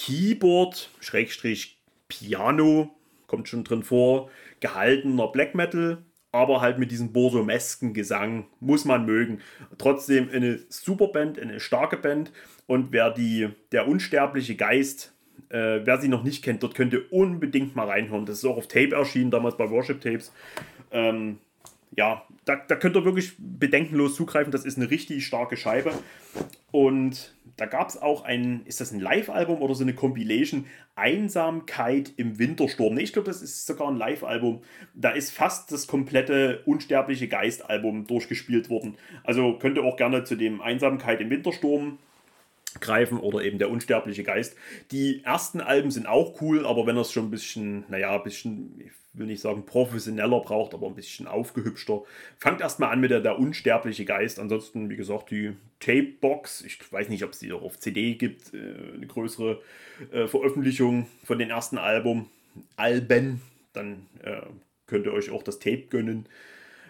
Keyboard, 0.00 0.88
Schrägstrich 1.00 1.78
Piano, 2.08 2.88
kommt 3.26 3.48
schon 3.48 3.64
drin 3.64 3.82
vor, 3.82 4.30
gehaltener 4.60 5.28
Black 5.28 5.54
Metal, 5.54 5.98
aber 6.32 6.62
halt 6.62 6.78
mit 6.78 6.90
diesem 6.90 7.12
borsomesken 7.12 7.92
Gesang, 7.92 8.46
muss 8.60 8.86
man 8.86 9.04
mögen. 9.04 9.40
Trotzdem 9.76 10.30
eine 10.32 10.60
super 10.70 11.08
Band, 11.08 11.38
eine 11.38 11.60
starke 11.60 11.98
Band 11.98 12.32
und 12.66 12.92
wer 12.92 13.10
die, 13.10 13.50
der 13.72 13.88
unsterbliche 13.88 14.56
Geist, 14.56 15.12
äh, 15.50 15.80
wer 15.84 15.98
sie 16.00 16.08
noch 16.08 16.22
nicht 16.22 16.42
kennt, 16.42 16.62
dort 16.62 16.74
könnt 16.74 16.94
ihr 16.94 17.12
unbedingt 17.12 17.76
mal 17.76 17.86
reinhören. 17.86 18.24
Das 18.24 18.38
ist 18.38 18.46
auch 18.46 18.56
auf 18.56 18.68
Tape 18.68 18.94
erschienen, 18.94 19.30
damals 19.30 19.58
bei 19.58 19.68
Worship 19.68 20.00
Tapes. 20.00 20.32
Ähm, 20.92 21.36
ja, 21.94 22.24
da, 22.46 22.56
da 22.56 22.76
könnt 22.76 22.96
ihr 22.96 23.04
wirklich 23.04 23.34
bedenkenlos 23.36 24.14
zugreifen. 24.14 24.50
Das 24.50 24.64
ist 24.64 24.78
eine 24.78 24.90
richtig 24.90 25.26
starke 25.26 25.58
Scheibe. 25.58 25.92
Und 26.70 27.34
da 27.60 27.66
gab 27.66 27.90
es 27.90 28.00
auch 28.00 28.24
ein, 28.24 28.62
ist 28.64 28.80
das 28.80 28.90
ein 28.90 29.00
Live-Album 29.00 29.60
oder 29.60 29.74
so 29.74 29.84
eine 29.84 29.92
Compilation? 29.92 30.64
Einsamkeit 30.94 32.10
im 32.16 32.38
Wintersturm. 32.38 32.94
Nee, 32.94 33.02
ich 33.02 33.12
glaube, 33.12 33.26
das 33.28 33.42
ist 33.42 33.66
sogar 33.66 33.88
ein 33.88 33.98
Live-Album. 33.98 34.62
Da 34.94 35.10
ist 35.10 35.30
fast 35.30 35.70
das 35.70 35.86
komplette 35.86 36.62
Unsterbliche 36.64 37.28
Geist-Album 37.28 38.06
durchgespielt 38.06 38.70
worden. 38.70 38.96
Also 39.24 39.58
könnt 39.58 39.76
ihr 39.76 39.84
auch 39.84 39.98
gerne 39.98 40.24
zu 40.24 40.36
dem 40.36 40.62
Einsamkeit 40.62 41.20
im 41.20 41.28
Wintersturm 41.28 41.98
greifen 42.80 43.18
oder 43.18 43.42
eben 43.44 43.58
der 43.58 43.68
unsterbliche 43.68 44.22
Geist. 44.22 44.56
Die 44.90 45.22
ersten 45.22 45.60
Alben 45.60 45.90
sind 45.90 46.06
auch 46.06 46.40
cool, 46.40 46.64
aber 46.64 46.86
wenn 46.86 46.96
das 46.96 47.12
schon 47.12 47.26
ein 47.26 47.30
bisschen, 47.30 47.84
naja, 47.90 48.16
ein 48.16 48.22
bisschen, 48.22 48.90
will 49.12 49.26
nicht 49.26 49.40
sagen 49.40 49.66
professioneller 49.66 50.40
braucht, 50.40 50.74
aber 50.74 50.86
ein 50.86 50.94
bisschen 50.94 51.26
aufgehübschter, 51.26 52.02
fangt 52.38 52.60
erstmal 52.60 52.92
an 52.92 53.00
mit 53.00 53.10
der, 53.10 53.20
der 53.20 53.38
unsterbliche 53.38 54.04
Geist. 54.04 54.38
Ansonsten, 54.38 54.88
wie 54.88 54.96
gesagt, 54.96 55.30
die 55.30 55.56
Tape-Box, 55.80 56.62
ich 56.62 56.92
weiß 56.92 57.08
nicht, 57.08 57.24
ob 57.24 57.32
es 57.32 57.40
die 57.40 57.52
auch 57.52 57.62
auf 57.62 57.78
CD 57.78 58.14
gibt, 58.14 58.54
äh, 58.54 58.94
eine 58.94 59.06
größere 59.06 59.60
äh, 60.12 60.26
Veröffentlichung 60.26 61.06
von 61.24 61.38
den 61.38 61.50
ersten 61.50 61.78
Album, 61.78 62.28
Alben, 62.76 63.40
dann 63.72 64.06
äh, 64.22 64.42
könnt 64.86 65.06
ihr 65.06 65.12
euch 65.12 65.30
auch 65.30 65.42
das 65.42 65.58
Tape 65.58 65.86
gönnen. 65.90 66.26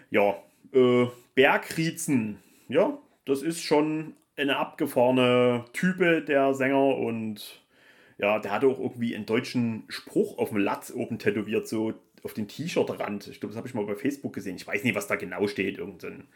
Ja, 0.09 0.35
äh, 0.73 1.07
Bergriezen, 1.35 2.39
ja, 2.67 2.97
das 3.25 3.41
ist 3.41 3.61
schon 3.61 4.15
eine 4.35 4.57
abgefahrene 4.57 5.65
Type, 5.73 6.21
der 6.21 6.53
Sänger. 6.53 6.97
Und 6.97 7.61
ja, 8.17 8.39
der 8.39 8.51
hatte 8.51 8.67
auch 8.67 8.79
irgendwie 8.79 9.15
einen 9.15 9.25
deutschen 9.25 9.83
Spruch 9.87 10.37
auf 10.37 10.49
dem 10.49 10.57
Latz 10.57 10.91
oben 10.91 11.19
tätowiert, 11.19 11.67
so 11.67 11.93
auf 12.23 12.33
den 12.33 12.47
T-Shirt-Rand. 12.47 13.27
Ich 13.27 13.39
glaube, 13.39 13.51
das 13.51 13.57
habe 13.57 13.67
ich 13.67 13.73
mal 13.73 13.85
bei 13.85 13.95
Facebook 13.95 14.33
gesehen. 14.33 14.55
Ich 14.55 14.67
weiß 14.67 14.83
nicht, 14.83 14.95
was 14.95 15.07
da 15.07 15.15
genau 15.15 15.47
steht. 15.47 15.77
Irgendein, 15.77 16.27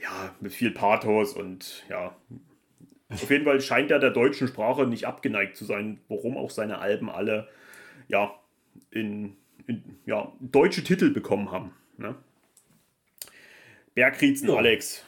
ja, 0.00 0.34
mit 0.40 0.52
viel 0.52 0.70
Pathos 0.70 1.34
und 1.34 1.84
ja. 1.88 2.16
Auf 3.10 3.30
jeden 3.30 3.44
Fall 3.44 3.60
scheint 3.60 3.90
er 3.90 3.98
der 3.98 4.10
deutschen 4.10 4.48
Sprache 4.48 4.86
nicht 4.86 5.06
abgeneigt 5.06 5.56
zu 5.56 5.64
sein, 5.64 6.00
warum 6.08 6.36
auch 6.36 6.50
seine 6.50 6.78
Alben 6.78 7.10
alle, 7.10 7.48
ja, 8.08 8.34
in, 8.90 9.36
in 9.66 9.98
ja, 10.06 10.32
deutsche 10.40 10.82
Titel 10.82 11.10
bekommen 11.10 11.52
haben. 11.52 11.72
Ne? 11.96 12.14
Bergriezen 13.94 14.48
ja. 14.48 14.56
Alex. 14.56 15.04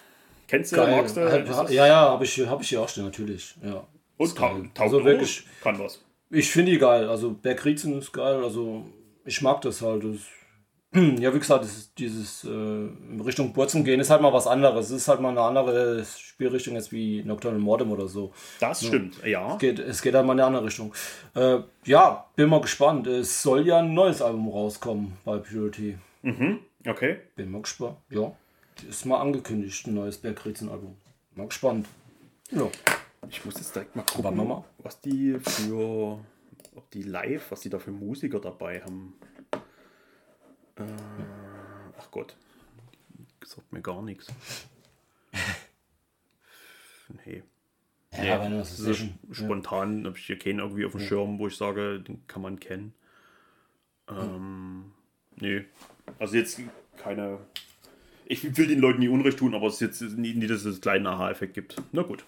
Kennst 0.47 0.73
du, 0.73 0.77
Geil. 0.77 0.97
magst 0.97 1.17
du? 1.17 1.29
Halt, 1.29 1.71
ja, 1.71 1.87
ja, 1.87 2.11
habe 2.11 2.25
ich, 2.25 2.39
hab 2.47 2.61
ich 2.61 2.69
hier 2.69 2.81
auch 2.81 2.89
stehen, 2.89 3.05
natürlich. 3.05 3.57
Ja. 3.63 3.87
Und 4.17 4.37
kann, 4.37 4.71
also 4.79 5.05
wirklich, 5.05 5.47
kann 5.63 5.79
was. 5.79 6.03
Ich 6.31 6.51
finde 6.51 6.73
die 6.73 6.79
geil. 6.79 7.09
Also 7.09 7.33
Bergriezen 7.33 7.99
ist 7.99 8.13
geil. 8.13 8.43
Also 8.43 8.87
ich 9.27 9.43
mag 9.43 9.61
das 9.61 9.83
halt. 9.83 10.05
Das, 10.05 10.17
ja, 11.21 11.35
wie 11.35 11.39
gesagt, 11.39 11.65
das 11.65 11.93
dieses 11.95 12.45
äh, 12.45 12.49
in 12.49 13.21
Richtung 13.25 13.53
Burzen 13.53 13.85
gehen 13.85 14.01
ist 14.01 14.09
halt 14.09 14.23
mal 14.23 14.33
was 14.33 14.47
anderes. 14.47 14.87
Es 14.87 15.03
ist 15.03 15.09
halt 15.09 15.21
mal 15.21 15.31
eine 15.31 15.41
andere 15.41 16.05
Spielrichtung 16.05 16.75
jetzt 16.75 16.93
wie 16.93 17.23
Nocturnal 17.23 17.61
Mordem 17.61 17.93
oder 17.93 18.07
so. 18.07 18.33
Das 18.61 18.83
ja. 18.83 18.89
stimmt, 18.89 19.23
ja. 19.25 19.55
Es 19.55 19.59
geht, 19.59 19.79
es 19.79 20.01
geht 20.01 20.15
halt 20.15 20.25
mal 20.25 20.33
in 20.33 20.41
eine 20.41 20.47
andere 20.47 20.65
Richtung. 20.67 20.95
Äh, 21.35 21.59
ja, 21.85 22.27
bin 22.37 22.49
mal 22.49 22.61
gespannt. 22.61 23.07
Es 23.07 23.43
soll 23.43 23.67
ja 23.67 23.81
ein 23.81 23.93
neues 23.93 24.23
Album 24.23 24.49
rauskommen 24.49 25.19
bei 25.25 25.39
Purity. 25.39 25.99
Mhm, 26.23 26.61
okay. 26.87 27.19
Bin 27.35 27.51
mal 27.51 27.63
gespannt. 27.63 27.97
Ja 28.11 28.33
ist 28.89 29.07
mal 29.07 29.21
angekündigt, 29.21 29.87
ein 29.87 29.95
neues 29.95 30.19
Bergrätseln-Album. 30.19 30.97
Mal 31.35 31.49
gespannt. 31.49 31.87
Ja. 32.51 32.69
Ich 33.29 33.45
muss 33.45 33.55
jetzt 33.55 33.75
direkt 33.75 33.97
mal 33.97 34.05
gucken, 34.05 34.37
mal. 34.37 34.65
was 34.79 35.01
die 35.01 35.37
für, 35.41 36.19
ob 36.77 36.91
die 36.91 37.03
live, 37.03 37.51
was 37.51 37.61
die 37.61 37.71
da 37.71 37.79
für 37.79 37.91
Musiker 37.91 38.41
dabei 38.41 38.83
haben. 38.83 39.15
Äh, 40.77 40.85
ach 41.99 42.11
Gott, 42.11 42.37
sagt 43.45 43.73
mir 43.73 43.83
gar 43.83 44.03
nichts. 44.03 44.29
Nee. 47.25 47.45
Ja, 48.11 48.49
nee, 48.49 48.59
das 48.59 48.81
ist 48.81 49.05
spontan 49.31 50.01
ja. 50.01 50.09
habe 50.09 50.19
ich 50.19 50.27
hier 50.27 50.37
keinen 50.37 50.59
irgendwie 50.59 50.85
auf 50.85 50.91
dem 50.91 51.03
ja. 51.03 51.07
Schirm, 51.07 51.39
wo 51.39 51.47
ich 51.47 51.57
sage, 51.57 52.01
den 52.01 52.27
kann 52.27 52.43
man 52.43 52.59
kennen. 52.59 52.95
Ähm, 54.09 54.91
nee. 55.37 55.65
Also 56.19 56.35
jetzt 56.35 56.61
keine 56.97 57.39
ich 58.29 58.57
will 58.57 58.67
den 58.67 58.81
Leuten 58.81 59.01
nie 59.01 59.09
Unrecht 59.09 59.39
tun, 59.39 59.55
aber 59.55 59.69
es 59.69 59.75
ist 59.75 59.81
jetzt 59.81 60.19
nie, 60.19 60.35
nie 60.35 60.47
dass 60.47 60.65
es 60.65 60.67
einen 60.67 60.81
kleinen 60.81 61.07
Aha-Effekt 61.07 61.55
gibt. 61.55 61.77
Na 61.93 62.03
gut. 62.03 62.25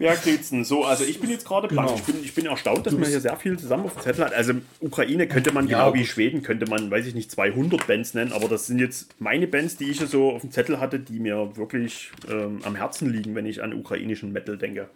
Bergritzen, 0.00 0.64
so, 0.64 0.84
also 0.84 1.04
ich 1.04 1.20
bin 1.20 1.28
jetzt 1.28 1.46
gerade 1.46 1.68
genau. 1.68 1.94
Ich, 1.94 2.02
bin, 2.04 2.24
ich 2.24 2.34
bin 2.34 2.46
erstaunt, 2.46 2.86
dass 2.86 2.94
man 2.94 3.06
hier 3.06 3.20
sehr 3.20 3.36
viel 3.36 3.58
zusammen 3.58 3.84
auf 3.84 3.92
dem 3.92 4.02
Zettel 4.02 4.24
hat. 4.24 4.32
Also 4.32 4.54
Ukraine 4.80 5.28
könnte 5.28 5.52
man, 5.52 5.68
ja, 5.68 5.84
genau 5.84 5.94
wie 5.94 6.06
Schweden, 6.06 6.42
könnte 6.42 6.66
man, 6.66 6.90
weiß 6.90 7.04
ich 7.04 7.14
nicht, 7.14 7.30
200 7.30 7.86
Bands 7.86 8.14
nennen, 8.14 8.32
aber 8.32 8.48
das 8.48 8.66
sind 8.66 8.78
jetzt 8.78 9.20
meine 9.20 9.46
Bands, 9.46 9.76
die 9.76 9.90
ich 9.90 10.00
so 10.00 10.30
auf 10.30 10.40
dem 10.40 10.52
Zettel 10.52 10.80
hatte, 10.80 11.00
die 11.00 11.20
mir 11.20 11.54
wirklich 11.58 12.12
ähm, 12.30 12.60
am 12.64 12.76
Herzen 12.76 13.12
liegen, 13.12 13.34
wenn 13.34 13.44
ich 13.44 13.62
an 13.62 13.74
ukrainischen 13.74 14.32
Metal 14.32 14.56
denke. 14.56 14.88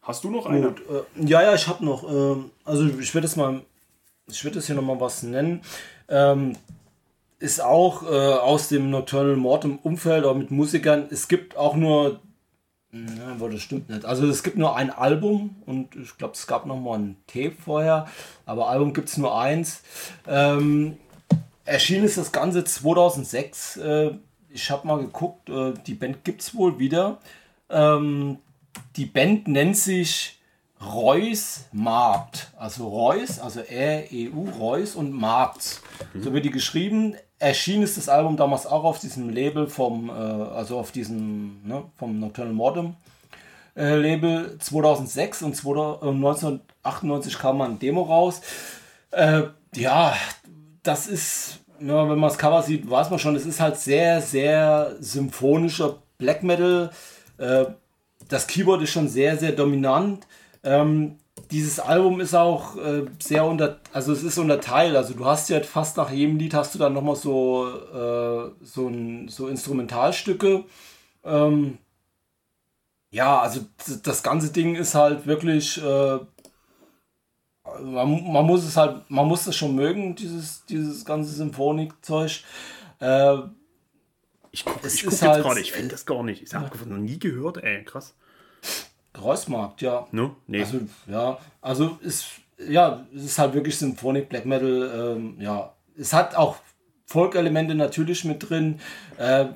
Hast 0.00 0.22
du 0.22 0.30
noch 0.30 0.46
eine? 0.46 0.68
Gut, 0.68 0.82
äh, 0.88 1.26
ja, 1.26 1.42
ja, 1.42 1.54
ich 1.54 1.66
habe 1.66 1.84
noch. 1.84 2.04
Äh, 2.04 2.40
also 2.64 2.86
ich 2.86 3.12
werde 3.14 3.26
es 3.26 3.34
mal, 3.34 3.62
ich 4.28 4.44
werde 4.44 4.60
es 4.60 4.66
hier 4.66 4.76
nochmal 4.76 5.00
was 5.00 5.24
nennen. 5.24 5.60
Ähm, 6.08 6.52
ist 7.40 7.60
auch 7.60 8.04
äh, 8.04 8.06
aus 8.06 8.68
dem 8.68 8.90
Nocturnal 8.90 9.34
Mortem 9.34 9.78
Umfeld, 9.78 10.24
aber 10.24 10.34
mit 10.34 10.52
Musikern. 10.52 11.08
Es 11.10 11.26
gibt 11.26 11.56
auch 11.56 11.74
nur, 11.74 12.20
na, 12.94 13.48
das 13.48 13.62
stimmt 13.62 13.88
nicht. 13.88 14.04
Also 14.04 14.28
es 14.28 14.42
gibt 14.42 14.58
nur 14.58 14.76
ein 14.76 14.90
Album 14.90 15.56
und 15.64 15.96
ich 15.96 16.18
glaube, 16.18 16.34
es 16.34 16.46
gab 16.46 16.66
noch 16.66 16.78
mal 16.78 16.98
ein 16.98 17.16
Tape 17.26 17.52
vorher, 17.52 18.06
aber 18.44 18.68
Album 18.68 18.92
gibt 18.92 19.08
es 19.08 19.16
nur 19.16 19.36
eins. 19.38 19.82
Ähm, 20.26 20.98
erschienen 21.64 22.04
ist 22.04 22.18
das 22.18 22.32
Ganze 22.32 22.64
2006. 22.64 23.78
Äh, 23.78 24.10
ich 24.50 24.70
habe 24.70 24.86
mal 24.86 24.98
geguckt, 24.98 25.48
äh, 25.48 25.72
die 25.86 25.94
Band 25.94 26.22
gibt 26.22 26.42
es 26.42 26.54
wohl 26.54 26.78
wieder. 26.78 27.18
Ähm, 27.70 28.38
die 28.96 29.06
Band 29.06 29.48
nennt 29.48 29.78
sich 29.78 30.38
Reus 30.84 31.64
Markt. 31.72 32.52
Also 32.58 32.88
Reus, 32.88 33.38
also 33.38 33.60
R-E-U, 33.60 34.50
Reus 34.50 34.96
und 34.96 35.12
Markt. 35.12 35.80
Mhm. 36.12 36.22
So 36.22 36.32
wird 36.34 36.44
die 36.44 36.50
geschrieben. 36.50 37.16
Erschienen 37.42 37.82
ist 37.82 37.96
das 37.96 38.08
Album 38.08 38.36
damals 38.36 38.66
auch 38.66 38.84
auf 38.84 38.98
diesem 38.98 39.28
Label 39.28 39.66
vom, 39.66 40.08
äh, 40.08 40.12
also 40.12 40.78
auf 40.78 40.92
diesem, 40.92 41.60
ne, 41.64 41.84
vom 41.96 42.18
Nocturnal 42.20 42.54
Mortem 42.54 42.96
äh, 43.76 43.96
Label 43.96 44.58
2006 44.58 45.42
und 45.42 45.56
2000, 45.56 46.02
1998 46.02 47.38
kam 47.38 47.58
mal 47.58 47.70
ein 47.70 47.78
Demo 47.78 48.02
raus. 48.02 48.40
Äh, 49.10 49.42
ja, 49.74 50.14
das 50.82 51.06
ist, 51.06 51.60
ja, 51.80 52.08
wenn 52.08 52.18
man 52.18 52.28
das 52.28 52.38
Cover 52.38 52.62
sieht, 52.62 52.88
weiß 52.88 53.10
man 53.10 53.18
schon, 53.18 53.36
es 53.36 53.46
ist 53.46 53.60
halt 53.60 53.76
sehr, 53.78 54.20
sehr 54.20 54.96
symphonischer 55.00 56.02
Black 56.18 56.42
Metal. 56.42 56.90
Äh, 57.38 57.64
das 58.28 58.46
Keyboard 58.46 58.82
ist 58.82 58.90
schon 58.90 59.08
sehr, 59.08 59.36
sehr 59.36 59.52
dominant. 59.52 60.26
Ähm, 60.64 61.18
dieses 61.52 61.78
Album 61.78 62.20
ist 62.20 62.34
auch 62.34 62.76
äh, 62.76 63.04
sehr 63.20 63.44
unter, 63.44 63.78
also 63.92 64.12
es 64.12 64.22
ist 64.22 64.38
unterteilt. 64.38 64.96
Also 64.96 65.12
du 65.12 65.26
hast 65.26 65.50
ja 65.50 65.60
fast 65.60 65.98
nach 65.98 66.10
jedem 66.10 66.38
Lied 66.38 66.54
hast 66.54 66.74
du 66.74 66.78
dann 66.78 66.94
nochmal 66.94 67.14
so, 67.14 67.68
äh, 67.68 68.50
so, 68.64 68.88
ein, 68.88 69.28
so 69.28 69.48
Instrumentalstücke. 69.48 70.64
Ähm, 71.24 71.78
ja, 73.10 73.40
also 73.40 73.60
das 74.02 74.22
ganze 74.22 74.50
Ding 74.50 74.74
ist 74.74 74.94
halt 74.94 75.26
wirklich, 75.26 75.76
äh, 75.82 76.18
man, 77.82 78.32
man, 78.32 78.46
muss 78.46 78.64
es 78.64 78.78
halt, 78.78 79.10
man 79.10 79.28
muss 79.28 79.46
es 79.46 79.54
schon 79.54 79.74
mögen, 79.74 80.14
dieses, 80.14 80.64
dieses 80.64 81.04
ganze 81.04 81.32
Symphonikzeug. 81.32 82.42
Äh, 82.98 83.36
ich 84.50 84.64
gucke 84.64 84.80
guck 84.80 84.90
jetzt 84.90 85.22
halt, 85.22 85.42
gerade, 85.42 85.60
ich 85.60 85.72
finde 85.72 85.88
das 85.88 86.06
gar 86.06 86.22
nicht. 86.22 86.42
Ich 86.42 86.54
habe 86.54 86.70
ja. 86.74 86.86
noch 86.86 86.98
nie 86.98 87.18
gehört, 87.18 87.58
ey, 87.58 87.84
krass. 87.84 88.14
Kreuzmarkt, 89.12 89.82
ja. 89.82 90.06
No? 90.10 90.36
Nee. 90.46 90.60
Also, 90.60 90.80
ja, 91.06 91.38
also 91.60 91.98
ist, 92.00 92.26
ja, 92.68 93.06
es 93.14 93.24
ist 93.24 93.38
halt 93.38 93.54
wirklich 93.54 93.76
Symphonik 93.76 94.28
Black 94.28 94.46
Metal, 94.46 95.16
ähm, 95.16 95.36
ja. 95.40 95.72
Es 95.98 96.12
hat 96.12 96.34
auch 96.36 96.56
Folkelemente 97.06 97.74
natürlich 97.74 98.24
mit 98.24 98.48
drin. 98.48 98.80
Äh, 99.18 99.46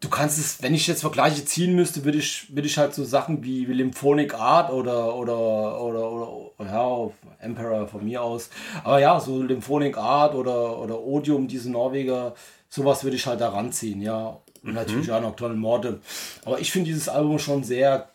du 0.00 0.08
kannst 0.08 0.38
es, 0.38 0.62
wenn 0.62 0.74
ich 0.74 0.86
jetzt 0.86 1.00
Vergleiche 1.00 1.44
ziehen 1.44 1.74
müsste, 1.74 2.04
würde 2.04 2.18
ich, 2.18 2.54
würde 2.54 2.66
ich 2.66 2.78
halt 2.78 2.94
so 2.94 3.04
Sachen 3.04 3.42
wie, 3.44 3.68
wie 3.68 3.72
Lymphonic 3.72 4.34
Art 4.34 4.70
oder, 4.70 5.14
oder, 5.14 5.80
oder, 5.82 6.12
oder, 6.12 6.66
ja, 6.66 7.10
Emperor 7.40 7.86
von 7.88 8.04
mir 8.04 8.22
aus. 8.22 8.50
Aber 8.84 9.00
ja, 9.00 9.18
so 9.20 9.42
Lymphonic 9.42 9.98
Art 9.98 10.34
oder, 10.34 10.78
oder 10.78 11.00
Odium, 11.00 11.48
diese 11.48 11.70
Norweger, 11.70 12.34
sowas 12.68 13.04
würde 13.04 13.16
ich 13.16 13.26
halt 13.26 13.40
da 13.40 13.50
ranziehen, 13.50 14.00
ja. 14.00 14.38
Und 14.62 14.70
mhm. 14.70 14.74
natürlich 14.74 15.12
auch 15.12 15.20
noch 15.20 15.36
tolle 15.36 15.54
Morde. 15.54 16.00
Aber 16.44 16.58
ich 16.58 16.72
finde 16.72 16.86
dieses 16.86 17.08
Album 17.08 17.38
schon 17.38 17.64
sehr, 17.64 18.08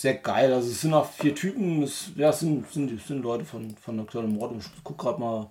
sehr 0.00 0.14
geil. 0.14 0.52
Also 0.52 0.70
es 0.70 0.80
sind 0.80 0.94
auch 0.94 1.10
vier 1.10 1.34
Typen, 1.34 1.82
es 1.82 2.12
ja, 2.14 2.32
sind, 2.32 2.70
sind, 2.70 3.00
sind 3.00 3.22
Leute 3.22 3.44
von, 3.44 3.76
von 3.76 3.96
Nocturnal 3.96 4.30
Mordem. 4.30 4.58
Ich 4.58 4.66
guck 4.84 4.98
gerade 4.98 5.20
mal. 5.20 5.50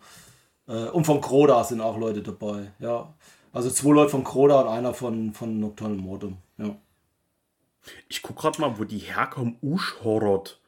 Äh, 0.67 0.89
und 0.89 1.05
von 1.05 1.19
Kroda 1.19 1.63
sind 1.63 1.81
auch 1.81 1.97
Leute 1.97 2.21
dabei, 2.21 2.71
ja. 2.79 3.13
Also 3.51 3.69
zwei 3.69 3.93
Leute 3.93 4.09
von 4.09 4.23
Kroda 4.23 4.61
und 4.61 4.67
einer 4.69 4.93
von, 4.93 5.33
von 5.33 5.59
Nocturnal 5.59 5.97
Mortem. 5.97 6.37
Ja. 6.57 6.77
Ich 8.07 8.21
gucke 8.21 8.41
gerade 8.41 8.61
mal, 8.61 8.77
wo 8.77 8.83
die 8.83 8.99
herkommen. 8.99 9.57
Uschhorod. 9.61 10.59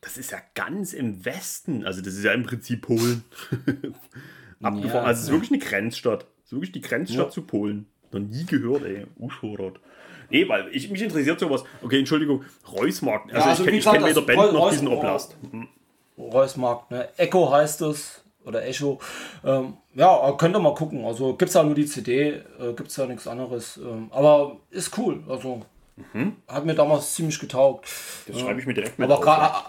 Das 0.00 0.16
ist 0.16 0.32
ja 0.32 0.38
ganz 0.54 0.92
im 0.92 1.24
Westen. 1.24 1.86
Also 1.86 2.02
das 2.02 2.14
ist 2.14 2.24
ja 2.24 2.32
im 2.32 2.42
Prinzip 2.42 2.82
Polen. 2.82 3.24
Abgefahren. 4.62 4.82
Ja, 4.88 5.02
also 5.02 5.20
es 5.20 5.26
ist 5.26 5.32
wirklich 5.32 5.52
eine 5.52 5.60
Grenzstadt. 5.60 6.26
Es 6.38 6.46
ist 6.46 6.52
wirklich 6.52 6.72
die 6.72 6.80
Grenzstadt 6.80 7.26
ja. 7.26 7.30
zu 7.30 7.42
Polen. 7.42 7.86
Noch 8.10 8.20
nie 8.20 8.44
gehört, 8.44 8.84
ey. 8.84 9.06
Uschhorod. 9.16 9.80
Nee, 10.32 10.48
weil 10.48 10.68
ich, 10.72 10.90
mich 10.90 11.02
interessiert 11.02 11.38
sowas. 11.38 11.62
Okay, 11.82 11.98
Entschuldigung. 11.98 12.42
Reusmarkt. 12.72 13.32
Also, 13.34 13.44
ja, 13.44 13.50
also 13.50 13.64
ich 13.66 13.84
kenne 13.84 13.98
kenn 13.98 14.08
weder 14.08 14.22
Band 14.22 14.52
noch 14.54 14.70
diesen 14.70 14.88
Oblast. 14.88 15.36
Hm. 15.50 15.68
Reusmarkt, 16.16 16.90
ne? 16.90 17.08
Echo 17.18 17.52
heißt 17.52 17.82
es 17.82 18.24
oder 18.44 18.64
Echo. 18.66 18.98
Ähm, 19.44 19.74
ja, 19.94 20.32
könnt 20.38 20.56
ihr 20.56 20.60
mal 20.60 20.74
gucken. 20.74 21.04
Also 21.04 21.34
gibt 21.34 21.50
es 21.50 21.52
da 21.52 21.62
nur 21.62 21.74
die 21.74 21.84
CD, 21.84 22.28
äh, 22.30 22.72
gibt 22.74 22.88
es 22.88 22.94
da 22.94 23.06
nichts 23.06 23.26
anderes. 23.26 23.76
Ähm, 23.76 24.08
aber 24.10 24.56
ist 24.70 24.96
cool. 24.96 25.22
Also 25.28 25.60
mhm. 26.14 26.36
hat 26.48 26.64
mir 26.64 26.74
damals 26.74 27.14
ziemlich 27.14 27.38
getaugt. 27.38 27.86
Das 28.26 28.40
schreibe 28.40 28.58
ich 28.58 28.66
mir 28.66 28.74
direkt 28.74 28.98
mit. 28.98 29.10
Aber 29.10 29.66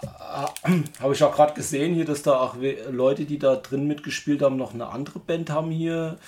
habe 1.00 1.12
ich 1.12 1.22
auch 1.22 1.34
gerade 1.34 1.52
gesehen 1.52 1.94
hier, 1.94 2.06
dass 2.06 2.22
da 2.22 2.38
auch 2.38 2.56
Leute, 2.90 3.26
die 3.26 3.38
da 3.38 3.56
drin 3.56 3.86
mitgespielt 3.86 4.40
haben, 4.40 4.56
noch 4.56 4.72
eine 4.72 4.86
andere 4.86 5.18
Band 5.18 5.50
haben 5.50 5.70
hier. 5.70 6.18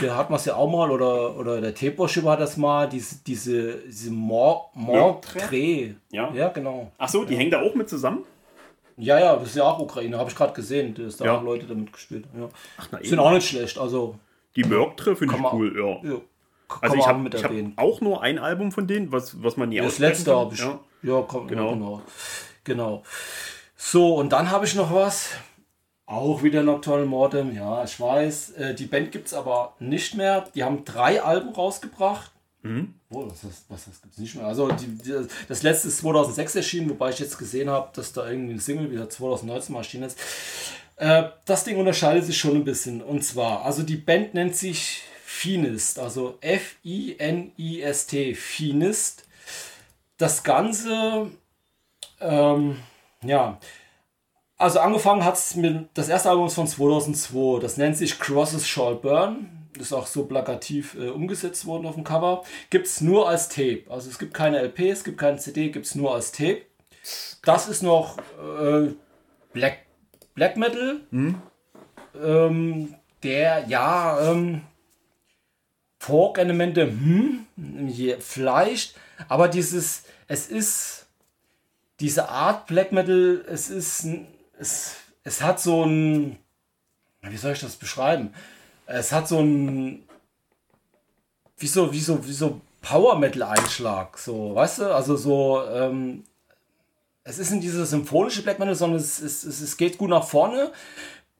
Der 0.00 0.16
hat 0.16 0.30
man 0.30 0.38
es 0.38 0.44
ja 0.44 0.54
auch 0.54 0.70
mal, 0.70 0.90
oder, 0.90 1.36
oder 1.36 1.60
der 1.60 1.74
Teposchip 1.74 2.24
hat 2.24 2.40
das 2.40 2.56
mal, 2.56 2.88
diese, 2.88 3.16
diese, 3.26 3.78
diese 3.78 4.10
Mor 4.12 4.70
Mortre. 4.74 5.96
Ja. 6.10 6.32
ja, 6.32 6.48
genau. 6.50 6.92
Ach 6.98 7.08
so, 7.08 7.24
die 7.24 7.32
ja. 7.32 7.40
hängen 7.40 7.50
da 7.50 7.62
auch 7.62 7.74
mit 7.74 7.88
zusammen? 7.88 8.24
Ja, 8.96 9.18
ja, 9.18 9.36
das 9.36 9.48
ist 9.48 9.56
ja 9.56 9.64
auch 9.64 9.78
Ukraine, 9.80 10.18
habe 10.18 10.30
ich 10.30 10.36
gerade 10.36 10.52
gesehen, 10.52 10.94
dass 10.94 11.16
da 11.16 11.24
ja. 11.24 11.38
auch 11.38 11.42
Leute 11.42 11.66
damit 11.66 11.92
gespielt. 11.92 12.26
Ja. 12.38 12.48
Ach, 12.76 12.88
na, 12.92 12.98
Sind 13.02 13.18
auch 13.18 13.32
nicht 13.32 13.48
schlecht, 13.48 13.78
also. 13.78 14.16
Die 14.54 14.64
Mörktre 14.64 15.16
finde 15.16 15.36
ich 15.36 15.52
cool, 15.52 15.74
ja. 15.76 16.10
ja. 16.10 16.20
Also 16.80 16.96
ich 16.96 17.06
habe 17.06 17.30
hab 17.30 17.78
auch 17.78 18.00
nur 18.00 18.22
ein 18.22 18.38
Album 18.38 18.72
von 18.72 18.86
denen, 18.86 19.12
was, 19.12 19.42
was 19.42 19.56
man 19.56 19.68
nie 19.68 19.78
Das 19.78 19.98
letzte 19.98 20.34
habe 20.34 20.54
ich. 20.54 20.60
Ja, 20.60 20.78
ja 21.02 21.24
komm, 21.26 21.48
genau. 21.48 21.72
genau. 21.72 22.02
Genau. 22.64 23.02
So, 23.76 24.14
und 24.14 24.32
dann 24.32 24.50
habe 24.50 24.64
ich 24.64 24.74
noch 24.74 24.94
was. 24.94 25.30
Auch 26.12 26.42
wieder 26.42 26.62
Nocturnal 26.62 27.06
Mortem, 27.06 27.56
ja, 27.56 27.82
ich 27.84 27.98
weiß. 27.98 28.50
Äh, 28.50 28.74
die 28.74 28.84
Band 28.84 29.12
gibt 29.12 29.28
es 29.28 29.34
aber 29.34 29.74
nicht 29.78 30.14
mehr. 30.14 30.44
Die 30.54 30.62
haben 30.62 30.84
drei 30.84 31.22
Alben 31.22 31.54
rausgebracht. 31.54 32.30
Mhm. 32.60 32.92
Oh, 33.08 33.24
was, 33.28 33.42
was, 33.70 33.88
was, 33.88 34.02
gibt 34.02 34.12
es 34.12 34.20
nicht 34.20 34.34
mehr? 34.34 34.46
Also 34.46 34.68
die, 34.68 34.88
die, 34.88 35.26
das 35.48 35.62
letzte 35.62 35.88
ist 35.88 35.96
2006 35.98 36.54
erschienen, 36.56 36.90
wobei 36.90 37.08
ich 37.08 37.18
jetzt 37.18 37.38
gesehen 37.38 37.70
habe, 37.70 37.88
dass 37.94 38.12
da 38.12 38.28
irgendwie 38.28 38.52
ein 38.52 38.60
Single 38.60 38.90
wieder 38.90 39.08
2019 39.08 39.72
mal 39.72 39.78
erschienen 39.78 40.04
ist. 40.04 40.18
Äh, 40.96 41.30
das 41.46 41.64
Ding 41.64 41.78
unterscheidet 41.78 42.26
sich 42.26 42.36
schon 42.36 42.56
ein 42.56 42.64
bisschen. 42.64 43.00
Und 43.00 43.24
zwar, 43.24 43.64
also 43.64 43.82
die 43.82 43.96
Band 43.96 44.34
nennt 44.34 44.54
sich 44.54 45.04
Finist, 45.24 45.98
also 45.98 46.36
F-I-N-I-S-T, 46.42 48.34
Finist. 48.34 49.24
Das 50.18 50.42
Ganze, 50.42 51.30
ähm, 52.20 52.76
ja, 53.24 53.58
also 54.62 54.80
angefangen 54.80 55.24
hat 55.24 55.34
es 55.34 55.56
mit, 55.56 55.88
das 55.94 56.08
erste 56.08 56.30
Album 56.30 56.46
ist 56.46 56.54
von 56.54 56.66
2002, 56.66 57.60
das 57.60 57.76
nennt 57.76 57.96
sich 57.96 58.18
Crosses 58.18 58.66
Shall 58.66 58.94
Burn 58.96 59.62
ist 59.78 59.92
auch 59.92 60.06
so 60.06 60.24
plakativ 60.24 60.94
äh, 60.94 61.08
umgesetzt 61.08 61.66
worden 61.66 61.86
auf 61.86 61.94
dem 61.94 62.04
Cover. 62.04 62.44
Gibt 62.70 62.86
es 62.86 63.00
nur 63.00 63.28
als 63.28 63.48
Tape. 63.48 63.84
Also 63.88 64.10
es 64.10 64.18
gibt 64.18 64.34
keine 64.34 64.60
LP, 64.60 64.90
es 64.90 65.04
gibt 65.04 65.18
keine 65.18 65.38
CD, 65.38 65.70
gibt 65.70 65.86
es 65.86 65.94
nur 65.94 66.14
als 66.14 66.32
Tape. 66.32 66.62
Das 67.44 67.68
ist 67.68 67.82
noch 67.82 68.18
äh, 68.18 68.92
Black, 69.52 69.78
Black 70.34 70.56
Metal. 70.56 71.00
Hm? 71.10 71.42
Ähm, 72.22 72.94
der, 73.22 73.66
ja, 73.68 74.30
ähm, 74.30 74.62
Folk-Elemente, 75.98 76.86
hm, 76.86 77.46
vielleicht, 78.18 78.96
aber 79.28 79.46
dieses, 79.46 80.02
es 80.26 80.48
ist, 80.48 81.06
diese 82.00 82.28
Art 82.28 82.66
Black 82.66 82.90
Metal, 82.90 83.44
es 83.48 83.70
ist, 83.70 84.08
es, 84.62 84.96
es 85.24 85.42
hat 85.42 85.60
so 85.60 85.84
ein, 85.84 86.38
wie 87.20 87.36
soll 87.36 87.52
ich 87.52 87.60
das 87.60 87.76
beschreiben? 87.76 88.32
Es 88.86 89.12
hat 89.12 89.28
so 89.28 89.40
ein. 89.40 90.04
Wie 91.58 91.66
so, 91.66 91.92
wie 91.92 92.00
so, 92.00 92.26
wie 92.26 92.32
so 92.32 92.60
Power 92.80 93.16
Metal-Einschlag, 93.18 94.18
so, 94.18 94.54
weißt 94.54 94.80
du? 94.80 94.94
Also 94.94 95.16
so, 95.16 95.62
ähm, 95.64 96.24
es 97.22 97.38
ist 97.38 97.52
nicht 97.52 97.62
dieses 97.62 97.90
symphonische 97.90 98.42
Black 98.42 98.58
Metal, 98.58 98.74
sondern 98.74 98.98
es, 98.98 99.20
es, 99.20 99.44
es, 99.44 99.60
es 99.60 99.76
geht 99.76 99.98
gut 99.98 100.10
nach 100.10 100.26
vorne. 100.26 100.72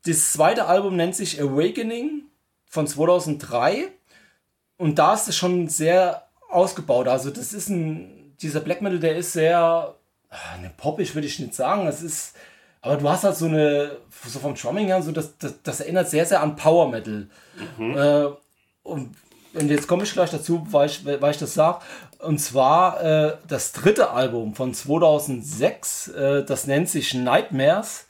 Das 0.05 0.32
zweite 0.32 0.66
Album 0.66 0.94
nennt 0.94 1.16
sich 1.16 1.40
Awakening 1.40 2.23
von 2.66 2.86
2003 2.86 3.89
und 4.77 4.99
da 4.99 5.15
ist 5.15 5.28
es 5.28 5.36
schon 5.36 5.69
sehr 5.69 6.28
ausgebaut. 6.49 7.09
Also 7.09 7.31
das 7.31 7.53
ist 7.53 7.69
ein, 7.69 8.36
dieser 8.40 8.61
Black 8.61 8.81
Metal, 8.81 9.01
der 9.01 9.16
ist 9.16 9.32
sehr, 9.32 9.97
ne, 10.61 10.73
poppig 10.77 11.15
würde 11.16 11.27
ich 11.27 11.40
nicht 11.40 11.55
sagen. 11.55 11.89
Es 11.89 12.03
ist, 12.03 12.35
aber 12.82 12.96
du 12.96 13.09
hast 13.09 13.22
halt 13.22 13.36
so 13.36 13.46
eine, 13.46 13.96
so 14.26 14.40
vom 14.40 14.54
Drumming 14.56 14.86
her, 14.86 15.00
so 15.02 15.12
das, 15.12 15.38
das, 15.38 15.54
das 15.62 15.80
erinnert 15.80 16.10
sehr, 16.10 16.26
sehr 16.26 16.42
an 16.42 16.56
Power 16.56 16.88
Metal. 16.88 17.28
Mhm. 17.78 17.96
Äh, 17.96 18.26
und, 18.82 19.14
und 19.54 19.70
jetzt 19.70 19.86
komme 19.86 20.02
ich 20.02 20.12
gleich 20.12 20.30
dazu, 20.30 20.66
weil 20.70 20.88
ich, 20.88 21.04
weil 21.04 21.30
ich 21.30 21.38
das 21.38 21.54
sage. 21.54 21.78
Und 22.18 22.40
zwar 22.40 23.00
äh, 23.02 23.36
das 23.46 23.70
dritte 23.70 24.10
Album 24.10 24.56
von 24.56 24.74
2006, 24.74 26.09
äh, 26.09 26.44
das 26.44 26.66
nennt 26.66 26.88
sich 26.88 27.14
Nightmares. 27.14 28.06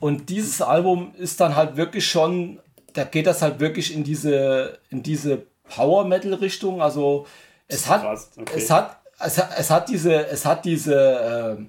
Und 0.00 0.30
dieses 0.30 0.62
Album 0.62 1.14
ist 1.18 1.40
dann 1.40 1.54
halt 1.54 1.76
wirklich 1.76 2.06
schon, 2.08 2.60
da 2.94 3.04
geht 3.04 3.26
das 3.26 3.42
halt 3.42 3.60
wirklich 3.60 3.94
in 3.94 4.04
diese, 4.04 4.78
in 4.88 5.02
diese 5.02 5.42
Power 5.64 6.06
Metal 6.06 6.32
Richtung. 6.32 6.80
Also 6.80 7.26
es 7.66 7.86
hat, 7.86 8.04
okay. 8.38 8.54
es 8.56 8.70
hat, 8.70 9.00
es 9.20 9.36
hat, 9.36 9.50
es 9.58 9.70
hat 9.70 9.88
diese, 9.90 10.26
es 10.28 10.46
hat 10.46 10.64
diese, 10.64 11.58
äh, 11.58 11.64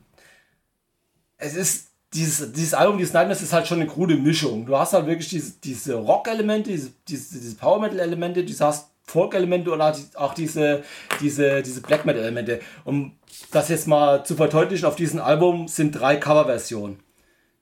es 1.37 1.55
ist 1.55 1.88
dieses, 2.13 2.51
dieses 2.51 2.73
Album, 2.73 2.97
dieses 2.97 3.13
Nightmares 3.13 3.41
ist 3.41 3.53
halt 3.53 3.67
schon 3.67 3.79
eine 3.81 3.89
krude 3.89 4.15
Mischung. 4.15 4.65
Du 4.65 4.77
hast 4.77 4.93
halt 4.93 5.05
wirklich 5.05 5.29
diese, 5.29 5.53
diese 5.63 5.95
Rock-Elemente, 5.95 6.71
diese, 6.71 6.91
diese, 7.07 7.39
diese 7.39 7.55
Power-Metal-Elemente, 7.55 8.43
du 8.43 8.59
hast 8.59 8.89
Folk-Elemente 9.03 9.71
und 9.71 9.81
auch 9.81 10.33
diese, 10.33 10.83
diese, 11.19 11.61
diese 11.63 11.81
Black 11.81 12.05
Metal-Elemente. 12.05 12.61
Um 12.85 13.13
das 13.51 13.69
jetzt 13.69 13.87
mal 13.87 14.23
zu 14.23 14.35
verdeutlichen, 14.35 14.85
auf 14.85 14.95
diesem 14.95 15.19
Album 15.19 15.67
sind 15.67 15.91
drei 15.91 16.15
Coverversionen. 16.15 16.99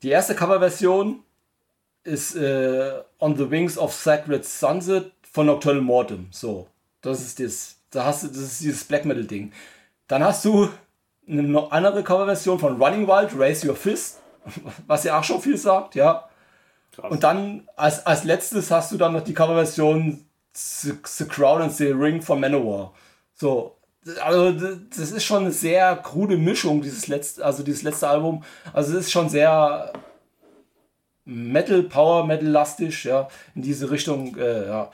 Die 0.03 0.09
erste 0.09 0.35
Coverversion 0.35 1.23
ist 2.03 2.35
äh, 2.35 2.91
On 3.19 3.35
the 3.35 3.49
Wings 3.49 3.77
of 3.77 3.93
Sacred 3.93 4.45
Sunset 4.45 5.11
von 5.31 5.45
Nocturnal 5.45 5.81
Mortem. 5.81 6.27
So, 6.31 6.67
das 7.01 7.21
ist 7.21 7.39
das. 7.39 7.75
Da 7.89 8.05
hast 8.05 8.23
du, 8.23 8.27
das 8.27 8.37
ist 8.37 8.61
dieses 8.61 8.83
Black 8.83 9.05
Metal 9.05 9.23
Ding. 9.23 9.51
Dann 10.07 10.23
hast 10.23 10.43
du 10.45 10.69
eine 11.27 11.71
andere 11.71 12.03
Coverversion 12.03 12.59
von 12.59 12.81
Running 12.81 13.07
Wild, 13.07 13.31
Raise 13.37 13.67
Your 13.67 13.75
Fist, 13.75 14.21
was 14.87 15.03
ja 15.03 15.19
auch 15.19 15.23
schon 15.23 15.41
viel 15.41 15.57
sagt, 15.57 15.95
ja. 15.95 16.27
Krass. 16.95 17.11
Und 17.11 17.23
dann 17.23 17.67
als, 17.75 18.05
als 18.05 18.23
letztes 18.23 18.71
hast 18.71 18.91
du 18.91 18.97
dann 18.97 19.13
noch 19.13 19.23
die 19.23 19.33
Coverversion 19.33 20.23
The, 20.57 20.93
the 21.05 21.25
Crown 21.25 21.61
and 21.61 21.73
the 21.73 21.91
Ring 21.91 22.19
von 22.19 22.39
Manowar. 22.39 22.91
So, 23.35 23.77
also 24.23 24.51
das 24.51 25.11
ist 25.11 25.23
schon 25.23 25.43
eine 25.43 25.51
sehr 25.51 25.95
krude 25.97 26.35
Mischung, 26.35 26.81
dieses 26.81 27.07
letzte, 27.07 27.45
also 27.45 27.61
dieses 27.61 27.83
letzte 27.83 28.07
Album. 28.07 28.43
Also 28.73 28.93
es 28.93 29.05
ist 29.05 29.11
schon 29.11 29.29
sehr 29.29 29.93
Metal, 31.25 31.83
Power 31.83 32.25
Metal 32.25 32.47
lastig, 32.47 33.03
ja, 33.03 33.27
in 33.53 33.61
diese 33.61 33.91
Richtung, 33.91 34.35
äh, 34.37 34.67
ja. 34.67 34.89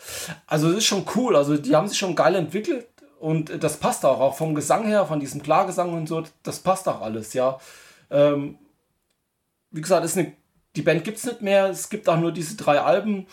Also 0.47 0.69
es 0.69 0.80
ist 0.80 0.85
schon 0.85 1.05
cool, 1.15 1.35
also 1.35 1.55
die 1.55 1.75
haben 1.75 1.88
sich 1.88 1.97
schon 1.97 2.15
geil 2.15 2.35
entwickelt 2.35 2.88
und 3.19 3.63
das 3.63 3.77
passt 3.77 4.03
auch, 4.03 4.19
auch 4.19 4.35
vom 4.35 4.55
Gesang 4.55 4.85
her, 4.85 5.05
von 5.05 5.21
diesem 5.21 5.41
Klargesang 5.41 5.93
und 5.93 6.07
so, 6.07 6.23
das 6.41 6.59
passt 6.59 6.89
auch 6.89 7.01
alles, 7.01 7.34
ja. 7.34 7.57
Ähm, 8.11 8.57
wie 9.74 9.82
gesagt, 9.82 10.06
ist 10.06 10.18
eine, 10.18 10.32
die 10.76 10.82
Band 10.82 11.04
gibt 11.04 11.18
es 11.18 11.26
nicht 11.26 11.41
mehr, 11.41 11.68
es 11.68 11.90
gibt 11.90 12.08
auch 12.08 12.18
nur 12.18 12.32
diese 12.32 12.56
drei 12.56 12.80
Alben. 12.80 13.28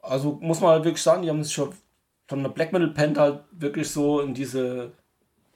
Also 0.00 0.38
muss 0.40 0.60
man 0.60 0.70
halt 0.70 0.84
wirklich 0.84 1.02
sagen, 1.02 1.22
die 1.22 1.28
haben 1.28 1.44
sich 1.44 1.52
schon 1.52 1.74
von 2.26 2.42
der 2.42 2.50
Black 2.50 2.72
Metal 2.72 2.88
Band 2.88 3.18
halt 3.18 3.40
wirklich 3.50 3.90
so 3.90 4.20
in 4.20 4.32
diese 4.32 4.92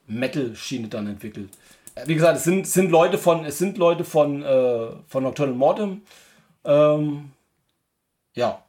Metal-Schiene 0.07 0.89
dann 0.89 1.07
entwickelt. 1.07 1.51
Äh, 1.95 2.07
Wie 2.07 2.15
gesagt, 2.15 2.37
es 2.37 2.45
sind, 2.45 2.67
sind 2.67 2.91
Leute 2.91 3.17
von, 3.17 3.45
es 3.45 3.59
sind 3.59 3.79
Leute 3.79 4.05
von, 4.05 4.43
äh, 4.43 4.89
von 5.07 5.23
Nocturnal 5.23 5.55
Mortem. 5.55 6.03
Ähm, 6.65 7.31
ja. 8.35 8.63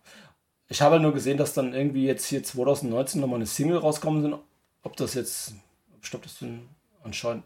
Ich 0.67 0.81
habe 0.81 0.93
halt 0.93 1.01
nur 1.03 1.13
gesehen, 1.13 1.37
dass 1.37 1.53
dann 1.53 1.73
irgendwie 1.73 2.05
jetzt 2.05 2.25
hier 2.25 2.43
2019 2.43 3.21
nochmal 3.21 3.37
eine 3.37 3.45
Single 3.45 3.77
rauskommen 3.77 4.21
sind. 4.21 4.35
Ob 4.83 4.95
das 4.95 5.13
jetzt, 5.13 5.53
glaube, 6.01 6.25
das 6.25 6.39
sind 6.39 6.67
anscheinend. 7.03 7.43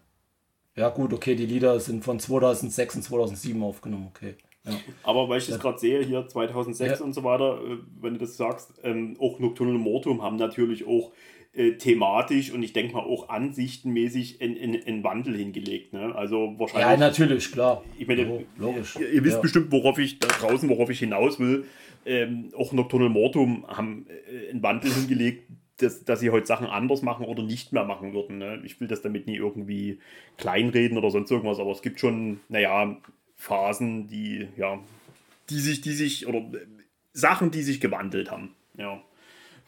Ja, 0.80 0.90
gut, 0.90 1.12
okay, 1.14 1.36
die 1.36 1.46
Lieder 1.46 1.80
sind 1.80 2.04
von 2.06 2.20
2006 2.20 2.96
und 2.96 3.02
2007 3.04 3.62
aufgenommen, 3.64 4.08
okay. 4.16 4.36
Ja. 4.66 4.74
Aber 5.04 5.28
weil 5.30 5.40
ich 5.40 5.48
das 5.48 5.60
gerade 5.60 5.78
sehe, 5.78 6.02
hier 6.04 6.28
2006 6.28 7.00
Ja. 7.00 7.06
und 7.06 7.14
so 7.14 7.24
weiter, 7.24 7.60
äh, 7.64 7.78
wenn 8.02 8.14
du 8.14 8.20
das 8.20 8.38
sagst, 8.38 8.74
ähm, 8.84 9.16
auch 9.20 9.40
Nocturnal 9.40 9.78
Mortum 9.78 10.22
haben 10.22 10.36
natürlich 10.38 10.86
auch 10.88 11.12
äh, 11.54 11.72
thematisch 11.74 12.52
und 12.52 12.62
ich 12.64 12.74
denke 12.74 12.94
mal 12.94 13.02
auch 13.04 13.28
ansichtenmäßig 13.30 14.40
einen 14.42 15.04
Wandel 15.04 15.36
hingelegt. 15.36 15.94
Ne? 15.94 16.14
Also 16.16 16.46
ja, 16.54 16.60
wahrscheinlich. 16.60 17.00
natürlich, 17.00 17.52
klar. 17.52 17.84
Ich 17.98 18.08
meine, 18.08 18.24
Lo- 18.24 18.44
logisch. 18.58 18.96
Ihr, 18.98 19.12
ihr 19.12 19.24
wisst 19.24 19.38
ja. 19.38 19.42
bestimmt, 19.42 19.72
worauf 19.72 19.98
ich 19.98 20.20
da 20.20 20.28
draußen, 20.28 20.70
worauf 20.70 20.90
ich 20.92 21.00
hinaus 21.00 21.40
will. 21.40 21.66
Ähm, 22.06 22.52
auch 22.56 22.72
Nocturnal 22.72 23.10
Mortum 23.10 23.66
haben 23.68 24.06
äh, 24.08 24.52
einen 24.52 24.62
Wandel 24.64 24.92
hingelegt, 24.94 25.50
dass, 25.82 26.04
dass 26.04 26.20
sie 26.20 26.30
heute 26.30 26.46
Sachen 26.46 26.68
anders 26.68 27.02
machen 27.02 27.26
oder 27.26 27.44
nicht 27.44 27.74
mehr 27.74 27.84
machen 27.86 28.14
würden. 28.14 28.38
Ne? 28.38 28.62
Ich 28.66 28.80
will 28.80 28.88
das 28.88 29.02
damit 29.02 29.28
nie 29.28 29.36
irgendwie 29.36 30.00
kleinreden 30.38 30.98
oder 30.98 31.10
sonst 31.10 31.32
irgendwas, 31.32 31.60
aber 31.60 31.72
es 31.72 31.82
gibt 31.82 32.00
schon, 32.00 32.40
naja, 32.50 32.98
Phasen, 33.36 34.08
die, 34.08 34.48
ja, 34.58 34.80
die 35.50 35.60
sich, 35.60 35.82
die 35.82 35.94
sich, 35.94 36.28
oder 36.28 36.40
äh, 36.40 36.66
Sachen, 37.14 37.52
die 37.52 37.64
sich 37.64 37.80
gewandelt 37.80 38.32
haben. 38.32 38.56
Ja. 38.78 39.02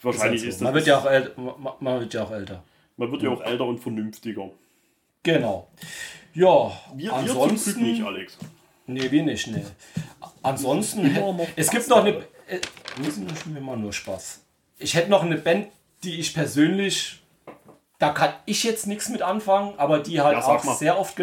Wahrscheinlich 0.02 0.44
ist, 0.44 0.62
halt 0.62 0.62
das. 0.62 0.62
man, 0.62 0.74
wird 0.74 0.88
ja 0.88 0.98
auch 0.98 1.38
man, 1.38 1.74
man 1.80 2.00
wird 2.02 2.14
ja 2.14 2.24
auch 2.24 2.32
älter. 2.32 2.64
man 2.98 3.12
wird 3.12 3.22
ja 3.22 3.30
auch 3.30 3.42
älter 3.42 3.66
und 3.66 3.80
vernünftiger. 3.80 4.50
Genau. 5.24 5.70
Ja, 6.34 6.72
Wir, 6.96 7.12
wir 7.12 7.12
zum 7.12 7.24
Glück 7.24 7.38
ansonsten. 7.38 7.84
nicht, 7.84 8.04
Alex. 8.04 8.38
Nee, 8.88 9.12
wir 9.12 9.24
nicht, 9.24 9.48
nee. 9.48 9.64
Ansonsten, 10.42 11.16
es 11.56 11.70
gibt 11.70 11.88
noch 11.88 12.04
eine. 12.04 12.18
Äh, 12.48 12.60
wir 12.98 13.58
immer 13.58 13.78
nur 13.78 13.94
Spaß. 13.94 14.44
Ich 14.80 14.96
hätte 14.96 15.10
noch 15.10 15.24
eine 15.24 15.38
Band, 15.38 15.68
die 16.04 16.20
ich 16.20 16.34
persönlich, 16.34 17.22
da 18.00 18.10
kann 18.10 18.34
ich 18.46 18.64
jetzt 18.64 18.88
nichts 18.88 19.10
mit 19.10 19.22
anfangen, 19.22 19.74
aber 19.78 20.00
die 20.00 20.22
halt 20.22 20.38
Ja, 20.38 20.46
auch 20.46 20.64
mal. 20.64 20.76
sehr 20.76 21.00
oft, 21.00 21.16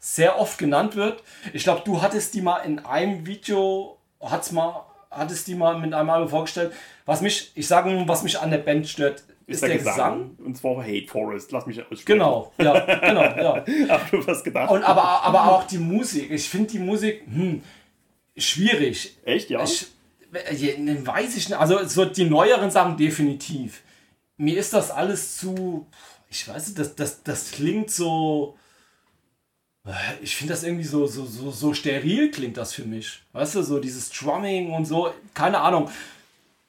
sehr 0.00 0.38
oft 0.38 0.58
genannt 0.58 0.96
wird. 0.96 1.22
Ich 1.52 1.62
glaube, 1.64 1.82
du 1.84 2.02
hattest 2.02 2.34
die 2.34 2.42
mal 2.42 2.58
in 2.58 2.80
einem 2.80 3.26
Video, 3.26 3.98
hat's 4.20 4.50
mal, 4.50 4.84
hattest 5.10 5.46
die 5.46 5.54
mal 5.54 5.78
mit 5.78 5.94
einem 5.94 6.10
Album 6.10 6.28
vorgestellt. 6.28 6.72
Was 7.06 7.20
mich, 7.20 7.52
ich 7.54 7.68
sage 7.68 8.02
was 8.06 8.22
mich 8.22 8.40
an 8.40 8.50
der 8.50 8.58
Band 8.58 8.88
stört, 8.88 9.22
ist, 9.46 9.62
der, 9.62 9.76
Gesang. 9.76 10.36
Und 10.42 10.56
zwar 10.56 10.82
Hate 10.82 11.06
Forest. 11.06 11.52
Lass 11.52 11.66
mich 11.66 11.78
aussprechen. 11.80 12.04
Genau, 12.06 12.52
ja, 12.58 12.80
genau, 12.80 13.22
ja. 13.22 13.64
Hab 13.90 14.10
du 14.10 14.26
was 14.26 14.42
gedacht? 14.42 14.70
Und 14.70 14.82
aber, 14.82 15.02
aber 15.22 15.52
auch 15.52 15.64
die 15.64 15.78
Musik. 15.78 16.30
Ich 16.30 16.48
finde 16.48 16.70
die 16.72 16.78
Musik 16.78 17.22
hm, 17.26 17.62
schwierig. 18.36 19.18
Echt, 19.24 19.50
ja? 19.50 19.62
Ich, 19.62 19.88
äh, 20.32 21.06
weiß 21.06 21.36
ich 21.36 21.50
nicht. 21.50 21.58
Also 21.58 21.84
so 21.84 22.06
die 22.06 22.24
neueren 22.24 22.70
Sachen 22.70 22.96
definitiv. 22.96 23.82
Mir 24.36 24.58
ist 24.58 24.72
das 24.72 24.90
alles 24.90 25.36
zu. 25.36 25.86
Ich 26.30 26.48
weiß 26.48 26.66
nicht, 26.68 26.78
das, 26.78 26.94
das, 26.96 27.22
das 27.22 27.52
klingt 27.52 27.90
so. 27.90 28.58
äh, 29.86 29.90
Ich 30.22 30.34
finde 30.36 30.54
das 30.54 30.62
irgendwie 30.64 30.84
so, 30.84 31.06
so, 31.06 31.24
so, 31.24 31.50
so 31.50 31.74
steril 31.74 32.30
klingt 32.30 32.56
das 32.56 32.72
für 32.72 32.84
mich. 32.84 33.22
Weißt 33.32 33.54
du, 33.54 33.62
so 33.62 33.78
dieses 33.78 34.10
Drumming 34.10 34.72
und 34.72 34.84
so. 34.86 35.12
Keine 35.34 35.60
Ahnung. 35.60 35.90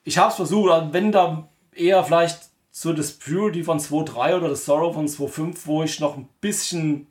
Ich 0.03 0.17
habe 0.17 0.29
es 0.29 0.35
versucht, 0.35 0.93
wenn 0.93 1.11
da 1.11 1.47
eher 1.73 2.03
vielleicht 2.03 2.39
so 2.71 2.93
das 2.93 3.13
Purity 3.13 3.63
von 3.63 3.79
2.3 3.79 4.37
oder 4.37 4.49
das 4.49 4.65
Sorrow 4.65 4.93
von 4.93 5.07
2.5, 5.07 5.55
wo 5.65 5.83
ich 5.83 5.99
noch 5.99 6.17
ein 6.17 6.27
bisschen 6.41 7.07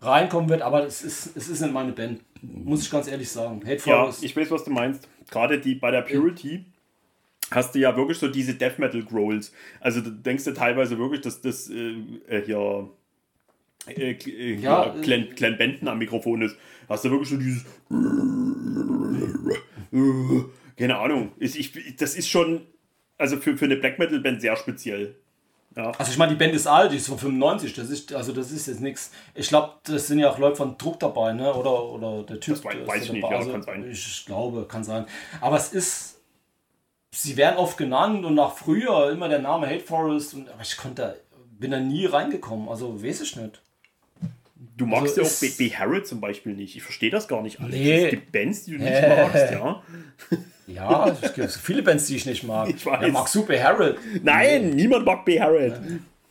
reinkommen 0.00 0.48
wird, 0.48 0.60
aber 0.62 0.84
es 0.84 1.02
ist, 1.02 1.36
es 1.36 1.48
ist 1.48 1.60
nicht 1.60 1.72
meine 1.72 1.92
Band. 1.92 2.20
Muss 2.42 2.82
ich 2.82 2.90
ganz 2.90 3.08
ehrlich 3.08 3.30
sagen. 3.30 3.62
Hate 3.66 3.88
ja, 3.88 4.12
ich 4.20 4.36
weiß, 4.36 4.50
was 4.50 4.64
du 4.64 4.70
meinst. 4.70 5.08
Gerade 5.30 5.58
die 5.60 5.74
bei 5.74 5.90
der 5.90 6.02
Purity 6.02 6.66
hast 7.50 7.74
du 7.74 7.78
ja 7.78 7.96
wirklich 7.96 8.18
so 8.18 8.28
diese 8.28 8.54
Death 8.54 8.78
Metal 8.78 9.02
Growls. 9.02 9.52
Also 9.80 10.00
du 10.00 10.10
denkst 10.10 10.44
du 10.44 10.52
teilweise 10.52 10.98
wirklich, 10.98 11.20
dass 11.20 11.40
das 11.40 11.68
äh, 11.70 11.94
äh, 12.28 12.44
hier 12.44 12.88
äh, 13.86 14.12
äh, 14.12 14.54
Ja, 14.56 14.86
ja, 14.86 14.94
äh, 14.94 15.00
Glenn, 15.00 15.28
Glenn 15.34 15.56
Benton 15.58 15.88
am 15.88 15.98
Mikrofon 15.98 16.42
ist. 16.42 16.56
Hast 16.88 17.04
du 17.04 17.10
wirklich 17.10 17.28
so 17.30 17.36
dieses 17.36 17.64
keine 20.76 20.98
Ahnung. 20.98 21.32
Ist, 21.38 21.56
ich, 21.56 21.96
das 21.96 22.14
ist 22.14 22.28
schon 22.28 22.66
also 23.18 23.36
für, 23.36 23.56
für 23.56 23.64
eine 23.64 23.76
Black 23.76 23.98
Metal 23.98 24.20
Band 24.20 24.40
sehr 24.40 24.56
speziell. 24.56 25.16
Ja. 25.76 25.90
Also 25.98 26.10
ich 26.10 26.18
meine, 26.18 26.32
die 26.32 26.38
Band 26.38 26.54
ist 26.54 26.66
alt, 26.66 26.92
die 26.92 26.96
ist 26.96 27.08
von 27.08 27.18
95, 27.18 27.74
das 27.74 27.90
ist, 27.90 28.12
also 28.14 28.32
das 28.32 28.50
ist 28.50 28.66
jetzt 28.68 28.80
nichts. 28.80 29.12
Ich 29.34 29.48
glaube, 29.48 29.74
das 29.84 30.06
sind 30.06 30.18
ja 30.18 30.30
auch 30.30 30.38
Leute 30.38 30.56
von 30.56 30.78
Druck 30.78 30.98
dabei, 30.98 31.32
ne? 31.32 31.52
Oder, 31.52 31.84
oder 31.84 32.22
der 32.22 32.40
Typ. 32.40 32.54
Das 32.54 32.64
wei- 32.64 32.72
der 32.72 32.82
ist 32.82 32.88
weiß 32.88 33.04
ich 33.04 33.12
nicht, 33.12 33.22
ja, 33.22 33.36
also, 33.36 33.52
kann 33.52 33.62
sein. 33.62 33.90
Ich 33.90 34.24
glaube, 34.26 34.66
kann 34.66 34.82
sein. 34.82 35.04
Aber 35.40 35.56
es 35.56 35.72
ist, 35.72 36.17
sie 37.10 37.36
werden 37.36 37.56
oft 37.56 37.76
genannt 37.78 38.24
und 38.24 38.34
nach 38.34 38.56
früher 38.56 39.10
immer 39.10 39.28
der 39.28 39.38
Name 39.40 39.66
Hate 39.66 39.80
Forest, 39.84 40.34
und, 40.34 40.48
aber 40.50 40.62
ich 40.62 40.76
konnte, 40.76 41.18
bin 41.58 41.70
da 41.70 41.80
nie 41.80 42.06
reingekommen, 42.06 42.68
also 42.68 43.02
weiß 43.02 43.20
ich 43.22 43.36
nicht. 43.36 43.60
Du 44.76 44.86
magst 44.86 45.18
Also 45.18 45.20
ja 45.22 45.26
auch 45.26 45.30
ist- 45.42 45.58
B. 45.58 45.70
Harrod 45.70 46.06
zum 46.06 46.20
Beispiel 46.20 46.54
nicht. 46.54 46.76
Ich 46.76 46.82
verstehe 46.82 47.10
das 47.10 47.26
gar 47.26 47.42
nicht. 47.42 47.60
Alex. 47.60 47.74
Nee. 47.76 48.04
Es 48.04 48.10
gibt 48.10 48.32
Bands, 48.32 48.64
die 48.64 48.72
du 48.72 48.78
nicht 48.84 49.02
magst, 49.08 49.50
ja. 49.52 49.82
Ja, 50.68 51.08
es 51.20 51.32
gibt 51.34 51.50
so 51.50 51.58
viele 51.58 51.82
Bands, 51.82 52.06
die 52.06 52.16
ich 52.16 52.26
nicht 52.26 52.44
mag. 52.44 52.68
Ich 52.76 52.84
weiß. 52.86 53.02
Ja, 53.02 53.08
mag 53.08 53.26
Super 53.28 53.60
Harold. 53.62 53.98
Nein, 54.22 54.70
niemand 54.70 55.04
mag 55.04 55.24
B. 55.24 55.40
Harrod. 55.40 55.72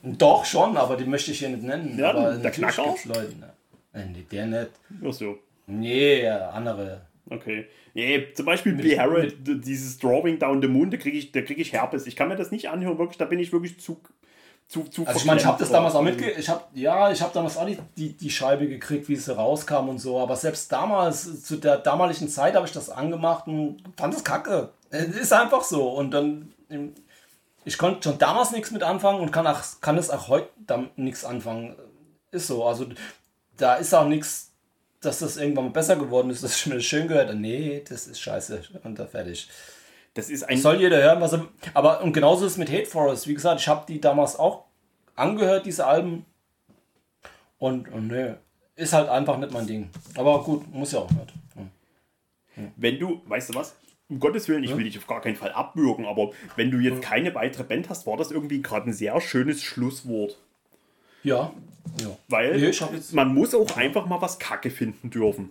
Doch 0.03 0.45
schon, 0.45 0.77
aber 0.77 0.95
die 0.95 1.03
möchte 1.05 1.31
ich 1.31 1.39
hier 1.39 1.49
nicht 1.49 1.63
nennen. 1.63 1.97
Ja, 1.99 2.11
aber 2.11 2.35
der 2.35 2.51
Knacker? 2.51 2.95
Leute. 3.05 3.33
Ne? 3.37 3.51
Äh, 3.93 4.05
Nee, 4.05 4.25
der 4.31 4.45
nicht. 4.45 4.69
Ach 5.05 5.11
so. 5.13 5.37
Nee, 5.65 6.27
andere. 6.29 7.01
Okay. 7.29 7.67
Nee, 7.93 8.27
zum 8.33 8.45
Beispiel 8.45 8.73
B. 8.73 8.97
Harrod, 8.97 9.33
d- 9.45 9.55
dieses 9.55 9.97
Drawing 9.97 10.39
Down 10.39 10.61
the 10.61 10.67
Moon, 10.67 10.89
da 10.91 10.97
kriege 10.97 11.17
ich, 11.17 11.31
da 11.31 11.41
krieg 11.41 11.57
ich 11.57 11.73
Herpes. 11.73 12.07
Ich 12.07 12.15
kann 12.15 12.29
mir 12.29 12.35
das 12.35 12.51
nicht 12.51 12.69
anhören, 12.69 12.97
wirklich, 12.97 13.17
da 13.17 13.25
bin 13.25 13.39
ich 13.39 13.51
wirklich 13.51 13.79
zu. 13.79 13.99
zu, 14.67 14.83
zu 14.83 15.05
Also 15.05 15.19
ich 15.19 15.25
meine, 15.25 15.39
ich 15.39 15.45
habe 15.45 15.59
das 15.59 15.69
damals 15.69 15.95
auch 15.95 16.01
mitge... 16.01 16.29
Ich 16.31 16.47
habe, 16.49 16.63
ja, 16.73 17.11
ich 17.11 17.21
habe 17.21 17.33
damals 17.33 17.57
auch 17.57 17.65
die, 17.65 17.77
die, 17.97 18.13
die 18.13 18.29
Scheibe 18.29 18.67
gekriegt, 18.67 19.09
wie 19.09 19.15
sie 19.15 19.35
rauskam 19.35 19.89
und 19.89 19.99
so. 19.99 20.19
Aber 20.19 20.35
selbst 20.35 20.71
damals, 20.71 21.43
zu 21.43 21.57
der 21.57 21.77
damaligen 21.77 22.29
Zeit, 22.29 22.55
habe 22.55 22.65
ich 22.65 22.73
das 22.73 22.89
angemacht 22.89 23.47
und 23.47 23.81
fand 23.97 24.13
es 24.13 24.23
kacke. 24.23 24.69
Es 24.89 25.07
ist 25.07 25.33
einfach 25.33 25.63
so. 25.63 25.89
Und 25.89 26.11
dann... 26.11 26.53
Ich 27.65 27.77
konnte 27.77 28.07
schon 28.09 28.17
damals 28.17 28.51
nichts 28.51 28.71
mit 28.71 28.83
anfangen 28.83 29.19
und 29.19 29.31
kann, 29.31 29.45
auch, 29.45 29.59
kann 29.81 29.97
es 29.97 30.09
auch 30.09 30.29
heute 30.29 30.47
damit 30.65 30.97
nichts 30.97 31.25
anfangen. 31.25 31.75
Ist 32.31 32.47
so. 32.47 32.63
Also 32.63 32.85
da 33.57 33.75
ist 33.75 33.93
auch 33.93 34.07
nichts, 34.07 34.51
dass 35.01 35.19
das 35.19 35.37
irgendwann 35.37 35.65
mal 35.65 35.71
besser 35.71 35.95
geworden 35.95 36.29
ist, 36.29 36.43
dass 36.43 36.57
ich 36.57 36.65
mir 36.67 36.75
das 36.75 36.85
schön 36.85 37.07
gehört 37.07 37.29
habe. 37.29 37.37
Nee, 37.37 37.83
das 37.87 38.07
ist 38.07 38.19
scheiße. 38.19 38.63
Und 38.83 38.97
da 38.97 39.05
fertig. 39.05 39.49
Das 40.13 40.29
ist 40.29 40.43
ein. 40.43 40.57
Soll 40.57 40.81
jeder 40.81 40.97
hören, 40.97 41.21
was 41.21 41.33
er. 41.33 41.47
Aber 41.73 42.01
und 42.01 42.13
genauso 42.13 42.45
ist 42.45 42.53
es 42.53 42.57
mit 42.57 42.71
Hate 42.71 42.87
Forest. 42.87 43.27
Wie 43.27 43.35
gesagt, 43.35 43.61
ich 43.61 43.67
habe 43.67 43.85
die 43.87 44.01
damals 44.01 44.37
auch 44.37 44.65
angehört, 45.15 45.65
diese 45.65 45.85
Alben. 45.85 46.25
Und, 47.59 47.89
und 47.89 48.07
nee, 48.07 48.33
ist 48.75 48.93
halt 48.93 49.09
einfach 49.09 49.37
nicht 49.37 49.51
mein 49.51 49.67
Ding. 49.67 49.89
Aber 50.15 50.43
gut, 50.43 50.71
muss 50.73 50.91
ja 50.91 50.99
auch 50.99 51.11
nicht. 51.11 51.33
Hm. 52.55 52.71
Wenn 52.75 52.99
du, 52.99 53.21
weißt 53.25 53.49
du 53.49 53.55
was? 53.55 53.75
Um 54.09 54.19
Gottes 54.19 54.47
Willen, 54.47 54.63
ich 54.63 54.75
will 54.75 54.85
dich 54.85 54.97
auf 54.97 55.05
gar 55.05 55.19
keinen 55.21 55.35
Fall 55.35 55.51
abwürgen, 55.51 56.05
aber 56.05 56.31
wenn 56.55 56.71
du 56.71 56.77
jetzt 56.77 57.01
keine 57.01 57.35
weitere 57.35 57.63
Band 57.63 57.89
hast, 57.89 58.07
war 58.07 58.15
das 58.15 58.31
irgendwie 58.31 58.61
gerade 58.61 58.89
ein 58.89 58.93
sehr 58.93 59.19
schönes 59.19 59.61
Schlusswort. 59.61 60.37
Ja. 61.23 61.51
Ja. 62.01 62.07
Weil 62.27 62.59
Nee, 62.59 62.71
man 63.13 63.33
muss 63.33 63.53
auch 63.55 63.75
einfach 63.77 64.05
mal 64.05 64.21
was 64.21 64.39
Kacke 64.39 64.69
finden 64.69 65.09
dürfen. 65.09 65.49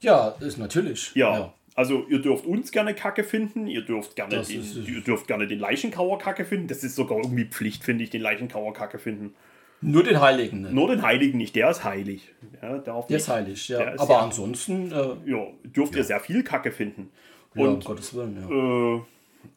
Ja, 0.00 0.34
ist 0.40 0.58
natürlich. 0.58 1.12
Ja, 1.14 1.52
Also 1.74 2.04
ihr 2.08 2.20
dürft 2.20 2.44
uns 2.44 2.70
gerne 2.70 2.94
Kacke 2.94 3.24
finden, 3.24 3.66
ihr 3.66 3.82
dürft 3.82 4.14
gerne, 4.16 4.36
Das 4.36 4.48
den, 4.48 4.60
ist- 4.60 4.76
ihr 4.76 5.00
dürft 5.00 5.26
gerne 5.26 5.46
den 5.46 5.58
Leichenkauer 5.58 6.18
Kacke 6.18 6.44
finden. 6.44 6.66
Das 6.68 6.84
ist 6.84 6.96
sogar 6.96 7.18
irgendwie 7.18 7.44
Pflicht, 7.46 7.82
finde 7.84 8.04
ich, 8.04 8.10
den 8.10 8.20
Leichenkauer 8.20 8.74
Kacke 8.74 8.98
finden. 8.98 9.34
Nur 9.80 10.04
den 10.04 10.20
Heiligen. 10.20 10.60
Ne? 10.62 10.72
Nur 10.72 10.88
den 10.88 11.02
Heiligen 11.02 11.38
nicht, 11.38 11.56
der 11.56 11.70
ist 11.70 11.82
heilig. 11.82 12.28
Ja, 12.60 12.78
Der 12.78 12.94
nicht. 12.94 13.10
ist 13.10 13.28
heilig, 13.28 13.68
ja. 13.68 13.80
Ist 13.90 14.00
Aber 14.00 14.12
ja- 14.14 14.20
ansonsten, 14.20 14.92
äh, 14.92 15.30
Ja, 15.30 15.46
dürft 15.64 15.96
ihr 15.96 16.04
sehr 16.04 16.20
viel 16.20 16.42
Kacke 16.44 16.70
finden. 16.72 17.10
ja, 17.54 17.62
um 17.62 17.68
Und 17.74 17.84
Gottes 17.84 18.12
Willen, 18.14 18.36
ja. 18.40 18.96
Äh, 18.96 19.00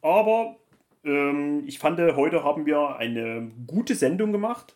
aber 0.02 0.56
ähm, 1.04 1.62
ich 1.66 1.78
fand, 1.78 2.00
heute 2.00 2.42
haben 2.42 2.66
wir 2.66 2.96
eine 2.96 3.50
gute 3.66 3.94
Sendung 3.94 4.32
gemacht. 4.32 4.74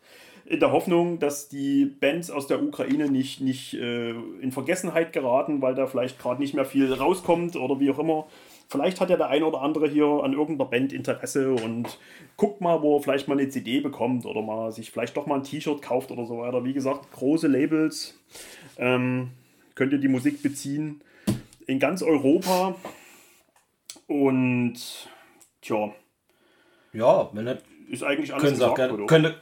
In 0.50 0.58
der 0.58 0.72
Hoffnung, 0.72 1.20
dass 1.20 1.48
die 1.48 1.84
Bands 1.84 2.28
aus 2.28 2.48
der 2.48 2.60
Ukraine 2.60 3.08
nicht, 3.08 3.40
nicht 3.40 3.74
äh, 3.74 4.10
in 4.10 4.50
Vergessenheit 4.50 5.12
geraten, 5.12 5.62
weil 5.62 5.76
da 5.76 5.86
vielleicht 5.86 6.18
gerade 6.18 6.40
nicht 6.40 6.54
mehr 6.54 6.64
viel 6.64 6.92
rauskommt 6.92 7.54
oder 7.54 7.78
wie 7.78 7.88
auch 7.92 8.00
immer. 8.00 8.26
Vielleicht 8.68 9.00
hat 9.00 9.10
ja 9.10 9.16
der 9.16 9.28
ein 9.28 9.44
oder 9.44 9.62
andere 9.62 9.88
hier 9.88 10.06
an 10.06 10.32
irgendeiner 10.32 10.68
Band 10.68 10.92
Interesse 10.92 11.52
und 11.52 11.98
guckt 12.36 12.60
mal, 12.60 12.82
wo 12.82 12.96
er 12.96 13.02
vielleicht 13.02 13.28
mal 13.28 13.38
eine 13.38 13.48
CD 13.48 13.80
bekommt 13.80 14.26
oder 14.26 14.42
mal 14.42 14.72
sich 14.72 14.90
vielleicht 14.90 15.16
doch 15.16 15.26
mal 15.26 15.36
ein 15.36 15.44
T-Shirt 15.44 15.82
kauft 15.82 16.10
oder 16.10 16.26
so 16.26 16.38
weiter. 16.38 16.64
Wie 16.64 16.72
gesagt, 16.72 17.12
große 17.12 17.46
Labels 17.46 18.18
ähm, 18.76 19.30
könnt 19.76 19.92
ihr 19.92 19.98
die 19.98 20.08
Musik 20.08 20.42
beziehen 20.42 21.00
in 21.68 21.78
ganz 21.78 22.02
Europa. 22.02 22.74
Und 24.08 24.74
tja, 25.62 25.92
Ja, 26.92 27.30
wenn 27.32 27.44
nicht, 27.44 27.62
ist 27.90 28.04
eigentlich 28.04 28.32
alles 28.32 28.44
können 28.44 28.56
Sie 28.56 28.64
auch 28.64 28.74
gesagt, 28.74 28.90
gerne. 28.90 29.06
Könnte, 29.06 29.34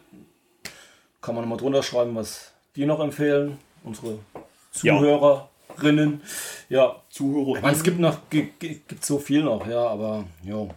kann 1.20 1.34
man 1.34 1.44
nochmal 1.44 1.58
drunter 1.58 1.82
schreiben, 1.82 2.14
was 2.14 2.52
die 2.76 2.86
noch 2.86 3.00
empfehlen. 3.00 3.58
Unsere 3.84 4.18
Zuhörerinnen. 4.72 6.20
Ja. 6.68 6.96
Zuhörer. 7.10 7.56
Ich 7.56 7.62
meine, 7.62 7.76
es 7.76 7.82
gibt 7.82 7.98
noch 8.00 8.28
gi- 8.30 8.52
gi- 8.58 8.80
gibt 8.86 9.04
so 9.04 9.18
viel 9.18 9.42
noch, 9.42 9.66
ja, 9.68 9.86
aber 9.86 10.24
jo. 10.44 10.70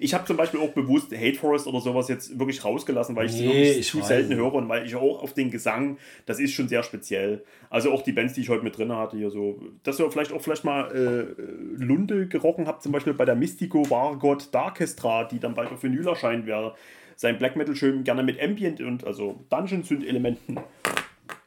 Ich 0.00 0.14
habe 0.14 0.24
zum 0.24 0.36
Beispiel 0.36 0.58
auch 0.60 0.70
bewusst 0.72 1.12
Hate 1.12 1.34
Forest 1.36 1.68
oder 1.68 1.80
sowas 1.80 2.08
jetzt 2.08 2.36
wirklich 2.38 2.64
rausgelassen, 2.64 3.14
weil 3.14 3.26
ich 3.26 3.32
sie 3.32 3.46
Nee, 3.46 3.54
wirklich 3.54 3.78
ich 3.78 3.88
zu 3.90 4.00
weiß. 4.00 4.08
selten 4.08 4.34
höre 4.34 4.52
und 4.54 4.68
weil 4.68 4.84
ich 4.84 4.96
auch 4.96 5.22
auf 5.22 5.32
den 5.32 5.50
Gesang, 5.50 5.98
das 6.24 6.40
ist 6.40 6.52
schon 6.54 6.66
sehr 6.66 6.82
speziell. 6.82 7.44
Also 7.70 7.92
auch 7.92 8.02
die 8.02 8.10
Bands, 8.12 8.32
die 8.34 8.40
ich 8.40 8.48
heute 8.48 8.64
mit 8.64 8.76
drin 8.76 8.90
hatte, 8.90 9.16
hier 9.16 9.30
so, 9.30 9.60
dass 9.84 10.00
ihr 10.00 10.10
vielleicht 10.10 10.32
auch 10.32 10.40
vielleicht 10.40 10.64
mal 10.64 10.90
äh, 10.92 11.40
Lunde 11.80 12.26
gerochen 12.26 12.66
habt, 12.66 12.82
zum 12.82 12.90
Beispiel 12.90 13.14
bei 13.14 13.24
der 13.26 13.36
Mystico 13.36 13.88
Vargot 13.88 14.52
Darkestra, 14.52 15.24
die 15.24 15.38
dann 15.38 15.54
bald 15.54 15.70
auf 15.70 15.82
Vinyl 15.82 16.08
erscheint, 16.08 16.46
wer 16.46 16.74
sein 17.16 17.38
Black 17.38 17.56
Metal 17.56 17.74
schön 17.74 18.04
gerne 18.04 18.22
mit 18.22 18.40
Ambient 18.40 18.80
und 18.80 19.04
also 19.04 19.40
Dungeon 19.50 19.82
Synth 19.82 20.06
Elementen 20.06 20.58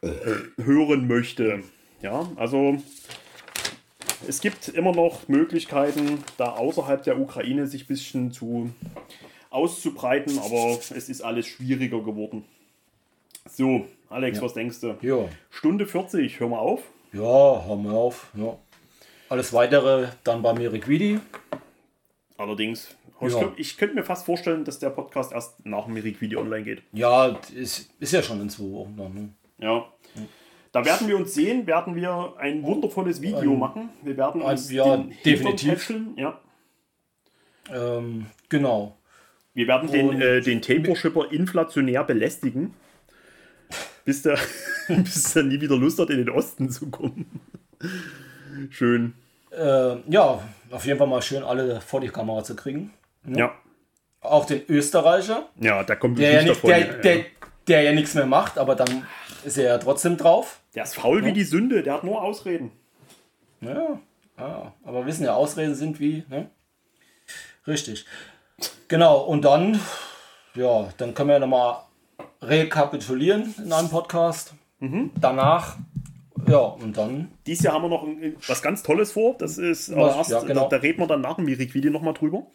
äh, 0.01 0.09
hören 0.61 1.07
möchte. 1.07 1.63
Ja, 2.01 2.29
also 2.35 2.77
es 4.27 4.41
gibt 4.41 4.67
immer 4.69 4.91
noch 4.91 5.27
Möglichkeiten, 5.27 6.23
da 6.37 6.51
außerhalb 6.51 7.03
der 7.03 7.19
Ukraine 7.19 7.67
sich 7.67 7.83
ein 7.83 7.87
bisschen 7.87 8.31
zu 8.31 8.71
auszubreiten, 9.49 10.39
aber 10.39 10.79
es 10.95 11.09
ist 11.09 11.21
alles 11.21 11.47
schwieriger 11.47 12.01
geworden. 12.01 12.45
So, 13.49 13.85
Alex, 14.09 14.41
was 14.41 14.53
denkst 14.53 14.79
du? 14.81 14.97
Ja. 15.01 15.27
Stunde 15.49 15.87
40, 15.87 16.39
hör 16.39 16.49
mal 16.49 16.59
auf. 16.59 16.83
Ja, 17.13 17.65
hör 17.65 17.75
mal 17.75 17.95
auf. 17.95 18.27
Ja. 18.35 18.57
Alles 19.29 19.53
weitere 19.53 20.09
dann 20.23 20.41
bei 20.41 20.53
mir 20.53 20.71
Requidi. 20.71 21.19
Allerdings, 22.37 22.95
ich, 23.27 23.33
Ja. 23.33 23.39
glaub, 23.39 23.59
ich 23.59 23.77
könnte 23.77 23.95
mir 23.95 24.03
fast 24.03 24.25
vorstellen, 24.25 24.63
dass 24.65 24.79
der 24.79 24.89
Podcast 24.91 25.31
erst 25.33 25.65
nach 25.65 25.85
dem 25.85 25.93
Mirik-Video 25.95 26.39
online 26.41 26.63
geht. 26.63 26.83
Ja, 26.93 27.37
ist, 27.53 27.89
ist 27.99 28.13
ja 28.13 28.21
schon 28.23 28.39
in 28.41 28.49
zwei 28.49 28.71
Wochen 28.71 28.95
dann. 28.97 29.13
Ne? 29.13 29.29
Ja. 29.57 29.85
Da 30.71 30.85
werden 30.85 31.07
wir 31.07 31.17
uns 31.17 31.33
sehen, 31.33 31.65
werden 31.67 31.95
wir 31.95 32.35
ein 32.37 32.61
wundervolles 32.63 33.21
Video 33.21 33.51
Ein- 33.53 33.59
machen. 33.59 33.89
Wir 34.03 34.15
werden 34.17 34.41
uns 34.41 34.71
ja, 34.71 34.97
den 34.97 35.13
definitiv. 35.25 35.91
Ja. 36.15 36.39
Ähm, 37.73 38.27
genau. 38.49 38.95
Wir 39.53 39.67
werden 39.67 39.91
den, 39.91 40.09
Und- 40.09 40.21
äh, 40.21 40.41
den 40.41 40.61
Taper-Shipper 40.61 41.31
inflationär 41.31 42.03
belästigen, 42.03 42.73
bis 44.05 44.21
der, 44.21 44.37
bis 44.87 45.35
er 45.35 45.43
nie 45.43 45.59
wieder 45.59 45.75
Lust 45.75 45.99
hat, 45.99 46.09
in 46.11 46.17
den 46.17 46.29
Osten 46.29 46.69
zu 46.69 46.89
kommen. 46.89 47.25
Schön. 48.69 49.13
Äh, 49.51 49.97
ja, 50.11 50.41
auf 50.69 50.85
jeden 50.85 50.99
Fall 50.99 51.07
mal 51.07 51.21
schön 51.21 51.43
alle 51.43 51.81
vor 51.81 51.99
die 52.01 52.09
Kamera 52.09 52.43
zu 52.43 52.55
kriegen. 52.55 52.93
Ja. 53.25 53.53
Auch 54.21 54.45
den 54.45 54.63
Österreicher, 54.67 55.49
Ja, 55.59 55.83
da 55.83 55.95
kommt 55.95 56.19
der 56.19 56.31
ja, 56.33 56.41
nicht 56.41 56.49
davon. 56.51 56.69
der, 56.69 56.79
ja, 56.79 56.93
der, 56.93 57.17
ja. 57.17 57.23
der 57.67 57.81
ja 57.83 57.91
nichts 57.93 58.15
mehr 58.15 58.25
macht, 58.25 58.57
aber 58.57 58.75
dann 58.75 59.05
ist 59.45 59.57
er 59.57 59.63
ja 59.65 59.77
trotzdem 59.77 60.17
drauf. 60.17 60.59
der 60.75 60.83
ist 60.83 60.95
faul 60.95 61.23
wie 61.23 61.31
die 61.33 61.43
Sünde, 61.45 61.83
der 61.83 61.93
hat 61.93 62.03
nur 62.03 62.21
Ausreden. 62.21 62.71
Ja, 63.61 63.99
ja, 64.37 64.73
aber 64.83 64.99
wir 65.01 65.05
wissen 65.05 65.23
ja, 65.25 65.33
Ausreden 65.35 65.75
sind 65.75 65.99
wie, 65.99 66.23
ne? 66.29 66.49
Richtig. 67.67 68.05
Genau, 68.87 69.19
und 69.21 69.43
dann, 69.45 69.79
ja, 70.55 70.89
dann 70.97 71.13
können 71.13 71.29
wir 71.29 71.33
ja 71.35 71.39
nochmal 71.39 71.83
rekapitulieren 72.41 73.53
in 73.63 73.71
einem 73.71 73.89
Podcast. 73.89 74.53
Mhm. 74.79 75.11
Danach, 75.19 75.77
ja, 76.47 76.57
und 76.57 76.97
dann, 76.97 77.31
Dieses 77.45 77.63
Jahr 77.63 77.75
haben 77.75 77.83
wir 77.83 77.89
noch 77.89 78.03
ein- 78.03 78.35
was 78.47 78.61
ganz 78.61 78.81
Tolles 78.83 79.11
vor. 79.11 79.35
Das 79.37 79.57
ist, 79.57 79.89
Was? 79.89 79.97
aber 79.97 80.15
erst, 80.17 80.31
Ja, 80.31 80.39
genau. 80.41 80.63
da, 80.69 80.77
da 80.77 80.81
reden 80.81 80.99
wir 80.99 81.07
dann 81.07 81.21
nach 81.21 81.35
dem 81.35 81.45
Mirik-Video 81.45 81.91
nochmal 81.91 82.13
drüber. 82.13 82.47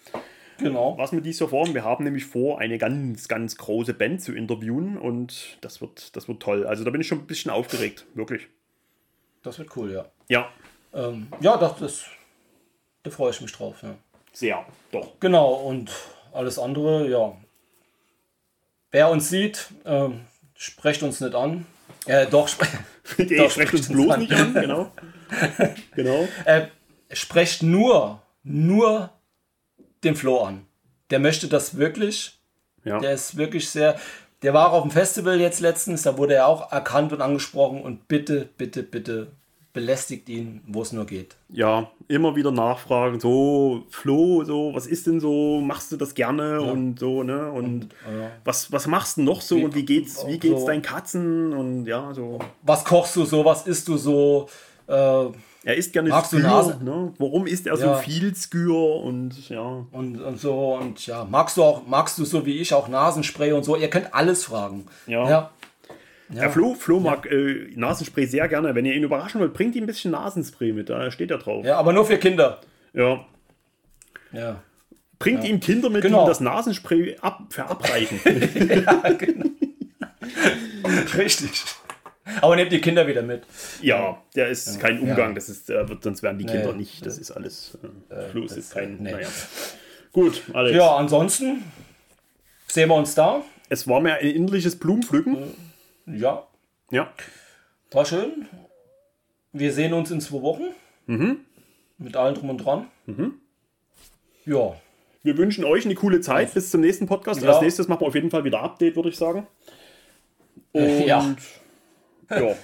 Genau. 0.59 0.97
Was 0.99 1.13
wir 1.13 1.21
dieses 1.21 1.41
Jahr 1.41 1.49
vorhaben. 1.51 1.75
Wir 1.75 1.85
haben 1.85 2.05
nämlich 2.05 2.25
vor, 2.25 2.59
eine 2.59 2.79
ganz, 2.79 3.29
ganz 3.29 3.57
große 3.57 3.95
Band 3.95 4.23
zu 4.23 4.33
interviewen 4.33 4.97
und 4.99 5.59
das 5.61 5.81
wird, 5.81 6.15
das 6.17 6.29
wird 6.29 6.41
toll. 6.41 6.67
Also 6.67 6.85
da 6.85 6.91
bin 6.91 7.01
ich 7.01 7.09
schon 7.09 7.19
ein 7.19 7.27
bisschen 7.27 7.51
aufgeregt, 7.51 8.07
wirklich. 8.15 8.49
Das 9.43 9.59
wird 9.59 9.77
cool, 9.77 9.93
ja. 9.93 10.07
Ja, 10.29 10.49
Ähm, 10.95 11.29
ja, 11.41 11.57
das, 11.57 11.77
das, 11.79 12.05
da 13.03 13.11
freue 13.11 13.31
ich 13.31 13.41
mich 13.41 13.53
drauf, 13.53 13.83
ja. 13.83 13.95
sehr, 14.33 14.65
doch. 14.91 15.19
Genau, 15.21 15.53
und 15.53 15.91
alles 16.33 16.59
andere, 16.59 17.09
ja. 17.09 17.37
Wer 18.91 19.11
uns 19.11 19.29
sieht, 19.29 19.69
ähm, 19.85 20.21
sprecht 20.55 21.03
uns 21.03 21.21
nicht 21.21 21.35
an. 21.35 21.67
Äh, 22.07 22.27
doch, 22.27 22.49
spre 22.49 22.67
Die 23.19 23.37
Doch, 23.37 23.51
sprecht 23.51 23.75
uns 23.75 23.89
bloß 23.89 24.11
an. 24.13 24.21
nicht 24.21 24.33
an, 24.33 24.55
genau. 24.55 24.91
genau. 25.95 26.29
äh, 26.45 26.69
sprecht 27.13 27.63
nur, 27.63 28.23
nur 28.43 29.11
den 30.05 30.17
Flo 30.17 30.43
an. 30.43 30.67
Der 31.11 31.19
möchte 31.19 31.49
das 31.49 31.77
wirklich. 31.77 32.39
Ja. 32.85 32.99
Der 33.01 33.13
ist 33.13 33.37
wirklich 33.37 33.69
sehr. 33.71 33.97
Der 34.43 34.53
war 34.53 34.73
auf 34.73 34.83
dem 34.83 34.91
Festival 34.91 35.41
jetzt 35.41 35.61
letztens, 35.61 36.03
da 36.03 36.19
wurde 36.19 36.35
er 36.35 36.47
auch 36.49 36.71
erkannt 36.71 37.13
und 37.13 37.23
angesprochen 37.23 37.81
und 37.81 38.09
bitte, 38.09 38.49
bitte, 38.59 38.83
bitte 38.83 39.29
belästigt 39.73 40.29
ihn, 40.29 40.61
wo 40.69 40.83
es 40.83 40.93
nur 40.93 41.05
geht. 41.05 41.35
ja, 41.49 41.91
immer 42.07 42.37
wieder 42.37 42.53
nachfragen, 42.53 43.19
so, 43.19 43.85
Flo, 43.91 44.45
so, 44.45 44.73
was 44.73 44.87
ist 44.87 45.07
denn 45.09 45.19
so, 45.19 45.61
machst 45.61 45.91
du 45.91 45.97
das 45.97 46.15
gerne 46.15 46.61
und 46.61 46.99
so, 47.01 47.25
ne? 47.25 47.51
Und, 47.51 47.89
ja. 48.07 48.31
was, 48.45 48.71
was 48.71 48.87
machst 48.87 49.17
du 49.17 49.23
noch 49.23 49.41
so 49.41 49.57
Wie- 49.57 49.65
und 49.65 49.75
wie 49.75 49.85
geht's, 49.85 50.25
wie 50.27 50.35
so- 50.35 50.39
geht's 50.39 50.65
deinen 50.67 50.83
Katzen 50.83 51.53
und 51.53 51.87
ja, 51.87 52.13
so. 52.15 52.39
Was 52.63 52.85
kochst 52.85 53.17
du 53.17 53.25
so, 53.25 53.45
was 53.45 53.67
isst 53.67 53.89
du 53.89 53.97
so? 53.97 54.49
Äh, 54.87 55.25
Er 55.65 55.77
isst 55.77 55.93
gerne 55.95 56.11
Magst 56.11 56.33
du 56.33 56.37
Skür, 56.39 56.47
Nase? 56.49 56.79
ne? 56.85 57.13
Warum 57.19 57.47
isst 57.47 57.67
er 57.67 57.77
so 57.77 57.87
Ja. 57.87 57.95
viel 57.97 58.35
Skür 58.35 58.97
und 59.03 59.49
ja. 59.49 59.87
und, 59.93 60.21
und 60.21 60.39
so 60.39 60.75
und 60.75 61.07
ja, 61.07 61.25
magst 61.25 61.57
du 61.57 61.63
auch, 61.63 61.87
magst 61.87 62.19
du 62.19 62.25
so 62.27 62.45
wie 62.45 62.59
ich 62.59 62.75
auch 62.75 62.87
Nasenspray 62.89 63.53
und 63.53 63.65
so? 63.65 63.75
Ihr 63.77 63.89
könnt 63.89 64.13
alles 64.15 64.45
fragen. 64.45 64.87
Ja. 65.07 65.29
ja. 65.29 65.51
Der 66.29 66.51
Flo, 66.51 66.75
Flo 66.75 67.01
mag 67.01 67.27
äh, 67.31 67.71
Nasenspray 67.77 68.27
sehr 68.27 68.49
gerne. 68.49 68.75
Wenn 68.75 68.85
ihr 68.87 68.95
ihn 68.95 69.05
überraschen 69.05 69.41
wollt, 69.41 69.55
bringt 69.55 69.75
ihm 69.77 69.85
ein 69.85 69.87
bisschen 69.87 70.11
Nasenspray 70.11 70.73
mit, 70.73 70.89
da 70.91 71.11
steht 71.11 71.31
er 71.31 71.39
drauf. 71.39 71.65
Ja, 71.65 71.79
aber 71.79 71.93
nur 71.93 72.05
für 72.05 72.19
Kinder. 72.19 72.61
Ja. 72.93 73.25
Ja. 74.33 74.63
Bringt 75.19 75.45
ihm 75.45 75.61
Kinder 75.61 75.89
mit, 75.91 76.03
die 76.05 76.09
Genau. 76.09 76.25
ihm 76.25 76.29
das 76.29 76.41
Nasenspray 76.41 77.17
ab, 77.21 77.45
verabreichen. 77.51 78.21
Richtig. 81.17 81.65
Aber 82.41 82.57
nehmt 82.57 82.73
die 82.73 82.81
Kinder 82.81 83.07
wieder 83.07 83.23
mit. 83.23 83.43
Ja, 83.83 84.23
der 84.35 84.49
ist 84.49 84.81
kein 84.81 84.99
Umgang, 85.01 85.29
Ja. 85.31 85.35
das 85.35 85.49
ist, 85.49 85.69
der 85.69 85.89
wird, 85.89 86.03
sonst 86.03 86.23
werden 86.23 86.39
die 86.39 86.47
Kinder 86.47 86.73
Nee. 86.73 86.79
nicht. 86.79 87.05
Das 87.05 87.19
ist 87.19 87.31
alles. 87.31 87.77
Äh, 88.09 88.29
Flo 88.31 88.45
ist 88.45 88.57
das- 88.57 88.71
kein. 88.71 88.97
nee. 89.03 89.13
Naja. 89.13 89.29
Gut, 90.13 90.43
Alex. 90.55 90.77
Ja, 90.77 90.97
ansonsten 90.97 91.65
sehen 92.69 92.89
wir 92.89 92.95
uns 92.95 93.15
da. 93.15 93.43
Es 93.69 93.87
war 93.89 94.01
mir 94.01 94.15
ein 94.15 94.27
innerliches 94.31 94.77
Blumenpflücken. 94.77 95.37
Ja, 96.07 96.47
Ja. 96.91 97.13
war 97.91 98.05
schön. 98.07 98.47
Wir 99.53 99.73
sehen 99.73 99.93
uns 99.93 100.11
in 100.11 100.21
zwei 100.21 100.41
Wochen. 100.43 100.65
Mit 101.99 102.17
allem 102.17 102.35
drum 102.35 102.51
und 102.51 102.59
dran. 102.59 102.89
Ja, 104.47 104.75
Wir 105.23 105.39
wünschen 105.39 105.65
euch 105.65 105.87
eine 105.87 105.95
coole 105.95 106.21
Zeit 106.21 106.53
bis 106.53 106.71
zum 106.71 106.83
nächsten 106.83 107.07
Podcast. 107.07 107.41
Ja. 107.43 107.49
Als 107.51 107.63
nächstes 107.63 107.89
machen 107.89 108.03
wir 108.03 108.09
auf 108.09 108.15
jeden 108.15 108.31
Fall 108.31 108.45
wieder 108.45 108.61
Update, 108.61 108.95
würde 108.97 109.09
ich 109.09 109.17
sagen. 109.17 109.47
Und 110.73 111.07
Ja. 111.07 111.35
Ja. 112.31 112.55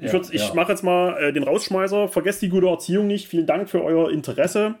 Ich, 0.00 0.10
würd- 0.12 0.32
ich 0.32 0.48
ja. 0.48 0.54
mache 0.54 0.72
jetzt 0.72 0.82
mal 0.82 1.16
äh, 1.22 1.32
den 1.32 1.44
Rausschmeißer. 1.44 2.08
Vergesst 2.08 2.42
die 2.42 2.48
gute 2.48 2.66
Erziehung 2.68 3.06
nicht. 3.06 3.28
Vielen 3.28 3.46
Dank 3.46 3.70
für 3.70 3.84
euer 3.84 4.10
Interesse. 4.10 4.74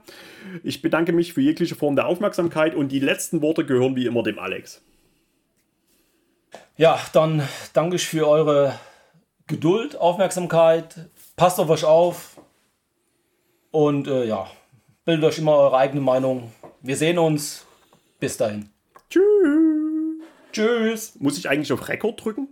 Ich 0.64 0.82
bedanke 0.82 1.12
mich 1.12 1.32
für 1.32 1.40
jegliche 1.40 1.74
Form 1.76 1.94
der 1.94 2.06
Aufmerksamkeit 2.06 2.74
und 2.74 2.90
die 2.90 2.98
letzten 3.00 3.40
Worte 3.42 3.64
gehören 3.64 3.94
wie 3.96 4.06
immer 4.06 4.22
dem 4.22 4.38
Alex. 4.38 4.82
Ja, 6.76 6.98
dann 7.12 7.46
danke 7.72 7.96
ich 7.96 8.06
für 8.06 8.26
eure 8.26 8.74
Geduld, 9.46 9.96
Aufmerksamkeit. 9.96 11.08
Passt 11.36 11.60
auf 11.60 11.68
euch 11.70 11.84
auf. 11.84 12.40
Und 13.70 14.08
äh, 14.08 14.24
ja, 14.24 14.50
bildet 15.04 15.24
euch 15.24 15.38
immer 15.38 15.56
eure 15.56 15.76
eigene 15.76 16.00
Meinung. 16.00 16.52
Wir 16.80 16.96
sehen 16.96 17.18
uns. 17.18 17.66
Bis 18.18 18.36
dahin. 18.36 18.70
Tschüss. 19.08 19.22
Tschüss. 20.52 21.16
Muss 21.20 21.38
ich 21.38 21.48
eigentlich 21.48 21.72
auf 21.72 21.88
Rekord 21.88 22.24
drücken? 22.24 22.48